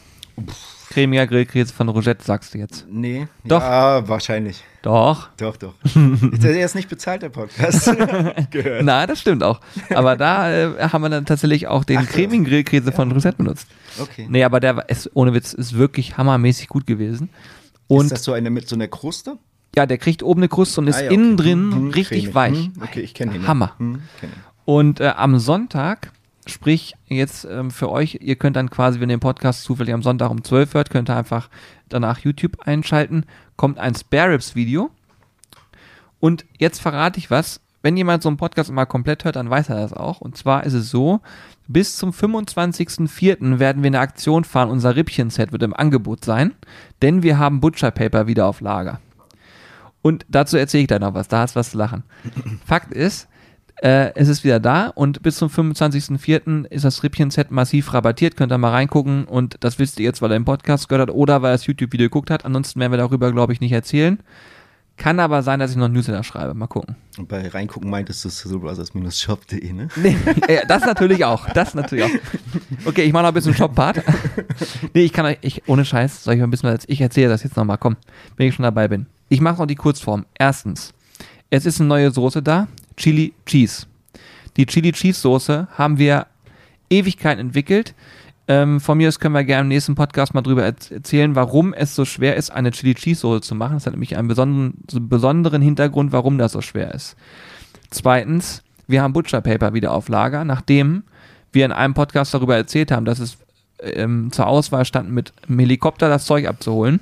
Cremiger 0.89 1.27
Grillkäse 1.27 1.73
von 1.73 1.89
Rogette, 1.89 2.23
sagst 2.23 2.53
du 2.53 2.57
jetzt. 2.59 2.85
Nee, 2.89 3.27
Doch. 3.43 3.61
Ja, 3.61 4.07
wahrscheinlich. 4.07 4.63
Doch. 4.81 5.29
Doch, 5.37 5.57
doch. 5.57 5.73
Der 5.95 6.59
ist 6.65 6.75
nicht 6.75 6.87
bezahlt, 6.89 7.21
der 7.21 7.29
Podcast. 7.29 7.85
Gehört. 8.51 8.83
Na, 8.83 9.05
das 9.05 9.19
stimmt 9.19 9.43
auch. 9.43 9.59
Aber 9.93 10.15
da 10.15 10.49
äh, 10.51 10.89
haben 10.89 11.01
wir 11.01 11.09
dann 11.09 11.25
tatsächlich 11.25 11.67
auch 11.67 11.83
den 11.83 11.97
Ach, 11.99 12.07
cremigen 12.07 12.45
Grillkäse 12.45 12.91
von 12.93 13.11
Rosette 13.11 13.37
benutzt. 13.37 13.67
Okay. 13.99 14.27
Nee, 14.29 14.43
aber 14.45 14.59
der 14.61 14.87
ist, 14.89 15.09
ohne 15.13 15.33
Witz, 15.33 15.53
ist 15.53 15.77
wirklich 15.77 16.17
hammermäßig 16.17 16.69
gut 16.69 16.87
gewesen. 16.87 17.29
Und 17.87 18.05
ist 18.05 18.11
das 18.13 18.23
so 18.23 18.31
eine 18.33 18.49
mit 18.49 18.67
so 18.69 18.75
einer 18.75 18.87
Kruste? 18.87 19.37
ja, 19.75 19.85
der 19.85 19.97
kriegt 19.99 20.23
oben 20.23 20.39
eine 20.39 20.47
Kruste 20.47 20.81
und 20.81 20.87
ist 20.87 20.95
Ah 20.95 21.01
ja, 21.01 21.05
okay. 21.07 21.13
innen 21.15 21.37
drin 21.37 21.71
Hm, 21.71 21.89
richtig 21.91 22.31
cremig. 22.31 22.35
weich. 22.35 22.57
Hm, 22.57 22.73
Okay, 22.81 23.01
ich 23.01 23.13
kenne 23.13 23.35
ihn. 23.35 23.41
ja. 23.41 23.47
Hammer. 23.47 23.73
Hm, 23.77 24.01
kenn 24.19 24.29
ihn. 24.29 24.35
Und 24.65 24.99
äh, 25.01 25.13
am 25.15 25.37
Sonntag, 25.37 26.11
sprich 26.47 26.95
jetzt 27.07 27.45
ähm, 27.45 27.71
für 27.71 27.89
euch, 27.89 28.19
ihr 28.21 28.35
könnt 28.35 28.55
dann 28.55 28.69
quasi, 28.69 28.99
wenn 28.99 29.09
ihr 29.09 29.17
den 29.17 29.21
Podcast 29.21 29.63
zufällig 29.63 29.93
am 29.93 30.03
Sonntag 30.03 30.29
um 30.29 30.43
12 30.43 30.73
hört, 30.73 30.89
könnt 30.89 31.09
ihr 31.09 31.15
einfach 31.15 31.49
danach 31.89 32.19
YouTube 32.19 32.59
einschalten, 32.65 33.25
kommt 33.55 33.79
ein 33.79 33.95
Spare 33.95 34.33
Ribs 34.33 34.55
Video. 34.55 34.91
Und 36.19 36.45
jetzt 36.57 36.81
verrate 36.81 37.19
ich 37.19 37.29
was. 37.29 37.61
Wenn 37.83 37.95
jemand 37.95 38.23
so 38.23 38.29
einen 38.29 38.37
Podcast 38.37 38.71
mal 38.71 38.85
komplett 38.85 39.23
hört, 39.23 39.35
dann 39.35 39.49
weiß 39.49 39.69
er 39.69 39.75
das 39.75 39.93
auch. 39.93 40.19
Und 40.19 40.35
zwar 40.35 40.65
ist 40.65 40.73
es 40.73 40.89
so, 40.89 41.21
bis 41.67 41.95
zum 41.95 42.11
25.04. 42.11 43.59
werden 43.59 43.83
wir 43.83 43.87
eine 43.87 43.99
Aktion 43.99 44.43
fahren. 44.43 44.69
Unser 44.69 44.95
Rippchen-Set 44.95 45.51
wird 45.51 45.63
im 45.63 45.75
Angebot 45.75 46.25
sein, 46.25 46.53
denn 47.01 47.23
wir 47.23 47.37
haben 47.37 47.61
Butcher 47.61 47.91
Paper 47.91 48.27
wieder 48.27 48.47
auf 48.47 48.61
Lager. 48.61 48.99
Und 50.01 50.25
dazu 50.29 50.57
erzähle 50.57 50.83
ich 50.83 50.87
dann 50.87 51.01
noch 51.01 51.13
was, 51.13 51.27
da 51.27 51.41
hast 51.41 51.55
du 51.55 51.59
was 51.59 51.71
zu 51.71 51.77
lachen. 51.77 52.03
Fakt 52.65 52.93
ist, 52.93 53.27
äh, 53.81 54.13
es 54.15 54.27
ist 54.27 54.43
wieder 54.43 54.59
da 54.59 54.87
und 54.87 55.21
bis 55.21 55.37
zum 55.37 55.49
25.04. 55.49 56.65
ist 56.65 56.85
das 56.85 57.03
Rippchen-Set 57.03 57.51
massiv 57.51 57.93
rabattiert. 57.93 58.35
Könnt 58.35 58.51
ihr 58.51 58.57
mal 58.57 58.71
reingucken 58.71 59.25
und 59.25 59.57
das 59.59 59.77
wisst 59.77 59.99
ihr 59.99 60.05
jetzt, 60.05 60.21
weil 60.21 60.31
er 60.31 60.37
im 60.37 60.45
Podcast 60.45 60.89
gehört 60.89 61.09
hat 61.09 61.15
oder 61.15 61.41
weil 61.41 61.51
er 61.51 61.55
das 61.55 61.67
YouTube-Video 61.67 62.05
geguckt 62.05 62.31
hat. 62.31 62.43
Ansonsten 62.45 62.79
werden 62.79 62.91
wir 62.91 62.97
darüber, 62.97 63.31
glaube 63.31 63.53
ich, 63.53 63.61
nicht 63.61 63.71
erzählen. 63.71 64.19
Kann 64.97 65.19
aber 65.19 65.43
sein, 65.43 65.59
dass 65.59 65.69
ich 65.69 65.77
noch 65.77 65.89
Newsletter 65.89 66.23
schreibe. 66.23 66.55
Mal 66.55 66.65
gucken. 66.65 66.95
Und 67.19 67.27
bei 67.27 67.47
reingucken 67.47 67.87
meintest 67.87 68.25
du 68.25 68.29
sizzlebrothers-shop.de, 68.29 69.71
ne? 69.71 69.89
Nee, 69.95 70.17
ja, 70.49 70.65
das 70.67 70.85
natürlich 70.85 71.23
auch. 71.23 71.47
Das 71.51 71.75
natürlich 71.75 72.05
auch. 72.05 72.09
Okay, 72.85 73.03
ich 73.03 73.13
mache 73.13 73.21
noch 73.21 73.29
ein 73.29 73.35
bisschen 73.35 73.53
Shop-Part. 73.53 74.03
Nee, 74.93 75.03
ich 75.03 75.13
kann 75.13 75.25
euch, 75.25 75.37
ich, 75.41 75.67
ohne 75.67 75.85
Scheiß, 75.85 76.23
soll 76.23 76.33
ich 76.33 76.39
mal 76.39 76.47
ein 76.47 76.51
bisschen, 76.51 76.75
ich 76.87 76.99
erzähle 76.99 77.29
das 77.29 77.43
jetzt 77.43 77.55
nochmal, 77.57 77.77
komm, 77.77 77.95
wenn 78.37 78.47
ich 78.47 78.55
schon 78.55 78.63
dabei 78.63 78.87
bin. 78.87 79.05
Ich 79.29 79.39
mache 79.39 79.59
noch 79.59 79.67
die 79.67 79.75
Kurzform. 79.75 80.25
Erstens, 80.33 80.93
es 81.51 81.67
ist 81.67 81.79
eine 81.79 81.87
neue 81.87 82.09
Soße 82.09 82.41
da, 82.41 82.67
Chili 82.97 83.33
Cheese. 83.45 83.85
Die 84.57 84.65
Chili 84.65 84.91
Cheese 84.91 85.19
Soße 85.21 85.67
haben 85.77 85.97
wir 85.97 86.27
Ewigkeiten 86.89 87.39
entwickelt. 87.39 87.93
Ähm, 88.49 88.79
von 88.79 88.97
mir 88.97 89.09
aus 89.09 89.19
können 89.19 89.35
wir 89.35 89.43
gerne 89.43 89.61
im 89.63 89.67
nächsten 89.67 89.95
Podcast 89.95 90.33
mal 90.33 90.41
drüber 90.41 90.63
erz- 90.63 90.91
erzählen, 90.91 91.35
warum 91.35 91.73
es 91.73 91.95
so 91.95 92.05
schwer 92.05 92.37
ist, 92.37 92.49
eine 92.49 92.71
Chili 92.71 92.95
Cheese 92.95 93.19
Soße 93.21 93.41
zu 93.41 93.55
machen. 93.55 93.73
Das 93.75 93.85
hat 93.85 93.93
nämlich 93.93 94.17
einen 94.17 94.27
besonderen, 94.27 94.73
so 94.89 94.99
besonderen 95.01 95.61
Hintergrund, 95.61 96.11
warum 96.11 96.37
das 96.37 96.53
so 96.53 96.61
schwer 96.61 96.93
ist. 96.93 97.15
Zweitens, 97.89 98.63
wir 98.87 99.01
haben 99.01 99.13
Butcher 99.13 99.41
Paper 99.41 99.73
wieder 99.73 99.91
auf 99.91 100.07
Lager, 100.07 100.45
nachdem 100.45 101.03
wir 101.51 101.65
in 101.65 101.71
einem 101.73 101.93
Podcast 101.93 102.33
darüber 102.33 102.55
erzählt 102.55 102.91
haben, 102.91 103.05
dass 103.05 103.19
es 103.19 103.37
ähm, 103.81 104.31
zur 104.31 104.47
Auswahl 104.47 104.85
stand, 104.85 105.11
mit 105.11 105.33
einem 105.47 105.59
Helikopter 105.59 106.09
das 106.09 106.25
Zeug 106.25 106.47
abzuholen. 106.47 107.01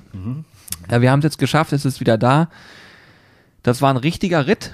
Ja, 0.92 1.02
wir 1.02 1.12
haben 1.12 1.20
es 1.20 1.26
jetzt 1.26 1.38
geschafft, 1.38 1.74
es 1.74 1.86
ist 1.86 2.00
wieder 2.00 2.18
da. 2.18 2.50
Das 3.64 3.82
war 3.82 3.92
ein 3.92 3.98
richtiger 3.98 4.48
Ritt. 4.48 4.74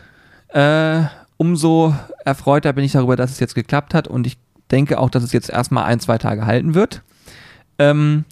Äh, 0.53 1.03
umso 1.37 1.95
erfreuter 2.25 2.73
bin 2.73 2.83
ich 2.83 2.91
darüber, 2.91 3.15
dass 3.15 3.31
es 3.31 3.39
jetzt 3.39 3.55
geklappt 3.55 3.93
hat 3.93 4.07
und 4.07 4.27
ich 4.27 4.37
denke 4.69 4.99
auch, 4.99 5.09
dass 5.09 5.23
es 5.23 5.31
jetzt 5.33 5.49
erstmal 5.49 5.85
ein, 5.85 5.99
zwei 5.99 6.17
Tage 6.17 6.45
halten 6.45 6.73
wird. 6.75 7.01
Ähm, 7.79 8.25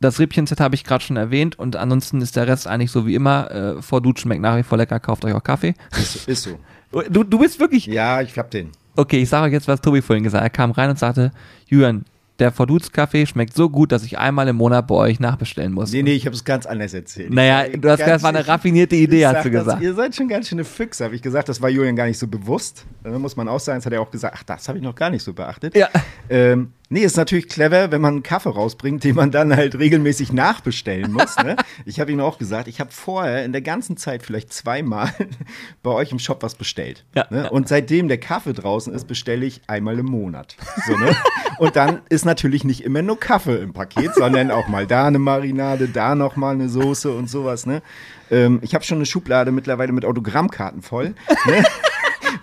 das 0.00 0.18
Rippchen-Set 0.18 0.60
habe 0.60 0.74
ich 0.74 0.84
gerade 0.84 1.02
schon 1.04 1.16
erwähnt 1.16 1.58
und 1.58 1.76
ansonsten 1.76 2.20
ist 2.20 2.34
der 2.36 2.46
Rest 2.48 2.66
eigentlich 2.66 2.90
so 2.90 3.06
wie 3.06 3.14
immer. 3.14 3.50
Äh, 3.50 3.82
vor 3.82 4.00
Duschen 4.00 4.18
schmeckt 4.22 4.42
nach 4.42 4.56
wie 4.56 4.62
vor 4.62 4.78
lecker, 4.78 4.98
kauft 5.00 5.24
euch 5.24 5.32
auch 5.32 5.42
Kaffee. 5.44 5.74
Ist, 5.92 6.12
so- 6.24 6.30
ist 6.30 6.42
so. 6.42 6.58
Du, 7.08 7.24
du 7.24 7.38
bist 7.38 7.58
wirklich. 7.58 7.86
Ja, 7.86 8.20
ich 8.20 8.36
hab 8.38 8.50
den. 8.50 8.70
Okay, 8.96 9.22
ich 9.22 9.28
sage 9.30 9.46
euch 9.46 9.52
jetzt, 9.54 9.66
was 9.66 9.80
Tobi 9.80 10.02
vorhin 10.02 10.24
gesagt 10.24 10.42
hat. 10.44 10.46
Er 10.46 10.50
kam 10.54 10.72
rein 10.72 10.90
und 10.90 10.98
sagte, 10.98 11.30
Julian, 11.68 12.04
der 12.42 12.50
Verduz 12.50 12.90
Kaffee 12.90 13.24
schmeckt 13.24 13.54
so 13.54 13.70
gut, 13.70 13.92
dass 13.92 14.02
ich 14.02 14.18
einmal 14.18 14.48
im 14.48 14.56
Monat 14.56 14.88
bei 14.88 14.96
euch 14.96 15.20
nachbestellen 15.20 15.72
muss. 15.72 15.92
Nee, 15.92 16.02
nee, 16.02 16.14
ich 16.14 16.26
habe 16.26 16.34
es 16.34 16.44
ganz 16.44 16.66
anders 16.66 16.92
erzählt. 16.92 17.32
Naja, 17.32 17.68
du 17.68 17.88
hast 17.88 17.98
ganz- 17.98 17.98
gesagt, 18.00 18.16
es 18.16 18.22
war 18.24 18.30
eine 18.30 18.48
raffinierte 18.48 18.96
Idee, 18.96 19.26
hast 19.26 19.44
du 19.44 19.50
das, 19.50 19.60
gesagt. 19.60 19.82
Ihr 19.82 19.94
seid 19.94 20.16
schon 20.16 20.26
ganz 20.28 20.48
schöne 20.48 20.64
Füchse, 20.64 21.04
habe 21.04 21.14
ich 21.14 21.22
gesagt. 21.22 21.48
Das 21.48 21.62
war 21.62 21.70
Julian 21.70 21.94
gar 21.94 22.06
nicht 22.06 22.18
so 22.18 22.26
bewusst. 22.26 22.84
Da 23.04 23.16
muss 23.18 23.36
man 23.36 23.46
auch 23.48 23.60
sagen, 23.60 23.78
das 23.78 23.86
hat 23.86 23.92
er 23.92 24.00
auch 24.00 24.10
gesagt. 24.10 24.34
Ach, 24.36 24.42
das 24.42 24.68
habe 24.68 24.78
ich 24.78 24.84
noch 24.84 24.96
gar 24.96 25.10
nicht 25.10 25.22
so 25.22 25.32
beachtet. 25.32 25.76
Ja. 25.76 25.88
Ähm, 26.28 26.72
nee, 26.88 27.00
ist 27.00 27.16
natürlich 27.16 27.48
clever, 27.48 27.92
wenn 27.92 28.00
man 28.00 28.14
einen 28.14 28.22
Kaffee 28.22 28.48
rausbringt, 28.50 29.04
den 29.04 29.14
man 29.14 29.30
dann 29.30 29.54
halt 29.54 29.78
regelmäßig 29.78 30.32
nachbestellen 30.32 31.12
muss. 31.12 31.36
Ne? 31.36 31.56
Ich 31.84 32.00
habe 32.00 32.12
ihm 32.12 32.20
auch 32.20 32.38
gesagt, 32.38 32.68
ich 32.68 32.80
habe 32.80 32.90
vorher 32.90 33.44
in 33.44 33.52
der 33.52 33.60
ganzen 33.62 33.96
Zeit 33.96 34.22
vielleicht 34.22 34.52
zweimal 34.52 35.12
bei 35.82 35.90
euch 35.90 36.12
im 36.12 36.18
Shop 36.18 36.42
was 36.42 36.54
bestellt. 36.54 37.04
Ja. 37.14 37.26
Ne? 37.30 37.50
Und 37.50 37.68
seitdem 37.68 38.08
der 38.08 38.18
Kaffee 38.18 38.52
draußen 38.52 38.92
ist, 38.92 39.06
bestelle 39.06 39.46
ich 39.46 39.60
einmal 39.66 39.98
im 39.98 40.06
Monat. 40.06 40.56
So, 40.86 40.96
ne? 40.96 41.14
Und 41.58 41.76
dann 41.76 42.00
ist 42.08 42.24
natürlich 42.24 42.31
nicht 42.64 42.82
immer 42.84 43.02
nur 43.02 43.18
Kaffee 43.18 43.56
im 43.56 43.72
Paket, 43.72 44.14
sondern 44.14 44.50
auch 44.50 44.68
mal 44.68 44.86
da 44.86 45.06
eine 45.06 45.18
Marinade, 45.18 45.88
da 45.88 46.14
noch 46.14 46.36
mal 46.36 46.54
eine 46.54 46.68
Soße 46.68 47.10
und 47.10 47.28
sowas. 47.30 47.66
Ne? 47.66 47.82
Ähm, 48.30 48.58
ich 48.62 48.74
habe 48.74 48.84
schon 48.84 48.98
eine 48.98 49.06
Schublade 49.06 49.52
mittlerweile 49.52 49.92
mit 49.92 50.04
Autogrammkarten 50.04 50.82
voll. 50.82 51.14
Ne? 51.46 51.64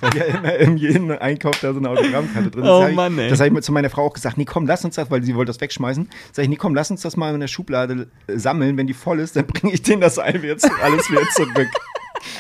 Weil 0.01 0.15
ja 0.15 0.23
immer 0.25 0.55
in 0.55 0.77
jedem 0.77 1.11
Einkauf 1.11 1.59
da 1.61 1.73
so 1.73 1.79
eine 1.79 1.89
Autogrammkarte 1.89 2.51
drin 2.51 2.63
ist. 2.63 2.69
Oh 2.69 2.73
Das 2.79 2.83
hab 2.83 2.89
ich- 2.91 2.95
Mann, 2.95 3.17
ey. 3.17 3.29
Das 3.29 3.39
habe 3.41 3.57
ich 3.57 3.61
zu 3.63 3.71
meiner 3.71 3.89
Frau 3.89 4.05
auch 4.05 4.13
gesagt. 4.13 4.37
Nee, 4.37 4.45
komm, 4.45 4.65
lass 4.67 4.85
uns 4.85 4.95
das, 4.95 5.09
weil 5.11 5.23
sie 5.23 5.35
wollte 5.35 5.49
das 5.49 5.59
wegschmeißen. 5.61 6.07
Sag 6.31 6.43
ich, 6.43 6.49
nee, 6.49 6.55
komm, 6.57 6.75
lass 6.75 6.91
uns 6.91 7.01
das 7.01 7.17
mal 7.17 7.33
in 7.33 7.39
der 7.39 7.47
Schublade 7.47 8.07
äh, 8.27 8.37
sammeln. 8.37 8.77
Wenn 8.77 8.87
die 8.87 8.93
voll 8.93 9.19
ist, 9.19 9.35
dann 9.35 9.47
bringe 9.47 9.73
ich 9.73 9.81
denen 9.81 10.01
das 10.01 10.19
ein, 10.19 10.41
zu- 10.57 10.69
alles 10.81 11.09
wieder 11.09 11.23
zurück. 11.35 11.67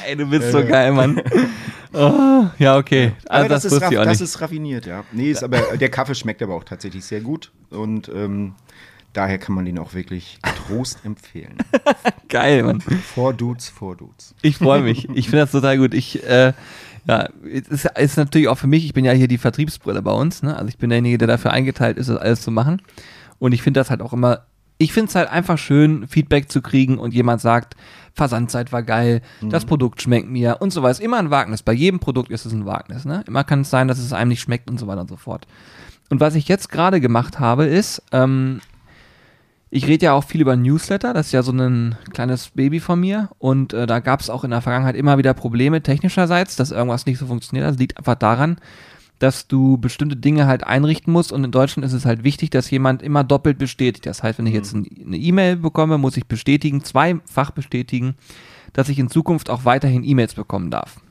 Ey, 0.07 0.15
du 0.15 0.25
bist 0.25 0.51
so 0.51 0.63
geil, 0.65 0.91
Mann. 0.91 1.21
Oh, 1.91 2.45
ja, 2.59 2.77
okay. 2.77 3.13
Also 3.27 3.49
das, 3.49 3.63
das, 3.63 3.73
ist, 3.73 3.81
raff- 3.81 3.89
das 4.05 4.21
ist 4.21 4.39
raffiniert, 4.41 4.85
ja. 4.85 5.03
Nee, 5.11 5.31
ist 5.31 5.43
aber, 5.43 5.75
der 5.75 5.89
Kaffee 5.89 6.13
schmeckt 6.13 6.43
aber 6.43 6.53
auch 6.53 6.63
tatsächlich 6.63 7.03
sehr 7.03 7.19
gut. 7.19 7.51
Und 7.71 8.09
ähm, 8.13 8.53
daher 9.13 9.39
kann 9.39 9.55
man 9.55 9.65
den 9.65 9.79
auch 9.79 9.95
wirklich 9.95 10.37
Trost 10.67 10.99
empfehlen. 11.03 11.57
Geil, 12.29 12.61
Mann. 12.61 12.79
Vor 12.81 13.33
Dudes, 13.33 13.69
vor 13.69 13.95
Dudes. 13.95 14.35
Ich 14.43 14.57
freue 14.57 14.83
mich. 14.83 15.09
Ich 15.15 15.25
finde 15.31 15.39
das 15.45 15.51
total 15.51 15.79
gut. 15.79 15.95
Ich, 15.95 16.23
äh, 16.27 16.53
ja, 17.07 17.27
es 17.51 17.67
ist, 17.69 17.85
ist 17.97 18.17
natürlich 18.17 18.49
auch 18.49 18.59
für 18.59 18.67
mich, 18.67 18.85
ich 18.85 18.93
bin 18.93 19.03
ja 19.03 19.13
hier 19.13 19.27
die 19.27 19.39
Vertriebsbrille 19.39 20.03
bei 20.03 20.11
uns, 20.11 20.43
ne? 20.43 20.55
Also 20.55 20.67
ich 20.69 20.77
bin 20.77 20.91
derjenige, 20.91 21.17
der 21.17 21.27
dafür 21.27 21.53
eingeteilt 21.53 21.97
ist, 21.97 22.07
das 22.07 22.17
alles 22.17 22.41
zu 22.41 22.51
machen. 22.51 22.83
Und 23.39 23.53
ich 23.53 23.63
finde 23.63 23.79
das 23.79 23.89
halt 23.89 24.03
auch 24.03 24.13
immer, 24.13 24.45
ich 24.79 24.93
finde 24.93 25.09
es 25.09 25.15
halt 25.15 25.29
einfach 25.29 25.57
schön, 25.57 26.07
Feedback 26.07 26.49
zu 26.49 26.61
kriegen 26.61 26.97
und 26.97 27.13
jemand 27.13 27.41
sagt, 27.41 27.75
Versandzeit 28.13 28.71
war 28.71 28.81
geil, 28.81 29.21
das 29.41 29.65
Produkt 29.65 30.01
schmeckt 30.01 30.29
mir 30.29 30.57
und 30.61 30.71
so 30.71 30.81
weiter. 30.81 31.01
Immer 31.03 31.17
ein 31.17 31.29
Wagnis. 31.29 31.61
Bei 31.61 31.73
jedem 31.73 31.99
Produkt 31.99 32.31
ist 32.31 32.45
es 32.45 32.53
ein 32.53 32.65
Wagnis, 32.65 33.05
ne? 33.05 33.23
Immer 33.27 33.43
kann 33.43 33.61
es 33.61 33.69
sein, 33.69 33.89
dass 33.89 33.99
es 33.99 34.13
einem 34.13 34.29
nicht 34.29 34.41
schmeckt 34.41 34.69
und 34.69 34.79
so 34.79 34.87
weiter 34.87 35.01
und 35.01 35.09
so 35.09 35.17
fort. 35.17 35.47
Und 36.09 36.21
was 36.21 36.35
ich 36.35 36.47
jetzt 36.47 36.69
gerade 36.69 37.01
gemacht 37.01 37.39
habe, 37.39 37.65
ist, 37.65 38.01
ähm, 38.13 38.61
ich 39.69 39.85
rede 39.85 40.05
ja 40.05 40.13
auch 40.13 40.23
viel 40.23 40.41
über 40.41 40.55
Newsletter, 40.55 41.13
das 41.13 41.27
ist 41.27 41.31
ja 41.33 41.43
so 41.43 41.51
ein 41.51 41.95
kleines 42.13 42.49
Baby 42.49 42.79
von 42.79 43.01
mir 43.01 43.29
und 43.37 43.73
äh, 43.73 43.85
da 43.85 43.99
gab 43.99 44.21
es 44.21 44.29
auch 44.29 44.43
in 44.43 44.51
der 44.51 44.61
Vergangenheit 44.61 44.95
immer 44.95 45.17
wieder 45.17 45.33
Probleme 45.33 45.83
technischerseits, 45.83 46.55
dass 46.55 46.71
irgendwas 46.71 47.05
nicht 47.05 47.19
so 47.19 47.27
funktioniert. 47.27 47.67
Das 47.67 47.77
liegt 47.77 47.97
einfach 47.97 48.15
daran, 48.15 48.57
dass 49.19 49.47
du 49.47 49.77
bestimmte 49.77 50.15
Dinge 50.15 50.47
halt 50.47 50.63
einrichten 50.63 51.11
musst 51.11 51.31
und 51.31 51.43
in 51.43 51.51
Deutschland 51.51 51.85
ist 51.85 51.93
es 51.93 52.05
halt 52.05 52.23
wichtig, 52.23 52.49
dass 52.49 52.71
jemand 52.71 53.01
immer 53.01 53.23
doppelt 53.25 53.57
bestätigt. 53.57 54.05
Das 54.05 54.23
heißt, 54.23 54.39
wenn 54.39 54.47
ich 54.47 54.53
jetzt 54.53 54.73
ein- 54.73 54.87
eine 55.05 55.17
E-Mail 55.17 55.57
bekomme, 55.57 55.97
muss 55.97 56.15
ich 56.17 56.25
bestätigen, 56.25 56.83
zweifach 56.83 57.51
bestätigen, 57.51 58.15
dass 58.73 58.87
ich 58.89 58.97
in 58.97 59.09
Zukunft 59.09 59.49
auch 59.49 59.65
weiterhin 59.65 60.03
E-Mails 60.05 60.35
bekommen 60.35 60.71
darf. 60.71 61.01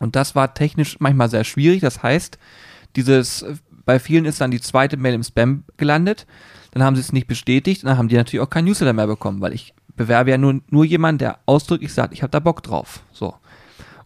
Und 0.00 0.16
das 0.16 0.34
war 0.34 0.54
technisch 0.54 0.96
manchmal 0.98 1.28
sehr 1.28 1.44
schwierig. 1.44 1.80
Das 1.80 2.02
heißt, 2.02 2.38
dieses, 2.96 3.44
bei 3.84 3.98
vielen 3.98 4.24
ist 4.24 4.40
dann 4.40 4.50
die 4.50 4.60
zweite 4.60 4.96
Mail 4.96 5.14
im 5.14 5.22
Spam 5.22 5.64
gelandet. 5.76 6.26
Dann 6.72 6.82
haben 6.82 6.96
sie 6.96 7.00
es 7.00 7.12
nicht 7.12 7.26
bestätigt 7.26 7.82
und 7.82 7.88
dann 7.88 7.98
haben 7.98 8.08
die 8.08 8.16
natürlich 8.16 8.44
auch 8.44 8.50
kein 8.50 8.64
Newsletter 8.64 8.92
mehr 8.92 9.06
bekommen, 9.06 9.40
weil 9.40 9.52
ich 9.52 9.74
bewerbe 9.96 10.30
ja 10.30 10.38
nur, 10.38 10.60
nur 10.70 10.84
jemanden, 10.84 11.18
der 11.18 11.38
ausdrücklich 11.46 11.92
sagt, 11.92 12.12
ich 12.12 12.22
habe 12.22 12.30
da 12.30 12.40
Bock 12.40 12.62
drauf. 12.62 13.00
So. 13.12 13.34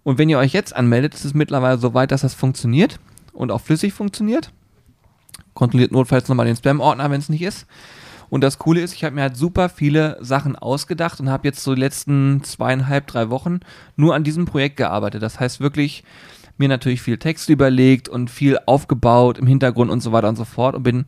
Und 0.03 0.18
wenn 0.18 0.28
ihr 0.28 0.39
euch 0.39 0.53
jetzt 0.53 0.74
anmeldet, 0.74 1.14
ist 1.14 1.24
es 1.24 1.35
mittlerweile 1.35 1.78
so 1.78 1.95
weit, 1.95 2.12
dass 2.12 2.20
das 2.22 2.35
funktioniert 2.35 2.99
und 3.33 3.51
auch 3.51 3.61
flüssig 3.61 3.93
funktioniert. 3.93 4.53
Kontrolliert 5.55 5.93
notfalls 5.93 6.28
nochmal 6.28 6.47
den 6.47 6.57
Spam-Ordner, 6.57 7.11
wenn 7.11 7.20
es 7.20 7.28
nicht 7.28 7.43
ist. 7.43 7.66
Und 8.31 8.43
das 8.43 8.59
Coole 8.59 8.81
ist, 8.81 8.95
ich 8.95 9.03
habe 9.05 9.16
mir 9.16 9.22
halt 9.22 9.37
super 9.37 9.68
viele 9.68 10.16
Sachen 10.20 10.55
ausgedacht 10.55 11.18
und 11.20 11.28
habe 11.28 11.49
jetzt 11.49 11.62
so 11.62 11.74
die 11.74 11.81
letzten 11.81 12.43
zweieinhalb, 12.45 13.09
drei 13.09 13.28
Wochen 13.28 13.61
nur 13.97 14.14
an 14.14 14.22
diesem 14.22 14.45
Projekt 14.45 14.76
gearbeitet. 14.76 15.22
Das 15.22 15.41
heißt 15.41 15.61
wirklich 15.61 16.05
mir 16.57 16.68
natürlich 16.68 17.03
viel 17.03 17.18
Text 17.18 17.49
überlegt 17.49 18.09
und 18.09 18.31
viel 18.31 18.59
aufgebaut 18.66 19.39
im 19.39 19.49
Hintergrund 19.49 19.91
und 19.91 20.01
so 20.01 20.12
weiter 20.12 20.28
und 20.28 20.37
so 20.37 20.45
fort 20.45 20.76
und 20.76 20.85
bin 20.85 21.07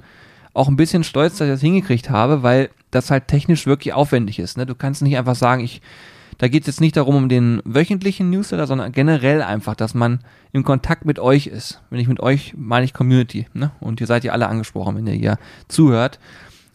auch 0.54 0.68
ein 0.68 0.76
bisschen 0.76 1.04
stolz, 1.04 1.38
dass 1.38 1.46
ich 1.46 1.54
das 1.54 1.60
hingekriegt 1.60 2.10
habe, 2.10 2.42
weil 2.42 2.70
das 2.90 3.10
halt 3.10 3.28
technisch 3.28 3.66
wirklich 3.66 3.94
aufwendig 3.94 4.38
ist. 4.38 4.56
Ne? 4.56 4.66
Du 4.66 4.74
kannst 4.74 5.02
nicht 5.02 5.16
einfach 5.16 5.36
sagen, 5.36 5.62
ich, 5.62 5.80
da 6.38 6.48
geht 6.48 6.62
es 6.62 6.66
jetzt 6.66 6.80
nicht 6.80 6.96
darum 6.96 7.16
um 7.16 7.28
den 7.28 7.60
wöchentlichen 7.64 8.30
Newsletter, 8.30 8.66
sondern 8.66 8.92
generell 8.92 9.42
einfach, 9.42 9.74
dass 9.74 9.94
man 9.94 10.20
in 10.52 10.64
Kontakt 10.64 11.04
mit 11.04 11.18
euch 11.18 11.46
ist. 11.46 11.80
Wenn 11.90 12.00
ich 12.00 12.08
mit 12.08 12.20
euch 12.20 12.54
meine 12.56 12.84
ich 12.84 12.94
Community, 12.94 13.46
ne? 13.54 13.70
Und 13.80 14.00
ihr 14.00 14.06
seid 14.06 14.24
ja 14.24 14.32
alle 14.32 14.48
angesprochen, 14.48 14.96
wenn 14.96 15.06
ihr 15.06 15.14
hier 15.14 15.38
zuhört. 15.68 16.18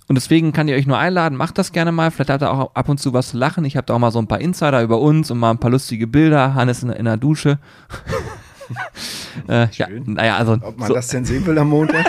Und 0.07 0.15
deswegen 0.15 0.53
kann 0.53 0.69
ich 0.69 0.75
euch 0.75 0.87
nur 0.87 0.97
einladen, 0.97 1.37
macht 1.37 1.57
das 1.57 1.73
gerne 1.73 1.91
mal. 1.91 2.11
Vielleicht 2.11 2.29
habt 2.29 2.41
ihr 2.41 2.51
auch 2.51 2.73
ab 2.75 2.87
und 2.87 2.97
zu 2.97 3.11
was 3.13 3.29
zu 3.29 3.37
lachen. 3.37 3.65
Ich 3.65 3.75
habe 3.75 3.85
da 3.85 3.93
auch 3.93 3.99
mal 3.99 4.11
so 4.11 4.19
ein 4.19 4.27
paar 4.27 4.39
Insider 4.39 4.81
über 4.81 5.01
uns 5.01 5.29
und 5.31 5.37
mal 5.37 5.51
ein 5.51 5.59
paar 5.59 5.71
lustige 5.71 6.07
Bilder. 6.07 6.53
Hannes 6.53 6.81
in, 6.81 6.89
in 6.89 7.05
der 7.05 7.17
Dusche. 7.17 7.59
äh, 9.47 9.67
ja, 9.71 9.87
naja, 10.05 10.37
also. 10.37 10.53
Ob 10.53 10.77
man 10.77 10.87
so. 10.87 10.93
das 10.93 11.07
denn 11.07 11.25
sehen 11.25 11.45
will 11.45 11.57
am 11.57 11.69
Montag? 11.69 12.05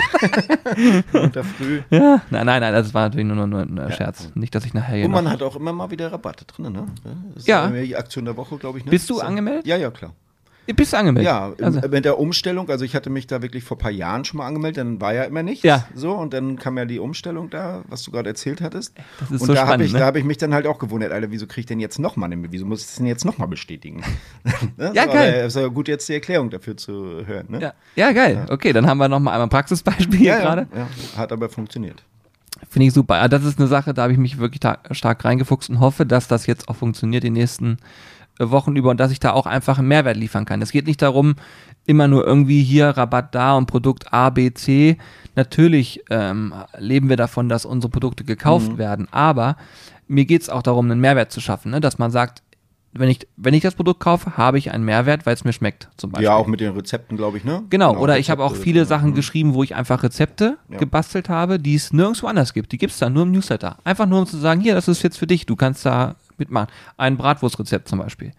Montag 1.13 1.45
früh. 1.45 1.81
Ja, 1.89 2.21
nein, 2.29 2.45
nein, 2.45 2.61
nein, 2.61 2.73
das 2.73 2.93
war 2.93 3.03
natürlich 3.03 3.27
nur, 3.27 3.35
nur, 3.35 3.47
nur 3.47 3.61
ein 3.61 3.89
ja. 3.89 3.91
Scherz. 3.91 4.31
Nicht, 4.35 4.53
dass 4.55 4.65
ich 4.65 4.73
nachher 4.73 4.95
hier. 4.95 5.05
Und 5.05 5.11
man 5.11 5.29
hat 5.29 5.41
auch 5.41 5.55
immer 5.55 5.73
mal 5.73 5.91
wieder 5.91 6.11
Rabatte 6.11 6.45
drin, 6.45 6.71
ne? 6.71 6.87
Das 7.35 7.45
ja. 7.45 7.67
die 7.69 7.95
Aktion 7.95 8.25
der 8.25 8.37
Woche, 8.37 8.57
glaube 8.57 8.79
ich. 8.79 8.85
Ne? 8.85 8.91
Bist 8.91 9.09
du 9.09 9.19
angemeldet? 9.19 9.67
Ja, 9.67 9.77
ja, 9.77 9.91
klar. 9.91 10.13
Bist 10.73 10.93
du 10.93 10.97
angemeldet? 10.97 11.25
Ja, 11.25 11.53
also. 11.61 11.81
mit 11.87 12.05
der 12.05 12.19
Umstellung, 12.19 12.69
also 12.69 12.85
ich 12.85 12.95
hatte 12.95 13.09
mich 13.09 13.27
da 13.27 13.41
wirklich 13.41 13.63
vor 13.63 13.77
ein 13.77 13.79
paar 13.79 13.91
Jahren 13.91 14.25
schon 14.25 14.37
mal 14.37 14.47
angemeldet, 14.47 14.77
dann 14.77 15.01
war 15.01 15.13
ja 15.13 15.23
immer 15.23 15.43
nichts. 15.43 15.63
Ja. 15.63 15.85
So, 15.95 16.13
und 16.13 16.33
dann 16.33 16.57
kam 16.57 16.77
ja 16.77 16.85
die 16.85 16.99
Umstellung 16.99 17.49
da, 17.49 17.83
was 17.87 18.03
du 18.03 18.11
gerade 18.11 18.29
erzählt 18.29 18.61
hattest. 18.61 18.93
Das 19.19 19.31
ist 19.31 19.41
und 19.41 19.47
so 19.47 19.53
da 19.53 19.67
habe 19.67 19.83
ich, 19.83 19.93
ne? 19.93 19.99
da 19.99 20.05
hab 20.05 20.15
ich 20.15 20.23
mich 20.23 20.37
dann 20.37 20.53
halt 20.53 20.67
auch 20.67 20.79
gewundert, 20.79 21.11
Alter, 21.11 21.31
wieso 21.31 21.47
kriege 21.47 21.61
ich 21.61 21.65
denn 21.65 21.79
jetzt 21.79 21.99
nochmal 21.99 22.31
eine, 22.31 22.51
wieso 22.51 22.65
muss 22.65 22.81
ich 22.81 22.87
das 22.87 22.95
denn 22.97 23.07
jetzt 23.07 23.25
nochmal 23.25 23.47
bestätigen? 23.47 24.03
ne? 24.77 24.91
Ja, 24.93 25.05
so, 25.05 25.11
geil. 25.11 25.33
Es 25.45 25.55
ist 25.55 25.61
ja 25.61 25.67
gut, 25.67 25.87
jetzt 25.87 26.07
die 26.09 26.13
Erklärung 26.13 26.49
dafür 26.49 26.77
zu 26.77 27.25
hören. 27.25 27.47
Ne? 27.49 27.61
Ja, 27.61 27.73
ja 27.95 28.11
geil. 28.11 28.45
Okay, 28.49 28.73
dann 28.73 28.87
haben 28.87 28.97
wir 28.97 29.07
nochmal 29.07 29.33
einmal 29.33 29.47
ein 29.47 29.49
Praxisbeispiel 29.49 30.19
hier 30.19 30.33
ja, 30.33 30.39
gerade. 30.39 30.67
ja, 30.73 30.79
ja, 30.79 31.17
hat 31.17 31.31
aber 31.31 31.49
funktioniert. 31.49 32.03
Finde 32.69 32.87
ich 32.87 32.93
super. 32.93 33.17
Ja, 33.17 33.27
Das 33.27 33.43
ist 33.43 33.57
eine 33.59 33.67
Sache, 33.67 33.93
da 33.93 34.03
habe 34.03 34.13
ich 34.13 34.19
mich 34.19 34.37
wirklich 34.37 34.59
ta- 34.59 34.79
stark 34.91 35.23
reingefuchst 35.23 35.69
und 35.69 35.79
hoffe, 35.79 36.05
dass 36.05 36.27
das 36.27 36.45
jetzt 36.45 36.67
auch 36.67 36.75
funktioniert 36.75 37.23
die 37.23 37.29
nächsten 37.29 37.73
äh, 37.73 37.77
Wochen 38.39 38.75
über 38.75 38.89
und 38.89 38.99
dass 38.99 39.11
ich 39.11 39.19
da 39.19 39.31
auch 39.33 39.45
einfach 39.45 39.77
einen 39.79 39.87
Mehrwert 39.87 40.17
liefern 40.17 40.45
kann. 40.45 40.61
Es 40.61 40.71
geht 40.71 40.87
nicht 40.87 41.01
darum, 41.01 41.35
immer 41.85 42.07
nur 42.07 42.25
irgendwie 42.25 42.63
hier 42.63 42.89
Rabatt 42.89 43.35
da 43.35 43.55
und 43.57 43.65
Produkt 43.65 44.13
A, 44.13 44.29
B, 44.29 44.53
C. 44.53 44.97
Natürlich 45.35 46.01
ähm, 46.09 46.53
leben 46.77 47.09
wir 47.09 47.17
davon, 47.17 47.49
dass 47.49 47.65
unsere 47.65 47.89
Produkte 47.91 48.23
gekauft 48.23 48.73
Mhm. 48.73 48.77
werden, 48.77 49.07
aber 49.11 49.57
mir 50.07 50.25
geht 50.25 50.41
es 50.41 50.49
auch 50.49 50.61
darum, 50.63 50.89
einen 50.89 50.99
Mehrwert 51.01 51.31
zu 51.31 51.39
schaffen, 51.41 51.71
ne? 51.71 51.79
dass 51.81 51.97
man 51.99 52.11
sagt, 52.11 52.41
wenn 52.91 53.07
ich, 53.09 53.27
wenn 53.37 53.53
ich 53.53 53.61
das 53.61 53.75
Produkt 53.75 53.99
kaufe, 53.99 54.35
habe 54.35 54.57
ich 54.57 54.71
einen 54.71 54.83
Mehrwert, 54.83 55.27
weil 55.27 55.35
es 55.35 55.43
mir 55.45 55.53
schmeckt, 55.53 55.89
zum 55.97 56.11
Beispiel. 56.11 56.25
Ja, 56.25 56.33
auch 56.33 56.47
mit 56.47 56.59
den 56.59 56.73
Rezepten, 56.73 57.17
glaube 57.17 57.37
ich, 57.37 57.43
ne? 57.43 57.61
Genau, 57.69 57.95
oder 57.95 58.17
ich 58.17 58.31
habe 58.31 58.43
auch 58.43 58.49
Rezepte, 58.49 58.63
viele 58.63 58.79
ja. 58.79 58.85
Sachen 58.85 59.11
Mhm. 59.11 59.13
geschrieben, 59.13 59.53
wo 59.53 59.61
ich 59.61 59.75
einfach 59.75 60.01
Rezepte 60.01 60.57
Ja. 60.71 60.79
gebastelt 60.79 61.29
habe, 61.29 61.59
die 61.59 61.75
es 61.75 61.93
nirgendwo 61.93 62.25
anders 62.25 62.51
gibt. 62.53 62.71
Die 62.71 62.79
gibt 62.79 62.91
es 62.93 62.97
da 62.97 63.07
nur 63.11 63.23
im 63.23 63.31
Newsletter. 63.31 63.77
Einfach 63.83 64.07
nur 64.07 64.17
um 64.19 64.25
zu 64.25 64.37
sagen, 64.37 64.59
hier, 64.61 64.73
das 64.73 64.87
ist 64.87 65.03
jetzt 65.03 65.19
für 65.19 65.27
dich, 65.27 65.45
du 65.45 65.55
kannst 65.55 65.85
da 65.85 66.15
mitmachen. 66.39 66.69
Ein 66.97 67.17
Bratwurstrezept 67.17 67.87
zum 67.87 67.99
Beispiel. 67.99 68.31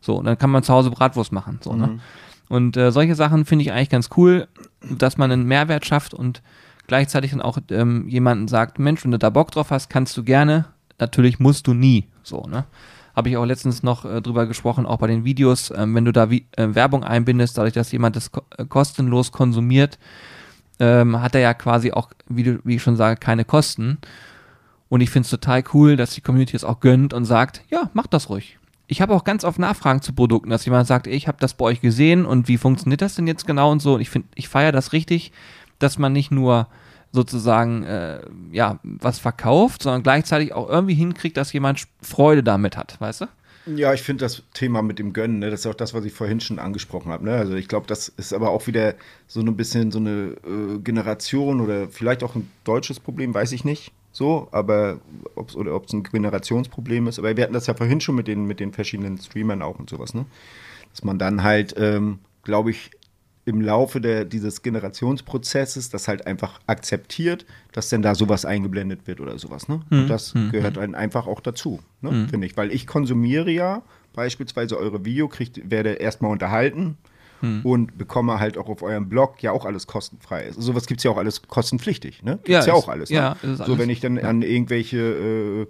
So, 0.00 0.16
und 0.16 0.24
dann 0.24 0.38
kann 0.38 0.50
man 0.50 0.62
zu 0.62 0.72
Hause 0.72 0.90
Bratwurst 0.90 1.32
machen. 1.32 1.58
So, 1.62 1.74
ne? 1.74 1.86
Mhm. 1.86 2.00
Und 2.48 2.76
äh, 2.76 2.92
solche 2.92 3.14
Sachen 3.14 3.44
finde 3.44 3.64
ich 3.64 3.72
eigentlich 3.72 3.88
ganz 3.88 4.10
cool, 4.16 4.48
dass 4.82 5.16
man 5.16 5.32
einen 5.32 5.46
Mehrwert 5.46 5.86
schafft 5.86 6.12
und 6.12 6.42
gleichzeitig 6.86 7.30
dann 7.30 7.40
auch 7.40 7.58
ähm, 7.70 8.08
jemanden 8.08 8.48
sagt, 8.48 8.78
Mensch, 8.78 9.04
wenn 9.04 9.12
du 9.12 9.18
da 9.18 9.30
Bock 9.30 9.50
drauf 9.52 9.70
hast, 9.70 9.88
kannst 9.88 10.16
du 10.16 10.24
gerne. 10.24 10.66
Natürlich 10.98 11.38
musst 11.38 11.66
du 11.66 11.74
nie. 11.74 12.08
So, 12.22 12.42
ne? 12.42 12.64
Habe 13.16 13.28
ich 13.28 13.36
auch 13.36 13.44
letztens 13.44 13.82
noch 13.82 14.04
äh, 14.04 14.20
drüber 14.20 14.46
gesprochen, 14.46 14.86
auch 14.86 14.98
bei 14.98 15.06
den 15.06 15.24
Videos, 15.24 15.72
ähm, 15.74 15.94
wenn 15.94 16.04
du 16.04 16.12
da 16.12 16.30
wie, 16.30 16.46
äh, 16.56 16.74
Werbung 16.74 17.04
einbindest, 17.04 17.56
dadurch, 17.56 17.74
dass 17.74 17.92
jemand 17.92 18.16
das 18.16 18.32
ko 18.32 18.42
äh, 18.56 18.64
kostenlos 18.64 19.32
konsumiert, 19.32 19.98
ähm, 20.78 21.20
hat 21.20 21.34
er 21.34 21.40
ja 21.40 21.54
quasi 21.54 21.92
auch, 21.92 22.10
wie, 22.28 22.42
du, 22.42 22.58
wie 22.64 22.76
ich 22.76 22.82
schon 22.82 22.96
sage, 22.96 23.16
keine 23.16 23.44
Kosten. 23.44 23.98
Und 24.92 25.00
ich 25.00 25.08
finde 25.08 25.24
es 25.24 25.30
total 25.30 25.64
cool, 25.72 25.96
dass 25.96 26.10
die 26.10 26.20
Community 26.20 26.54
es 26.54 26.64
auch 26.64 26.80
gönnt 26.80 27.14
und 27.14 27.24
sagt, 27.24 27.62
ja, 27.70 27.88
mach 27.94 28.06
das 28.06 28.28
ruhig. 28.28 28.58
Ich 28.88 29.00
habe 29.00 29.14
auch 29.14 29.24
ganz 29.24 29.42
oft 29.42 29.58
Nachfragen 29.58 30.02
zu 30.02 30.12
Produkten, 30.12 30.50
dass 30.50 30.66
jemand 30.66 30.86
sagt, 30.86 31.06
ich 31.06 31.28
habe 31.28 31.38
das 31.40 31.54
bei 31.54 31.64
euch 31.64 31.80
gesehen 31.80 32.26
und 32.26 32.46
wie 32.46 32.58
funktioniert 32.58 33.00
das 33.00 33.14
denn 33.14 33.26
jetzt 33.26 33.46
genau 33.46 33.72
und 33.72 33.80
so. 33.80 33.94
Und 33.94 34.02
ich 34.02 34.10
finde, 34.10 34.28
ich 34.34 34.50
feiere 34.50 34.70
das 34.70 34.92
richtig, 34.92 35.32
dass 35.78 35.96
man 35.96 36.12
nicht 36.12 36.30
nur 36.30 36.68
sozusagen 37.10 37.84
äh, 37.84 38.20
ja 38.52 38.80
was 38.82 39.18
verkauft, 39.18 39.82
sondern 39.82 40.02
gleichzeitig 40.02 40.52
auch 40.52 40.68
irgendwie 40.68 40.94
hinkriegt, 40.94 41.38
dass 41.38 41.54
jemand 41.54 41.86
Freude 42.02 42.42
damit 42.42 42.76
hat, 42.76 43.00
weißt 43.00 43.22
du? 43.22 43.26
Ja, 43.74 43.94
ich 43.94 44.02
finde 44.02 44.26
das 44.26 44.42
Thema 44.52 44.82
mit 44.82 44.98
dem 44.98 45.14
Gönnen, 45.14 45.38
ne, 45.38 45.48
das 45.48 45.60
ist 45.60 45.66
auch 45.68 45.74
das, 45.74 45.94
was 45.94 46.04
ich 46.04 46.12
vorhin 46.12 46.40
schon 46.40 46.58
angesprochen 46.58 47.10
habe. 47.12 47.24
Ne? 47.24 47.32
Also 47.32 47.54
ich 47.54 47.68
glaube, 47.68 47.86
das 47.86 48.08
ist 48.08 48.34
aber 48.34 48.50
auch 48.50 48.66
wieder 48.66 48.94
so 49.26 49.40
ein 49.40 49.56
bisschen 49.56 49.90
so 49.90 50.00
eine 50.00 50.36
äh, 50.46 50.78
Generation 50.84 51.62
oder 51.62 51.88
vielleicht 51.88 52.22
auch 52.22 52.34
ein 52.34 52.50
deutsches 52.64 53.00
Problem, 53.00 53.32
weiß 53.32 53.52
ich 53.52 53.64
nicht. 53.64 53.90
So, 54.12 54.48
aber 54.52 55.00
ob 55.34 55.48
es 55.48 55.56
oder 55.56 55.74
ob 55.74 55.86
es 55.86 55.92
ein 55.94 56.02
Generationsproblem 56.02 57.06
ist. 57.06 57.18
Aber 57.18 57.36
wir 57.36 57.42
hatten 57.44 57.54
das 57.54 57.66
ja 57.66 57.74
vorhin 57.74 58.00
schon 58.00 58.14
mit 58.14 58.28
den, 58.28 58.44
mit 58.46 58.60
den 58.60 58.72
verschiedenen 58.72 59.18
Streamern 59.18 59.62
auch 59.62 59.78
und 59.78 59.88
sowas, 59.88 60.14
ne? 60.14 60.26
Dass 60.90 61.02
man 61.02 61.18
dann 61.18 61.42
halt, 61.42 61.74
ähm, 61.78 62.18
glaube 62.42 62.70
ich, 62.70 62.90
im 63.44 63.60
Laufe 63.60 64.00
der, 64.00 64.24
dieses 64.24 64.62
Generationsprozesses 64.62 65.90
das 65.90 66.06
halt 66.06 66.26
einfach 66.26 66.60
akzeptiert, 66.66 67.44
dass 67.72 67.88
denn 67.88 68.02
da 68.02 68.14
sowas 68.14 68.44
eingeblendet 68.44 69.06
wird 69.06 69.20
oder 69.20 69.36
sowas. 69.38 69.68
Ne? 69.68 69.80
Hm, 69.88 70.02
Und 70.02 70.08
das 70.08 70.34
gehört 70.52 70.76
dann 70.76 70.94
einfach 70.94 71.26
auch 71.26 71.40
dazu, 71.40 71.80
ne? 72.02 72.28
finde 72.30 72.46
ich. 72.46 72.56
Weil 72.56 72.70
ich 72.70 72.86
konsumiere 72.86 73.50
ja 73.50 73.82
beispielsweise 74.12 74.78
eure 74.78 75.04
Video, 75.04 75.26
kriegt, 75.26 75.70
werde 75.70 75.94
erstmal 75.94 76.30
unterhalten 76.30 76.98
Hm. 77.42 77.60
und 77.64 77.98
bekomme 77.98 78.38
halt 78.40 78.56
auch 78.56 78.68
auf 78.68 78.82
eurem 78.82 79.08
Blog 79.08 79.42
ja 79.42 79.52
auch 79.52 79.66
alles 79.66 79.86
kostenfrei. 79.86 80.46
Also 80.46 80.60
sowas 80.62 80.86
gibt 80.86 81.00
es 81.00 81.04
ja 81.04 81.10
auch 81.10 81.18
alles 81.18 81.42
kostenpflichtig. 81.42 82.22
Ne? 82.22 82.36
Gibt's 82.36 82.48
Ja, 82.48 82.60
ja, 82.60 82.64
ist- 82.64 82.70
auch 82.70 82.88
alles. 82.88 83.10
Ne? 83.10 83.16
ja, 83.16 83.36
es 83.42 83.50
ist 83.50 83.58
so, 83.58 83.64
alles- 83.64 83.78
wenn 83.78 83.90
ich 83.90 84.00
dann 84.00 84.18
an 84.18 84.42
irgendwelche 84.42 85.66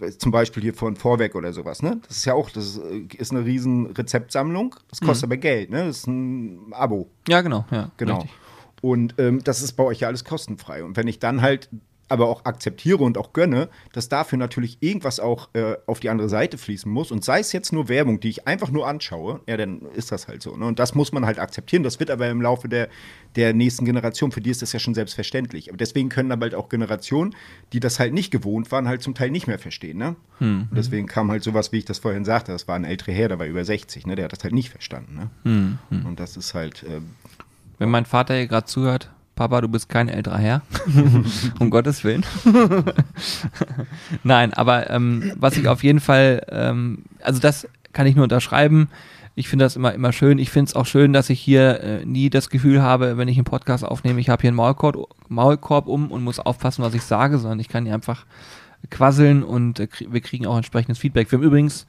äh, 0.00 0.10
zum 0.18 0.32
Beispiel 0.32 0.62
hier 0.62 0.74
von 0.74 0.96
Vorwerk 0.96 1.34
oder 1.36 1.52
sowas, 1.52 1.82
ne? 1.82 2.00
Das 2.08 2.16
ist 2.16 2.24
ja 2.24 2.34
auch, 2.34 2.50
das 2.50 2.64
ist, 2.64 2.78
äh, 2.78 3.02
ist 3.18 3.30
eine 3.30 3.44
riesen 3.44 3.86
Rezeptsammlung. 3.86 4.74
Das 4.88 5.00
kostet 5.00 5.24
aber 5.28 5.36
Geld, 5.36 5.70
ne? 5.70 5.84
Das 5.86 5.98
ist 5.98 6.06
ein 6.08 6.72
Abo. 6.72 7.08
Ja, 7.28 7.40
genau, 7.42 7.66
ja. 7.70 7.90
Genau. 7.98 8.14
richtig. 8.20 8.32
Und 8.80 9.14
ähm, 9.18 9.44
das 9.44 9.62
ist 9.62 9.74
bei 9.74 9.84
euch 9.84 10.00
ja 10.00 10.08
alles 10.08 10.24
kostenfrei. 10.24 10.82
Und 10.82 10.96
wenn 10.96 11.06
ich 11.06 11.18
dann 11.20 11.40
halt 11.42 11.68
aber 12.12 12.28
auch 12.28 12.44
akzeptiere 12.44 13.02
und 13.02 13.18
auch 13.18 13.32
gönne, 13.32 13.68
dass 13.92 14.08
dafür 14.08 14.38
natürlich 14.38 14.78
irgendwas 14.80 15.18
auch 15.18 15.48
äh, 15.54 15.76
auf 15.86 16.00
die 16.00 16.10
andere 16.10 16.28
Seite 16.28 16.58
fließen 16.58 16.90
muss 16.90 17.10
und 17.10 17.24
sei 17.24 17.40
es 17.40 17.52
jetzt 17.52 17.72
nur 17.72 17.88
Werbung, 17.88 18.20
die 18.20 18.28
ich 18.28 18.46
einfach 18.46 18.70
nur 18.70 18.86
anschaue, 18.86 19.40
ja, 19.48 19.56
dann 19.56 19.82
ist 19.94 20.12
das 20.12 20.28
halt 20.28 20.42
so. 20.42 20.56
Ne? 20.56 20.66
Und 20.66 20.78
das 20.78 20.94
muss 20.94 21.12
man 21.12 21.26
halt 21.26 21.38
akzeptieren. 21.38 21.82
Das 21.82 21.98
wird 21.98 22.10
aber 22.10 22.28
im 22.28 22.40
Laufe 22.40 22.68
der, 22.68 22.88
der 23.36 23.54
nächsten 23.54 23.84
Generation, 23.84 24.30
für 24.30 24.40
die 24.40 24.50
ist 24.50 24.62
das 24.62 24.72
ja 24.72 24.78
schon 24.78 24.94
selbstverständlich. 24.94 25.70
Aber 25.70 25.78
deswegen 25.78 26.08
können 26.08 26.30
aber 26.30 26.44
halt 26.44 26.54
auch 26.54 26.68
Generationen, 26.68 27.34
die 27.72 27.80
das 27.80 27.98
halt 27.98 28.12
nicht 28.12 28.30
gewohnt 28.30 28.70
waren, 28.70 28.88
halt 28.88 29.02
zum 29.02 29.14
Teil 29.14 29.30
nicht 29.30 29.46
mehr 29.46 29.58
verstehen. 29.58 29.98
Ne? 29.98 30.16
Und 30.70 30.76
deswegen 30.76 31.06
kam 31.06 31.30
halt 31.30 31.42
sowas, 31.42 31.72
wie 31.72 31.78
ich 31.78 31.84
das 31.84 31.98
vorhin 31.98 32.24
sagte, 32.24 32.52
das 32.52 32.68
war 32.68 32.76
ein 32.76 32.84
älterer 32.84 33.12
Herr, 33.12 33.28
der 33.28 33.38
war 33.38 33.46
über 33.46 33.64
60, 33.64 34.06
ne? 34.06 34.14
der 34.16 34.26
hat 34.26 34.32
das 34.32 34.44
halt 34.44 34.54
nicht 34.54 34.70
verstanden. 34.70 35.14
Ne? 35.16 35.30
Und 36.04 36.20
das 36.20 36.36
ist 36.36 36.54
halt, 36.54 36.82
äh, 36.82 37.00
Wenn 37.78 37.90
mein 37.90 38.04
Vater 38.04 38.34
hier 38.34 38.46
gerade 38.46 38.66
zuhört, 38.66 39.10
Papa, 39.42 39.60
du 39.60 39.66
bist 39.66 39.88
kein 39.88 40.08
älterer 40.08 40.38
Herr. 40.38 40.62
um 41.58 41.70
Gottes 41.70 42.04
Willen. 42.04 42.24
Nein, 44.22 44.54
aber 44.54 44.88
ähm, 44.88 45.32
was 45.34 45.56
ich 45.56 45.66
auf 45.66 45.82
jeden 45.82 45.98
Fall, 45.98 46.46
ähm, 46.48 46.98
also 47.20 47.40
das 47.40 47.66
kann 47.92 48.06
ich 48.06 48.14
nur 48.14 48.22
unterschreiben. 48.22 48.88
Ich 49.34 49.48
finde 49.48 49.64
das 49.64 49.74
immer, 49.74 49.94
immer 49.94 50.12
schön. 50.12 50.38
Ich 50.38 50.50
finde 50.50 50.68
es 50.68 50.76
auch 50.76 50.86
schön, 50.86 51.12
dass 51.12 51.28
ich 51.28 51.40
hier 51.40 51.80
äh, 51.80 52.04
nie 52.04 52.30
das 52.30 52.50
Gefühl 52.50 52.82
habe, 52.82 53.16
wenn 53.16 53.26
ich 53.26 53.36
einen 53.36 53.44
Podcast 53.44 53.84
aufnehme, 53.84 54.20
ich 54.20 54.28
habe 54.28 54.42
hier 54.42 54.50
einen 54.50 54.56
Maulkorb, 54.56 55.08
Maulkorb 55.28 55.88
um 55.88 56.12
und 56.12 56.22
muss 56.22 56.38
aufpassen, 56.38 56.84
was 56.84 56.94
ich 56.94 57.02
sage, 57.02 57.38
sondern 57.38 57.58
ich 57.58 57.68
kann 57.68 57.84
hier 57.84 57.94
einfach 57.94 58.24
quasseln 58.90 59.42
und 59.42 59.80
äh, 59.80 59.88
wir 60.08 60.20
kriegen 60.20 60.46
auch 60.46 60.56
entsprechendes 60.56 61.00
Feedback. 61.00 61.32
Wir 61.32 61.38
haben 61.38 61.44
übrigens 61.44 61.88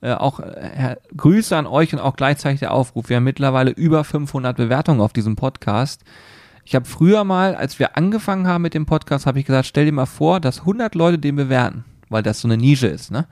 äh, 0.00 0.12
auch 0.12 0.38
äh, 0.38 0.94
Grüße 1.16 1.56
an 1.56 1.66
euch 1.66 1.92
und 1.92 1.98
auch 1.98 2.14
gleichzeitig 2.14 2.60
der 2.60 2.72
Aufruf. 2.72 3.08
Wir 3.08 3.16
haben 3.16 3.24
mittlerweile 3.24 3.72
über 3.72 4.04
500 4.04 4.56
Bewertungen 4.56 5.00
auf 5.00 5.12
diesem 5.12 5.34
Podcast. 5.34 6.04
Ich 6.64 6.74
habe 6.74 6.86
früher 6.86 7.24
mal, 7.24 7.54
als 7.54 7.78
wir 7.78 7.96
angefangen 7.96 8.46
haben 8.46 8.62
mit 8.62 8.74
dem 8.74 8.86
Podcast, 8.86 9.26
habe 9.26 9.38
ich 9.38 9.46
gesagt, 9.46 9.66
stell 9.66 9.84
dir 9.84 9.92
mal 9.92 10.06
vor, 10.06 10.40
dass 10.40 10.60
100 10.60 10.94
Leute 10.94 11.18
den 11.18 11.36
bewerten, 11.36 11.84
weil 12.08 12.22
das 12.22 12.40
so 12.40 12.48
eine 12.48 12.56
Nische 12.56 12.86
ist. 12.86 13.10
Ne? 13.10 13.26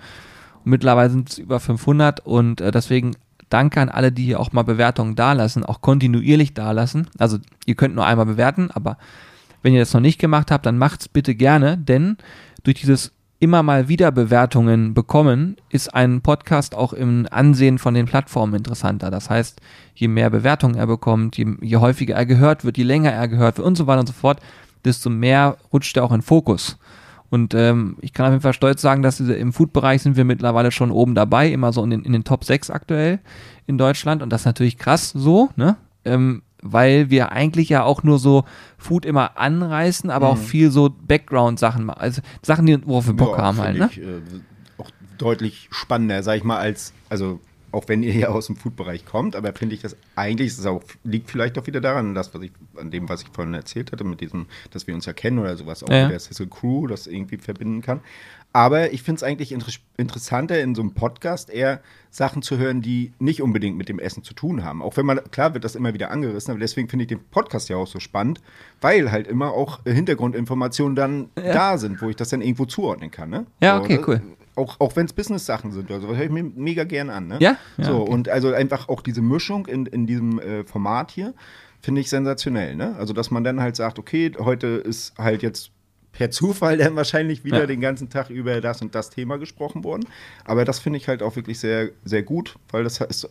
Und 0.65 0.71
mittlerweile 0.71 1.11
sind 1.11 1.31
es 1.31 1.39
über 1.39 1.59
500 1.59 2.21
und 2.21 2.61
äh, 2.61 2.71
deswegen 2.71 3.17
danke 3.49 3.81
an 3.81 3.89
alle, 3.89 4.13
die 4.13 4.25
hier 4.25 4.41
auch 4.41 4.53
mal 4.53 4.63
Bewertungen 4.63 5.17
dalassen, 5.17 5.65
auch 5.65 5.81
kontinuierlich 5.81 6.55
dalassen. 6.55 7.09
Also 7.19 7.39
ihr 7.67 7.75
könnt 7.75 7.95
nur 7.95 8.07
einmal 8.07 8.27
bewerten, 8.27 8.71
aber 8.71 8.99
wenn 9.63 9.73
ihr 9.73 9.81
das 9.81 9.95
noch 9.95 10.01
nicht 10.01 10.19
gemacht 10.19 10.51
habt, 10.51 10.67
dann 10.67 10.79
macht's 10.79 11.09
bitte 11.09 11.35
gerne, 11.35 11.79
denn 11.79 12.17
durch 12.65 12.81
dieses 12.81 13.13
immer 13.43 13.65
mal 13.65 13.89
wieder 13.89 14.13
Bewertungen 14.13 14.95
bekommen, 14.95 15.57
ist 15.69 15.93
ein 15.93 16.21
Podcast 16.21 16.77
auch 16.77 16.93
im 16.93 17.27
Ansehen 17.29 17.79
von 17.79 17.93
den 17.93 18.07
Plattformen 18.07 18.55
interessanter. 18.55 19.11
Das 19.11 19.31
heißt, 19.31 19.61
je 19.97 20.07
mehr 20.07 20.31
Bewertungen 20.31 20.77
er 20.77 20.87
bekommt, 20.87 21.37
je, 21.37 21.57
je 21.61 21.79
häufiger 21.79 22.15
er 22.15 22.25
gehört 22.25 22.65
wird, 22.65 22.79
je 22.79 22.85
länger 22.85 23.11
er 23.11 23.27
gehört 23.27 23.57
wird 23.57 23.67
und 23.67 23.75
so 23.75 23.89
weiter 23.89 23.99
und 23.99 24.07
so 24.07 24.13
fort, 24.13 24.39
desto 24.85 25.11
mehr 25.11 25.57
rutscht 25.73 25.97
er 25.97 26.05
auch 26.05 26.13
in 26.13 26.23
Fokus. 26.23 26.79
Und 27.31 27.53
ähm, 27.55 27.97
ich 28.01 28.13
kann 28.13 28.27
auf 28.27 28.33
jeden 28.33 28.43
Fall 28.43 28.53
stolz 28.53 28.81
sagen, 28.81 29.03
dass 29.03 29.17
diese, 29.17 29.35
im 29.35 29.53
Food-Bereich 29.53 30.03
sind 30.03 30.17
wir 30.17 30.25
mittlerweile 30.25 30.71
schon 30.71 30.93
oben 30.93 31.17
dabei, 31.17 31.51
immer 31.51 31.73
so 31.73 31.83
in 31.83 31.91
den, 31.91 32.05
in 32.05 32.13
den 32.13 32.23
Top 32.23 32.45
6 32.45 32.71
aktuell 32.71 33.19
in 33.67 33.77
Deutschland. 33.77 34.23
Und 34.23 34.31
das 34.31 34.43
ist 34.43 34.47
natürlich 34.47 34.79
krass 34.79 35.11
so, 35.11 35.51
ne? 35.57 35.75
Ähm, 36.05 36.43
weil 36.63 37.11
wir 37.11 37.33
eigentlich 37.33 37.69
ja 37.69 37.83
auch 37.83 38.03
nur 38.03 38.19
so 38.19 38.45
Food 38.79 39.05
immer 39.05 39.37
anreißen, 39.39 40.11
aber 40.11 40.29
auch 40.29 40.39
viel 40.39 40.71
so 40.71 40.89
Background-Sachen. 40.91 41.91
Also 41.91 42.23
Sachen, 42.41 42.67
die, 42.67 42.87
worauf 42.87 43.07
wir 43.07 43.15
Bock 43.15 43.37
Ja, 43.37 43.45
haben 43.45 43.59
halt, 43.59 43.79
ne? 43.79 43.89
Ich, 43.91 44.01
äh, 44.01 44.21
auch 44.79 44.91
deutlich 45.19 45.69
spannender, 45.71 46.23
sag 46.23 46.37
ich 46.37 46.45
mal, 46.45 46.59
als, 46.59 46.93
also 47.09 47.41
auch 47.73 47.89
wenn 47.89 48.03
ihr 48.03 48.13
ja 48.15 48.29
aus 48.29 48.47
dem 48.47 48.57
Food-Bereich 48.57 49.07
kommt, 49.07 49.35
aber 49.35 49.53
finde 49.55 49.75
ich 49.75 49.81
das 49.81 49.97
eigentlich, 50.15 50.49
es 50.49 50.67
auch, 50.67 50.83
liegt 51.05 51.31
vielleicht 51.31 51.59
auch 51.59 51.67
wieder 51.67 51.81
daran, 51.81 52.15
das, 52.15 52.35
was 52.35 52.43
ich, 52.43 52.53
an 52.77 52.91
dem, 52.91 53.09
was 53.09 53.23
ich 53.23 53.29
vorhin 53.33 53.55
erzählt 53.55 53.93
hatte, 53.93 54.05
mit 54.05 54.21
diesem, 54.21 54.47
dass 54.71 54.87
wir 54.87 54.95
uns 54.95 55.07
ja 55.07 55.13
kennen 55.15 55.39
oder 55.39 55.57
sowas, 55.57 55.83
auch 55.83 55.89
Ja. 55.89 56.03
mit 56.03 56.13
der 56.13 56.21
Sizzle 56.21 56.49
Crew, 56.49 56.87
das 56.87 57.07
irgendwie 57.07 57.39
verbinden 57.39 57.81
kann. 57.81 58.01
Aber 58.55 58.93
ich 58.93 59.03
finde 59.03 59.17
es 59.17 59.23
eigentlich 59.23 59.53
inter 59.53 59.73
interessanter, 59.97 60.61
in 60.61 60.75
so 60.75 60.83
einem 60.83 60.93
Podcast 60.93 61.49
eher 61.49 61.81
Sachen 62.11 62.43
zu 62.43 62.59
hören, 62.59 62.83
die 62.83 63.13
nicht 63.19 63.41
unbedingt 63.41 63.79
mit 63.79 63.89
dem 63.89 63.99
Essen 63.99 64.23
zu 64.23 64.35
tun 64.35 64.63
haben. 64.65 64.83
Auch 64.83 64.97
wenn 64.99 65.07
man, 65.07 65.21
klar 65.31 65.55
wird 65.55 65.65
das 65.65 65.75
immer 65.75 65.95
wieder 65.95 66.11
angerissen, 66.11 66.51
aber 66.51 66.61
deswegen 66.61 66.89
finde 66.89 67.05
ich 67.05 67.09
den 67.09 67.25
Podcast 67.31 67.69
ja 67.71 67.77
auch 67.77 67.87
so 67.87 67.99
spannend, 68.01 68.41
weil 68.83 69.11
halt 69.11 69.27
immer 69.27 69.53
auch 69.53 69.81
Hintergrundinformationen 69.85 70.97
dann 70.97 71.31
da 71.35 71.79
sind, 71.79 72.03
wo 72.03 72.11
ich 72.11 72.17
das 72.17 72.29
dann 72.29 72.43
irgendwo 72.43 72.67
zuordnen 72.67 73.11
kann. 73.11 73.31
Ne? 73.31 73.47
Ja, 73.63 73.77
So, 73.79 73.85
okay, 73.85 73.97
das- 73.97 74.09
cool. 74.09 74.23
Auch, 74.55 74.79
auch 74.81 74.97
wenn 74.97 75.07
es 75.07 75.15
Business-Sachen 75.15 75.73
sind 75.73 75.91
oder 75.91 76.01
so, 76.03 76.09
höre 76.09 76.25
ich 76.27 76.31
mir 76.31 76.43
mega 76.45 76.85
gern 76.85 77.09
an. 77.09 77.27
Ne? 77.27 77.39
Ja? 77.41 77.57
Ja, 77.79 77.85
so, 77.87 78.03
okay. 78.03 78.11
und 78.13 78.29
also 78.29 78.53
einfach 78.53 78.91
auch 78.91 79.01
diese 79.01 79.23
Mischung 79.23 79.65
in, 79.65 79.87
in 79.87 80.07
diesem 80.07 80.39
äh, 80.41 80.65
Format 80.65 81.11
hier 81.11 81.33
finde 81.81 82.03
ich 82.03 82.11
sensationell. 82.11 82.77
Ne? 82.77 82.95
Also, 82.99 83.15
dass 83.15 83.31
man 83.31 83.45
dann 83.45 83.63
halt 83.63 83.77
sagt, 83.77 83.99
okay, 83.99 84.31
heute 84.39 84.67
ist 84.67 85.15
halt 85.17 85.43
jetzt 85.43 85.71
per 86.13 86.31
Zufall 86.31 86.77
dann 86.77 86.95
wahrscheinlich 86.97 87.45
wieder 87.45 87.61
Ja. 87.61 87.67
den 87.67 87.81
ganzen 87.81 88.11
Tag 88.11 88.31
über 88.31 88.61
das 88.61 88.83
und 88.83 88.95
das 88.95 89.11
Thema 89.11 89.39
gesprochen 89.39 89.83
worden. 89.83 90.07
Aber 90.45 90.65
das 90.65 90.79
finde 90.79 90.99
ich 90.99 91.09
halt 91.09 91.23
auch 91.23 91.37
wirklich 91.37 91.59
sehr, 91.59 91.91
sehr 92.05 92.23
gut, 92.23 92.57
weil 92.71 92.85
das 92.85 93.01
ist 93.01 93.29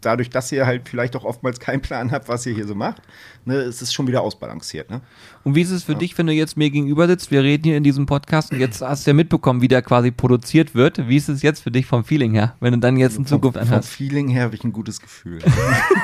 dadurch, 0.00 0.30
dass 0.30 0.50
ihr 0.50 0.66
halt 0.66 0.88
vielleicht 0.88 1.14
auch 1.16 1.24
oftmals 1.24 1.60
keinen 1.60 1.82
Plan 1.82 2.10
habt, 2.10 2.28
was 2.28 2.46
ihr 2.46 2.54
hier 2.54 2.66
so 2.66 2.74
macht, 2.74 3.02
ne, 3.44 3.56
ist 3.56 3.82
es 3.82 3.92
schon 3.92 4.06
wieder 4.06 4.22
ausbalanciert. 4.22 4.90
Ne? 4.90 5.00
Und 5.44 5.54
wie 5.54 5.62
ist 5.62 5.70
es 5.70 5.84
für 5.84 5.94
dich, 5.94 6.16
wenn 6.16 6.26
du 6.26 6.32
jetzt 6.32 6.56
mir 6.56 6.70
gegenüber 6.70 7.06
sitzt? 7.06 7.30
Wir 7.30 7.42
reden 7.42 7.64
hier 7.64 7.76
in 7.76 7.84
diesem 7.84 8.06
Podcast 8.06 8.52
und 8.52 8.60
jetzt 8.60 8.80
hast 8.80 9.06
du 9.06 9.10
ja 9.10 9.14
mitbekommen, 9.14 9.60
wie 9.60 9.68
der 9.68 9.82
quasi 9.82 10.10
produziert 10.10 10.74
wird. 10.74 11.06
Wie 11.08 11.16
ist 11.16 11.28
es 11.28 11.42
jetzt 11.42 11.62
für 11.62 11.70
dich 11.70 11.86
vom 11.86 12.04
Feeling 12.04 12.32
her, 12.32 12.56
wenn 12.60 12.72
du 12.72 12.78
dann 12.78 12.96
jetzt 12.96 13.18
in 13.18 13.26
Zukunft 13.26 13.58
vom, 13.58 13.66
vom 13.66 13.74
anhörst? 13.74 13.90
Feeling 13.90 14.28
her 14.28 14.44
habe 14.44 14.54
ich 14.54 14.64
ein 14.64 14.72
gutes 14.72 15.00
Gefühl. 15.00 15.40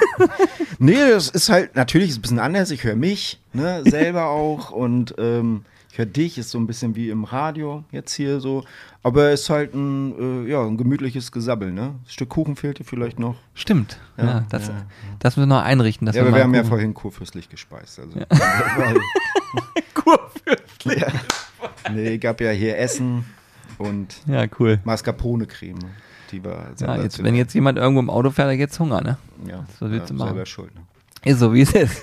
nee, 0.79 0.97
das 1.11 1.29
ist 1.29 1.49
halt, 1.49 1.75
natürlich 1.75 2.11
ist 2.11 2.19
ein 2.19 2.23
bisschen 2.23 2.39
anders. 2.39 2.71
Ich 2.71 2.85
höre 2.85 2.97
mich 2.97 3.41
ne, 3.53 3.83
selber 3.87 4.27
auch 4.27 4.71
und 4.71 5.15
ähm, 5.19 5.65
ich 5.97 5.99
höre 5.99 6.05
dich, 6.05 6.37
ist 6.37 6.51
so 6.51 6.59
ein 6.59 6.67
bisschen 6.67 6.95
wie 6.95 7.09
im 7.09 7.25
Radio 7.25 7.83
jetzt 7.91 8.13
hier 8.13 8.39
so. 8.39 8.65
Aber 9.03 9.31
es 9.31 9.43
ist 9.45 9.51
halt 9.51 9.73
ein, 9.73 10.45
äh, 10.47 10.51
ja, 10.51 10.63
ein 10.63 10.77
gemütliches 10.77 11.33
Gesabbel. 11.33 11.73
Ne? 11.73 11.83
Ein 11.85 12.01
Stück 12.07 12.29
Kuchen 12.29 12.55
fehlte 12.55 12.85
vielleicht 12.85 13.19
noch. 13.19 13.37
Stimmt. 13.55 13.99
Ja, 14.19 14.25
Ja, 14.25 14.47
das, 14.51 14.69
ja. 14.69 14.75
das 15.21 15.39
müssen 15.39 15.49
wir 15.49 15.57
noch 15.57 15.63
einrichten. 15.65 16.07
Ja, 16.09 16.13
wir 16.27 16.35
wir 16.35 16.43
haben 16.45 16.53
ja 16.55 16.65
vorhin 16.65 16.93
kurfürstlich 16.93 17.49
gespeist. 17.49 17.99
Also, 17.99 18.11
Kurfürstlich. 19.95 21.01
ja. 21.01 21.09
Nee, 21.91 22.19
gab 22.19 22.43
ja 22.43 22.51
hier 22.51 22.77
Essen 22.77 23.25
und 23.79 24.21
Ja, 24.27 24.45
cool. 24.61 24.79
Mascarpone-Creme. 24.85 25.79
Die 26.31 26.45
war 26.45 26.73
Ja, 26.79 27.01
jetzt, 27.03 27.25
wenn 27.25 27.37
jetzt 27.37 27.55
jemand 27.55 27.79
irgendwo 27.79 28.01
im 28.01 28.11
Auto 28.11 28.31
fährt, 28.31 28.49
er 28.49 28.53
jetzt 28.55 28.79
Hunger, 28.79 29.01
ne? 29.01 29.17
ja, 29.49 29.65
was 29.81 29.91
willst 29.91 30.11
du 30.11 30.15
ja, 30.15 30.19
machen? 30.19 30.29
selber 30.35 30.45
schuld. 30.45 30.75
Ne? 30.75 30.83
Ist 31.27 31.41
so, 31.41 31.53
wie 31.53 31.63
es 31.63 31.73
ist. 31.73 32.03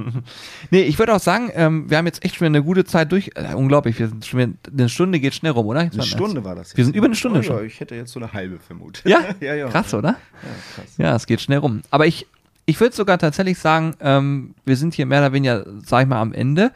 nee, 0.72 0.82
ich 0.82 0.98
würde 0.98 1.14
auch 1.14 1.20
sagen, 1.20 1.50
ähm, 1.54 1.88
wir 1.88 1.96
haben 1.96 2.06
jetzt 2.06 2.24
echt 2.24 2.34
schon 2.34 2.46
eine 2.46 2.60
gute 2.60 2.84
Zeit 2.84 3.12
durch. 3.12 3.30
Äh, 3.36 3.54
unglaublich, 3.54 3.96
wir 4.00 4.08
sind 4.08 4.26
schon 4.26 4.40
wieder, 4.40 4.52
eine 4.72 4.88
Stunde 4.88 5.20
geht 5.20 5.32
schnell 5.32 5.52
rum, 5.52 5.66
oder? 5.66 5.84
Jetzt 5.84 5.94
Eine 5.94 6.02
Stunde 6.02 6.44
war 6.44 6.56
das 6.56 6.70
jetzt. 6.70 6.76
Wir 6.76 6.84
sind 6.84 6.96
über 6.96 7.06
eine 7.06 7.14
Stunde 7.14 7.38
oh, 7.38 7.42
schon. 7.44 7.56
Ja, 7.58 7.62
ich 7.62 7.78
hätte 7.78 7.94
jetzt 7.94 8.10
so 8.10 8.18
eine 8.18 8.32
halbe 8.32 8.58
vermutet. 8.58 9.04
Ja? 9.04 9.20
ja, 9.40 9.54
ja. 9.54 9.68
Krass, 9.68 9.94
oder? 9.94 10.08
Ja, 10.08 10.48
krass. 10.74 10.94
Ja, 10.96 11.14
es 11.14 11.28
geht 11.28 11.40
schnell 11.40 11.58
rum. 11.58 11.82
Aber 11.90 12.06
ich, 12.06 12.26
ich 12.66 12.80
würde 12.80 12.96
sogar 12.96 13.18
tatsächlich 13.18 13.60
sagen, 13.60 13.94
ähm, 14.00 14.56
wir 14.64 14.76
sind 14.76 14.92
hier 14.92 15.06
mehr 15.06 15.20
oder 15.20 15.32
weniger, 15.32 15.64
sag 15.84 16.02
ich 16.02 16.08
mal, 16.08 16.20
am 16.20 16.32
Ende, 16.32 16.72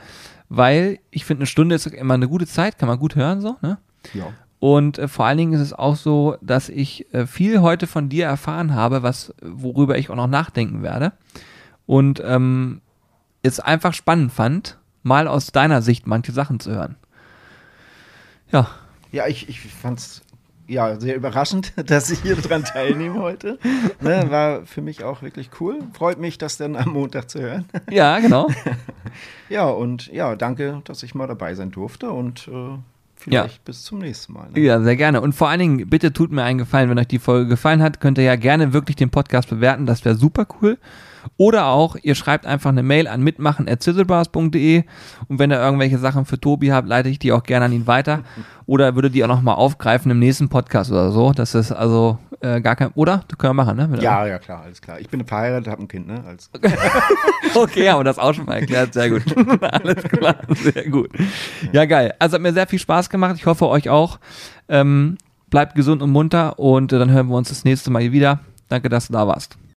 weil 0.49 1.01
ich 1.11 1.25
finde, 1.25 1.41
eine 1.41 1.47
Stunde 1.47 1.75
ist 1.75 1.87
immer 1.89 2.15
eine 2.15 2.29
gute 2.29 2.47
Zeit, 2.47 2.79
kann 2.79 2.89
man 2.89 3.01
gut 3.01 3.17
hören 3.17 3.41
so, 3.41 3.57
ne? 3.61 3.79
Ja. 4.15 4.33
Und 4.61 4.99
äh, 4.99 5.09
vor 5.09 5.27
allen 5.27 5.39
Dingen 5.39 5.53
ist 5.55 5.61
es 5.61 5.73
auch 5.73 5.97
so, 5.97 6.37
dass 6.43 6.69
ich 6.69 7.13
äh, 7.13 7.27
viel 7.27 7.61
heute 7.61 7.89
von 7.89 8.09
dir 8.09 8.27
erfahren 8.27 8.73
habe, 8.73 9.03
was, 9.03 9.35
worüber 9.43 9.99
ich 9.99 10.11
auch 10.11 10.15
noch 10.15 10.29
nachdenken 10.29 10.85
werde. 10.85 11.11
Und 11.87 12.23
ähm, 12.25 12.81
es 13.43 13.61
einfach 13.61 13.95
spannend 13.95 14.33
fand, 14.33 14.79
mal 15.03 15.27
aus 15.27 15.53
deiner 15.53 15.83
Sicht 15.83 16.07
manche 16.07 16.33
Sachen 16.33 16.61
zu 16.61 16.71
hören. 16.71 16.97
Ja, 18.51 18.69
Ja, 19.11 19.27
ich, 19.27 19.49
ich 19.49 19.61
fand's 19.61 20.23
ja 20.69 20.99
sehr 20.99 21.17
überraschend, 21.17 21.73
dass 21.91 22.11
ich 22.11 22.21
hier 22.23 22.37
dran 22.37 22.65
teilnehme 22.65 23.21
heute. 23.21 23.59
Ne, 24.01 24.27
war 24.31 24.65
für 24.65 24.81
mich 24.81 25.05
auch 25.05 25.23
wirklich 25.23 25.51
cool. 25.61 25.81
Freut 25.93 26.19
mich, 26.19 26.39
das 26.39 26.57
dann 26.57 26.77
am 26.77 26.91
Montag 26.91 27.31
zu 27.31 27.41
hören. 27.41 27.65
ja, 27.91 28.19
genau. 28.19 28.49
Ja, 29.49 29.69
und 29.69 30.07
ja, 30.09 30.37
danke, 30.37 30.81
dass 30.85 31.03
ich 31.03 31.15
mal 31.15 31.27
dabei 31.27 31.55
sein 31.55 31.71
durfte 31.71 32.11
und 32.11 32.49
äh, 32.49 32.79
vielleicht 33.17 33.65
bis 33.65 33.83
zum 33.83 33.99
nächsten 33.99 34.33
Mal. 34.33 34.51
Ne? 34.51 34.61
Ja, 34.61 34.81
sehr 34.81 34.97
gerne. 34.97 35.21
Und 35.21 35.35
vor 35.35 35.49
allen 35.49 35.61
Dingen, 35.61 35.91
bitte 35.91 36.13
tut 36.13 36.33
mir 36.33 36.43
einen 36.45 36.59
Gefallen, 36.59 36.89
wenn 36.89 36.99
euch 36.99 37.09
die 37.09 37.19
Folge 37.19 37.49
gefallen 37.49 37.83
hat, 37.83 38.01
könnt 38.01 38.19
ihr 38.19 38.25
ja 38.25 38.37
gerne 38.37 38.73
wirklich 38.73 38.97
den 38.97 39.11
Podcast 39.11 39.51
bewerten, 39.51 39.87
das 39.87 40.05
wäre 40.05 40.15
super 40.15 40.47
cool. 40.61 40.79
Oder 41.37 41.67
auch, 41.67 41.97
ihr 42.03 42.15
schreibt 42.15 42.47
einfach 42.47 42.71
eine 42.71 42.83
Mail 42.83 43.09
an 43.09 43.23
mitmachen.zizzlebars.de 43.23 44.85
und 45.29 45.39
wenn 45.39 45.51
ihr 45.51 45.61
irgendwelche 45.61 45.99
Sachen 45.99 46.25
für 46.25 46.41
Tobi 46.41 46.73
habt, 46.73 46.89
leite 46.89 47.09
ich 47.09 47.19
die 47.19 47.33
auch 47.33 47.43
gerne 47.43 47.67
an 47.67 47.73
ihn 47.73 47.87
weiter. 47.87 48.21
Oder 48.67 48.95
würde 48.95 49.11
die 49.11 49.25
auch 49.25 49.29
nochmal 49.29 49.57
aufgreifen 49.57 50.11
im 50.11 50.19
nächsten 50.19 50.49
Podcast 50.49 50.91
oder 50.91 51.11
so. 51.11 51.33
Das 51.33 51.55
ist 51.55 51.73
also 51.73 52.19
äh, 52.41 52.61
gar 52.61 52.77
kein. 52.77 52.91
Oder? 52.95 53.25
Du 53.29 53.37
können 53.37 53.51
wir 53.51 53.65
machen, 53.65 53.77
ne? 53.77 53.89
Mit 53.89 54.03
Ja, 54.03 54.27
ja, 54.27 54.39
klar, 54.39 54.63
alles 54.63 54.81
klar. 54.81 55.01
Ich 55.01 55.09
bin 55.09 55.25
verheiratet, 55.25 55.69
habe 55.69 55.83
ein 55.83 55.89
Kind, 55.89 56.09
ne? 56.09 56.25
Als, 56.27 56.51
Okay, 57.55 57.89
haben 57.89 58.01
wir 58.01 58.05
das 58.05 58.19
auch 58.19 58.35
schon 58.35 58.47
mal 58.47 58.55
erklärt. 58.61 58.95
Sehr 58.95 59.11
gut. 59.11 59.23
Alles 59.63 60.03
klar, 60.05 60.37
sehr 60.49 60.89
gut. 60.89 61.11
Ja, 61.73 61.85
geil. 61.85 62.15
Also 62.19 62.35
hat 62.35 62.43
mir 62.43 62.53
sehr 62.53 62.67
viel 62.67 62.79
Spaß 62.79 63.11
gemacht. 63.11 63.37
Ich 63.37 63.47
hoffe, 63.47 63.69
euch 63.69 63.89
auch. 63.89 64.19
Ähm, 64.69 65.19
bleibt 65.51 65.75
gesund 65.75 66.03
und 66.03 66.11
munter 66.11 66.59
und 66.59 66.93
äh, 66.93 66.99
dann 66.99 67.11
hören 67.11 67.29
wir 67.29 67.37
uns 67.37 67.49
das 67.51 67.65
nächste 67.65 67.91
Mal 67.91 68.03
hier 68.03 68.13
wieder. 68.13 68.41
Danke, 68.69 68.89
dass 68.89 69.09
du 69.09 69.13
da 69.13 69.27
warst. 69.27 69.57